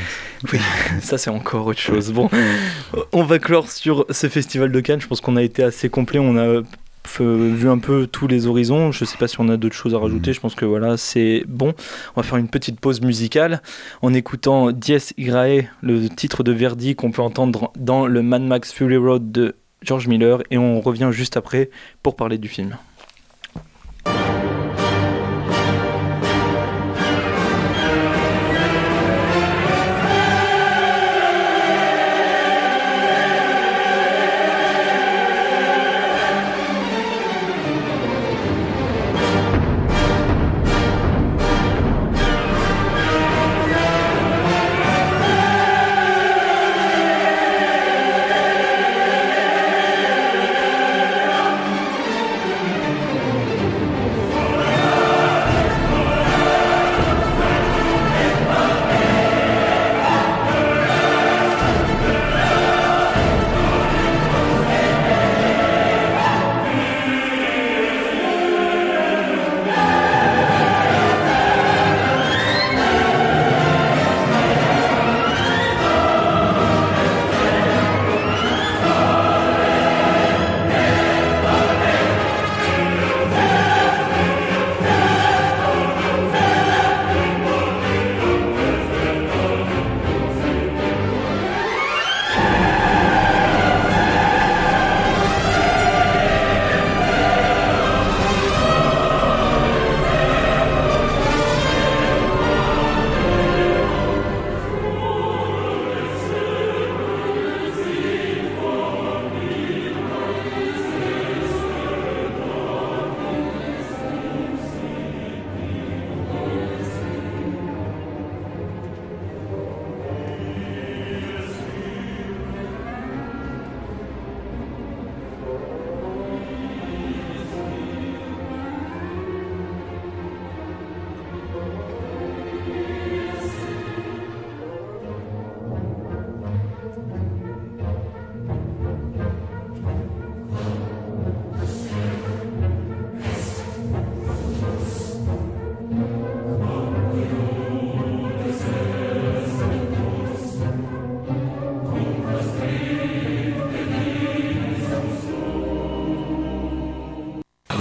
Oui, 0.53 0.59
ça 1.03 1.19
c'est 1.19 1.31
encore 1.31 1.67
autre 1.67 1.81
chose. 1.81 2.13
Bon, 2.13 2.29
on 3.13 3.25
va 3.25 3.39
clore 3.39 3.71
sur 3.71 4.07
ce 4.11 4.29
festival 4.29 4.71
de 4.71 4.81
Cannes. 4.81 5.01
Je 5.01 5.07
pense 5.07 5.21
qu'on 5.21 5.37
a 5.37 5.43
été 5.43 5.63
assez 5.63 5.89
complet. 5.89 6.19
On 6.19 6.37
a 6.37 6.63
vu 7.19 7.69
un 7.69 7.79
peu 7.79 8.07
tous 8.07 8.27
les 8.27 8.47
horizons. 8.47 8.93
Je 8.93 9.05
sais 9.05 9.19
pas 9.19 9.29
si 9.29 9.41
on 9.41 9.49
a 9.49 9.57
d'autres 9.57 9.75
choses 9.75 9.95
à 9.95 9.99
rajouter. 9.99 10.33
Je 10.33 10.41
pense 10.41 10.55
que 10.55 10.65
voilà, 10.65 10.97
c'est 10.97 11.45
bon. 11.49 11.75
On 12.17 12.21
va 12.21 12.27
faire 12.27 12.39
une 12.39 12.49
petite 12.49 12.81
pause 12.81 13.01
musicale 13.01 13.63
en 14.03 14.15
écoutant 14.15 14.73
Dies 14.73 15.13
Irae, 15.19 15.63
le 15.83 16.09
titre 16.09 16.43
de 16.43 16.53
Verdi 16.53 16.95
qu'on 16.95 17.11
peut 17.11 17.23
entendre 17.23 17.73
dans 17.77 18.07
le 18.07 18.23
Mad 18.23 18.43
Max 18.43 18.73
Fury 18.73 18.97
Road 18.97 19.33
de 19.33 19.57
George 19.83 20.07
Miller, 20.07 20.43
et 20.51 20.59
on 20.59 20.81
revient 20.81 21.09
juste 21.11 21.37
après 21.37 21.69
pour 22.03 22.15
parler 22.15 22.39
du 22.39 22.49
film. 22.49 22.77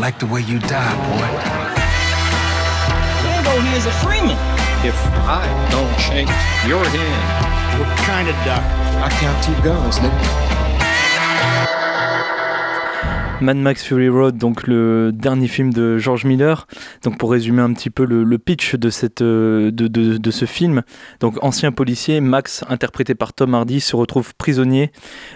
Like 0.02 0.18
the 0.18 0.26
way 0.26 0.41
you 0.41 0.58
die, 0.58 0.95
boy. 1.06 1.30
Rambo 3.24 3.62
here 3.62 3.78
is 3.78 3.86
a 3.86 3.91
Freeman. 4.02 4.36
If 4.84 4.97
I 5.30 5.45
don't 5.70 5.95
shake 5.99 6.32
your 6.68 6.84
hand, 6.84 7.80
what 7.80 7.89
kind 7.99 8.28
of 8.28 8.36
duck? 8.43 8.64
I 9.06 9.10
count 9.22 9.43
two 9.43 9.54
guns, 9.62 9.99
nigga. 9.99 10.52
Mad 13.41 13.58
Max 13.58 13.84
Fury 13.84 14.10
Road, 14.10 14.38
donc 14.38 14.66
le 14.66 15.12
dernier 15.14 15.47
film 15.47 15.72
de 15.72 15.99
George 15.99 16.26
Miller. 16.26 16.66
Donc 17.04 17.20
pour 17.20 17.32
résumer 17.32 17.62
un 17.62 17.74
petit 17.74 17.91
peu 17.91 18.06
le, 18.06 18.24
le 18.24 18.38
pitch 18.39 18.76
de, 18.76 18.89
cette, 18.89 19.22
euh, 19.22 19.70
de, 19.70 19.88
de, 19.88 20.18
de, 20.18 20.32
ce 20.32 20.45
film, 20.45 20.82
donc 21.20 21.38
ancien 21.43 21.72
policier, 21.72 22.22
Max, 22.22 22.64
interprété 22.70 23.14
par 23.14 23.34
Tom 23.34 23.54
Hardy, 23.54 23.82
se 23.82 23.95
retrouve 23.95 24.34
prisonnier 24.36 24.91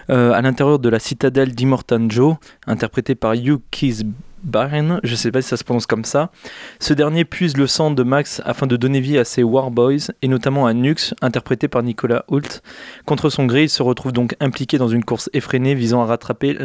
euh, 0.10 0.34
à 0.34 0.42
l'intérieur 0.42 0.80
de 0.80 0.90
la 0.90 1.00
citadelle 1.00 1.54
d'Immortan 1.54 2.10
Joe, 2.10 2.36
interprété 2.66 3.14
par 3.14 3.34
Hugh 3.34 3.60
Keys 3.70 4.04
Barren, 4.46 5.00
je 5.04 5.16
sais 5.16 5.32
pas 5.32 5.42
si 5.42 5.50
ça 5.50 5.58
se 5.58 5.64
prononce 5.64 5.88
comme 5.88 6.06
ça. 6.06 6.32
Ce 6.80 6.94
dernier 6.94 7.26
puise 7.26 7.58
le 7.58 7.68
sang 7.68 7.92
de 7.92 8.04
Max 8.04 8.42
afin 8.46 8.68
de 8.68 8.78
donner 8.78 9.00
vie 9.00 9.18
à 9.18 9.26
ses 9.26 9.44
War 9.44 9.72
Boys, 9.72 10.12
et 10.22 10.28
notamment 10.28 10.68
à 10.68 10.74
Nux, 10.74 11.14
interprété 11.22 11.68
par 11.68 11.82
Nicolas 11.84 12.24
Hoult. 12.30 12.62
Contre 13.06 13.30
son 13.30 13.46
gré, 13.46 13.64
il 13.64 13.70
se 13.70 13.82
retrouve 13.82 14.12
donc 14.12 14.36
impliqué 14.40 14.78
dans 14.78 14.88
une 14.88 15.04
course 15.04 15.30
effrénée 15.34 15.74
visant 15.74 16.02
à 16.02 16.06
rattraper 16.06 16.56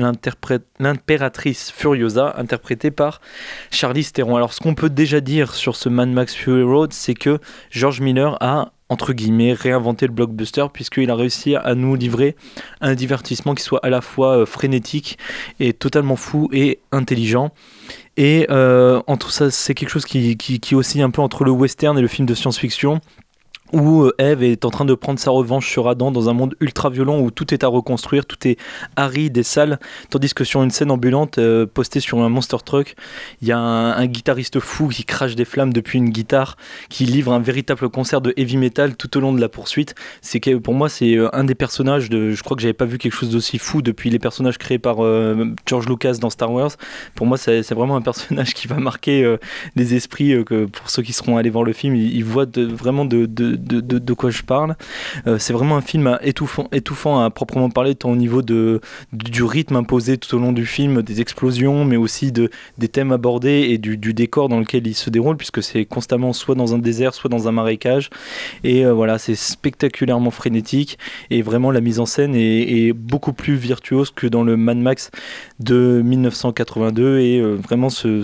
l'impératrice 0.78 1.72
Furiosa, 1.72 2.34
interprétée 2.36 2.90
par 2.90 3.20
Charlize 3.70 4.12
Theron. 4.12 4.36
Alors 4.36 4.52
ce 4.52 4.60
qu'on 4.60 4.74
peut 4.74 4.90
déjà 4.90 5.20
dire 5.20 5.54
sur 5.54 5.74
ce 5.74 5.88
Mad 5.88 6.10
Max 6.10 6.34
Fury 6.34 6.62
Road, 6.62 6.92
c'est 6.92 7.14
que 7.14 7.38
George 7.70 8.00
Miller 8.00 8.36
a 8.40 8.72
entre 8.90 9.12
guillemets, 9.12 9.54
réinventer 9.54 10.06
le 10.06 10.12
blockbuster, 10.12 10.66
puisqu'il 10.72 11.10
a 11.10 11.14
réussi 11.14 11.54
à 11.54 11.74
nous 11.74 11.94
livrer 11.94 12.36
un 12.80 12.94
divertissement 12.94 13.54
qui 13.54 13.62
soit 13.62 13.80
à 13.82 13.88
la 13.88 14.00
fois 14.00 14.38
euh, 14.38 14.46
frénétique 14.46 15.16
et 15.60 15.72
totalement 15.72 16.16
fou 16.16 16.50
et 16.52 16.80
intelligent. 16.92 17.52
Et 18.16 18.46
euh, 18.50 19.00
entre 19.06 19.30
ça, 19.30 19.50
c'est 19.50 19.74
quelque 19.74 19.88
chose 19.88 20.04
qui, 20.04 20.36
qui, 20.36 20.60
qui 20.60 20.74
oscille 20.74 21.02
un 21.02 21.10
peu 21.10 21.22
entre 21.22 21.44
le 21.44 21.52
western 21.52 21.96
et 21.96 22.02
le 22.02 22.08
film 22.08 22.26
de 22.26 22.34
science-fiction 22.34 23.00
où 23.72 24.02
euh, 24.02 24.14
Eve 24.18 24.42
est 24.42 24.64
en 24.64 24.70
train 24.70 24.84
de 24.84 24.94
prendre 24.94 25.18
sa 25.18 25.30
revanche 25.30 25.68
sur 25.68 25.88
Adam 25.88 26.10
dans 26.10 26.28
un 26.28 26.32
monde 26.32 26.54
ultra 26.60 26.90
violent 26.90 27.20
où 27.20 27.30
tout 27.30 27.52
est 27.54 27.64
à 27.64 27.68
reconstruire, 27.68 28.26
tout 28.26 28.46
est 28.46 28.58
aride 28.96 29.36
et 29.36 29.42
sale, 29.42 29.78
tandis 30.10 30.32
que 30.34 30.44
sur 30.44 30.62
une 30.62 30.70
scène 30.70 30.90
ambulante 30.90 31.38
euh, 31.38 31.66
postée 31.66 32.00
sur 32.00 32.18
un 32.18 32.28
monster 32.28 32.56
truck, 32.64 32.94
il 33.42 33.48
y 33.48 33.52
a 33.52 33.58
un, 33.58 34.06
guitariste 34.06 34.58
fou 34.60 34.88
qui 34.88 35.04
crache 35.04 35.36
des 35.36 35.44
flammes 35.44 35.72
depuis 35.72 35.98
une 35.98 36.10
guitare, 36.10 36.56
qui 36.88 37.04
livre 37.04 37.32
un 37.32 37.38
véritable 37.38 37.88
concert 37.88 38.20
de 38.20 38.34
heavy 38.36 38.56
metal 38.56 38.96
tout 38.96 39.16
au 39.16 39.20
long 39.20 39.32
de 39.32 39.40
la 39.40 39.48
poursuite. 39.48 39.94
C'est 40.20 40.40
que 40.40 40.56
pour 40.56 40.74
moi 40.74 40.88
c'est 40.88 41.14
euh, 41.14 41.28
un 41.32 41.44
des 41.44 41.54
personnages 41.54 42.10
de, 42.10 42.32
je 42.32 42.42
crois 42.42 42.56
que 42.56 42.62
j'avais 42.62 42.72
pas 42.72 42.86
vu 42.86 42.98
quelque 42.98 43.14
chose 43.14 43.30
d'aussi 43.30 43.58
fou 43.58 43.82
depuis 43.82 44.10
les 44.10 44.18
personnages 44.18 44.58
créés 44.58 44.78
par 44.78 44.98
George 45.66 45.88
Lucas 45.88 46.14
dans 46.20 46.30
Star 46.30 46.52
Wars. 46.52 46.72
Pour 47.14 47.26
moi 47.26 47.38
c'est 47.38 47.70
vraiment 47.72 47.96
un 47.96 48.02
personnage 48.02 48.54
qui 48.54 48.66
va 48.66 48.76
marquer 48.76 49.22
euh, 49.24 49.36
les 49.76 49.94
esprits 49.94 50.44
que 50.44 50.66
pour 50.66 50.90
ceux 50.90 51.02
qui 51.02 51.12
seront 51.12 51.36
allés 51.36 51.50
voir 51.50 51.64
le 51.64 51.72
film, 51.72 51.94
ils, 51.94 52.24
voient 52.24 52.46
vraiment 52.54 53.04
de 53.04 53.26
de, 53.60 54.14
quoi 54.14 54.30
je 54.30 54.42
parle. 54.42 54.76
Euh, 55.26 55.38
c'est 55.38 55.52
vraiment 55.52 55.76
un 55.76 55.80
film 55.80 56.18
étouffant, 56.22 56.68
étouffant 56.72 57.22
à 57.22 57.30
proprement 57.30 57.70
parler, 57.70 57.94
tant 57.94 58.10
au 58.10 58.16
niveau 58.16 58.42
de, 58.42 58.80
du 59.12 59.42
rythme 59.44 59.76
imposé 59.76 60.18
tout 60.18 60.34
au 60.36 60.38
long 60.38 60.52
du 60.52 60.66
film, 60.66 61.02
des 61.02 61.20
explosions, 61.20 61.84
mais 61.84 61.96
aussi 61.96 62.32
de, 62.32 62.50
des 62.78 62.88
thèmes 62.88 63.12
abordés 63.12 63.66
et 63.70 63.78
du, 63.78 63.96
décor 63.96 64.48
dans 64.48 64.58
lequel 64.58 64.86
il 64.86 64.94
se 64.94 65.10
déroule, 65.10 65.36
puisque 65.36 65.62
c'est 65.62 65.84
constamment 65.84 66.32
soit 66.32 66.54
dans 66.54 66.74
un 66.74 66.78
désert, 66.78 67.14
soit 67.14 67.30
dans 67.30 67.48
un 67.48 67.52
marécage. 67.52 68.10
Et 68.64 68.84
euh, 68.84 68.92
voilà, 68.92 69.18
c'est 69.18 69.34
spectaculairement 69.34 70.30
frénétique. 70.30 70.98
Et 71.30 71.42
vraiment, 71.42 71.70
la 71.70 71.80
mise 71.80 72.00
en 72.00 72.06
scène 72.06 72.34
est, 72.34 72.92
beaucoup 72.92 73.32
plus 73.32 73.54
virtuose 73.54 74.10
que 74.10 74.26
dans 74.26 74.42
le 74.42 74.56
Mad 74.56 74.78
Max 74.78 75.10
de 75.60 76.02
1982. 76.04 77.18
Et 77.20 77.38
euh, 77.38 77.54
vraiment, 77.54 77.90
ce, 77.90 78.22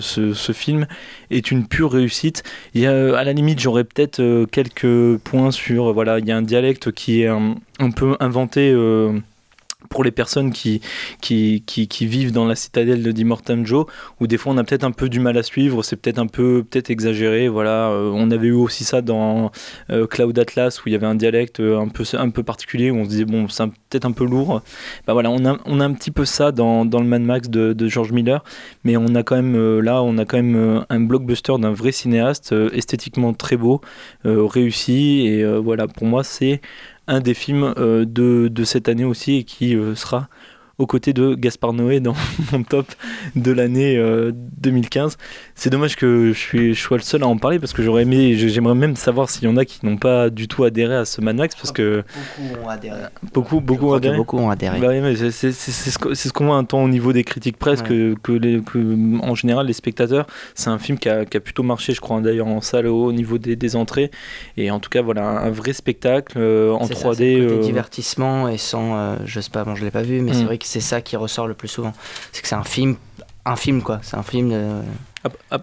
film 0.53 0.87
est 1.29 1.51
une 1.51 1.67
pure 1.67 1.91
réussite. 1.91 2.43
Il 2.73 2.87
à 2.87 3.23
la 3.23 3.33
limite, 3.33 3.59
j'aurais 3.59 3.83
peut-être 3.83 4.45
quelques 4.51 5.17
points 5.27 5.51
sur 5.51 5.93
voilà 5.93 6.19
il 6.19 6.25
y 6.25 6.31
a 6.31 6.37
un 6.37 6.41
dialecte 6.41 6.91
qui 6.93 7.21
est 7.21 7.27
un, 7.27 7.55
un 7.79 7.91
peu 7.91 8.15
inventé 8.21 8.71
euh, 8.73 9.19
pour 9.89 10.03
les 10.03 10.11
personnes 10.11 10.51
qui, 10.51 10.81
qui, 11.21 11.63
qui, 11.65 12.05
vivent 12.05 12.31
dans 12.31 12.45
la 12.45 12.55
citadelle 12.55 13.03
de 13.03 13.11
Dimortam 13.11 13.65
Joe, 13.65 13.85
où 14.19 14.27
des 14.27 14.37
fois 14.37 14.53
on 14.53 14.57
a 14.57 14.63
peut-être 14.63 14.83
un 14.83 14.91
peu 14.91 15.09
du 15.09 15.19
mal 15.19 15.37
à 15.37 15.43
suivre, 15.43 15.83
c'est 15.83 15.95
peut-être 15.95 16.19
un 16.19 16.27
peu 16.27 16.63
peut-être 16.63 16.89
exagéré. 16.89 17.47
Voilà, 17.49 17.89
euh, 17.89 18.11
on 18.13 18.31
avait 18.31 18.47
eu 18.47 18.53
aussi 18.53 18.83
ça 18.83 19.01
dans 19.01 19.51
euh, 19.89 20.07
Cloud 20.07 20.37
Atlas, 20.37 20.83
où 20.83 20.89
il 20.89 20.91
y 20.91 20.95
avait 20.95 21.07
un 21.07 21.15
dialecte 21.15 21.59
un 21.59 21.87
peu, 21.87 22.03
un 22.13 22.29
peu 22.29 22.43
particulier, 22.43 22.91
où 22.91 22.97
on 22.97 23.03
se 23.03 23.09
disait, 23.09 23.25
bon, 23.25 23.47
c'est 23.47 23.65
peut-être 23.89 24.05
un 24.05 24.11
peu 24.11 24.25
lourd. 24.25 24.61
Bah, 25.05 25.13
voilà, 25.13 25.29
on 25.29 25.45
a, 25.45 25.57
on 25.65 25.79
a 25.79 25.85
un 25.85 25.93
petit 25.93 26.11
peu 26.11 26.25
ça 26.25 26.51
dans, 26.51 26.85
dans 26.85 26.99
le 26.99 27.07
Mad 27.07 27.21
Max 27.21 27.49
de, 27.49 27.73
de, 27.73 27.87
George 27.87 28.11
Miller, 28.11 28.43
mais 28.83 28.97
on 28.97 29.15
a 29.15 29.23
quand 29.23 29.35
même 29.35 29.55
euh, 29.55 29.81
là, 29.81 30.03
on 30.03 30.17
a 30.17 30.25
quand 30.25 30.37
même 30.37 30.85
un 30.89 30.99
blockbuster 30.99 31.53
d'un 31.59 31.71
vrai 31.71 31.91
cinéaste, 31.91 32.53
esthétiquement 32.73 33.33
très 33.33 33.57
beau, 33.57 33.81
réussi, 34.23 35.27
et 35.27 35.45
voilà, 35.59 35.87
pour 35.87 36.05
moi, 36.05 36.23
c'est 36.23 36.61
un 37.07 37.21
des 37.21 37.33
films 37.33 37.73
euh, 37.77 38.05
de, 38.05 38.47
de, 38.49 38.63
cette 38.63 38.89
année 38.89 39.05
aussi 39.05 39.37
et 39.37 39.43
qui 39.43 39.75
euh, 39.75 39.95
sera 39.95 40.29
aux 40.77 40.85
côtés 40.85 41.13
de 41.13 41.33
Gaspard 41.35 41.73
Noé 41.73 41.99
dans 41.99 42.15
mon 42.51 42.63
top 42.63 42.87
de 43.35 43.51
l'année 43.51 43.97
euh, 43.97 44.31
2015. 44.33 45.17
C'est 45.59 45.71
dommage 45.71 45.95
que 45.95 46.33
je, 46.33 46.37
suis, 46.37 46.75
je 46.75 46.79
sois 46.79 46.97
le 46.97 47.03
seul 47.03 47.23
à 47.23 47.27
en 47.27 47.35
parler 47.35 47.57
parce 47.57 47.73
que 47.73 47.81
j'aurais 47.81 48.03
aimé, 48.03 48.35
j'aimerais 48.35 48.75
même 48.75 48.95
savoir 48.95 49.27
s'il 49.27 49.45
y 49.45 49.47
en 49.47 49.57
a 49.57 49.65
qui 49.65 49.83
n'ont 49.83 49.97
pas 49.97 50.29
du 50.29 50.47
tout 50.47 50.63
adhéré 50.63 50.95
à 50.95 51.03
ce 51.03 51.19
Mad 51.19 51.35
Max 51.35 51.55
parce 51.55 51.71
que 51.71 52.03
Beaucoup 52.37 52.63
ont 52.63 52.69
adhéré. 52.69 52.99
beaucoup, 53.33 53.59
beaucoup 53.59 53.89
que 53.89 53.95
adhéré. 53.95 54.17
beaucoup 54.17 54.37
ont 54.37 54.51
adhéré. 54.51 54.79
Bah 54.79 54.89
oui, 54.91 55.17
c'est 55.17 55.31
c'est- 55.31 55.51
c'est- 55.51 55.73
c'est 56.13 56.29
ce 56.29 56.31
qu'on 56.33 56.45
voit 56.45 56.57
un 56.57 56.63
temps 56.63 56.83
au 56.83 56.87
niveau 56.87 57.11
des 57.11 57.23
critiques 57.23 57.57
presse 57.57 57.81
Ouais. 57.81 57.87
que, 57.87 58.15
que, 58.21 58.31
les, 58.33 58.61
que, 58.61 58.77
en 59.23 59.33
général 59.33 59.65
les 59.65 59.73
spectateurs. 59.73 60.27
C'est 60.53 60.69
un 60.69 60.77
film 60.77 60.99
qui 60.99 61.09
a, 61.09 61.25
qui 61.25 61.37
a 61.37 61.39
plutôt 61.39 61.63
marché, 61.63 61.93
je 61.95 62.01
crois, 62.01 62.21
d'ailleurs 62.21 62.45
en 62.47 62.61
salle 62.61 62.85
au, 62.85 63.05
au 63.05 63.11
niveau 63.11 63.39
des, 63.39 63.55
des 63.55 63.75
entrées. 63.75 64.11
Et 64.57 64.69
en 64.69 64.79
tout 64.79 64.91
cas, 64.91 65.01
voilà, 65.01 65.23
un, 65.27 65.37
un 65.47 65.49
vrai 65.49 65.73
spectacle 65.73 66.33
euh, 66.37 66.71
en 66.73 66.85
C'est 66.85 66.93
ça, 66.93 67.09
3D. 67.09 67.15
c'est 67.17 67.35
le 67.39 67.47
côté 67.47 67.59
euh, 67.61 67.63
divertissement 67.63 68.47
et 68.47 68.57
sans, 68.59 68.95
euh, 68.95 69.15
je 69.25 69.39
sais 69.39 69.49
pas, 69.49 69.63
bon 69.63 69.73
je 69.73 69.83
l'ai 69.83 69.89
pas 69.91 70.03
vu, 70.03 70.21
mais 70.21 70.31
Mm. 70.31 70.35
c'est 70.35 70.43
vrai 70.43 70.57
que 70.59 70.65
c'est 70.67 70.81
ça 70.81 71.01
qui 71.01 71.15
ressort 71.15 71.47
le 71.47 71.55
plus 71.55 71.67
souvent. 71.67 71.93
C'est 72.31 72.43
que 72.43 72.47
c'est 72.47 72.53
un 72.53 72.63
film, 72.63 72.95
un 73.45 73.55
film 73.55 73.81
quoi, 73.81 73.99
c'est 74.03 74.17
un 74.17 74.23
film. 74.23 74.51
euh, 74.53 74.81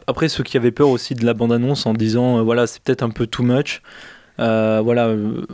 Après, 0.06 0.28
ceux 0.28 0.42
qui 0.42 0.56
avaient 0.56 0.70
peur 0.72 0.88
aussi 0.88 1.14
de 1.14 1.24
la 1.24 1.34
bande-annonce 1.34 1.86
en 1.86 1.94
disant, 1.94 2.38
euh, 2.38 2.42
voilà, 2.42 2.66
c'est 2.66 2.82
peut-être 2.82 3.02
un 3.02 3.10
peu 3.10 3.26
too 3.26 3.42
much. 3.42 3.82
Euh, 4.40 4.80
voilà, 4.82 5.06
euh, 5.06 5.46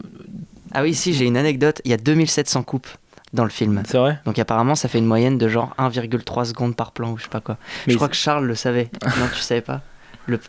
Ah 0.72 0.82
oui, 0.82 0.94
si 0.94 1.12
j'ai 1.12 1.26
une 1.26 1.36
anecdote, 1.36 1.80
il 1.84 1.90
y 1.90 1.94
a 1.94 1.98
2700 1.98 2.62
coupes 2.62 2.88
dans 3.32 3.44
le 3.44 3.50
film. 3.50 3.82
c'est 3.86 3.98
vrai? 3.98 4.18
Donc 4.24 4.38
apparemment 4.40 4.74
ça 4.74 4.88
fait 4.88 4.98
une 4.98 5.06
moyenne 5.06 5.38
de 5.38 5.46
genre 5.48 5.72
1,3 5.78 6.46
secondes 6.46 6.74
par 6.74 6.90
plan 6.90 7.12
ou 7.12 7.18
je 7.18 7.24
sais 7.24 7.28
pas 7.28 7.40
quoi. 7.40 7.58
Mais 7.86 7.92
je 7.92 7.96
crois 7.96 8.08
que 8.08 8.16
Charles 8.16 8.44
le 8.44 8.56
savait. 8.56 8.90
non, 9.04 9.26
tu 9.32 9.40
savais 9.40 9.60
pas? 9.60 9.82
Le... 10.26 10.40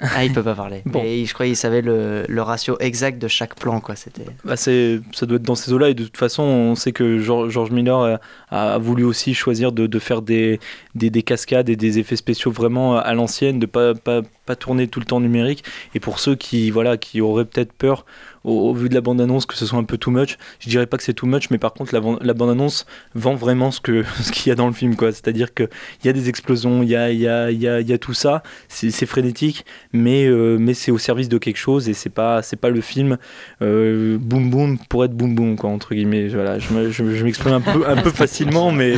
Ah, 0.14 0.24
il 0.24 0.32
peut 0.32 0.42
pas 0.42 0.54
parler. 0.54 0.82
Bon. 0.86 1.02
Et 1.04 1.26
je 1.26 1.34
crois 1.34 1.46
qu'il 1.46 1.56
savait 1.56 1.82
le, 1.82 2.24
le 2.28 2.42
ratio 2.42 2.76
exact 2.78 3.20
de 3.20 3.26
chaque 3.28 3.56
plan 3.56 3.80
quoi. 3.80 3.96
C'était. 3.96 4.26
Bah, 4.44 4.56
c'est, 4.56 5.00
ça 5.12 5.26
doit 5.26 5.36
être 5.36 5.42
dans 5.42 5.54
ces 5.56 5.72
eaux-là. 5.72 5.90
Et 5.90 5.94
de 5.94 6.04
toute 6.04 6.16
façon, 6.16 6.42
on 6.42 6.74
sait 6.74 6.92
que 6.92 7.18
George, 7.18 7.50
George 7.50 7.70
Miller 7.70 8.20
a, 8.50 8.74
a 8.74 8.78
voulu 8.78 9.04
aussi 9.04 9.34
choisir 9.34 9.72
de, 9.72 9.86
de 9.86 9.98
faire 9.98 10.22
des, 10.22 10.60
des, 10.94 11.10
des 11.10 11.22
cascades 11.22 11.68
et 11.68 11.76
des 11.76 11.98
effets 11.98 12.16
spéciaux 12.16 12.50
vraiment 12.52 12.96
à 12.96 13.12
l'ancienne, 13.14 13.58
de 13.58 13.66
pas, 13.66 13.94
pas, 13.94 14.22
pas 14.46 14.56
tourner 14.56 14.86
tout 14.88 15.00
le 15.00 15.06
temps 15.06 15.20
numérique. 15.20 15.64
Et 15.94 16.00
pour 16.00 16.20
ceux 16.20 16.36
qui, 16.36 16.70
voilà, 16.70 16.96
qui 16.96 17.20
auraient 17.20 17.44
peut-être 17.44 17.72
peur 17.72 18.04
au, 18.48 18.70
au 18.70 18.74
vu 18.74 18.88
de 18.88 18.94
la 18.94 19.00
bande-annonce 19.00 19.46
que 19.46 19.54
ce 19.54 19.66
soit 19.66 19.78
un 19.78 19.84
peu 19.84 19.98
too 19.98 20.10
much, 20.10 20.36
je 20.60 20.68
dirais 20.68 20.86
pas 20.86 20.96
que 20.96 21.02
c'est 21.02 21.14
too 21.14 21.26
much, 21.26 21.50
mais 21.50 21.58
par 21.58 21.72
contre, 21.74 21.94
la, 21.94 22.00
ban- 22.00 22.18
la 22.20 22.34
bande-annonce 22.34 22.86
vend 23.14 23.34
vraiment 23.34 23.70
ce, 23.70 23.80
que, 23.80 24.04
ce 24.22 24.32
qu'il 24.32 24.48
y 24.50 24.52
a 24.52 24.54
dans 24.54 24.66
le 24.66 24.72
film. 24.72 24.96
Quoi. 24.96 25.12
C'est-à-dire 25.12 25.54
qu'il 25.54 25.68
y 26.04 26.08
a 26.08 26.12
des 26.12 26.28
explosions, 26.28 26.82
il 26.82 26.88
y 26.88 26.96
a, 26.96 27.10
il 27.10 27.18
y, 27.20 27.28
a, 27.28 27.50
il 27.50 27.60
y, 27.60 27.68
a, 27.68 27.80
y 27.80 27.92
a 27.92 27.98
tout 27.98 28.14
ça, 28.14 28.42
c'est, 28.68 28.90
frénétique, 29.06 29.64
mais, 29.92 30.26
euh, 30.26 30.56
mais 30.58 30.74
c'est 30.74 30.90
au 30.90 30.98
service 30.98 31.28
de 31.28 31.38
quelque 31.38 31.56
chose 31.58 31.88
et 31.88 31.94
c'est 31.94 32.10
pas, 32.10 32.42
c'est 32.42 32.56
pas 32.56 32.70
le 32.70 32.80
film 32.80 33.16
euh, 33.62 34.18
boum 34.20 34.50
boum 34.50 34.78
pour 34.88 35.04
être 35.04 35.12
boum 35.14 35.34
boum 35.34 35.56
quoi 35.56 35.70
entre 35.70 35.94
guillemets 35.94 36.28
voilà 36.28 36.58
je, 36.58 36.72
me- 36.72 36.90
je, 36.90 37.14
je 37.14 37.24
m'exprime 37.24 37.52
un 37.54 37.60
peu 37.60 37.88
un 37.88 37.96
peu 37.96 38.10
facilement 38.10 38.70
mais 38.72 38.94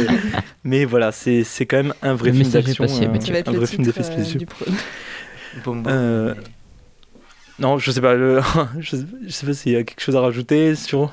mais 0.64 0.84
voilà 0.84 1.12
c'est 1.12 1.44
c'est 1.44 1.66
quand 1.66 1.76
même 1.78 1.94
un 2.02 2.14
vrai 2.14 2.30
Le 2.30 2.36
film 2.38 2.50
d'action 2.66 2.84
euh, 3.06 3.08
un 3.46 3.52
vrai 3.56 3.66
film 3.66 3.84
d'effets 3.84 4.00
euh, 4.00 4.24
spéciaux 4.24 4.40
Boum, 5.64 5.82
boum. 5.82 5.92
Non 7.60 7.78
je 7.78 7.90
sais 7.90 8.00
pas 8.00 8.14
le- 8.14 8.40
je, 8.80 8.96
sais, 8.96 9.04
je 9.24 9.30
sais 9.30 9.46
pas 9.46 9.54
s'il 9.54 9.72
y 9.72 9.76
a 9.76 9.84
quelque 9.84 10.00
chose 10.00 10.16
à 10.16 10.20
rajouter 10.20 10.74
sur 10.74 11.12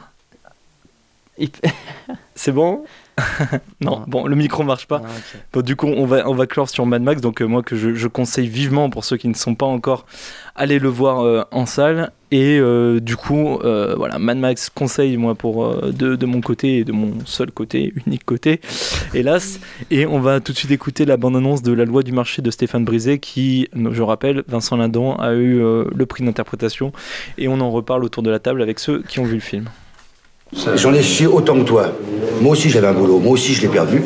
c'est 2.36 2.52
bon? 2.52 2.86
non, 3.82 3.99
Non. 3.99 4.03
bon, 4.07 4.28
le 4.28 4.36
micro 4.36 4.63
marche 4.63 4.88
pas. 4.88 5.01
Ah. 5.03 5.09
Bon, 5.53 5.61
du 5.61 5.76
coup, 5.76 5.88
on 5.88 6.05
va, 6.05 6.30
on 6.30 6.34
va 6.34 6.47
clore 6.47 6.70
sur 6.70 6.86
Mad 6.86 7.01
Max. 7.01 7.22
Donc, 7.22 7.41
euh, 7.41 7.45
moi, 7.45 7.63
que 7.63 7.76
je, 7.76 7.95
je 7.95 8.07
conseille 8.07 8.47
vivement 8.47 8.89
pour 8.89 9.03
ceux 9.03 9.18
qui 9.18 9.28
ne 9.28 9.34
sont 9.34 9.55
pas 9.55 9.65
encore, 9.65 10.05
allez 10.55 10.80
le 10.80 10.89
voir 10.89 11.22
euh, 11.22 11.43
en 11.51 11.65
salle. 11.65 12.11
Et 12.30 12.59
euh, 12.59 12.99
du 12.99 13.15
coup, 13.15 13.57
voilà, 13.61 14.20
Mad 14.20 14.38
Max 14.38 14.70
conseille, 14.70 15.15
moi, 15.18 15.34
pour, 15.34 15.82
de, 15.91 16.15
de 16.15 16.26
mon 16.26 16.41
côté 16.41 16.80
et 16.80 16.84
de 16.84 16.91
mon 16.91 17.13
seul 17.26 17.51
côté, 17.51 17.93
unique 18.05 18.26
côté, 18.26 18.59
hélas. 19.13 19.59
Et 19.91 20.05
on 20.05 20.20
va 20.20 20.41
tout 20.41 20.51
de 20.51 20.57
suite 20.57 20.72
écouter 20.72 21.05
la 21.05 21.15
bande-annonce 21.15 21.61
de 21.61 21.72
La 21.72 21.86
loi 21.86 22.03
du 22.03 22.11
marché 22.11 22.41
de 22.41 22.51
Stéphane 22.51 22.84
Brisé, 22.84 23.20
qui, 23.20 23.70
je 23.74 24.01
rappelle, 24.01 24.43
Vincent 24.47 24.76
Lindon 24.76 25.15
a 25.15 25.34
eu 25.34 25.59
le 25.59 26.05
prix 26.05 26.24
d'interprétation. 26.26 26.91
Et 27.38 27.47
on 27.47 27.61
en 27.61 27.72
reparle 27.72 28.03
autour 28.03 28.24
de 28.24 28.30
la 28.30 28.39
table 28.39 28.61
avec 28.61 28.80
ceux 28.80 29.01
qui 29.03 29.20
ont 29.20 29.26
vu 29.26 29.36
le 29.36 29.39
film. 29.39 29.70
J'en 30.76 30.93
ai 30.93 31.04
chié 31.04 31.28
autant 31.28 31.60
que 31.60 31.66
toi. 31.66 31.91
Moi 32.41 32.52
aussi 32.54 32.70
j'avais 32.70 32.88
un 32.88 32.93
boulot, 32.93 33.20
moi 33.20 33.34
aussi 33.34 33.54
je 33.54 33.62
l'ai 33.62 33.68
perdu, 33.68 34.02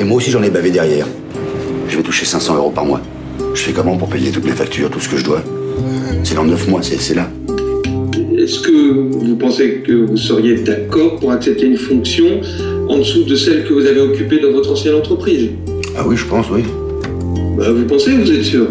et 0.00 0.04
moi 0.04 0.18
aussi 0.18 0.30
j'en 0.30 0.42
ai 0.42 0.50
bavé 0.50 0.70
derrière. 0.70 1.06
Je 1.88 1.96
vais 1.96 2.02
toucher 2.02 2.26
500 2.26 2.56
euros 2.56 2.70
par 2.70 2.84
mois. 2.84 3.00
Je 3.54 3.60
fais 3.60 3.72
comment 3.72 3.96
pour 3.96 4.08
payer 4.08 4.30
toutes 4.30 4.44
mes 4.44 4.52
factures, 4.52 4.90
tout 4.90 5.00
ce 5.00 5.08
que 5.08 5.16
je 5.16 5.24
dois? 5.24 5.42
C'est 6.22 6.34
dans 6.34 6.44
9 6.44 6.68
mois, 6.68 6.80
c'est 6.82 7.14
là. 7.14 7.28
Est-ce 8.38 8.60
que 8.60 8.70
vous 8.70 9.36
pensez 9.36 9.82
que 9.86 9.92
vous 9.92 10.16
seriez 10.16 10.56
d'accord 10.60 11.16
pour 11.18 11.32
accepter 11.32 11.66
une 11.66 11.76
fonction 11.76 12.40
en 12.88 12.98
dessous 12.98 13.24
de 13.24 13.34
celle 13.34 13.64
que 13.66 13.72
vous 13.72 13.86
avez 13.86 14.00
occupée 14.00 14.38
dans 14.40 14.52
votre 14.52 14.72
ancienne 14.72 14.94
entreprise? 14.94 15.50
Ah 15.96 16.02
oui, 16.06 16.16
je 16.16 16.26
pense, 16.26 16.46
oui. 16.50 16.62
Bah, 17.56 17.72
vous 17.72 17.84
pensez, 17.84 18.12
vous 18.12 18.30
êtes 18.30 18.44
sûr? 18.44 18.68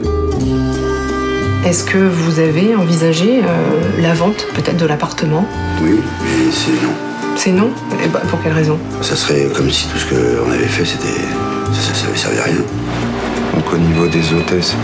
Est-ce 1.65 1.83
que 1.83 1.97
vous 1.97 2.39
avez 2.39 2.73
envisagé 2.75 3.39
euh, 3.39 4.01
la 4.01 4.13
vente 4.13 4.47
peut-être 4.55 4.77
de 4.77 4.85
l'appartement? 4.85 5.45
Oui, 5.83 5.97
mais 6.23 6.51
c'est 6.51 6.71
non. 6.83 7.08
C'est 7.35 7.51
non 7.51 7.69
Eh 8.03 8.07
ben, 8.07 8.19
Pour 8.29 8.41
quelle 8.41 8.53
raison 8.53 8.77
Ça 9.01 9.15
serait 9.15 9.47
comme 9.55 9.69
si 9.69 9.87
tout 9.87 9.97
ce 9.97 10.05
qu'on 10.05 10.51
avait 10.51 10.67
fait, 10.67 10.85
c'était. 10.85 11.21
Ça, 11.73 11.81
ça, 11.81 11.93
ça 11.93 12.07
avait 12.07 12.17
servi 12.17 12.39
à 12.39 12.43
rien. 12.43 12.63
Donc 13.55 13.73
au 13.73 13.77
niveau 13.77 14.07
des 14.07 14.33
hôtesses, 14.33 14.75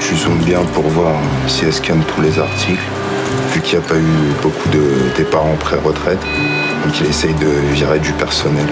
tu 0.00 0.16
zoomes 0.16 0.38
bien 0.44 0.60
pour 0.74 0.84
voir 0.84 1.14
si 1.46 1.64
elles 1.64 1.72
scannent 1.72 2.04
tous 2.14 2.20
les 2.22 2.38
articles, 2.38 2.82
vu 3.52 3.60
qu'il 3.60 3.78
n'y 3.78 3.84
a 3.84 3.88
pas 3.88 3.96
eu 3.96 4.32
beaucoup 4.42 4.68
de 4.70 4.82
départs 5.16 5.46
en 5.46 5.56
pré-retraite. 5.56 6.20
Donc 6.84 7.00
il 7.00 7.06
essaye 7.06 7.34
de 7.34 7.48
virer 7.74 7.98
du 7.98 8.12
personnel. 8.12 8.66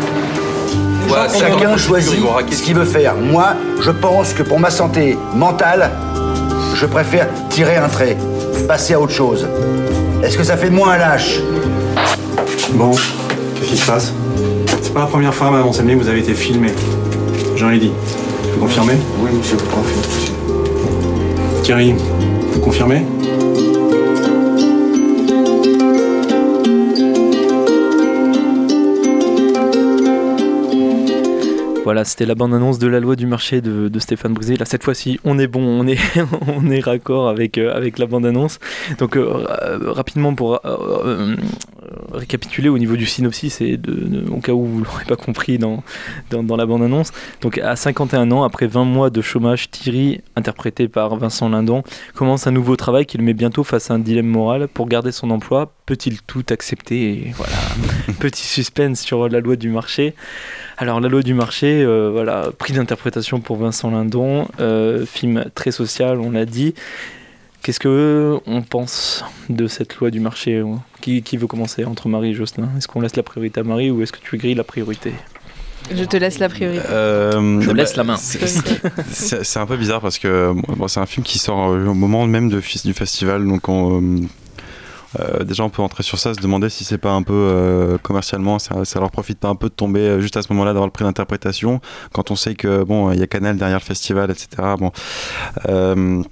Chacun 1.38 1.76
choisit 1.76 2.20
ce 2.50 2.62
qu'il 2.62 2.74
veut 2.74 2.84
faire. 2.84 3.14
Moi, 3.14 3.54
je 3.80 3.90
pense 3.90 4.32
que 4.32 4.42
pour 4.42 4.58
ma 4.58 4.70
santé 4.70 5.18
mentale, 5.34 5.90
je 6.74 6.86
préfère 6.86 7.28
tirer 7.50 7.76
un 7.76 7.88
trait, 7.88 8.16
passer 8.66 8.94
à 8.94 9.00
autre 9.00 9.12
chose. 9.12 9.46
Est-ce 10.22 10.36
que 10.38 10.44
ça 10.44 10.56
fait 10.56 10.70
de 10.70 10.74
moi 10.74 10.92
un 10.92 10.98
lâche 10.98 11.40
Bon, 12.74 12.90
qu'est-ce 12.92 13.70
qui 13.70 13.76
se 13.76 13.86
passe? 13.86 14.12
C'est 14.82 14.92
pas 14.92 15.00
la 15.00 15.06
première 15.06 15.34
fois, 15.34 15.50
madame 15.50 15.68
Anselmi, 15.68 15.92
que 15.94 15.98
vous 15.98 16.08
avez 16.08 16.20
été 16.20 16.34
filmé. 16.34 16.68
J'en 17.56 17.70
ai 17.70 17.78
dit. 17.78 17.92
Vous 18.54 18.60
confirmez? 18.60 18.94
Oui, 19.20 19.30
monsieur, 19.32 19.56
vous 19.56 19.70
confirmez. 19.70 21.62
Thierry, 21.62 21.94
vous 22.52 22.60
confirmez? 22.60 23.04
Voilà, 31.84 32.04
c'était 32.04 32.24
la 32.24 32.34
bande-annonce 32.34 32.78
de 32.78 32.88
la 32.88 32.98
loi 32.98 33.14
du 33.14 33.26
marché 33.26 33.60
de, 33.60 33.88
de 33.88 33.98
Stéphane 33.98 34.32
Brisé. 34.32 34.56
Là, 34.56 34.64
cette 34.64 34.82
fois-ci, 34.82 35.20
on 35.22 35.38
est 35.38 35.46
bon, 35.46 35.60
on 35.62 35.86
est, 35.86 35.98
on 36.56 36.70
est 36.70 36.80
raccord 36.80 37.28
avec, 37.28 37.58
euh, 37.58 37.74
avec 37.74 37.98
la 37.98 38.06
bande-annonce. 38.06 38.58
Donc, 38.98 39.16
euh, 39.16 39.46
euh, 39.62 39.92
rapidement, 39.92 40.34
pour 40.34 40.60
euh, 40.64 41.36
récapituler 42.12 42.68
au 42.68 42.78
niveau 42.78 42.96
du 42.96 43.06
synopsis, 43.06 43.60
et 43.60 43.78
au 44.30 44.40
cas 44.40 44.52
où 44.52 44.64
vous 44.64 44.84
l'aurez 44.84 45.04
pas 45.04 45.16
compris 45.16 45.58
dans, 45.58 45.82
dans, 46.30 46.56
la 46.56 46.66
bande-annonce. 46.66 47.12
Donc, 47.40 47.58
à 47.58 47.76
51 47.76 48.30
ans, 48.30 48.44
après 48.44 48.66
20 48.66 48.84
mois 48.84 49.10
de 49.10 49.20
chômage, 49.20 49.70
Thierry, 49.70 50.20
interprété 50.36 50.88
par 50.88 51.16
Vincent 51.16 51.48
Lindon, 51.48 51.82
commence 52.14 52.46
un 52.46 52.50
nouveau 52.50 52.76
travail 52.76 53.06
qui 53.06 53.18
le 53.18 53.24
met 53.24 53.34
bientôt 53.34 53.64
face 53.64 53.90
à 53.90 53.94
un 53.94 53.98
dilemme 53.98 54.26
moral. 54.26 54.68
Pour 54.68 54.88
garder 54.88 55.12
son 55.12 55.30
emploi, 55.30 55.72
peut-il 55.86 56.22
tout 56.22 56.44
accepter 56.50 57.32
voilà, 57.36 57.56
petit 58.20 58.46
suspense 58.46 59.00
sur 59.00 59.28
la 59.28 59.40
loi 59.40 59.56
du 59.56 59.68
marché. 59.68 60.14
Alors, 60.76 61.00
la 61.00 61.08
loi 61.08 61.22
du 61.22 61.34
marché, 61.34 61.82
euh, 61.82 62.10
voilà, 62.12 62.50
prix 62.56 62.72
d'interprétation 62.72 63.40
pour 63.40 63.56
Vincent 63.56 63.90
Lindon, 63.90 64.48
euh, 64.60 65.06
film 65.06 65.44
très 65.54 65.70
social, 65.70 66.18
on 66.20 66.30
l'a 66.30 66.46
dit. 66.46 66.74
Qu'est-ce 67.64 67.80
que 67.80 68.38
on 68.46 68.60
pense 68.60 69.24
de 69.48 69.66
cette 69.68 69.96
loi 69.96 70.10
du 70.10 70.20
marché 70.20 70.56
euh, 70.56 70.66
qui, 71.00 71.22
qui 71.22 71.38
veut 71.38 71.46
commencer 71.46 71.86
entre 71.86 72.08
Marie 72.10 72.32
et 72.32 72.34
Jocelyn? 72.34 72.68
Est-ce 72.76 72.86
qu'on 72.86 73.00
laisse 73.00 73.16
la 73.16 73.22
priorité 73.22 73.60
à 73.60 73.62
Marie 73.62 73.90
ou 73.90 74.02
est-ce 74.02 74.12
que 74.12 74.18
tu 74.18 74.36
grilles 74.36 74.54
la 74.54 74.64
priorité? 74.64 75.14
Je 75.90 76.04
te 76.04 76.18
laisse 76.18 76.38
la 76.40 76.50
priorité. 76.50 76.84
Euh, 76.90 77.62
Je 77.62 77.68
bah, 77.68 77.72
laisse 77.72 77.96
la 77.96 78.04
main. 78.04 78.16
c'est- 78.18 79.58
un 79.58 79.64
peu 79.64 79.78
bizarre 79.78 80.02
parce 80.02 80.18
que 80.18 80.52
bon, 80.76 80.88
c'est 80.88 81.00
un 81.00 81.06
film 81.06 81.24
qui 81.24 81.38
sort 81.38 81.70
euh, 81.72 81.86
au 81.86 81.94
moment 81.94 82.26
même 82.26 82.50
de, 82.50 82.60
du 82.84 82.92
festival, 82.92 83.46
donc 83.48 83.66
on, 83.70 84.02
euh, 84.02 84.20
euh, 85.20 85.44
déjà 85.44 85.64
on 85.64 85.70
peut 85.70 85.80
entrer 85.80 86.02
sur 86.02 86.18
ça, 86.18 86.34
se 86.34 86.40
demander 86.40 86.68
si 86.68 86.84
c'est 86.84 86.98
pas 86.98 87.12
un 87.12 87.22
peu 87.22 87.32
euh, 87.32 87.96
commercialement, 87.96 88.58
ça, 88.58 88.84
ça 88.84 89.00
leur 89.00 89.10
profite 89.10 89.38
pas 89.38 89.48
un 89.48 89.54
peu 89.56 89.70
de 89.70 89.74
tomber 89.74 90.00
euh, 90.00 90.20
juste 90.20 90.36
à 90.36 90.42
ce 90.42 90.52
moment-là 90.52 90.72
d'avoir 90.72 90.86
le 90.86 90.92
prix 90.92 91.04
d'interprétation, 91.04 91.80
quand 92.12 92.30
on 92.30 92.36
sait 92.36 92.54
que 92.56 92.82
bon, 92.84 93.10
il 93.12 93.20
y 93.20 93.22
a 93.22 93.26
Canal 93.26 93.56
derrière 93.56 93.78
le 93.78 93.84
festival, 93.84 94.30
etc. 94.30 94.48
Bon. 94.78 94.90
Euh, 95.70 96.22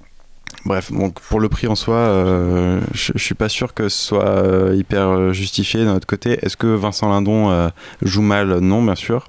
Bref, 0.65 0.93
donc 0.93 1.19
pour 1.19 1.41
le 1.41 1.49
prix 1.49 1.67
en 1.67 1.75
soi, 1.75 1.95
euh, 1.95 2.79
je, 2.93 3.11
je 3.15 3.21
suis 3.23 3.35
pas 3.35 3.49
sûr 3.49 3.73
que 3.73 3.89
ce 3.89 4.07
soit 4.07 4.25
euh, 4.27 4.73
hyper 4.75 5.09
euh, 5.09 5.33
justifié 5.33 5.83
d'un 5.83 5.95
autre 5.95 6.07
côté. 6.07 6.39
Est-ce 6.41 6.55
que 6.55 6.67
Vincent 6.67 7.09
Lindon 7.09 7.69
joue 8.01 8.21
mal? 8.21 8.59
Non, 8.59 8.81
bien 8.81 8.95
sûr. 8.95 9.27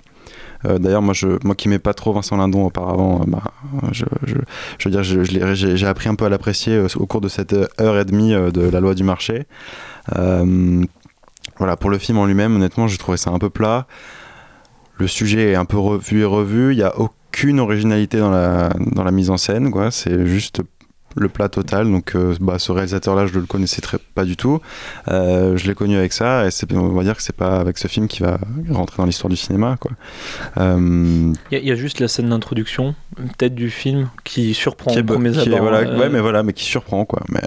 D'ailleurs, 0.65 1.03
moi, 1.03 1.13
je, 1.13 1.27
moi 1.45 1.55
qui 1.55 1.69
n'aimais 1.69 1.79
pas 1.79 1.93
trop 1.93 2.15
Vincent 2.15 2.39
Lindon 2.39 2.65
auparavant, 2.65 3.23
bah, 3.27 3.43
je, 3.93 4.05
je, 4.25 4.37
je 4.79 4.89
veux 4.89 4.91
dire, 4.91 5.03
je- 5.03 5.23
je 5.23 5.77
j'ai 5.77 5.87
appris 5.87 6.09
un 6.09 6.15
peu 6.15 6.25
à 6.25 6.31
l'apprécier 6.31 6.79
au 6.97 7.07
cours 7.07 7.21
de 7.21 7.29
cette 7.29 7.53
heure 7.53 7.99
et 7.99 8.05
demie 8.07 8.31
de 8.33 8.71
la 8.71 8.81
loi 8.81 8.95
du 8.95 9.05
marché. 9.05 9.47
Voilà, 11.59 11.77
pour 11.77 11.91
le 11.91 11.99
film 11.99 12.17
en 12.19 12.25
lui-même, 12.25 12.57
honnêtement, 12.57 12.89
j'ai 12.89 12.97
trouvé 12.97 13.19
ça 13.19 13.31
un 13.31 13.39
peu 13.39 13.51
plat. 13.51 13.87
le 14.99 15.07
sujet 15.07 15.51
est 15.53 15.55
un 15.57 15.65
peu 15.65 15.79
revu 15.79 16.23
et 16.23 16.25
revu. 16.25 16.73
Il 16.73 16.77
n'y 16.77 16.83
a 16.83 16.99
aucune 16.99 17.61
originalité 17.61 18.19
dans 18.19 18.31
la, 18.31 19.11
mise 19.11 19.31
en 19.31 19.37
scène. 19.37 19.73
C'est 19.91 20.27
juste 20.27 20.63
le 21.17 21.29
plat 21.29 21.49
total. 21.49 21.91
Donc, 21.91 22.15
euh, 22.17 22.35
bah, 22.41 22.59
ce 22.59 22.73
réalisateur-là, 22.73 23.27
je 23.27 23.35
ne 23.35 23.41
le 23.41 23.47
connaissais 23.47 23.81
très, 23.81 23.99
pas 24.15 24.25
du 24.25 24.37
tout. 24.37 24.61
Euh, 25.09 25.57
je 25.57 25.67
l'ai 25.67 25.75
connu 25.75 25.97
avec 25.97 26.13
ça, 26.13 26.47
et 26.47 26.51
on 26.75 26.89
va 26.93 27.03
dire 27.03 27.17
que 27.17 27.23
c'est 27.23 27.37
pas 27.37 27.59
avec 27.61 27.79
ce 27.79 27.89
film 27.89 28.09
qui 28.09 28.23
va 28.23 28.39
rentrer 28.71 28.97
dans 28.99 29.07
l'histoire 29.07 29.31
du 29.31 29.37
cinéma, 29.37 29.77
quoi. 29.79 29.93
Euh, 30.59 31.33
Il 31.51 31.55
y, 31.55 31.57
a- 31.57 31.61
il 31.63 31.69
y 31.69 31.73
a 31.73 31.77
juste 31.77 32.01
la 32.01 32.09
scène 32.09 32.29
d'introduction, 32.31 32.95
peut-être 33.17 33.55
du 33.55 33.71
film, 33.71 34.09
qui 34.25 34.55
surprend 34.55 34.91
qui 34.93 34.99
est, 34.99 35.03
qui 35.43 35.49
est- 35.49 35.61
voilà, 35.61 35.99
ouais, 35.99 36.09
mais 36.09 36.21
voilà, 36.21 36.43
mais 36.43 36.53
qui 36.53 36.65
surprend 36.65 37.05
quoi. 37.05 37.23
Mais 37.29 37.41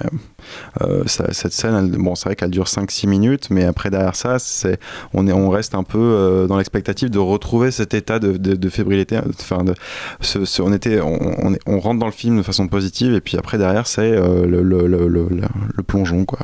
ça- 1.06 1.32
cette 1.34 1.54
scène, 1.54 1.76
elle- 1.76 1.98
bon, 2.02 2.16
c'est 2.16 2.26
vrai 2.30 2.36
qu'elle 2.36 2.52
dure 2.52 2.68
5-6 2.68 3.08
minutes, 3.08 3.50
mais 3.50 3.64
après 3.66 3.90
derrière 3.90 4.16
ça, 4.16 4.40
c'est, 4.40 4.80
on 5.14 5.28
est, 5.28 5.32
on 5.34 5.50
reste 5.50 5.76
un 5.76 5.84
peu 5.84 5.98
euh, 6.00 6.48
dans 6.48 6.58
l'expectative 6.58 7.10
de 7.10 7.20
retrouver 7.20 7.72
cet 7.72 7.94
état 7.94 8.20
de, 8.20 8.38
de, 8.38 8.56
de 8.56 8.70
fébrilité. 8.70 9.20
Enfin, 9.40 9.64
de, 9.64 9.74
ce, 10.22 10.46
ce- 10.46 10.62
on 10.62 10.74
était, 10.74 11.02
on, 11.02 11.20
on, 11.46 11.54
est- 11.54 11.60
on 11.66 11.80
rentre 11.80 12.00
dans 12.00 12.06
le 12.06 12.12
film 12.12 12.38
de 12.38 12.44
façon 12.44 12.68
positive, 12.68 13.14
et 13.14 13.22
puis 13.22 13.38
après 13.38 13.58
derrière, 13.58 13.88
c'est 13.88 14.12
euh, 14.12 14.46
le, 14.46 14.62
le, 14.64 14.88
le, 14.88 15.08
le- 15.08 15.28
le- 15.30 15.42
le 15.76 15.84
plongeon 15.84 16.26
quoi. 16.26 16.40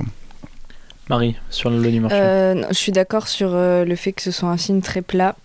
Marie, 1.10 1.36
sur 1.49 1.70
le 1.70 1.82
du 1.82 1.99
marché. 1.99 2.18
Euh, 2.20 2.54
non, 2.54 2.68
je 2.70 2.76
suis 2.76 2.91
d'accord 2.93 3.28
sur 3.28 3.49
euh, 3.54 3.84
le 3.84 3.95
fait 3.95 4.14
que 4.14 4.22
ce 4.22 4.32
soit 4.32 4.49
un 4.49 4.58
film 4.58 4.82
très 4.82 5.01
plat. 5.01 5.36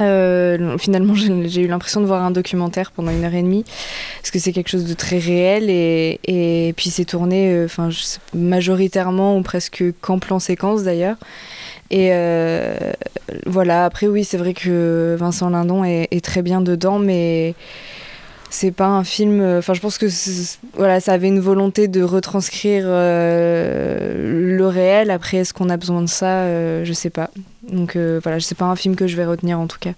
Euh, 0.00 0.78
finalement, 0.78 1.14
j'ai 1.44 1.62
eu 1.62 1.66
l'impression 1.68 2.00
de 2.00 2.06
voir 2.06 2.22
un 2.22 2.30
documentaire 2.30 2.92
pendant 2.92 3.10
une 3.10 3.24
heure 3.24 3.34
et 3.34 3.42
demie, 3.42 3.64
parce 4.20 4.30
que 4.30 4.38
c'est 4.38 4.52
quelque 4.52 4.68
chose 4.68 4.84
de 4.84 4.94
très 4.94 5.18
réel 5.18 5.68
et, 5.68 6.74
puis 6.76 6.90
c'est 6.90 7.04
tourné, 7.04 7.52
euh, 7.52 7.68
majoritairement 8.34 9.36
ou 9.36 9.42
presque 9.42 9.84
qu'en 10.00 10.18
plan 10.18 10.38
séquence 10.38 10.82
d'ailleurs. 10.82 11.16
Et 11.90 12.08
euh, 12.12 12.74
voilà. 13.46 13.84
Après, 13.84 14.06
oui, 14.06 14.24
c'est 14.24 14.38
vrai 14.38 14.54
que 14.54 15.14
Vincent 15.18 15.50
Lindon 15.50 15.84
est 15.84 16.24
très 16.24 16.40
bien 16.40 16.62
dedans, 16.62 16.98
mais 16.98 17.54
c'est 18.54 18.70
pas 18.70 18.86
un 18.86 19.02
film. 19.02 19.40
euh, 19.40 19.58
Enfin, 19.58 19.72
je 19.74 19.80
pense 19.80 19.96
que 19.98 20.06
voilà, 20.74 21.00
ça 21.00 21.12
avait 21.12 21.28
une 21.28 21.40
volonté 21.40 21.88
de 21.88 22.02
retranscrire 22.02 22.84
euh, 22.86 24.56
le 24.56 24.66
réel. 24.66 25.10
Après, 25.10 25.38
est-ce 25.38 25.54
qu'on 25.54 25.70
a 25.70 25.76
besoin 25.76 26.02
de 26.02 26.08
ça 26.08 26.42
euh, 26.42 26.84
Je 26.84 26.92
sais 26.92 27.10
pas. 27.10 27.30
Donc 27.68 27.96
euh, 27.96 28.20
voilà, 28.22 28.40
c'est 28.40 28.56
pas 28.56 28.64
un 28.66 28.76
film 28.76 28.96
que 28.96 29.06
je 29.06 29.16
vais 29.16 29.24
retenir 29.24 29.58
en 29.58 29.66
tout 29.66 29.78
cas. 29.80 29.92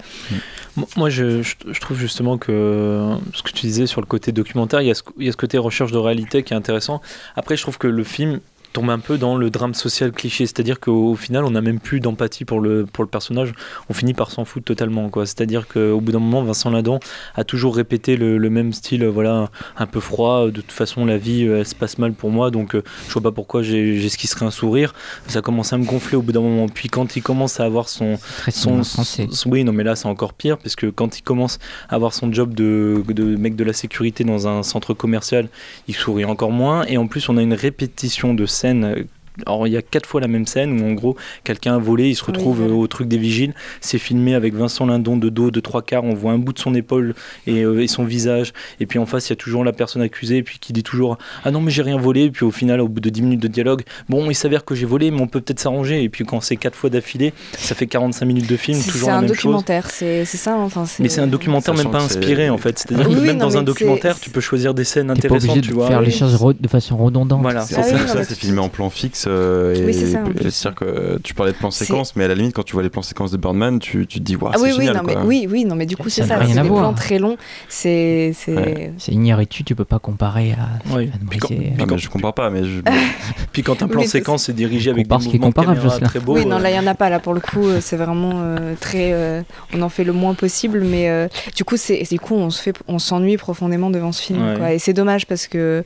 Mo- 0.77 0.89
Moi, 0.97 1.11
je- 1.11 1.43
je 1.43 1.81
trouve 1.81 1.99
justement 1.99 2.39
que 2.39 3.11
ce 3.33 3.43
que 3.43 3.51
tu 3.53 3.67
disais 3.67 3.87
sur 3.87 4.01
le 4.01 4.07
côté 4.07 4.33
documentaire, 4.33 4.81
il 4.83 4.89
y, 4.89 4.91
a 4.91 4.95
ce, 4.95 5.03
il 5.19 5.27
y 5.27 5.29
a 5.29 5.33
ce 5.33 5.37
côté 5.37 5.59
recherche 5.59 5.91
de 5.93 5.99
réalité 5.99 6.43
qui 6.43 6.53
est 6.53 6.57
intéressant. 6.57 7.01
Après, 7.37 7.57
je 7.57 7.63
trouve 7.63 7.79
que 7.79 7.87
le 7.89 8.05
film 8.05 8.41
tombe 8.75 8.91
un 8.91 8.99
peu 8.99 9.17
dans 9.17 9.37
le 9.37 9.49
drame 9.51 9.73
social 9.73 10.11
cliché, 10.13 10.45
c'est-à-dire 10.47 10.81
qu'au 10.81 11.13
au 11.13 11.15
final, 11.15 11.45
on 11.45 11.53
n'a 11.53 11.61
même 11.63 11.79
plus 11.81 12.01
d'empathie 12.01 12.45
pour 12.45 12.61
le, 12.61 12.85
pour 12.85 13.05
le 13.05 13.09
personnage, 13.09 13.53
on 13.89 13.95
finit 13.95 14.15
par 14.15 14.31
s'en 14.31 14.45
foutre 14.45 14.67
totalement. 14.67 15.09
quoi. 15.09 15.25
C'est-à-dire 15.27 15.67
qu'au 15.69 16.01
bout 16.01 16.11
d'un 16.13 16.19
moment, 16.19 16.43
Vincent 16.43 16.71
Lindon 16.71 16.99
a 17.37 17.45
toujours 17.45 17.77
répété 17.77 18.17
le, 18.17 18.37
le 18.37 18.51
même 18.51 18.73
style, 18.73 19.07
voilà, 19.07 19.49
un 19.79 19.87
peu 19.87 20.01
froid, 20.01 20.47
de 20.47 20.51
toute 20.61 20.73
façon, 20.73 21.07
la 21.07 21.17
vie, 21.17 21.47
euh, 21.47 21.61
elle 21.61 21.67
se 21.67 21.75
passe 21.77 21.99
mal 21.99 22.13
pour 22.13 22.31
moi, 22.31 22.51
donc 22.51 22.75
euh, 22.75 22.83
je 23.07 23.13
vois 23.13 23.23
pas 23.23 23.31
pourquoi 23.33 23.63
j'ai 23.63 24.01
j'esquisserais 24.01 24.45
un 24.45 24.51
sourire. 24.51 24.93
Ça 25.29 25.41
commence 25.41 25.73
à 25.73 25.79
me 25.79 25.85
gonfler 25.85 26.17
au 26.17 26.23
bout 26.23 26.33
d'un 26.33 26.41
moment. 26.41 26.67
Puis 26.69 26.89
quand 26.89 27.15
il 27.17 27.23
commence 27.23 27.61
à 27.61 27.65
avoir 27.65 27.89
son... 27.89 28.17
Son, 28.51 28.51
cinéma 28.51 28.85
français. 28.85 29.29
son- 29.31 29.51
oui, 29.51 29.63
non, 29.63 29.73
mais 29.73 29.85
là, 29.85 29.95
c'est 29.95 30.09
encore 30.09 30.35
pire, 30.35 30.59
parce 30.59 30.75
que 30.75 30.87
quand 30.89 31.17
il 31.19 31.23
commence 31.23 31.61
à 31.89 31.95
avoir 31.95 32.13
son 32.13 32.33
job 32.33 32.55
de, 32.55 33.03
de 33.07 33.37
mec 33.37 33.55
de 33.55 33.63
la 33.65 33.73
sécurité 33.73 34.25
dans 34.25 34.49
un 34.49 34.65
centre 34.65 34.95
commercial, 34.95 35.49
il 35.87 35.95
sourit 35.95 36.25
encore 36.25 36.51
moins. 36.51 36.85
Et 36.87 36.97
en 36.99 37.07
plus, 37.07 37.29
on 37.29 37.37
a 37.37 37.43
une 37.43 37.55
répétition 37.55 38.35
de 38.35 38.47
scènes. 38.47 38.64
Euh, 38.65 39.05
Alors, 39.47 39.67
il 39.67 39.73
y 39.73 39.77
a 39.77 39.83
quatre 39.83 40.07
fois 40.07 40.21
la 40.21 40.29
même 40.29 40.47
scène 40.47 40.81
où, 40.81 40.87
en 40.89 40.93
gros, 40.93 41.17
quelqu'un 41.43 41.75
a 41.75 41.79
volé, 41.79 42.09
il 42.09 42.15
se 42.15 42.25
retrouve 42.25 42.59
voilà. 42.59 42.73
euh, 42.73 42.77
au 42.77 42.87
truc 42.87 43.09
des 43.09 43.19
vigiles. 43.19 43.53
C'est 43.81 43.99
filmé 43.99 44.35
avec 44.35 44.55
Vincent 44.55 44.87
Lindon 44.87 45.17
de 45.17 45.29
dos, 45.29 45.51
de 45.51 45.59
trois 45.61 45.83
quarts. 45.83 46.05
On 46.05 46.15
voit 46.15 46.33
un 46.33 46.39
bout 46.39 46.53
de 46.53 46.59
son 46.61 46.73
épaule 46.75 47.15
et, 47.49 47.63
euh, 47.65 47.83
et 47.83 47.89
son 47.89 48.05
visage. 48.05 48.53
Et 48.79 48.87
puis 48.87 48.99
en 49.01 49.07
face, 49.07 49.29
il 49.29 49.31
y 49.31 49.33
a 49.33 49.37
toujours 49.37 49.65
la 49.65 49.73
personne 49.73 50.03
accusée, 50.03 50.37
et 50.39 50.43
puis 50.45 50.59
qui 50.61 50.73
dit 50.73 50.85
toujours 50.85 51.19
Ah 51.45 51.51
non, 51.51 51.61
mais 51.61 51.71
j'ai 51.73 51.83
rien 51.83 51.97
volé. 51.99 52.25
Et 52.25 52.31
puis 52.31 52.45
au 52.45 52.51
final, 52.53 52.81
au 52.81 52.87
bout 52.89 53.01
de 53.01 53.11
10 53.11 53.23
minutes 53.23 53.41
de 53.41 53.49
dialogue, 53.49 53.83
bon, 54.09 54.31
il 54.31 54.35
s'avère 54.37 54.65
que 54.65 54.75
j'ai 54.77 54.87
volé, 54.87 55.11
mais 55.11 55.21
on 55.21 55.27
peut 55.27 55.41
peut-être 55.41 55.59
s'arranger. 55.61 56.03
Et 56.05 56.09
puis 56.09 56.25
quand 56.25 56.41
c'est 56.41 56.57
quatre 56.57 56.77
fois 56.77 56.89
d'affilée, 56.91 57.33
ça 57.59 57.75
fait 57.75 57.87
45 57.89 58.25
minutes 58.27 58.49
de 58.49 58.57
film, 58.57 58.79
C'est 58.79 58.93
toujours 58.93 59.07
c'est 59.07 59.11
la 59.13 59.19
un 59.19 59.21
même 59.23 59.29
chose. 59.35 59.37
documentaire, 59.43 59.91
c'est 59.91 60.25
c'est 60.25 60.37
ça. 60.39 60.57
Enfin, 60.57 60.85
Mais 61.01 61.09
c'est 61.09 61.21
un 61.21 61.27
documentaire 61.27 61.75
même 61.75 61.91
pas 61.91 61.99
c'est- 62.01 62.19
inspiré 62.19 62.51
en 62.51 62.59
fait. 62.59 62.79
C'est-à-dire 62.79 63.09
Oui, 63.09 63.17
que 63.17 63.21
même 63.21 63.37
non, 63.39 63.47
dans 63.47 63.57
un 63.57 63.63
documentaire, 63.63 64.15
c'est- 64.15 64.21
tu 64.23 64.31
peux 64.31 64.41
choisir 64.41 64.75
des 64.75 64.85
scènes 64.85 65.09
pas 65.09 65.15
intéressantes, 65.15 65.51
obligé 65.51 65.61
tu 65.61 65.69
de 65.71 65.75
vois. 65.75 65.89
faire 65.89 66.01
les 66.03 66.13
choses 66.13 66.39
de 66.61 66.69
façon 66.69 66.97
redondante. 66.97 67.43
Voilà, 67.43 67.63
C'est 67.63 67.75
c'est 67.83 67.95
Ah 67.95 68.23
c'est 68.23 68.39
filmé 68.39 68.61
en 68.61 68.69
plan 68.69 68.89
fixe. 68.91 69.24
Euh, 69.27 69.75
et 69.75 69.85
Oui, 69.85 69.95
c'est 69.95 70.07
ça. 70.07 70.21
C'est-à-dire 70.41 70.75
que 70.75 71.19
tu 71.23 71.35
parlais 71.35 71.53
de 71.53 71.57
plan 71.57 71.71
C'est- 71.71 71.85
séquence, 71.85 72.17
mais 72.17 72.25
à 72.25 72.29
la 72.29 72.35
limite, 72.35 72.55
quand 72.55 72.63
tu 72.63 72.73
vois 72.75 72.83
les 72.83 72.91
plans 72.91 73.03
séquences 73.03 73.31
de 73.31 73.37
Birdman, 73.37 73.79
tu, 73.79 74.07
tu 74.07 74.19
te 74.19 74.25
dis, 74.25 74.37
waouh, 74.37 74.51
Ah 74.55 74.57
c'est 74.59 74.63
oui, 74.65 74.71
oui, 74.73 74.77
génial. 74.87 74.97
non, 74.97 75.03
mais, 75.07 75.13
quoi. 75.15 75.25
oui, 75.25 75.47
oui, 75.51 75.65
non, 75.65 75.75
mais 75.77 75.87
du 75.87 75.97
coup, 75.97 76.09
Ça 76.09 76.23
c'est 76.23 76.29
ça. 76.29 76.39
C'est 76.47 76.61
des 76.61 76.69
plans 76.69 76.93
très 76.95 77.19
longs. 77.19 77.37
C'est. 77.69 78.33
c'est- 78.37 78.55
Ouais. 78.55 78.93
C'est 78.99 79.13
Iñárritu, 79.13 79.65
tu 79.65 79.75
peux 79.75 79.85
pas 79.85 79.99
comparer 79.99 80.53
à. 80.53 80.95
Oui. 80.97 81.11
Puis 81.31 81.39
quand-. 81.39 81.49
Ah, 81.79 81.85
mais 81.91 81.99
je 81.99 82.09
comprends 82.09 82.33
pas, 82.33 82.51
mais 82.51 82.65
je... 82.65 82.81
Puis 83.53 83.63
quand 83.63 83.83
un 83.83 83.89
plan 83.89 84.03
séquence 84.05 84.49
est 84.49 84.53
dirigé 84.53 84.91
avec 84.91 85.05
des 85.07 85.09
compare 85.09 85.23
ce 85.23 85.29
qui 85.29 85.37
est 85.37 85.39
mouvements 85.39 85.99
de 85.99 86.05
très 86.05 86.21
beaux. 86.21 86.35
Oui, 86.35 86.47
non, 86.47 86.57
euh, 86.57 86.61
là, 86.61 86.71
il 86.71 86.73
n'y 86.75 86.79
en 86.79 86.87
a 86.87 86.95
pas. 86.95 87.11
Là, 87.11 87.19
pour 87.21 87.35
le 87.35 87.41
coup, 87.41 87.67
euh, 87.67 87.79
c'est 87.81 87.97
vraiment 87.97 88.45
très. 88.81 89.45
on 89.75 89.83
en 89.83 89.89
fait 89.89 90.05
le 90.05 90.13
moins 90.13 90.35
possible, 90.35 90.81
mais 90.83 91.29
du 91.57 91.65
coup, 91.65 91.77
c'est 91.77 92.03
du 92.11 92.19
coup, 92.21 92.35
on 92.35 92.51
se 92.51 92.63
fait, 92.63 92.75
on 92.89 92.99
s'ennuie 92.99 93.37
profondément 93.37 93.91
devant 93.91 94.13
ce 94.13 94.23
film. 94.23 94.41
Et 94.71 94.79
c'est 94.79 94.93
dommage 94.93 95.27
parce 95.27 95.47
que, 95.47 95.83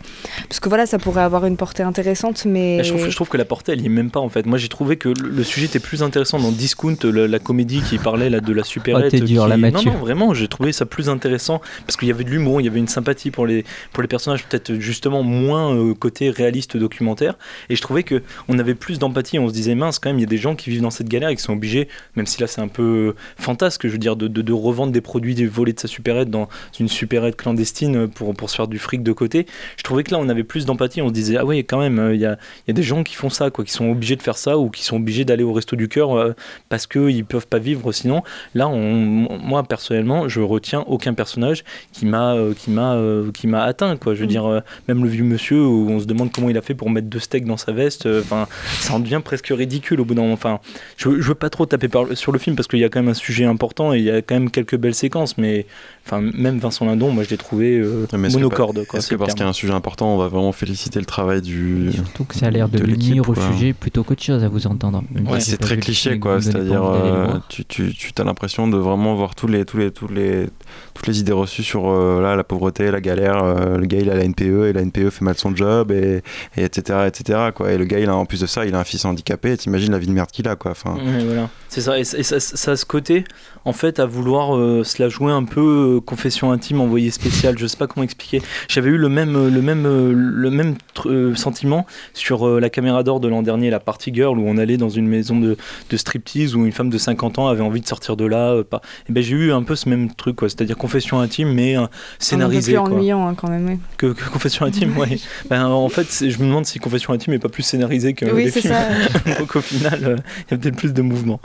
parce 0.48 0.60
que 0.60 0.68
voilà, 0.68 0.86
ça 0.86 0.98
pourrait 0.98 1.22
avoir 1.22 1.46
une 1.46 1.56
portée 1.56 1.82
intéressante, 1.82 2.44
mais. 2.44 2.82
Je 2.84 2.92
trouve, 2.94 3.08
je 3.08 3.14
trouve 3.16 3.27
que 3.28 3.36
la 3.36 3.44
portée, 3.44 3.72
elle 3.72 3.80
y 3.82 3.86
est 3.86 3.90
même 3.90 4.10
pas 4.10 4.20
en 4.20 4.28
fait. 4.28 4.46
Moi, 4.46 4.58
j'ai 4.58 4.68
trouvé 4.68 4.96
que 4.96 5.08
le, 5.08 5.28
le 5.28 5.44
sujet 5.44 5.66
était 5.66 5.78
plus 5.78 6.02
intéressant 6.02 6.38
dans 6.38 6.50
Discount, 6.52 6.96
la 7.04 7.38
comédie 7.38 7.80
qui 7.82 7.98
parlait 7.98 8.30
là 8.30 8.40
de 8.40 8.52
la 8.52 8.64
supérette. 8.64 9.04
Oh, 9.22 9.26
dur, 9.26 9.42
qui- 9.56 9.60
Non, 9.86 9.92
non, 9.92 9.98
vraiment, 9.98 10.34
j'ai 10.34 10.48
trouvé 10.48 10.72
ça 10.72 10.86
plus 10.86 11.08
intéressant 11.08 11.60
parce 11.86 11.96
qu'il 11.96 12.08
y 12.08 12.10
avait 12.10 12.24
de 12.24 12.30
l'humour, 12.30 12.60
il 12.60 12.64
y 12.64 12.68
avait 12.68 12.78
une 12.78 12.88
sympathie 12.88 13.30
pour 13.30 13.46
les 13.46 13.64
pour 13.92 14.02
les 14.02 14.08
personnages, 14.08 14.44
peut-être 14.44 14.74
justement 14.74 15.22
moins 15.22 15.74
euh, 15.74 15.94
côté 15.94 16.30
réaliste 16.30 16.76
documentaire. 16.76 17.34
Et 17.68 17.76
je 17.76 17.82
trouvais 17.82 18.02
que 18.02 18.22
on 18.48 18.58
avait 18.58 18.74
plus 18.74 18.98
d'empathie. 18.98 19.38
On 19.38 19.48
se 19.48 19.52
disait 19.52 19.74
mince, 19.74 19.98
quand 19.98 20.08
même, 20.10 20.18
il 20.18 20.22
y 20.22 20.24
a 20.24 20.28
des 20.28 20.38
gens 20.38 20.54
qui 20.56 20.70
vivent 20.70 20.82
dans 20.82 20.90
cette 20.90 21.08
galère 21.08 21.28
et 21.28 21.36
qui 21.36 21.42
sont 21.42 21.52
obligés, 21.52 21.88
même 22.16 22.26
si 22.26 22.40
là 22.40 22.46
c'est 22.46 22.60
un 22.60 22.68
peu 22.68 23.14
fantasque, 23.38 23.86
je 23.86 23.92
veux 23.92 23.98
dire, 23.98 24.16
de, 24.16 24.28
de, 24.28 24.42
de 24.42 24.52
revendre 24.52 24.92
des 24.92 25.00
produits 25.00 25.34
des 25.34 25.46
volés 25.46 25.72
de 25.72 25.80
sa 25.80 25.88
supérette 25.88 26.30
dans 26.30 26.48
une 26.80 26.88
supérette 26.88 27.36
clandestine 27.36 28.08
pour 28.08 28.34
pour 28.34 28.50
se 28.50 28.56
faire 28.56 28.68
du 28.68 28.78
fric 28.78 29.02
de 29.02 29.12
côté. 29.12 29.46
Je 29.76 29.82
trouvais 29.82 30.04
que 30.04 30.10
là 30.12 30.18
on 30.20 30.28
avait 30.28 30.44
plus 30.44 30.66
d'empathie. 30.66 31.02
On 31.02 31.08
se 31.08 31.12
disait 31.12 31.36
ah 31.36 31.44
oui, 31.44 31.64
quand 31.64 31.78
même, 31.78 31.98
euh, 31.98 32.14
il 32.14 32.20
y 32.20 32.26
a 32.26 32.38
il 32.66 32.68
y 32.68 32.70
a 32.70 32.74
des 32.74 32.82
gens 32.82 33.02
qui 33.02 33.14
font 33.18 33.30
ça, 33.30 33.50
quoi, 33.50 33.64
qui 33.64 33.72
sont 33.72 33.90
obligés 33.90 34.16
de 34.16 34.22
faire 34.22 34.36
ça 34.38 34.56
ou 34.58 34.70
qui 34.70 34.82
sont 34.84 34.96
obligés 34.96 35.24
d'aller 35.24 35.42
au 35.44 35.52
resto 35.52 35.76
du 35.76 35.88
cœur 35.88 36.16
euh, 36.16 36.32
parce 36.68 36.86
qu'ils 36.86 37.24
peuvent 37.24 37.46
pas 37.46 37.58
vivre 37.58 37.92
sinon. 37.92 38.22
Là, 38.54 38.68
on, 38.68 39.28
moi 39.42 39.62
personnellement, 39.64 40.28
je 40.28 40.40
retiens 40.40 40.84
aucun 40.86 41.14
personnage 41.14 41.64
qui 41.92 42.06
m'a 42.06 42.34
euh, 42.34 42.54
qui 42.54 42.70
m'a 42.70 42.94
euh, 42.94 43.30
qui 43.32 43.46
m'a 43.46 43.62
atteint, 43.62 43.96
quoi. 43.96 44.14
Je 44.14 44.20
veux 44.20 44.26
Mm. 44.26 44.30
dire, 44.30 44.46
euh, 44.46 44.60
même 44.88 45.02
le 45.02 45.08
vieux 45.10 45.24
monsieur 45.24 45.60
où 45.62 45.88
on 45.90 46.00
se 46.00 46.04
demande 46.06 46.30
comment 46.32 46.48
il 46.48 46.56
a 46.58 46.62
fait 46.62 46.74
pour 46.74 46.90
mettre 46.90 47.08
deux 47.08 47.18
steaks 47.18 47.44
dans 47.44 47.56
sa 47.56 47.72
veste. 47.72 48.06
euh, 48.06 48.20
Enfin, 48.20 48.46
ça 48.80 48.94
en 48.94 49.00
devient 49.00 49.20
presque 49.24 49.48
ridicule 49.48 50.00
au 50.00 50.04
bout 50.04 50.14
d'un 50.14 50.22
moment. 50.22 50.34
Enfin, 50.34 50.60
je, 50.96 51.08
veux- 51.08 51.20
je 51.20 51.28
veux 51.28 51.34
pas 51.34 51.50
trop 51.50 51.66
taper 51.66 51.88
par- 51.88 52.06
sur 52.16 52.30
le 52.32 52.38
film 52.38 52.56
parce 52.56 52.68
qu'il 52.68 52.78
y 52.78 52.84
a 52.84 52.88
quand 52.88 53.00
même 53.00 53.08
un 53.10 53.14
sujet 53.14 53.44
important 53.44 53.92
et 53.94 53.98
il 53.98 54.04
y 54.04 54.10
a 54.10 54.22
quand 54.22 54.34
même 54.34 54.50
quelques 54.50 54.76
belles 54.76 54.94
séquences, 54.94 55.36
mais 55.38 55.66
enfin, 56.06 56.20
même 56.20 56.58
Vincent 56.58 56.84
Lindon, 56.86 57.10
moi 57.10 57.24
je 57.24 57.30
l'ai 57.30 57.36
trouvé 57.36 57.78
euh, 57.78 58.06
Mais 58.12 58.28
est-ce 58.28 58.36
que 58.36 58.40
monocorde. 58.42 58.78
Est-ce 58.78 59.00
c'est 59.00 59.10
que 59.10 59.14
parce 59.16 59.30
le 59.30 59.34
qu'il 59.34 59.42
y 59.42 59.46
a 59.46 59.48
un 59.48 59.52
sujet 59.52 59.72
important, 59.72 60.14
on 60.14 60.18
va 60.18 60.28
vraiment 60.28 60.52
féliciter 60.52 60.98
le 61.00 61.06
travail 61.06 61.40
du. 61.42 61.90
Surtout 61.92 62.24
que 62.24 62.34
ça 62.34 62.46
a 62.46 62.50
l'air 62.50 62.68
de, 62.68 62.78
de 62.78 62.84
l'unir 63.08 63.28
au 63.28 63.34
sujet 63.34 63.72
plutôt 63.72 64.04
qu'autre 64.04 64.22
chose 64.22 64.44
à 64.44 64.48
vous 64.48 64.66
entendre. 64.66 65.02
Ouais, 65.26 65.40
c'est 65.40 65.56
très 65.56 65.76
cliché 65.78 66.18
quoi, 66.18 66.40
c'est-à-dire 66.40 66.84
euh, 66.84 67.38
tu, 67.48 67.64
tu, 67.64 67.94
tu 67.94 68.12
as 68.16 68.24
l'impression 68.24 68.68
de 68.68 68.76
vraiment 68.76 69.14
voir 69.14 69.34
tous 69.34 69.46
les, 69.46 69.64
tous 69.64 69.78
les, 69.78 69.90
tous 69.90 70.08
les, 70.08 70.48
toutes 70.94 71.06
les 71.06 71.20
idées 71.20 71.32
reçues 71.32 71.62
sur 71.62 71.88
euh, 71.88 72.20
là, 72.20 72.36
la 72.36 72.44
pauvreté, 72.44 72.90
la 72.90 73.00
galère, 73.00 73.42
euh, 73.42 73.78
le 73.78 73.86
gars 73.86 73.98
il 73.98 74.10
a 74.10 74.14
la 74.14 74.26
NPE 74.26 74.66
et 74.68 74.72
la 74.72 74.84
NPE 74.84 75.10
fait 75.10 75.24
mal 75.24 75.36
son 75.36 75.54
job 75.54 75.90
et, 75.92 76.22
et 76.56 76.64
etc 76.64 77.06
etc 77.06 77.50
quoi 77.54 77.72
et 77.72 77.78
le 77.78 77.84
gars 77.84 77.98
il 77.98 78.08
a 78.08 78.14
en 78.14 78.26
plus 78.26 78.40
de 78.40 78.46
ça 78.46 78.66
il 78.66 78.74
a 78.74 78.78
un 78.78 78.84
fils 78.84 79.04
handicapé 79.04 79.52
et 79.52 79.56
t'imagines 79.56 79.92
la 79.92 79.98
vie 79.98 80.06
de 80.06 80.12
merde 80.12 80.30
qu'il 80.30 80.48
a 80.48 80.56
quoi 80.56 80.72
enfin 80.72 80.96
Ouais, 80.96 81.24
voilà. 81.24 81.48
C'est 81.68 81.82
ça, 81.82 81.98
et, 81.98 82.04
ça, 82.04 82.40
ça 82.40 82.72
a 82.72 82.76
ce 82.76 82.86
côté, 82.86 83.24
en 83.64 83.72
fait, 83.72 84.00
à 84.00 84.06
vouloir 84.06 84.56
euh, 84.56 84.84
se 84.84 85.02
la 85.02 85.08
jouer 85.08 85.32
un 85.32 85.44
peu 85.44 85.96
euh, 85.96 86.00
confession 86.00 86.50
intime, 86.50 86.80
envoyé 86.80 87.10
spécial, 87.10 87.58
je 87.58 87.66
sais 87.66 87.76
pas 87.76 87.86
comment 87.86 88.04
expliquer. 88.04 88.42
J'avais 88.68 88.88
eu 88.88 88.96
le 88.96 89.08
même, 89.08 89.48
le 89.48 89.62
même, 89.62 89.84
le 89.84 90.50
même 90.50 90.76
euh, 91.06 91.34
sentiment 91.34 91.86
sur 92.14 92.48
euh, 92.48 92.60
la 92.60 92.70
caméra 92.70 92.97
d'or 93.02 93.20
de 93.20 93.28
l'an 93.28 93.42
dernier, 93.42 93.70
la 93.70 93.80
Party 93.80 94.12
Girl, 94.14 94.38
où 94.38 94.44
on 94.46 94.56
allait 94.58 94.76
dans 94.76 94.88
une 94.88 95.06
maison 95.08 95.38
de, 95.38 95.56
de 95.90 95.96
striptease 95.96 96.54
où 96.54 96.64
une 96.66 96.72
femme 96.72 96.90
de 96.90 96.98
50 96.98 97.38
ans 97.38 97.48
avait 97.48 97.62
envie 97.62 97.80
de 97.80 97.86
sortir 97.86 98.16
de 98.16 98.24
là. 98.24 98.52
euh, 98.52 98.64
pas... 98.64 98.80
et 99.08 99.12
ben, 99.12 99.22
j'ai 99.22 99.34
eu 99.36 99.52
un 99.52 99.62
peu 99.62 99.76
ce 99.76 99.88
même 99.88 100.12
truc, 100.14 100.36
quoi, 100.36 100.48
c'est-à-dire 100.48 100.76
confession 100.76 101.20
intime, 101.20 101.52
mais 101.52 101.76
euh, 101.76 101.86
scénarisé. 102.18 102.76
Un 102.76 102.80
peu 102.80 102.84
plus 102.84 102.90
quoi. 102.90 102.98
ennuyant 102.98 103.28
hein, 103.28 103.34
quand 103.36 103.48
même. 103.50 103.66
oui. 103.66 103.78
Que, 103.96 104.06
que 104.12 104.28
confession 104.28 104.64
intime, 104.66 104.96
ouais. 104.98 105.18
Ben, 105.50 105.66
en 105.66 105.88
fait, 105.88 106.04
c'est- 106.08 106.30
je 106.30 106.38
me 106.38 106.44
demande 106.46 106.66
si 106.66 106.78
confession 106.78 107.12
intime 107.12 107.32
est 107.34 107.38
pas 107.38 107.48
plus 107.48 107.62
scénarisé 107.62 108.14
que 108.14 108.26
Oui, 108.26 108.44
les 108.44 108.50
c'est 108.50 108.60
films. 108.62 108.74
ça. 108.74 108.88
Donc 109.38 109.56
au 109.56 109.60
final, 109.60 110.00
euh, 110.04 110.16
il 110.48 110.50
y 110.52 110.54
a 110.54 110.58
peut-être 110.58 110.76
plus 110.76 110.92
de 110.92 111.02
mouvement. 111.02 111.40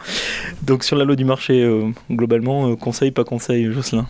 Donc 0.63 0.83
sur 0.83 0.95
la 0.95 1.05
loi 1.05 1.15
du 1.15 1.25
marché, 1.25 1.61
euh, 1.63 1.89
globalement, 2.11 2.69
euh, 2.71 2.75
conseil, 2.75 3.11
pas 3.11 3.23
conseil, 3.23 3.71
Jocelyn? 3.71 4.07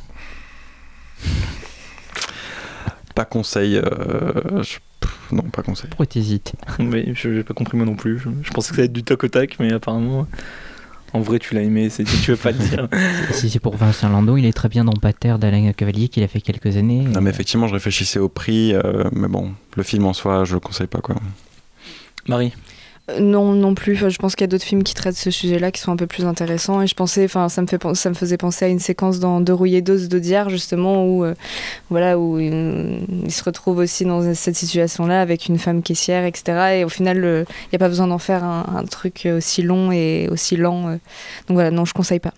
pas 3.15 3.25
conseil 3.25 3.77
euh, 3.77 4.63
je- 4.63 4.77
non 5.33 5.43
pas 5.43 5.63
conseil 5.63 5.89
Pourquoi 5.89 6.05
t'hésites? 6.05 6.53
Mais 6.79 7.13
je 7.13 7.29
n'ai 7.29 7.43
pas 7.43 7.53
compris 7.53 7.77
moi 7.77 7.85
non 7.85 7.95
plus. 7.95 8.19
Je, 8.19 8.29
je 8.41 8.51
pensais 8.51 8.69
que 8.69 8.75
ça 8.75 8.81
allait 8.81 8.85
être 8.87 8.93
du 8.93 9.03
tac 9.03 9.23
au 9.23 9.27
tac, 9.27 9.57
mais 9.59 9.73
apparemment. 9.73 10.27
En 11.13 11.21
vrai, 11.21 11.37
tu 11.37 11.53
l'as 11.53 11.61
aimé, 11.61 11.89
c'est 11.91 12.05
tu 12.05 12.31
veux 12.31 12.37
pas 12.37 12.51
le 12.51 12.57
dire. 12.57 12.87
si 13.31 13.47
c'est 13.47 13.59
pour 13.59 13.75
Vincent 13.75 14.09
Landon, 14.09 14.35
il 14.35 14.47
est 14.47 14.53
très 14.53 14.67
bien 14.67 14.83
dans 14.83 14.93
Pater 14.93 15.35
d'Alain 15.39 15.71
Cavalier 15.71 16.07
qu'il 16.07 16.23
a 16.23 16.27
fait 16.27 16.41
quelques 16.41 16.75
années. 16.75 17.01
Non, 17.01 17.21
mais 17.21 17.29
effectivement, 17.29 17.67
je 17.67 17.73
réfléchissais 17.73 18.17
au 18.17 18.29
prix, 18.29 18.73
euh, 18.73 19.03
mais 19.11 19.27
bon, 19.27 19.51
le 19.77 19.83
film 19.83 20.05
en 20.05 20.13
soi, 20.13 20.43
je 20.43 20.55
le 20.55 20.59
conseille 20.59 20.87
pas 20.87 21.01
quoi. 21.01 21.15
Marie? 22.27 22.53
Non, 23.19 23.51
non 23.51 23.75
plus. 23.75 23.95
Je 23.95 24.17
pense 24.17 24.33
qu'il 24.35 24.43
y 24.43 24.45
a 24.45 24.47
d'autres 24.47 24.63
films 24.63 24.83
qui 24.83 24.93
traitent 24.93 25.17
ce 25.17 25.29
sujet-là 25.29 25.71
qui 25.71 25.81
sont 25.81 25.91
un 25.91 25.97
peu 25.97 26.07
plus 26.07 26.23
intéressants. 26.25 26.81
Et 26.81 26.87
je 26.87 26.95
pensais, 26.95 27.25
enfin, 27.25 27.49
ça 27.49 27.61
me 27.61 27.67
fait, 27.67 27.77
faisait 28.13 28.37
penser 28.37 28.63
à 28.63 28.67
une 28.69 28.79
séquence 28.79 29.19
dans 29.19 29.41
De 29.41 29.51
rouillé 29.51 29.81
d'os 29.81 30.07
justement 30.47 31.05
où, 31.05 31.25
euh, 31.25 31.35
voilà, 31.89 32.17
où 32.17 32.37
euh, 32.37 32.99
il 33.25 33.31
se 33.31 33.43
retrouve 33.43 33.79
aussi 33.79 34.05
dans 34.05 34.33
cette 34.33 34.55
situation-là 34.55 35.21
avec 35.21 35.47
une 35.47 35.59
femme 35.59 35.83
caissière, 35.83 36.23
etc. 36.25 36.77
Et 36.79 36.85
au 36.85 36.89
final, 36.89 37.17
il 37.17 37.69
n'y 37.73 37.75
a 37.75 37.79
pas 37.79 37.89
besoin 37.89 38.07
d'en 38.07 38.19
faire 38.19 38.43
un, 38.43 38.85
truc 38.89 39.27
aussi 39.35 39.63
long 39.63 39.91
et 39.91 40.29
aussi 40.31 40.55
lent. 40.55 40.87
euh. 40.87 40.97
Donc 41.47 41.55
voilà, 41.55 41.71
non, 41.71 41.83
je 41.83 41.93
conseille 41.93 42.19
pas. 42.19 42.33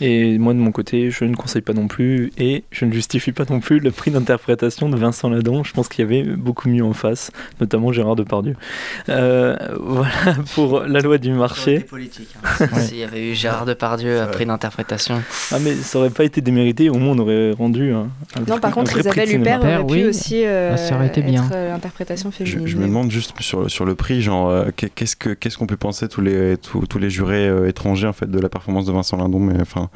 Et 0.00 0.38
moi, 0.38 0.54
de 0.54 0.58
mon 0.58 0.70
côté, 0.72 1.10
je 1.10 1.24
ne 1.24 1.34
conseille 1.34 1.62
pas 1.62 1.72
non 1.72 1.88
plus 1.88 2.30
et 2.38 2.64
je 2.70 2.84
ne 2.84 2.92
justifie 2.92 3.32
pas 3.32 3.44
non 3.50 3.60
plus 3.60 3.80
le 3.80 3.90
prix 3.90 4.10
d'interprétation 4.10 4.88
de 4.88 4.96
Vincent 4.96 5.28
Ladon. 5.28 5.64
Je 5.64 5.72
pense 5.72 5.88
qu'il 5.88 6.04
y 6.04 6.08
avait 6.08 6.22
beaucoup 6.22 6.68
mieux 6.68 6.84
en 6.84 6.92
face, 6.92 7.30
notamment 7.60 7.92
Gérard 7.92 8.14
Depardieu. 8.16 8.54
Euh, 9.08 9.56
voilà 9.80 10.10
pour 10.54 10.80
la 10.80 11.00
loi 11.00 11.18
du 11.18 11.32
marché. 11.32 11.80
politique. 11.80 12.28
S'il 12.78 12.98
y 12.98 13.04
avait 13.04 13.30
eu 13.30 13.34
Gérard 13.34 13.66
Depardieu 13.66 14.20
à 14.20 14.26
prix 14.26 14.46
d'interprétation. 14.46 15.20
Ah, 15.52 15.58
mais 15.60 15.74
ça 15.74 15.98
aurait 15.98 16.10
pas 16.10 16.24
été 16.24 16.40
démérité, 16.40 16.90
au 16.90 16.94
moins 16.98 17.14
on 17.14 17.18
aurait 17.18 17.52
rendu 17.52 17.92
un. 17.92 18.08
un 18.36 18.40
Non, 18.46 18.58
par 18.58 18.70
un 18.70 18.74
contre, 18.74 18.96
Isabelle. 18.98 19.34
Huppert 19.34 19.60
aurait 19.60 19.78
pu 19.86 19.92
oui. 19.92 20.04
aussi 20.04 20.42
euh, 20.44 20.72
Ah, 20.74 20.76
ça 20.76 20.94
aurait 20.96 21.08
été 21.08 21.22
bien. 21.22 21.44
être 21.44 21.52
euh, 21.54 21.70
l'interprétation 21.72 22.30
Je, 22.30 22.44
féminine. 22.44 22.66
je 22.66 22.76
me 22.76 22.86
demande 22.86 23.10
juste 23.10 23.32
sur, 23.40 23.70
sur 23.70 23.84
le 23.84 23.94
prix, 23.94 24.22
genre, 24.22 24.48
euh, 24.50 24.66
qu'est- 24.76 24.90
qu'est-ce 24.94 25.16
que 25.16 25.30
qu'est-ce 25.30 25.58
qu'on 25.58 25.66
peut 25.66 25.76
penser 25.76 26.08
tous 26.08 26.20
les 26.20 26.56
tous, 26.56 26.86
tous 26.86 26.98
les 26.98 27.10
jurés 27.10 27.48
euh, 27.48 27.68
étrangers 27.68 28.06
en 28.06 28.12
fait 28.12 28.30
de 28.30 28.38
la 28.38 28.48
performance 28.48 28.86
de 28.86 28.92
Vincent 28.92 29.16
Lindon, 29.16 29.40
mais 29.40 29.60
enfin. 29.60 29.87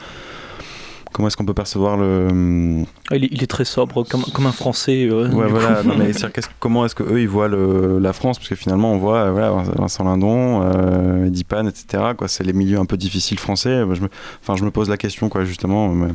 Comment 1.13 1.29
est-ce 1.29 1.37
qu'on 1.37 1.45
peut 1.45 1.53
percevoir 1.53 1.99
le. 1.99 2.85
Ah, 3.11 3.17
il, 3.17 3.25
est, 3.25 3.29
il 3.33 3.43
est 3.43 3.47
très 3.47 3.67
sobre, 3.67 4.03
comme, 4.09 4.23
comme 4.33 4.47
un 4.47 4.53
Français. 4.53 5.07
euh, 5.11 5.29
Ouais, 5.29 5.47
voilà. 5.47 5.83
non, 5.83 5.95
mais 5.99 6.11
comment 6.59 6.87
est-ce 6.87 6.95
que 6.95 7.03
eux 7.03 7.21
ils 7.21 7.29
voient 7.29 7.49
le- 7.49 7.99
la 7.99 8.15
France? 8.15 8.39
Parce 8.39 8.49
que 8.49 8.55
finalement, 8.55 8.93
on 8.95 8.97
voit 8.99 9.31
voilà, 9.31 9.51
Vincent 9.77 10.05
Lindon, 10.05 10.63
euh, 10.63 11.27
Eddie 11.27 11.45
Pan, 11.45 11.67
etc. 11.67 12.03
Quoi, 12.17 12.29
c'est 12.29 12.45
les 12.45 12.55
milieux 12.55 12.79
un 12.79 12.87
peu 12.87 12.97
difficiles 12.97 13.39
français. 13.39 13.83
Je 13.93 14.01
me, 14.01 14.09
enfin, 14.41 14.57
je 14.57 14.65
me 14.65 14.71
pose 14.71 14.89
la 14.89 14.97
question, 14.97 15.29
quoi, 15.29 15.45
justement. 15.45 15.91
Mais, 15.91 16.09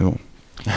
mais 0.00 0.06
bon. 0.06 0.14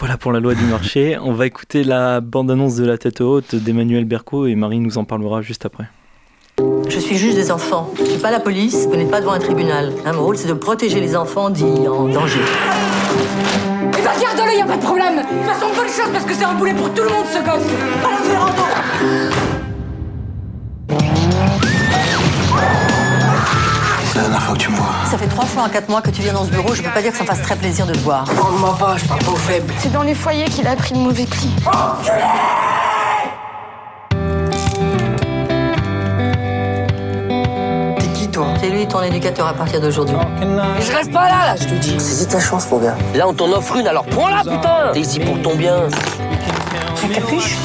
Voilà 0.00 0.16
pour 0.18 0.32
la 0.32 0.40
loi 0.40 0.54
du 0.56 0.64
marché. 0.64 1.16
On 1.22 1.32
va 1.32 1.46
écouter 1.46 1.84
la 1.84 2.20
bande-annonce 2.20 2.74
de 2.74 2.84
la 2.84 2.98
tête 2.98 3.20
haute 3.20 3.54
d'Emmanuel 3.54 4.04
Berco 4.04 4.44
et 4.46 4.54
Marie 4.56 4.80
nous 4.80 4.98
en 4.98 5.04
parlera 5.04 5.40
juste 5.40 5.64
après. 5.66 5.84
Je 6.94 7.00
suis 7.00 7.16
juge 7.16 7.34
des 7.34 7.50
enfants. 7.50 7.90
Je 7.98 8.04
suis 8.04 8.18
pas 8.20 8.30
la 8.30 8.38
police, 8.38 8.86
vous 8.86 8.94
n'êtes 8.94 9.10
pas 9.10 9.20
devant 9.20 9.32
un 9.32 9.40
tribunal. 9.40 9.92
Hein, 10.06 10.12
mon 10.12 10.22
rôle, 10.22 10.36
c'est 10.36 10.46
de 10.46 10.52
protéger 10.52 11.00
les 11.00 11.16
enfants 11.16 11.50
dits 11.50 11.88
en 11.88 12.04
danger. 12.04 12.38
Eh 13.80 13.96
ben 13.96 14.12
garde-le, 14.20 14.58
y 14.58 14.62
a 14.62 14.64
pas 14.64 14.76
de 14.76 14.82
problème 14.82 15.16
De 15.16 15.22
toute 15.22 15.42
façon, 15.44 15.66
bonne 15.74 15.88
chose 15.88 16.08
parce 16.12 16.24
que 16.24 16.32
c'est 16.32 16.44
un 16.44 16.54
boulet 16.54 16.72
pour 16.72 16.94
tout 16.94 17.02
le 17.02 17.08
monde 17.08 17.24
ce 17.32 17.38
gosse 17.38 17.66
Allez, 18.04 18.30
Ferrando 18.30 18.62
C'est 24.06 24.16
la 24.18 24.22
dernière 24.22 24.42
fois 24.42 24.54
que 24.54 24.60
tu 24.60 24.70
me 24.70 24.76
vois. 24.76 24.86
Ça 25.10 25.18
fait 25.18 25.26
trois 25.26 25.46
fois 25.46 25.64
en 25.64 25.68
quatre 25.68 25.88
mois 25.88 26.00
que 26.00 26.10
tu 26.10 26.22
viens 26.22 26.32
dans 26.32 26.44
ce 26.44 26.50
bureau, 26.50 26.74
je 26.74 26.82
peux 26.82 26.90
pas 26.90 27.02
dire 27.02 27.10
que 27.10 27.16
ça 27.16 27.24
me 27.24 27.28
fasse 27.28 27.42
très 27.42 27.56
plaisir 27.56 27.86
de 27.86 27.92
te 27.92 27.98
voir. 27.98 28.22
Prends-moi 28.24 28.76
pas, 28.78 28.96
je 28.98 29.04
parle 29.06 29.24
pas 29.24 29.32
aux 29.32 29.36
faibles. 29.36 29.72
C'est 29.78 29.92
dans 29.92 30.02
les 30.04 30.14
foyers 30.14 30.44
qu'il 30.44 30.66
a 30.68 30.76
pris 30.76 30.94
le 30.94 31.00
mauvais 31.00 31.26
pli. 31.26 31.50
T'es 31.56 31.60
qui 31.64 31.70
toi 38.34 38.46
C'est 38.60 38.68
lui 38.68 38.86
ton 38.86 39.02
éducateur 39.02 39.46
à 39.46 39.54
partir 39.54 39.80
d'aujourd'hui. 39.80 40.16
Mais 40.40 40.82
je 40.82 40.92
reste 40.92 41.12
pas 41.12 41.28
là, 41.28 41.46
là, 41.46 41.56
je 41.56 41.64
te 41.64 41.74
dis. 41.74 41.96
C'est 41.98 42.26
ta 42.26 42.40
chance, 42.40 42.68
mon 42.70 42.78
gars. 42.78 42.96
Là, 43.14 43.28
on 43.28 43.32
t'en 43.32 43.50
offre 43.52 43.76
une, 43.76 43.86
alors 43.86 44.04
prends-la, 44.04 44.40
putain 44.40 44.90
T'es 44.92 45.00
ici 45.00 45.20
pour 45.20 45.40
ton 45.42 45.54
bien. 45.54 45.76
La 47.02 47.14
capuche 47.14 47.56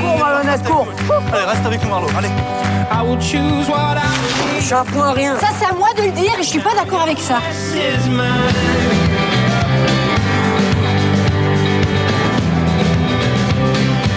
Cours, 0.00 0.18
Malhonnête, 0.18 0.62
cours 0.64 0.86
Allez, 1.32 1.44
reste 1.44 1.66
avec 1.66 1.82
nous, 1.82 1.90
Marlo, 1.90 2.08
allez. 2.18 2.28
Je 4.58 4.64
suis 4.64 4.74
un 4.74 4.84
point 4.84 5.08
à 5.08 5.12
rien. 5.12 5.36
Ça, 5.38 5.48
c'est 5.58 5.66
à 5.66 5.74
moi 5.74 5.88
de 5.96 6.02
le 6.02 6.10
dire 6.10 6.32
et 6.38 6.42
je 6.42 6.48
suis 6.48 6.60
pas 6.60 6.74
d'accord 6.74 7.02
avec 7.02 7.18
ça. 7.18 7.38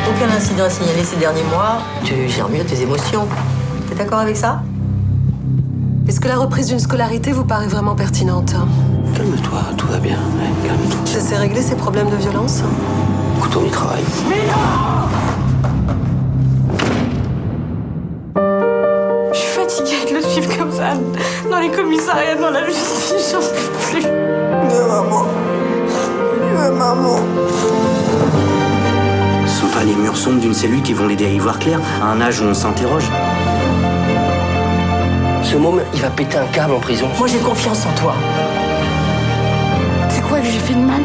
Aucun 0.09 0.35
incident 0.35 0.63
à 0.63 0.69
signaler 0.69 1.03
ces 1.03 1.17
derniers 1.17 1.43
mois. 1.43 1.79
Tu 2.03 2.29
gères 2.29 2.49
mieux 2.49 2.63
tes 2.63 2.81
émotions. 2.81 3.27
T'es 3.89 3.95
d'accord 3.95 4.19
avec 4.19 4.37
ça? 4.37 4.61
Est-ce 6.07 6.21
que 6.21 6.27
la 6.29 6.37
reprise 6.37 6.67
d'une 6.67 6.79
scolarité 6.79 7.33
vous 7.33 7.43
paraît 7.43 7.67
vraiment 7.67 7.93
pertinente 7.93 8.53
Calme-toi, 9.13 9.59
tout 9.75 9.87
va 9.87 9.97
bien. 9.97 10.15
Ouais, 10.15 10.67
calme-toi. 10.67 10.99
Ça 11.05 11.19
s'est 11.19 11.37
réglé 11.37 11.61
ces 11.61 11.75
problèmes 11.75 12.09
de 12.09 12.15
violence 12.15 12.61
Écoute, 13.37 13.57
on 13.61 13.65
y 13.65 13.69
travaille. 13.69 14.03
Je 19.33 19.37
suis 19.37 19.49
fatiguée 19.49 20.09
de 20.09 20.15
le 20.15 20.21
suivre 20.21 20.57
comme 20.57 20.71
ça. 20.71 20.93
Dans 21.51 21.59
les 21.59 21.71
commissariats, 21.71 22.35
dans 22.35 22.51
la 22.51 22.65
justice, 22.65 23.33
j'en 23.33 23.39
peux 23.39 23.99
plus. 23.99 24.03
Mais 24.03 24.87
maman. 24.87 25.25
Mais 26.53 26.71
maman. 26.71 27.19
Ce 29.45 29.59
sont 29.59 29.67
pas 29.67 29.83
les 29.83 29.95
murs 29.95 30.15
sombres 30.15 30.39
d'une 30.39 30.53
cellule 30.53 30.81
qui 30.83 30.93
vont 30.93 31.07
l'aider 31.07 31.25
à 31.25 31.29
y 31.29 31.39
voir 31.39 31.59
clair, 31.59 31.81
à 32.01 32.11
un 32.11 32.21
âge 32.21 32.39
où 32.39 32.45
on 32.45 32.53
s'interroge. 32.53 33.09
Ce 35.57 35.59
môme, 35.59 35.81
il 35.91 36.01
va 36.01 36.11
péter 36.11 36.37
un 36.37 36.45
câble 36.45 36.73
en 36.75 36.79
prison. 36.79 37.07
Moi, 37.17 37.25
j'ai 37.25 37.39
confiance 37.39 37.83
en 37.87 37.91
toi. 37.99 38.13
C'est 40.07 40.21
quoi 40.21 40.37
que 40.39 40.45
j'ai 40.45 40.59
fait 40.59 40.75
de 40.75 40.81
mal 40.81 41.01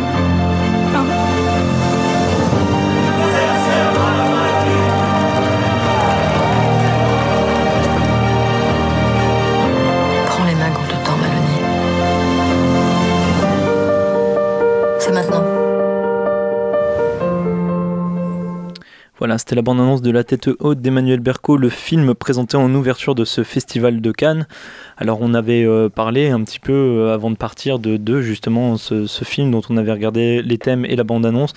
Voilà, 19.23 19.39
c'était 19.39 19.55
la 19.55 19.63
bande-annonce 19.63 20.03
de 20.03 20.11
La 20.11 20.25
tête 20.25 20.51
haute 20.59 20.81
d'Emmanuel 20.81 21.21
Berco, 21.21 21.57
le 21.57 21.69
film 21.69 22.13
présenté 22.13 22.57
en 22.57 22.75
ouverture 22.75 23.15
de 23.15 23.25
ce 23.25 23.45
festival 23.45 24.01
de 24.01 24.11
Cannes. 24.11 24.49
Alors 24.97 25.19
on 25.21 25.33
avait 25.33 25.65
euh, 25.65 25.89
parlé 25.89 26.31
un 26.31 26.43
petit 26.43 26.59
peu 26.59 26.73
euh, 26.73 27.15
avant 27.15 27.31
de 27.31 27.37
partir 27.37 27.79
de, 27.79 28.21
justement 28.21 28.77
ce, 28.77 29.07
film 29.23 29.53
dont 29.53 29.63
on 29.71 29.77
avait 29.77 29.93
regardé 29.93 30.43
les 30.43 30.59
thèmes 30.59 30.85
et 30.85 30.97
la 30.97 31.05
bande-annonce. 31.05 31.53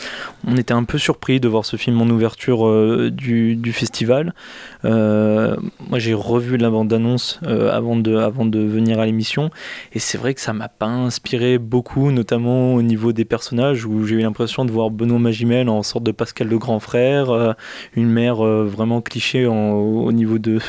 On 0.47 0.57
était 0.57 0.75
un 0.75 0.83
peu 0.83 0.99
surpris 0.99 1.39
de 1.39 1.47
voir 1.47 1.65
ce 1.65 1.75
film 1.75 1.99
en 1.99 2.05
ouverture 2.05 2.67
euh, 2.67 3.09
du, 3.11 3.55
du 3.55 3.73
festival. 3.73 4.35
Moi 4.83 5.97
j'ai 5.97 6.13
revu 6.13 6.57
la 6.57 6.69
bande-annonce 6.69 7.39
avant, 7.43 7.95
de, 7.95 8.15
avant 8.15 8.45
de 8.45 8.59
venir 8.59 8.99
à 8.99 9.07
l'émission 9.07 9.49
et 9.93 9.99
c'est 9.99 10.19
vrai 10.19 10.35
que 10.35 10.41
ça 10.41 10.53
m'a 10.53 10.69
pas 10.69 10.85
inspiré 10.85 11.57
beaucoup, 11.57 12.11
notamment 12.11 12.75
au 12.75 12.83
niveau 12.83 13.11
des 13.11 13.25
personnages 13.25 13.85
où 13.85 14.05
j'ai 14.05 14.17
eu 14.17 14.21
l'impression 14.21 14.63
de 14.63 14.71
voir 14.71 14.91
Benoît 14.91 15.17
Magimel 15.17 15.69
en 15.69 15.81
sorte 15.81 16.03
de 16.03 16.11
Pascal 16.11 16.49
le 16.49 16.59
grand 16.59 16.79
frère, 16.79 17.54
une 17.95 18.09
mère 18.09 18.45
euh, 18.45 18.65
vraiment 18.65 19.01
cliché 19.01 19.45
au 19.45 20.11
niveau 20.11 20.37
de, 20.37 20.59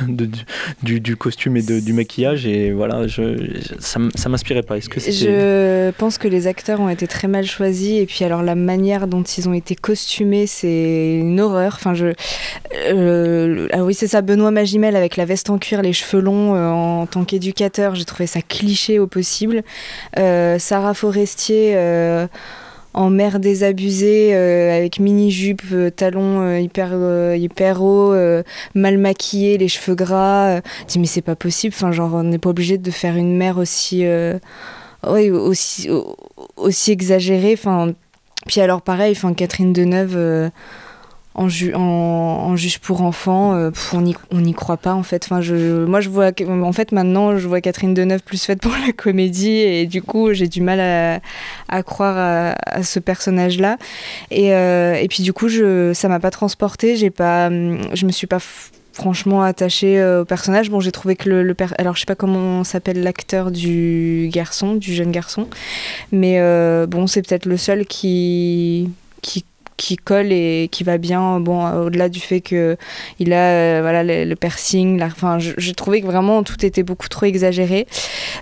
du, 0.82 1.16
costume 1.16 1.56
et 1.56 1.62
de- 1.62 1.80
du 1.80 1.92
maquillage 1.92 2.46
et 2.46 2.72
voilà, 2.72 3.06
je, 3.06 3.50
ça, 3.78 4.00
ça 4.14 4.28
m'inspirait 4.28 4.62
pas. 4.62 4.76
Est-ce 4.76 4.88
que. 4.88 5.00
Je 5.00 5.90
pense 5.92 6.18
que 6.18 6.28
les 6.28 6.46
acteurs 6.46 6.80
ont 6.80 6.88
été 6.88 7.06
très 7.06 7.28
mal 7.28 7.44
choisis 7.46 8.00
et 8.00 8.06
puis 8.06 8.24
alors 8.24 8.42
la 8.42 8.54
manière 8.54 9.06
dont 9.06 9.22
ils 9.22 9.48
ont 9.48 9.54
été 9.54 9.74
costumés, 9.74 10.46
c'est 10.46 11.16
une 11.18 11.40
horreur. 11.40 11.74
Enfin, 11.76 11.94
je, 11.94 12.12
euh, 12.88 13.68
ah 13.72 13.84
oui, 13.84 13.94
c'est 13.94 14.06
ça, 14.06 14.22
Benoît 14.22 14.50
Magimel 14.50 14.96
avec 14.96 15.16
la 15.16 15.24
veste 15.24 15.50
en 15.50 15.58
cuir, 15.58 15.82
les 15.82 15.92
cheveux 15.92 16.22
longs 16.22 16.54
euh, 16.54 16.68
en 16.70 17.06
tant 17.06 17.24
qu'éducateur, 17.24 17.94
j'ai 17.94 18.04
trouvé 18.04 18.26
ça 18.26 18.40
cliché 18.42 18.98
au 18.98 19.06
possible. 19.06 19.62
Sarah 20.16 20.94
Forestier. 20.94 21.76
En 22.96 23.10
mère 23.10 23.38
désabusée, 23.38 24.34
euh, 24.34 24.76
avec 24.76 24.98
mini-jupe, 24.98 25.62
euh, 25.72 25.90
talons 25.90 26.40
euh, 26.40 26.58
hyper, 26.58 26.92
hyper 27.36 27.82
hauts, 27.82 28.14
mal 28.74 28.98
maquillée, 28.98 29.58
les 29.58 29.68
cheveux 29.68 29.94
gras. 29.94 30.56
Je 30.56 30.86
dis, 30.88 30.98
mais 30.98 31.06
c'est 31.06 31.22
pas 31.22 31.36
possible, 31.36 31.74
enfin, 31.76 31.92
genre, 31.92 32.14
on 32.14 32.24
n'est 32.24 32.38
pas 32.38 32.50
obligé 32.50 32.78
de 32.78 32.90
faire 32.90 33.16
une 33.16 33.36
mère 33.36 33.58
aussi, 33.58 34.04
oui, 35.06 35.30
aussi, 35.30 35.90
au- 35.90 36.16
aussi 36.56 36.90
exagérée. 36.90 37.52
Enfin, 37.52 37.92
puis 38.46 38.60
alors, 38.60 38.82
pareil, 38.82 39.12
enfin, 39.12 39.34
Catherine 39.34 39.72
Deneuve. 39.72 40.50
En, 41.36 41.48
ju- 41.48 41.74
en, 41.74 41.80
en 41.80 42.56
juge 42.56 42.78
pour 42.78 43.02
enfants, 43.02 43.54
euh, 43.54 43.70
on 43.92 44.40
n'y 44.40 44.54
croit 44.54 44.78
pas 44.78 44.94
en 44.94 45.02
fait. 45.02 45.28
Je, 45.40 45.84
moi, 45.84 46.00
je 46.00 46.08
vois, 46.08 46.30
en 46.48 46.72
fait, 46.72 46.92
maintenant, 46.92 47.36
je 47.36 47.46
vois 47.46 47.60
Catherine 47.60 47.94
Deneuve 47.94 48.22
plus 48.22 48.42
faite 48.42 48.60
pour 48.60 48.72
la 48.72 48.92
comédie 48.92 49.50
et 49.50 49.86
du 49.86 50.02
coup, 50.02 50.32
j'ai 50.32 50.48
du 50.48 50.62
mal 50.62 50.80
à, 51.68 51.82
croire 51.82 52.54
à, 52.66 52.82
ce 52.82 52.98
personnage-là. 52.98 53.76
Et, 54.30 54.54
euh, 54.54 54.94
et 54.94 55.08
puis, 55.08 55.22
du 55.22 55.32
coup, 55.32 55.48
je, 55.48 55.92
ça 55.92 56.08
m'a 56.08 56.20
pas 56.20 56.30
transportée. 56.30 56.96
J'ai 56.96 57.10
pas, 57.10 57.50
je 57.50 58.06
me 58.06 58.12
suis 58.12 58.26
pas 58.26 58.38
franchement 58.92 59.42
attachée 59.42 60.00
euh, 60.00 60.22
au 60.22 60.24
personnage. 60.24 60.70
Bon, 60.70 60.80
j'ai 60.80 60.92
trouvé 60.92 61.16
que 61.16 61.28
le, 61.28 61.42
le 61.42 61.54
alors 61.76 61.96
je 61.96 62.00
sais 62.00 62.06
pas 62.06 62.14
comment 62.14 62.64
s'appelle 62.64 63.02
l'acteur 63.02 63.50
du 63.50 64.30
garçon, 64.32 64.74
du 64.74 64.94
jeune 64.94 65.12
garçon, 65.12 65.48
mais 66.12 66.40
bon, 66.86 67.06
c'est 67.06 67.20
peut-être 67.20 67.44
le 67.44 67.58
seul 67.58 67.84
qui 67.84 68.88
qui 69.20 69.44
qui 69.76 69.96
colle 69.96 70.32
et 70.32 70.68
qui 70.70 70.84
va 70.84 70.98
bien 70.98 71.40
bon 71.40 71.66
au-delà 71.84 72.08
du 72.08 72.20
fait 72.20 72.40
que 72.40 72.76
il 73.18 73.32
a 73.32 73.50
euh, 73.50 73.78
voilà 73.82 74.02
le, 74.02 74.34
piercing 74.34 75.02
enfin 75.02 75.38
j'ai 75.38 75.74
trouvé 75.74 76.00
que 76.00 76.06
vraiment 76.06 76.42
tout 76.42 76.64
était 76.64 76.82
beaucoup 76.82 77.08
trop 77.08 77.26
exagéré. 77.26 77.86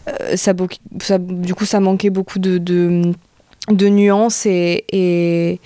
Euh, 0.08 0.36
ça, 0.36 0.52
du 0.54 1.54
coup 1.54 1.64
ça 1.64 1.80
manquait 1.80 2.10
beaucoup 2.10 2.38
de 2.38 2.58
de 3.70 3.88
nuances 3.88 4.44
et, 4.46 4.84
et, 4.92 5.58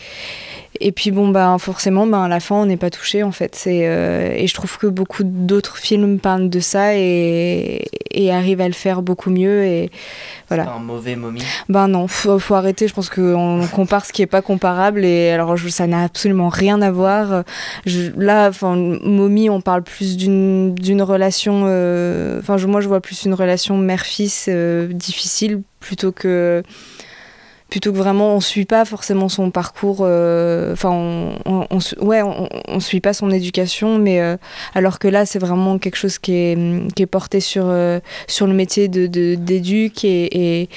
et 0.81 0.93
puis 0.93 1.11
bon 1.11 1.29
ben 1.31 1.59
forcément 1.59 2.07
ben 2.07 2.23
à 2.23 2.29
la 2.29 2.39
fin 2.39 2.55
on 2.55 2.67
n'est 2.67 2.77
pas 2.77 2.91
touché 2.91 3.25
en 3.25 3.33
fait. 3.33 3.57
C'est 3.57 3.89
euh, 3.89 4.33
et 4.37 4.47
je 4.47 4.55
trouve 4.55 4.79
que 4.79 4.87
beaucoup 4.87 5.25
d'autres 5.25 5.77
films 5.79 6.21
parlent 6.21 6.49
de 6.49 6.61
ça 6.61 6.95
et, 6.97 7.85
et 8.13 8.31
arrivent 8.33 8.61
à 8.61 8.69
le 8.69 8.75
faire 8.75 9.03
beaucoup 9.03 9.31
mieux 9.31 9.65
et 9.65 9.91
voilà. 10.47 10.71
Un 10.71 10.79
mauvais 10.79 11.17
momie. 11.17 11.43
ben 11.69 11.89
non 11.89 12.07
faut, 12.07 12.39
faut 12.39 12.55
arrêter. 12.55 12.87
Je 12.87 12.95
pense 12.95 13.11
qu'on 13.11 13.67
compare 13.75 14.07
ce 14.07 14.13
qui 14.13 14.23
est 14.23 14.27
pas 14.27 14.43
comparable 14.43 15.05
et 15.05 15.31
alors 15.31 15.57
je- 15.57 15.69
ça 15.69 15.89
n'a 15.89 16.05
absolument 16.05 16.49
rien 16.51 16.81
à 16.83 16.93
voir. 16.93 17.43
Je- 17.85 18.13
là 18.17 18.49
enfin 18.49 18.77
momie 18.77 19.51
on 19.51 19.61
parle 19.61 19.83
plus 19.83 20.17
d'une 20.17 20.73
d'une 20.77 21.03
relation 21.03 21.65
euh, 21.67 22.39
enfin 22.39 22.57
moi 22.69 22.81
je 22.81 22.87
vois 22.87 23.01
plus 23.01 23.25
une 23.25 23.35
relation 23.35 23.77
mère-fils 23.77 24.47
euh, 24.49 24.87
difficile 24.93 25.63
plutôt 25.81 26.13
que 26.13 26.63
plutôt 27.71 27.93
que 27.93 27.99
vraiment 27.99 28.35
on 28.35 28.41
suit 28.41 28.65
pas 28.65 28.85
forcément 28.85 29.29
son 29.29 29.51
parcours 29.51 29.99
euh, 30.01 30.73
enfin 30.73 30.91
on, 30.91 31.67
on, 31.71 31.79
ouais 32.05 32.23
on, 32.23 32.49
on 32.67 32.81
suit 32.81 33.01
pas 33.01 33.13
son 33.13 33.31
éducation 33.31 33.99
mais 33.99 34.21
euh, 34.21 34.37
alors 34.75 34.99
que 34.99 35.07
là 35.09 35.27
c'est 35.27 35.39
vraiment 35.39 35.79
quelque 35.79 35.97
chose 35.97 36.19
qui 36.19 36.33
est 36.33 36.59
qui 36.95 37.03
est 37.03 37.07
porté 37.07 37.41
sur 37.41 37.65
euh, 37.67 38.01
sur 38.27 38.47
le 38.47 38.55
métier 38.55 38.89
de 38.89 39.07
de- 39.07 39.37
et, 40.05 40.63
et 40.63 40.69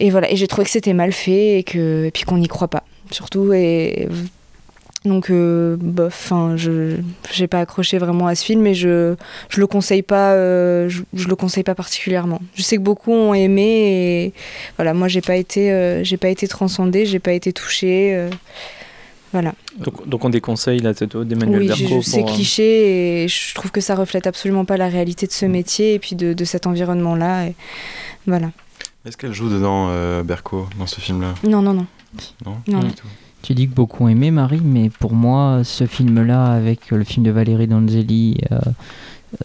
et 0.00 0.10
voilà. 0.10 0.30
Et 0.30 0.36
j'ai 0.36 0.46
trouvé 0.46 0.64
que 0.64 0.70
c'était 0.70 0.92
mal 0.94 1.12
fait 1.12 1.58
et 1.58 1.62
que 1.64 2.04
et 2.06 2.10
puis 2.10 2.22
qu'on 2.22 2.38
n'y 2.38 2.46
croit 2.48 2.68
pas 2.68 2.84
surtout. 3.10 3.52
Et 3.52 4.08
donc 5.08 5.30
euh, 5.30 5.76
bof 5.80 6.14
enfin 6.30 6.56
je 6.56 6.96
j'ai 7.32 7.46
pas 7.48 7.60
accroché 7.60 7.98
vraiment 7.98 8.26
à 8.28 8.34
ce 8.34 8.44
film 8.44 8.66
et 8.66 8.74
je 8.74 9.16
je 9.48 9.60
le 9.60 9.66
conseille 9.66 10.02
pas 10.02 10.32
euh, 10.34 10.88
je, 10.88 11.02
je 11.14 11.26
le 11.28 11.34
conseille 11.34 11.64
pas 11.64 11.74
particulièrement 11.74 12.40
je 12.54 12.62
sais 12.62 12.76
que 12.76 12.82
beaucoup 12.82 13.12
ont 13.12 13.34
aimé 13.34 13.64
et 14.26 14.32
voilà 14.76 14.94
moi 14.94 15.08
j'ai 15.08 15.20
pas 15.22 15.36
été 15.36 15.72
euh, 15.72 16.04
j'ai 16.04 16.16
pas 16.16 16.28
été 16.28 16.46
transcendée 16.46 17.06
j'ai 17.06 17.18
pas 17.18 17.32
été 17.32 17.52
touchée 17.52 18.14
euh, 18.14 18.30
voilà 19.32 19.52
Donc, 19.78 20.08
donc 20.08 20.24
on 20.24 20.30
déconseille 20.30 20.78
la 20.80 20.94
tête 20.94 21.14
haute 21.14 21.28
d'Emmanuel 21.28 21.60
oui, 21.60 21.68
Berco 21.68 22.02
c'est 22.02 22.22
euh, 22.22 22.26
cliché 22.26 23.24
et 23.24 23.28
je 23.28 23.54
trouve 23.54 23.70
que 23.70 23.80
ça 23.80 23.94
reflète 23.94 24.26
absolument 24.26 24.64
pas 24.64 24.76
la 24.76 24.88
réalité 24.88 25.26
de 25.26 25.32
ce 25.32 25.44
métier 25.46 25.94
et 25.94 25.98
puis 25.98 26.16
de, 26.16 26.32
de 26.32 26.44
cet 26.44 26.66
environnement-là. 26.66 27.46
Voilà. 28.26 28.50
Est-ce 29.06 29.16
qu'elle 29.16 29.32
joue 29.34 29.48
dedans, 29.48 29.88
euh, 29.90 30.22
Berco, 30.22 30.66
dans 30.78 30.86
ce 30.86 31.00
film-là? 31.00 31.34
Non, 31.44 31.62
non, 31.62 31.72
non. 31.74 31.86
Non, 32.46 32.56
Non. 32.66 32.80
pas 32.80 32.86
du 32.86 32.94
tout. 32.94 33.06
Tu 33.42 33.54
dis 33.54 33.68
que 33.68 33.74
beaucoup 33.74 34.04
ont 34.04 34.08
aimé 34.08 34.30
Marie, 34.30 34.60
mais 34.62 34.90
pour 34.90 35.12
moi, 35.12 35.62
ce 35.64 35.86
film-là, 35.86 36.52
avec 36.52 36.90
le 36.90 37.04
film 37.04 37.24
de 37.24 37.30
Valérie 37.30 37.66
Donzelli, 37.66 38.38
euh, 38.50 38.58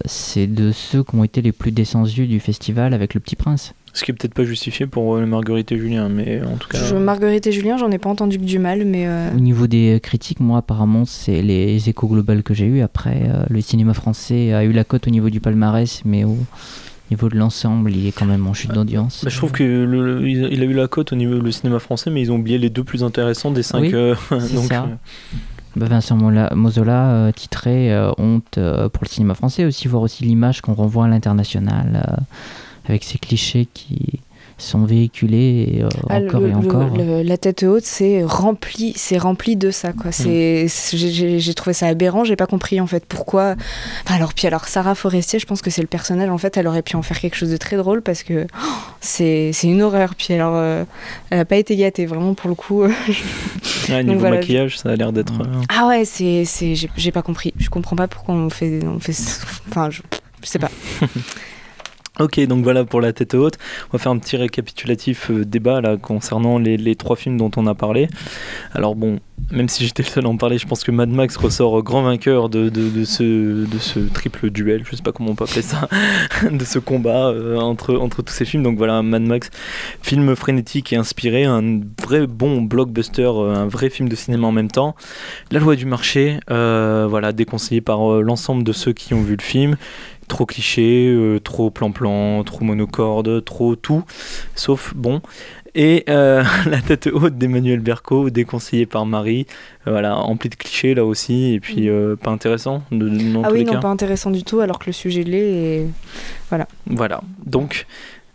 c'est 0.06 0.48
de 0.48 0.72
ceux 0.72 1.04
qui 1.04 1.16
ont 1.16 1.24
été 1.24 1.42
les 1.42 1.52
plus 1.52 1.72
descendus 1.72 2.28
du 2.28 2.40
festival 2.40 2.94
avec 2.94 3.14
Le 3.14 3.20
Petit 3.20 3.36
Prince. 3.36 3.74
Ce 3.96 4.04
qui 4.04 4.10
est 4.10 4.14
peut-être 4.16 4.34
pas 4.34 4.44
justifié 4.44 4.88
pour 4.88 5.16
euh, 5.16 5.26
Marguerite 5.26 5.72
et 5.72 5.78
Julien, 5.78 6.10
mais 6.10 6.42
en 6.44 6.58
tout 6.58 6.68
cas. 6.68 6.84
Je, 6.84 6.96
Marguerite 6.96 7.46
et 7.46 7.52
Julien, 7.52 7.78
j'en 7.78 7.92
ai 7.92 8.00
pas 8.00 8.10
entendu 8.10 8.40
que 8.40 8.44
du 8.44 8.58
mal, 8.58 8.86
mais 8.86 9.06
euh, 9.06 9.30
Au 9.36 9.40
niveau 9.40 9.68
des 9.68 10.00
critiques, 10.02 10.40
moi, 10.40 10.58
apparemment, 10.60 11.06
c'est 11.06 11.44
les 11.44 11.90
échos 11.90 12.08
globaux 12.08 12.42
que 12.44 12.56
j'ai 12.56 12.66
eu. 12.66 12.82
Après, 12.82 13.22
euh, 13.28 13.44
le 13.50 13.62
cinéma 13.62 13.94
français 13.94 14.52
a 14.54 14.64
eu 14.64 14.72
la 14.72 14.84
cote 14.84 15.08
au 15.08 15.12
niveau 15.12 15.30
du 15.30 15.40
palmarès, 15.40 16.02
mais 16.06 16.24
au 16.24 16.38
niveau 17.12 17.30
de 17.30 17.38
l'ensemble, 17.38 17.92
il 17.92 18.08
est 18.08 18.12
quand 18.12 18.26
même 18.26 18.48
en 18.48 18.54
chute 18.54 18.72
d'audience. 18.72 19.22
Bah, 19.24 19.30
je 19.30 19.38
trouve 19.38 19.52
que 19.52 19.64
le- 19.64 19.86
le- 20.20 20.28
il 20.28 20.48
il 20.52 20.62
a 20.62 20.66
eu 20.66 20.74
la 20.74 20.88
cote 20.88 21.12
au 21.14 21.16
niveau 21.16 21.40
du 21.40 21.52
cinéma 21.52 21.80
français, 21.80 22.10
mais 22.10 22.22
ils 22.22 22.32
ont 22.32 22.36
oublié 22.38 22.58
les 22.58 22.70
deux 22.70 22.84
plus 22.84 23.04
intéressants 23.04 23.52
des 23.52 23.64
cinq. 23.64 23.82
Oui, 23.82 23.92
euh, 23.94 24.16
donc, 24.32 24.66
ça. 24.70 24.84
euh, 24.84 24.96
Bah, 25.76 25.88
Vincent 25.88 26.16
Mozola 26.56 27.10
euh, 27.12 27.32
titré 27.32 27.92
Honte 28.18 28.60
pour 28.94 29.04
le 29.04 29.08
cinéma 29.08 29.34
français, 29.36 29.66
aussi 29.66 29.88
voir 29.88 30.04
aussi 30.04 30.24
l'image 30.24 30.62
qu'on 30.62 30.74
renvoie 30.74 31.06
à 31.06 31.08
l'international, 31.08 32.04
euh, 32.08 32.16
avec 32.88 33.04
ces 33.04 33.18
clichés 33.18 33.68
qui 33.74 34.20
sont 34.58 34.86
véhiculés 34.86 35.82
euh, 35.84 35.90
ah, 36.10 36.18
encore 36.20 36.42
le- 36.42 36.50
et 36.50 36.54
encore. 36.56 36.98
le- 36.98 37.22
la 37.24 37.38
tête 37.38 37.64
haute, 37.64 37.84
c'est 37.86 38.24
rempli, 38.24 38.94
c'est 38.96 39.18
rempli 39.18 39.56
de 39.56 39.72
ça, 39.72 39.94
quoi. 39.94 40.12
C'est, 40.12 40.68
c'est- 40.70 40.98
j'ai- 40.98 41.54
trouvé 41.54 41.74
ça 41.74 41.88
aberrant, 41.88 42.24
j'ai 42.24 42.36
pas 42.36 42.46
compris 42.48 42.80
en 42.82 42.88
fait 42.88 43.06
pourquoi. 43.06 43.56
Enfin, 44.04 44.16
alors 44.16 44.34
puis 44.34 44.48
alors 44.48 44.66
Sarah 44.68 44.96
Forestier, 44.96 45.40
je 45.40 45.46
pense 45.46 45.62
que 45.62 45.70
c'est 45.70 45.82
le 45.82 45.88
personnage 45.88 46.30
en 46.30 46.38
fait, 46.38 46.58
elle 46.58 46.68
aurait 46.68 46.82
pu 46.82 46.96
en 46.96 47.02
faire 47.02 47.20
quelque 47.20 47.36
chose 47.36 47.50
de 47.52 47.58
très 47.58 47.78
drôle 47.78 48.02
parce 48.02 48.24
que 48.24 48.48
oh, 48.56 48.68
c'est 49.02 49.52
c'est 49.54 49.68
une 49.68 49.82
horreur. 49.82 50.16
Puis 50.16 50.34
alors, 50.34 50.54
euh, 50.56 50.84
elle 51.30 51.40
a 51.40 51.46
pas 51.46 51.58
été 51.58 51.76
gâtée 51.76 52.06
vraiment 52.06 52.34
pour 52.34 52.50
le 52.50 52.56
coup. 52.56 52.82
ouais, 53.90 54.04
niveau 54.04 54.20
voilà, 54.20 54.38
maquillage, 54.38 54.78
ça 54.80 54.90
a 54.90 54.96
l'air 54.96 55.12
d'être. 55.14 55.42
euh, 55.42 55.62
Ah 55.70 55.88
ouais, 55.88 56.06
c'est, 56.06 56.44
c'est, 56.46 56.76
j'ai, 56.76 56.90
j'ai 56.98 57.12
pas 57.12 57.22
compris. 57.22 57.54
Je 57.58 57.70
comprends 57.70 57.96
pas 57.96 58.08
pourquoi 58.08 58.36
on 58.36 58.50
fait, 58.50 58.80
on 58.86 59.00
fait, 59.00 59.14
enfin, 59.70 59.90
je, 59.90 60.02
je 60.44 60.48
sais 60.48 60.60
pas. 60.60 60.70
Ok, 62.20 62.40
donc 62.42 62.64
voilà 62.64 62.86
pour 62.86 63.02
la 63.02 63.12
tête 63.12 63.34
haute. 63.34 63.58
On 63.90 63.98
va 63.98 64.00
faire 64.00 64.12
un 64.12 64.20
petit 64.20 64.38
récapitulatif 64.38 65.32
euh, 65.32 65.46
débat 65.46 65.82
là 65.82 65.98
concernant 65.98 66.60
les, 66.60 66.96
trois 66.96 67.16
films 67.16 67.38
dont 67.38 67.50
on 67.58 67.66
a 67.66 67.74
parlé. 67.74 68.08
Alors 68.76 68.96
bon, 68.96 69.20
même 69.50 69.68
si 69.68 69.84
j'étais 69.84 70.04
le 70.04 70.08
seul 70.10 70.28
à 70.28 70.30
en 70.30 70.38
parler, 70.38 70.60
je 70.60 70.68
pense 70.68 70.84
que 70.84 70.92
Mad 70.92 71.10
Max 71.10 71.36
ressort 71.38 71.82
grand 71.82 72.04
vainqueur 72.04 72.50
de, 72.50 72.70
de, 72.70 73.04
ce, 73.04 73.66
de 73.66 73.78
ce 73.80 74.00
triple 74.00 74.52
duel, 74.52 74.84
je 74.86 74.96
sais 74.96 75.02
pas 75.02 75.12
comment 75.12 75.32
on 75.32 75.36
peut 75.36 75.46
appeler 75.46 75.64
ça, 75.64 75.90
de 76.52 76.64
ce 76.64 76.78
combat 76.78 77.30
euh, 77.30 77.58
entre, 77.58 77.96
entre 77.96 78.22
tous 78.22 78.34
ces 78.34 78.46
films. 78.46 78.62
Donc 78.62 78.78
voilà, 78.78 79.02
Mad 79.02 79.24
Max, 79.24 79.50
film 80.04 80.36
frénétique 80.36 80.94
et 80.94 80.98
inspiré, 80.98 81.46
un 81.46 81.80
vrai 82.00 82.28
bon 82.28 82.62
blockbuster, 82.62 83.24
euh, 83.24 83.56
un 83.56 83.66
vrai 83.66 83.90
film 83.90 84.08
de 84.08 84.16
cinéma 84.16 84.46
en 84.46 84.52
même 84.52 84.70
temps. 84.70 84.96
La 85.50 85.60
loi 85.60 85.76
du 85.76 85.88
marché, 85.88 86.40
voilà, 86.48 87.32
déconseillé 87.32 87.82
par 87.82 88.22
l'ensemble 88.22 88.64
de 88.64 88.72
ceux 88.72 88.94
qui 88.94 89.16
ont 89.16 89.24
vu 89.24 89.36
le 89.36 89.42
film 89.42 89.78
trop 90.28 90.46
cliché, 90.46 91.08
euh, 91.08 91.40
trop 91.40 91.70
plan-plan, 91.70 92.44
trop 92.44 92.64
monocorde, 92.64 93.44
trop 93.44 93.76
tout, 93.76 94.04
sauf 94.56 94.94
bon. 94.96 95.22
Et 95.76 96.04
euh, 96.10 96.44
la 96.66 96.80
tête 96.82 97.08
haute 97.12 97.38
d'Emmanuel 97.38 97.80
Berco, 97.80 98.30
déconseillé 98.30 98.86
par 98.86 99.06
Marie, 99.06 99.48
euh, 99.88 99.92
voilà, 99.92 100.18
empli 100.18 100.50
de 100.50 100.56
clichés 100.56 100.94
là 100.94 101.06
aussi, 101.06 101.54
et 101.54 101.60
puis 101.60 101.90
euh, 101.90 102.16
pas 102.16 102.32
intéressant 102.32 102.84
de, 102.92 103.10
dans 103.34 103.44
ah 103.44 103.48
tous 103.48 103.54
oui, 103.54 103.60
les 103.60 103.66
non, 103.66 103.74
cas. 103.74 103.80
pas 103.80 103.90
intéressant 103.90 104.32
du 104.32 104.44
tout, 104.44 104.60
alors 104.60 104.80
que 104.80 104.86
le 104.88 104.94
sujet 104.94 105.24
l'est. 105.24 105.54
Et 105.54 105.88
voilà. 106.50 106.68
Voilà, 106.86 107.22
donc 107.46 107.88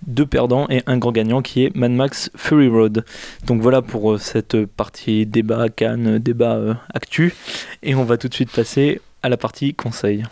deux 0.07 0.27
perdants 0.27 0.67
et 0.71 0.83
un 0.87 0.97
grand 0.97 1.13
gagnant 1.13 1.43
qui 1.43 1.65
est 1.65 1.75
Mad 1.77 1.93
Max 1.93 2.31
Fury 2.37 2.69
Road. 2.69 3.05
Donc 3.47 3.61
voilà 3.61 3.83
pour 3.83 4.19
cette 4.21 4.65
partie 4.67 5.27
débat 5.27 5.69
Cannes, 5.69 6.19
débat 6.19 6.57
euh, 6.57 6.75
actu. 6.95 7.35
Et 7.83 7.95
on 7.95 8.05
va 8.05 8.17
tout 8.17 8.29
de 8.29 8.35
suite 8.35 8.51
passer 8.51 9.01
à 9.23 9.29
la 9.29 9.37
partie 9.37 9.75
conseil. 9.75 10.25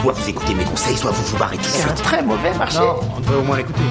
Soit 0.00 0.12
vous 0.12 0.30
écoutez 0.30 0.54
mes 0.54 0.64
conseils, 0.64 0.96
soit 0.96 1.10
vous 1.10 1.22
vous 1.24 1.36
barrez 1.36 1.58
tout 1.58 1.62
de 1.62 1.68
C'est 1.68 1.90
un 1.90 1.92
très 1.92 2.22
mauvais 2.22 2.56
marché. 2.56 2.78
Non, 2.78 3.00
on 3.16 3.20
devrait 3.20 3.36
au 3.36 3.42
moins 3.42 3.56
l'écouter. 3.58 3.82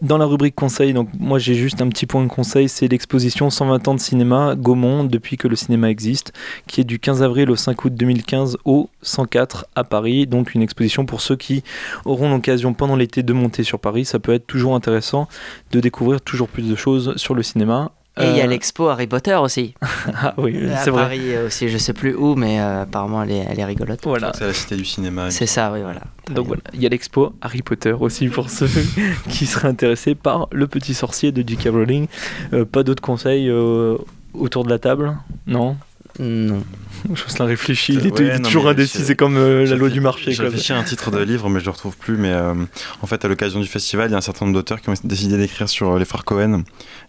Dans 0.00 0.18
la 0.18 0.24
rubrique 0.24 0.54
conseil, 0.54 0.94
donc 0.94 1.10
moi 1.16 1.38
j'ai 1.38 1.54
juste 1.54 1.82
un 1.82 1.88
petit 1.88 2.06
point 2.06 2.22
de 2.24 2.28
conseil, 2.28 2.68
c'est 2.68 2.88
l'exposition 2.88 3.50
120 3.50 3.86
ans 3.86 3.94
de 3.94 4.00
cinéma 4.00 4.56
Gaumont 4.56 5.04
depuis 5.04 5.36
que 5.36 5.46
le 5.46 5.54
cinéma 5.54 5.90
existe, 5.90 6.32
qui 6.66 6.80
est 6.80 6.84
du 6.84 6.98
15 6.98 7.22
avril 7.22 7.50
au 7.50 7.56
5 7.56 7.84
août 7.84 7.94
2015 7.94 8.56
au 8.64 8.88
104 9.02 9.66
à 9.76 9.84
Paris. 9.84 10.26
Donc 10.26 10.54
une 10.54 10.62
exposition 10.62 11.04
pour 11.04 11.20
ceux 11.20 11.36
qui 11.36 11.62
auront 12.06 12.30
l'occasion 12.30 12.72
pendant 12.72 12.96
l'été 12.96 13.22
de 13.22 13.32
monter 13.32 13.62
sur 13.62 13.78
Paris. 13.78 14.06
Ça 14.06 14.18
peut 14.18 14.32
être 14.32 14.46
toujours 14.46 14.74
intéressant 14.74 15.28
de 15.70 15.80
découvrir 15.80 16.22
toujours 16.22 16.48
plus 16.48 16.68
de 16.68 16.74
choses 16.74 17.14
sur 17.16 17.34
le 17.34 17.42
cinéma. 17.42 17.92
Et 18.20 18.26
il 18.28 18.36
y 18.36 18.40
a 18.40 18.44
Euh, 18.44 18.46
l'expo 18.46 18.88
Harry 18.88 19.06
Potter 19.06 19.34
aussi. 19.36 19.74
ah 20.14 20.34
oui, 20.36 20.70
à 20.70 20.76
c'est 20.78 20.90
vrai. 20.90 21.04
Paris 21.04 21.34
euh, 21.34 21.46
aussi, 21.46 21.70
je 21.70 21.78
sais 21.78 21.94
plus 21.94 22.14
où, 22.14 22.34
mais 22.34 22.60
euh, 22.60 22.82
apparemment 22.82 23.22
elle 23.22 23.30
est, 23.30 23.46
elle 23.48 23.58
est 23.58 23.64
rigolote. 23.64 24.00
Voilà. 24.04 24.32
C'est 24.34 24.46
la 24.46 24.52
cité 24.52 24.76
du 24.76 24.84
cinéma. 24.84 25.30
C'est 25.30 25.46
ça, 25.46 25.72
oui, 25.72 25.80
voilà. 25.80 26.02
Donc 26.30 26.46
voilà, 26.46 26.62
il 26.74 26.82
y 26.82 26.86
a 26.86 26.90
l'expo 26.90 27.32
Harry 27.40 27.62
Potter 27.62 27.92
aussi 27.98 28.28
pour 28.28 28.50
ceux 28.50 28.68
qui 29.30 29.46
seraient 29.46 29.68
intéressés 29.68 30.14
par 30.14 30.48
Le 30.52 30.66
Petit 30.66 30.92
Sorcier 30.92 31.32
de 31.32 31.46
J.K. 31.46 31.68
Rowling. 31.72 32.06
Euh, 32.52 32.66
pas 32.66 32.82
d'autres 32.82 33.02
conseils 33.02 33.48
euh, 33.48 33.96
autour 34.34 34.64
de 34.64 34.70
la 34.70 34.78
table? 34.78 35.16
Non? 35.46 35.76
Non. 36.18 36.62
Jocelyn 37.14 37.46
réfléchit, 37.46 37.94
il 37.94 38.06
est, 38.06 38.10
Ouais, 38.12 38.16
il 38.20 38.26
est 38.26 38.38
non, 38.38 38.44
toujours 38.44 38.68
indécis, 38.68 39.02
c'est 39.02 39.16
comme 39.16 39.36
euh, 39.36 39.64
la 39.66 39.76
loi 39.76 39.88
du 39.88 40.00
marché. 40.00 40.30
J'ai 40.32 40.42
réfléchi 40.42 40.72
à 40.72 40.78
un 40.78 40.84
titre 40.84 41.10
de 41.10 41.18
livre, 41.20 41.48
mais 41.48 41.58
je 41.60 41.64
le 41.64 41.70
retrouve 41.70 41.96
plus. 41.96 42.16
Mais 42.16 42.30
euh, 42.30 42.54
en 43.00 43.06
fait, 43.06 43.24
à 43.24 43.28
l'occasion 43.28 43.60
du 43.60 43.66
festival, 43.66 44.08
il 44.10 44.12
y 44.12 44.14
a 44.14 44.18
un 44.18 44.22
certain 44.22 44.44
nombre 44.44 44.56
d'auteurs 44.58 44.80
qui 44.80 44.90
ont 44.90 44.94
décidé 45.04 45.36
d'écrire 45.38 45.68
sur 45.68 45.92
euh, 45.92 45.98
les 45.98 46.04
frères 46.04 46.24
Cohen. 46.24 46.62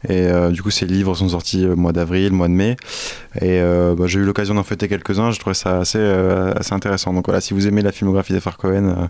Et 0.07 0.21
euh, 0.27 0.51
du 0.51 0.63
coup, 0.63 0.71
ces 0.71 0.85
livres 0.85 1.13
sont 1.15 1.29
sortis 1.29 1.65
euh, 1.65 1.75
mois 1.75 1.91
d'avril, 1.91 2.31
mois 2.31 2.47
de 2.47 2.53
mai. 2.53 2.77
Et 3.35 3.59
euh, 3.61 3.93
bah, 3.93 4.05
j'ai 4.07 4.19
eu 4.19 4.23
l'occasion 4.23 4.53
d'en 4.55 4.63
fêter 4.63 4.87
quelques-uns. 4.87 5.31
Je 5.31 5.39
trouvais 5.39 5.53
ça 5.53 5.79
assez, 5.79 5.99
euh, 5.99 6.53
assez 6.55 6.73
intéressant. 6.73 7.13
Donc 7.13 7.25
voilà, 7.25 7.41
si 7.41 7.53
vous 7.53 7.67
aimez 7.67 7.81
la 7.81 7.91
filmographie 7.91 8.33
des 8.33 8.39
frères 8.39 8.57
Cohen, 8.57 9.09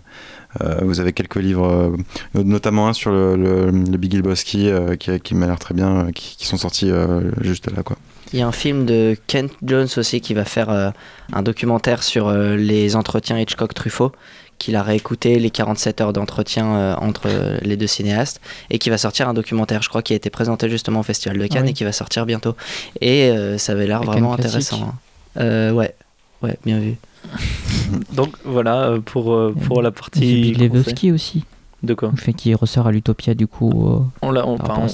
vous 0.82 1.00
avez 1.00 1.12
quelques 1.12 1.36
livres, 1.36 1.66
euh, 1.66 1.96
no- 2.34 2.44
notamment 2.44 2.88
un 2.88 2.92
sur 2.92 3.10
le, 3.10 3.34
le, 3.36 3.66
le 3.70 3.96
Big 3.98 4.12
Lebowski 4.14 4.68
euh, 4.68 4.94
qui, 4.96 5.18
qui 5.20 5.34
m'a 5.34 5.46
l'air 5.46 5.58
très 5.58 5.74
bien, 5.74 6.06
euh, 6.06 6.10
qui, 6.12 6.36
qui 6.36 6.46
sont 6.46 6.56
sortis 6.56 6.90
euh, 6.90 7.22
juste 7.40 7.70
là. 7.74 7.82
quoi. 7.82 7.96
Il 8.34 8.40
y 8.40 8.42
a 8.42 8.48
un 8.48 8.52
film 8.52 8.84
de 8.84 9.16
Kent 9.28 9.52
Jones 9.64 9.86
aussi 9.96 10.20
qui 10.20 10.34
va 10.34 10.44
faire 10.44 10.68
euh, 10.68 10.90
un 11.32 11.42
documentaire 11.44 12.02
sur 12.02 12.26
euh, 12.26 12.56
les 12.56 12.96
entretiens 12.96 13.38
Hitchcock-Truffaut, 13.38 14.10
qu'il 14.58 14.74
a 14.74 14.82
réécouté 14.82 15.38
les 15.38 15.50
47 15.50 16.00
heures 16.00 16.12
d'entretien 16.12 16.66
euh, 16.74 16.94
entre 16.96 17.28
euh, 17.28 17.58
les 17.62 17.76
deux 17.76 17.86
cinéastes, 17.86 18.40
et 18.70 18.80
qui 18.80 18.90
va 18.90 18.98
sortir 18.98 19.28
un 19.28 19.34
documentaire, 19.34 19.82
je 19.82 19.88
crois, 19.88 20.02
qui 20.02 20.14
a 20.14 20.16
été 20.16 20.30
présenté 20.30 20.68
justement 20.68 20.98
au 20.98 21.02
Festival 21.04 21.38
de 21.38 21.46
Cannes 21.46 21.58
Ah 21.60 21.64
oui. 21.66 21.70
et 21.70 21.74
qui 21.74 21.84
va 21.84 21.92
sortir 21.92 22.26
bientôt. 22.26 22.56
Et 23.00 23.30
euh, 23.30 23.56
ça 23.56 23.70
avait 23.70 23.86
l'air 23.86 24.02
vraiment 24.02 24.34
intéressant. 24.34 24.82
hein. 24.82 24.94
Euh, 25.36 25.70
ouais, 25.70 25.94
ouais, 26.42 26.58
bien 26.64 26.80
vu. 26.80 26.96
Donc 28.14 28.34
voilà 28.44 28.96
pour, 29.04 29.52
pour 29.64 29.80
la 29.80 29.92
partie. 29.92 30.20
Big 30.42 30.58
Lebowski 30.58 31.12
aussi. 31.12 31.44
De 31.84 31.94
quoi 31.94 32.10
Le 32.10 32.16
fait 32.20 32.32
qu'il 32.32 32.54
ressort 32.56 32.86
à 32.86 32.92
l'Utopia 32.92 33.34
du 33.34 33.46
coup. 33.46 33.70
euh, 33.88 33.98
On, 34.22 34.30
l'a- 34.32 34.46
enfin, 34.46 34.86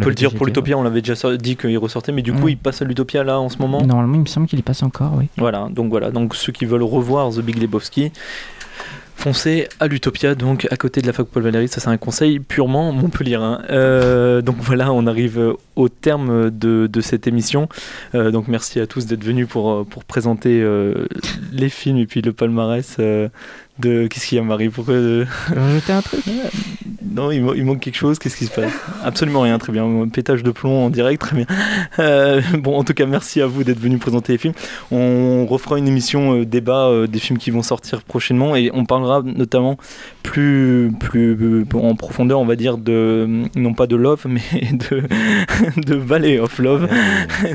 peut 0.00 0.08
le 0.08 0.14
dire 0.14 0.32
pour 0.34 0.46
l'Utopia, 0.46 0.76
on 0.78 0.82
l'avait 0.82 1.02
déjà 1.02 1.36
dit 1.36 1.56
qu'il 1.56 1.76
ressortait, 1.78 2.12
mais 2.12 2.22
du 2.22 2.32
coup 2.32 2.48
il 2.48 2.56
passe 2.56 2.82
à 2.82 2.84
l'Utopia 2.84 3.22
là 3.24 3.38
en 3.38 3.48
ce 3.48 3.58
moment. 3.58 3.82
Normalement, 3.82 4.14
il 4.16 4.20
me 4.22 4.26
semble 4.26 4.46
qu'il 4.46 4.58
y 4.58 4.62
passe 4.62 4.82
encore, 4.82 5.12
oui. 5.18 5.26
Voilà, 5.36 5.68
donc 5.70 5.90
voilà, 5.90 6.10
donc 6.10 6.34
ceux 6.34 6.52
qui 6.52 6.64
veulent 6.64 6.82
revoir 6.82 7.30
The 7.30 7.40
Big 7.40 7.60
Lebowski, 7.60 8.10
foncez 9.14 9.68
à 9.80 9.86
l'Utopia, 9.86 10.34
donc 10.34 10.66
à 10.70 10.76
côté 10.78 11.02
de 11.02 11.06
la 11.06 11.12
fac 11.12 11.26
Paul 11.26 11.42
Valéry, 11.42 11.68
ça 11.68 11.80
c'est 11.80 11.90
un 11.90 11.98
conseil 11.98 12.40
purement 12.40 12.90
Montpellier. 12.92 13.36
donc 14.42 14.56
voilà, 14.60 14.92
on 14.92 15.06
arrive 15.06 15.54
au 15.76 15.88
terme 15.90 16.50
de, 16.50 16.86
de 16.86 17.00
cette 17.02 17.26
émission. 17.26 17.68
Euh, 18.14 18.30
donc 18.30 18.48
merci 18.48 18.80
à 18.80 18.86
tous 18.86 19.04
d'être 19.06 19.22
venus 19.24 19.46
pour, 19.46 19.70
euh, 19.70 19.84
pour 19.84 20.04
présenter 20.04 20.62
euh, 20.62 21.06
les 21.52 21.68
films 21.68 21.98
et 21.98 22.06
puis 22.06 22.22
le 22.22 22.32
palmarès 22.32 22.96
euh, 22.98 23.28
de... 23.80 24.06
Qu'est-ce 24.06 24.26
qu'il 24.26 24.36
y 24.38 24.40
a 24.40 24.44
Marie 24.44 24.68
Pourquoi 24.68 24.94
euh, 24.94 25.24
Rajouter 25.54 25.92
un 25.92 26.02
truc? 26.02 26.20
Non, 27.12 27.30
il, 27.32 27.42
ma- 27.42 27.54
il 27.56 27.64
manque 27.64 27.80
quelque 27.80 27.96
chose, 27.96 28.18
qu'est-ce 28.18 28.36
qui 28.36 28.46
se 28.46 28.52
passe? 28.52 28.72
Absolument 29.02 29.40
rien, 29.40 29.58
très 29.58 29.72
bien. 29.72 30.06
Pétage 30.12 30.42
de 30.44 30.50
plomb 30.52 30.84
en 30.86 30.90
direct, 30.90 31.20
très 31.20 31.34
bien. 31.36 31.46
Euh, 31.98 32.40
bon, 32.58 32.76
en 32.76 32.84
tout 32.84 32.94
cas, 32.94 33.06
merci 33.06 33.40
à 33.40 33.46
vous 33.46 33.64
d'être 33.64 33.80
venus 33.80 33.98
présenter 33.98 34.32
les 34.32 34.38
films. 34.38 34.54
On 34.92 35.44
refera 35.46 35.76
une 35.78 35.88
émission 35.88 36.36
euh, 36.40 36.44
débat 36.46 36.86
euh, 36.86 37.06
des 37.08 37.18
films 37.18 37.38
qui 37.38 37.50
vont 37.50 37.62
sortir 37.62 38.02
prochainement 38.02 38.54
et 38.54 38.70
on 38.74 38.84
parlera 38.84 39.22
notamment 39.22 39.76
plus, 40.22 40.92
plus 41.00 41.36
euh, 41.40 41.64
en 41.74 41.94
profondeur, 41.96 42.38
on 42.38 42.46
va 42.46 42.54
dire, 42.56 42.78
de 42.78 43.26
non 43.56 43.74
pas 43.74 43.86
de 43.88 43.96
Love, 43.96 44.26
mais 44.28 44.40
de, 44.72 45.02
de 45.84 45.94
Valley 45.96 46.38
of 46.38 46.58
Love. 46.58 46.88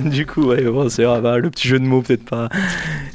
du 0.05 0.25
coup, 0.25 0.47
ouais, 0.47 0.63
bon, 0.63 0.89
c'est 0.89 1.05
ah, 1.05 1.21
bah, 1.21 1.37
le 1.37 1.49
petit 1.49 1.67
jeu 1.69 1.79
de 1.79 1.85
mots, 1.85 2.01
peut-être 2.01 2.25
pas, 2.25 2.49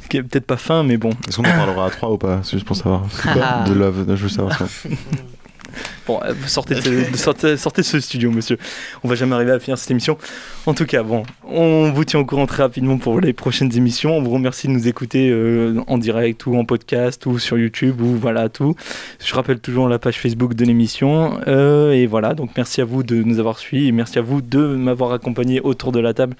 qui 0.09 0.17
est 0.17 0.23
peut-être 0.23 0.45
pas 0.47 0.57
fin, 0.57 0.81
mais 0.83 0.97
bon. 0.97 1.11
Est-ce 1.27 1.37
qu'on 1.37 1.43
en 1.43 1.51
parlera 1.51 1.85
à 1.85 1.89
trois 1.91 2.11
ou 2.11 2.17
pas? 2.17 2.39
C'est 2.43 2.53
juste 2.53 2.65
pour 2.65 2.75
savoir. 2.75 3.00
C'est 3.11 3.33
quoi 3.33 3.63
de 3.67 3.73
Love, 3.73 4.05
je 4.07 4.23
veux 4.23 4.29
savoir 4.29 4.57
ça. 4.57 4.65
Bon, 6.07 6.19
euh, 6.23 6.33
sortez 6.47 6.75
de, 6.75 6.81
ce- 6.81 7.11
de- 7.11 7.17
sortez, 7.17 7.57
sortez 7.57 7.81
de 7.81 7.85
ce 7.87 7.99
studio, 7.99 8.31
monsieur. 8.31 8.57
On 9.03 9.07
va 9.07 9.15
jamais 9.15 9.35
arriver 9.35 9.51
à 9.51 9.59
finir 9.59 9.77
cette 9.77 9.91
émission. 9.91 10.17
En 10.65 10.73
tout 10.73 10.85
cas, 10.85 11.03
bon, 11.03 11.23
on 11.47 11.91
vous 11.91 12.05
tient 12.05 12.19
au 12.19 12.25
courant 12.25 12.47
très 12.47 12.63
rapidement 12.63 12.97
pour 12.97 13.21
les 13.21 13.33
prochaines 13.33 13.75
émissions. 13.77 14.17
On 14.17 14.21
vous 14.21 14.31
remercie 14.31 14.67
de 14.67 14.73
nous 14.73 14.87
écouter 14.87 15.29
euh, 15.29 15.79
en 15.87 15.97
direct 15.97 16.45
ou 16.47 16.55
en 16.57 16.65
podcast 16.65 17.25
ou 17.27 17.37
sur 17.39 17.57
YouTube 17.57 18.01
ou 18.01 18.15
voilà 18.15 18.49
tout. 18.49 18.75
Je 19.23 19.33
rappelle 19.35 19.59
toujours 19.59 19.87
la 19.87 19.99
page 19.99 20.17
Facebook 20.19 20.53
de 20.55 20.65
l'émission. 20.65 21.39
Euh, 21.47 21.91
et 21.91 22.07
voilà, 22.07 22.33
donc 22.33 22.49
merci 22.57 22.81
à 22.81 22.85
vous 22.85 23.03
de 23.03 23.15
nous 23.21 23.39
avoir 23.39 23.59
suivis 23.59 23.87
et 23.87 23.91
merci 23.91 24.17
à 24.19 24.21
vous 24.21 24.41
de 24.41 24.59
m'avoir 24.75 25.11
accompagné 25.13 25.61
autour 25.61 25.91
de 25.91 25.99
la 25.99 26.13
table 26.13 26.35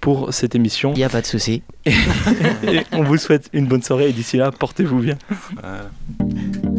pour 0.00 0.32
cette 0.32 0.54
émission. 0.54 0.92
Il 0.94 0.98
n'y 0.98 1.04
a 1.04 1.08
pas 1.10 1.20
de 1.20 1.26
souci. 1.26 1.62
on 2.92 3.02
vous 3.02 3.16
souhaite 3.18 3.48
une 3.52 3.66
bonne 3.66 3.82
soirée 3.82 4.08
et 4.08 4.12
d'ici 4.12 4.36
là, 4.38 4.50
portez-vous 4.50 5.00
bien. 5.00 5.16
Voilà. 5.60 6.71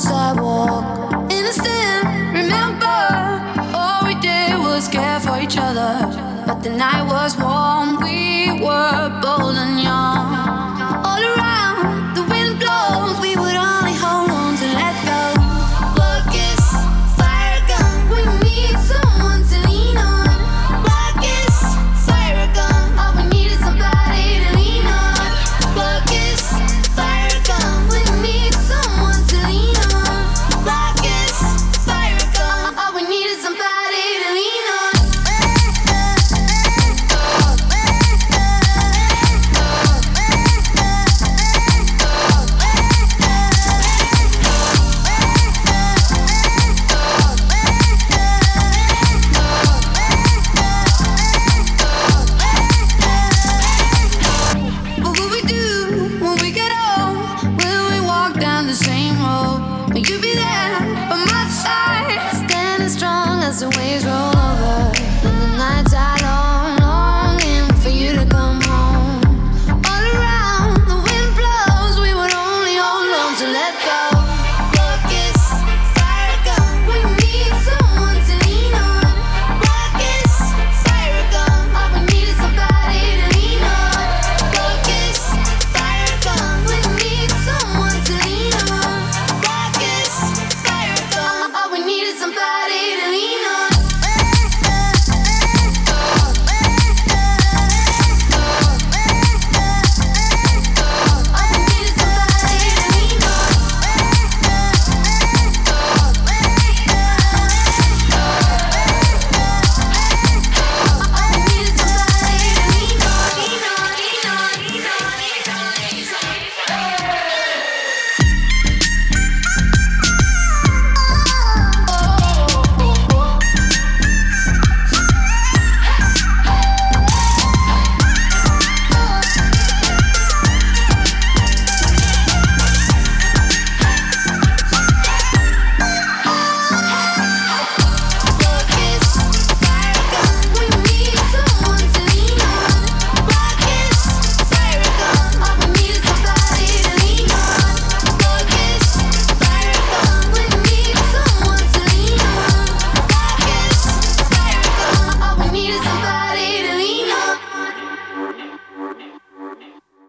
sidewalk. 0.00 1.30
Innocent, 1.30 2.04
remember, 2.32 3.00
all 3.74 4.06
we 4.06 4.14
did 4.14 4.58
was 4.58 4.88
care 4.88 5.20
for 5.20 5.38
each 5.38 5.58
other. 5.58 5.92
But 6.46 6.62
the 6.62 6.70
night 6.70 7.04
was 7.06 7.36
warm, 7.36 8.00
we 8.02 8.64
were 8.64 9.20
bold 9.20 9.56
and 9.56 9.80
young. 9.80 10.39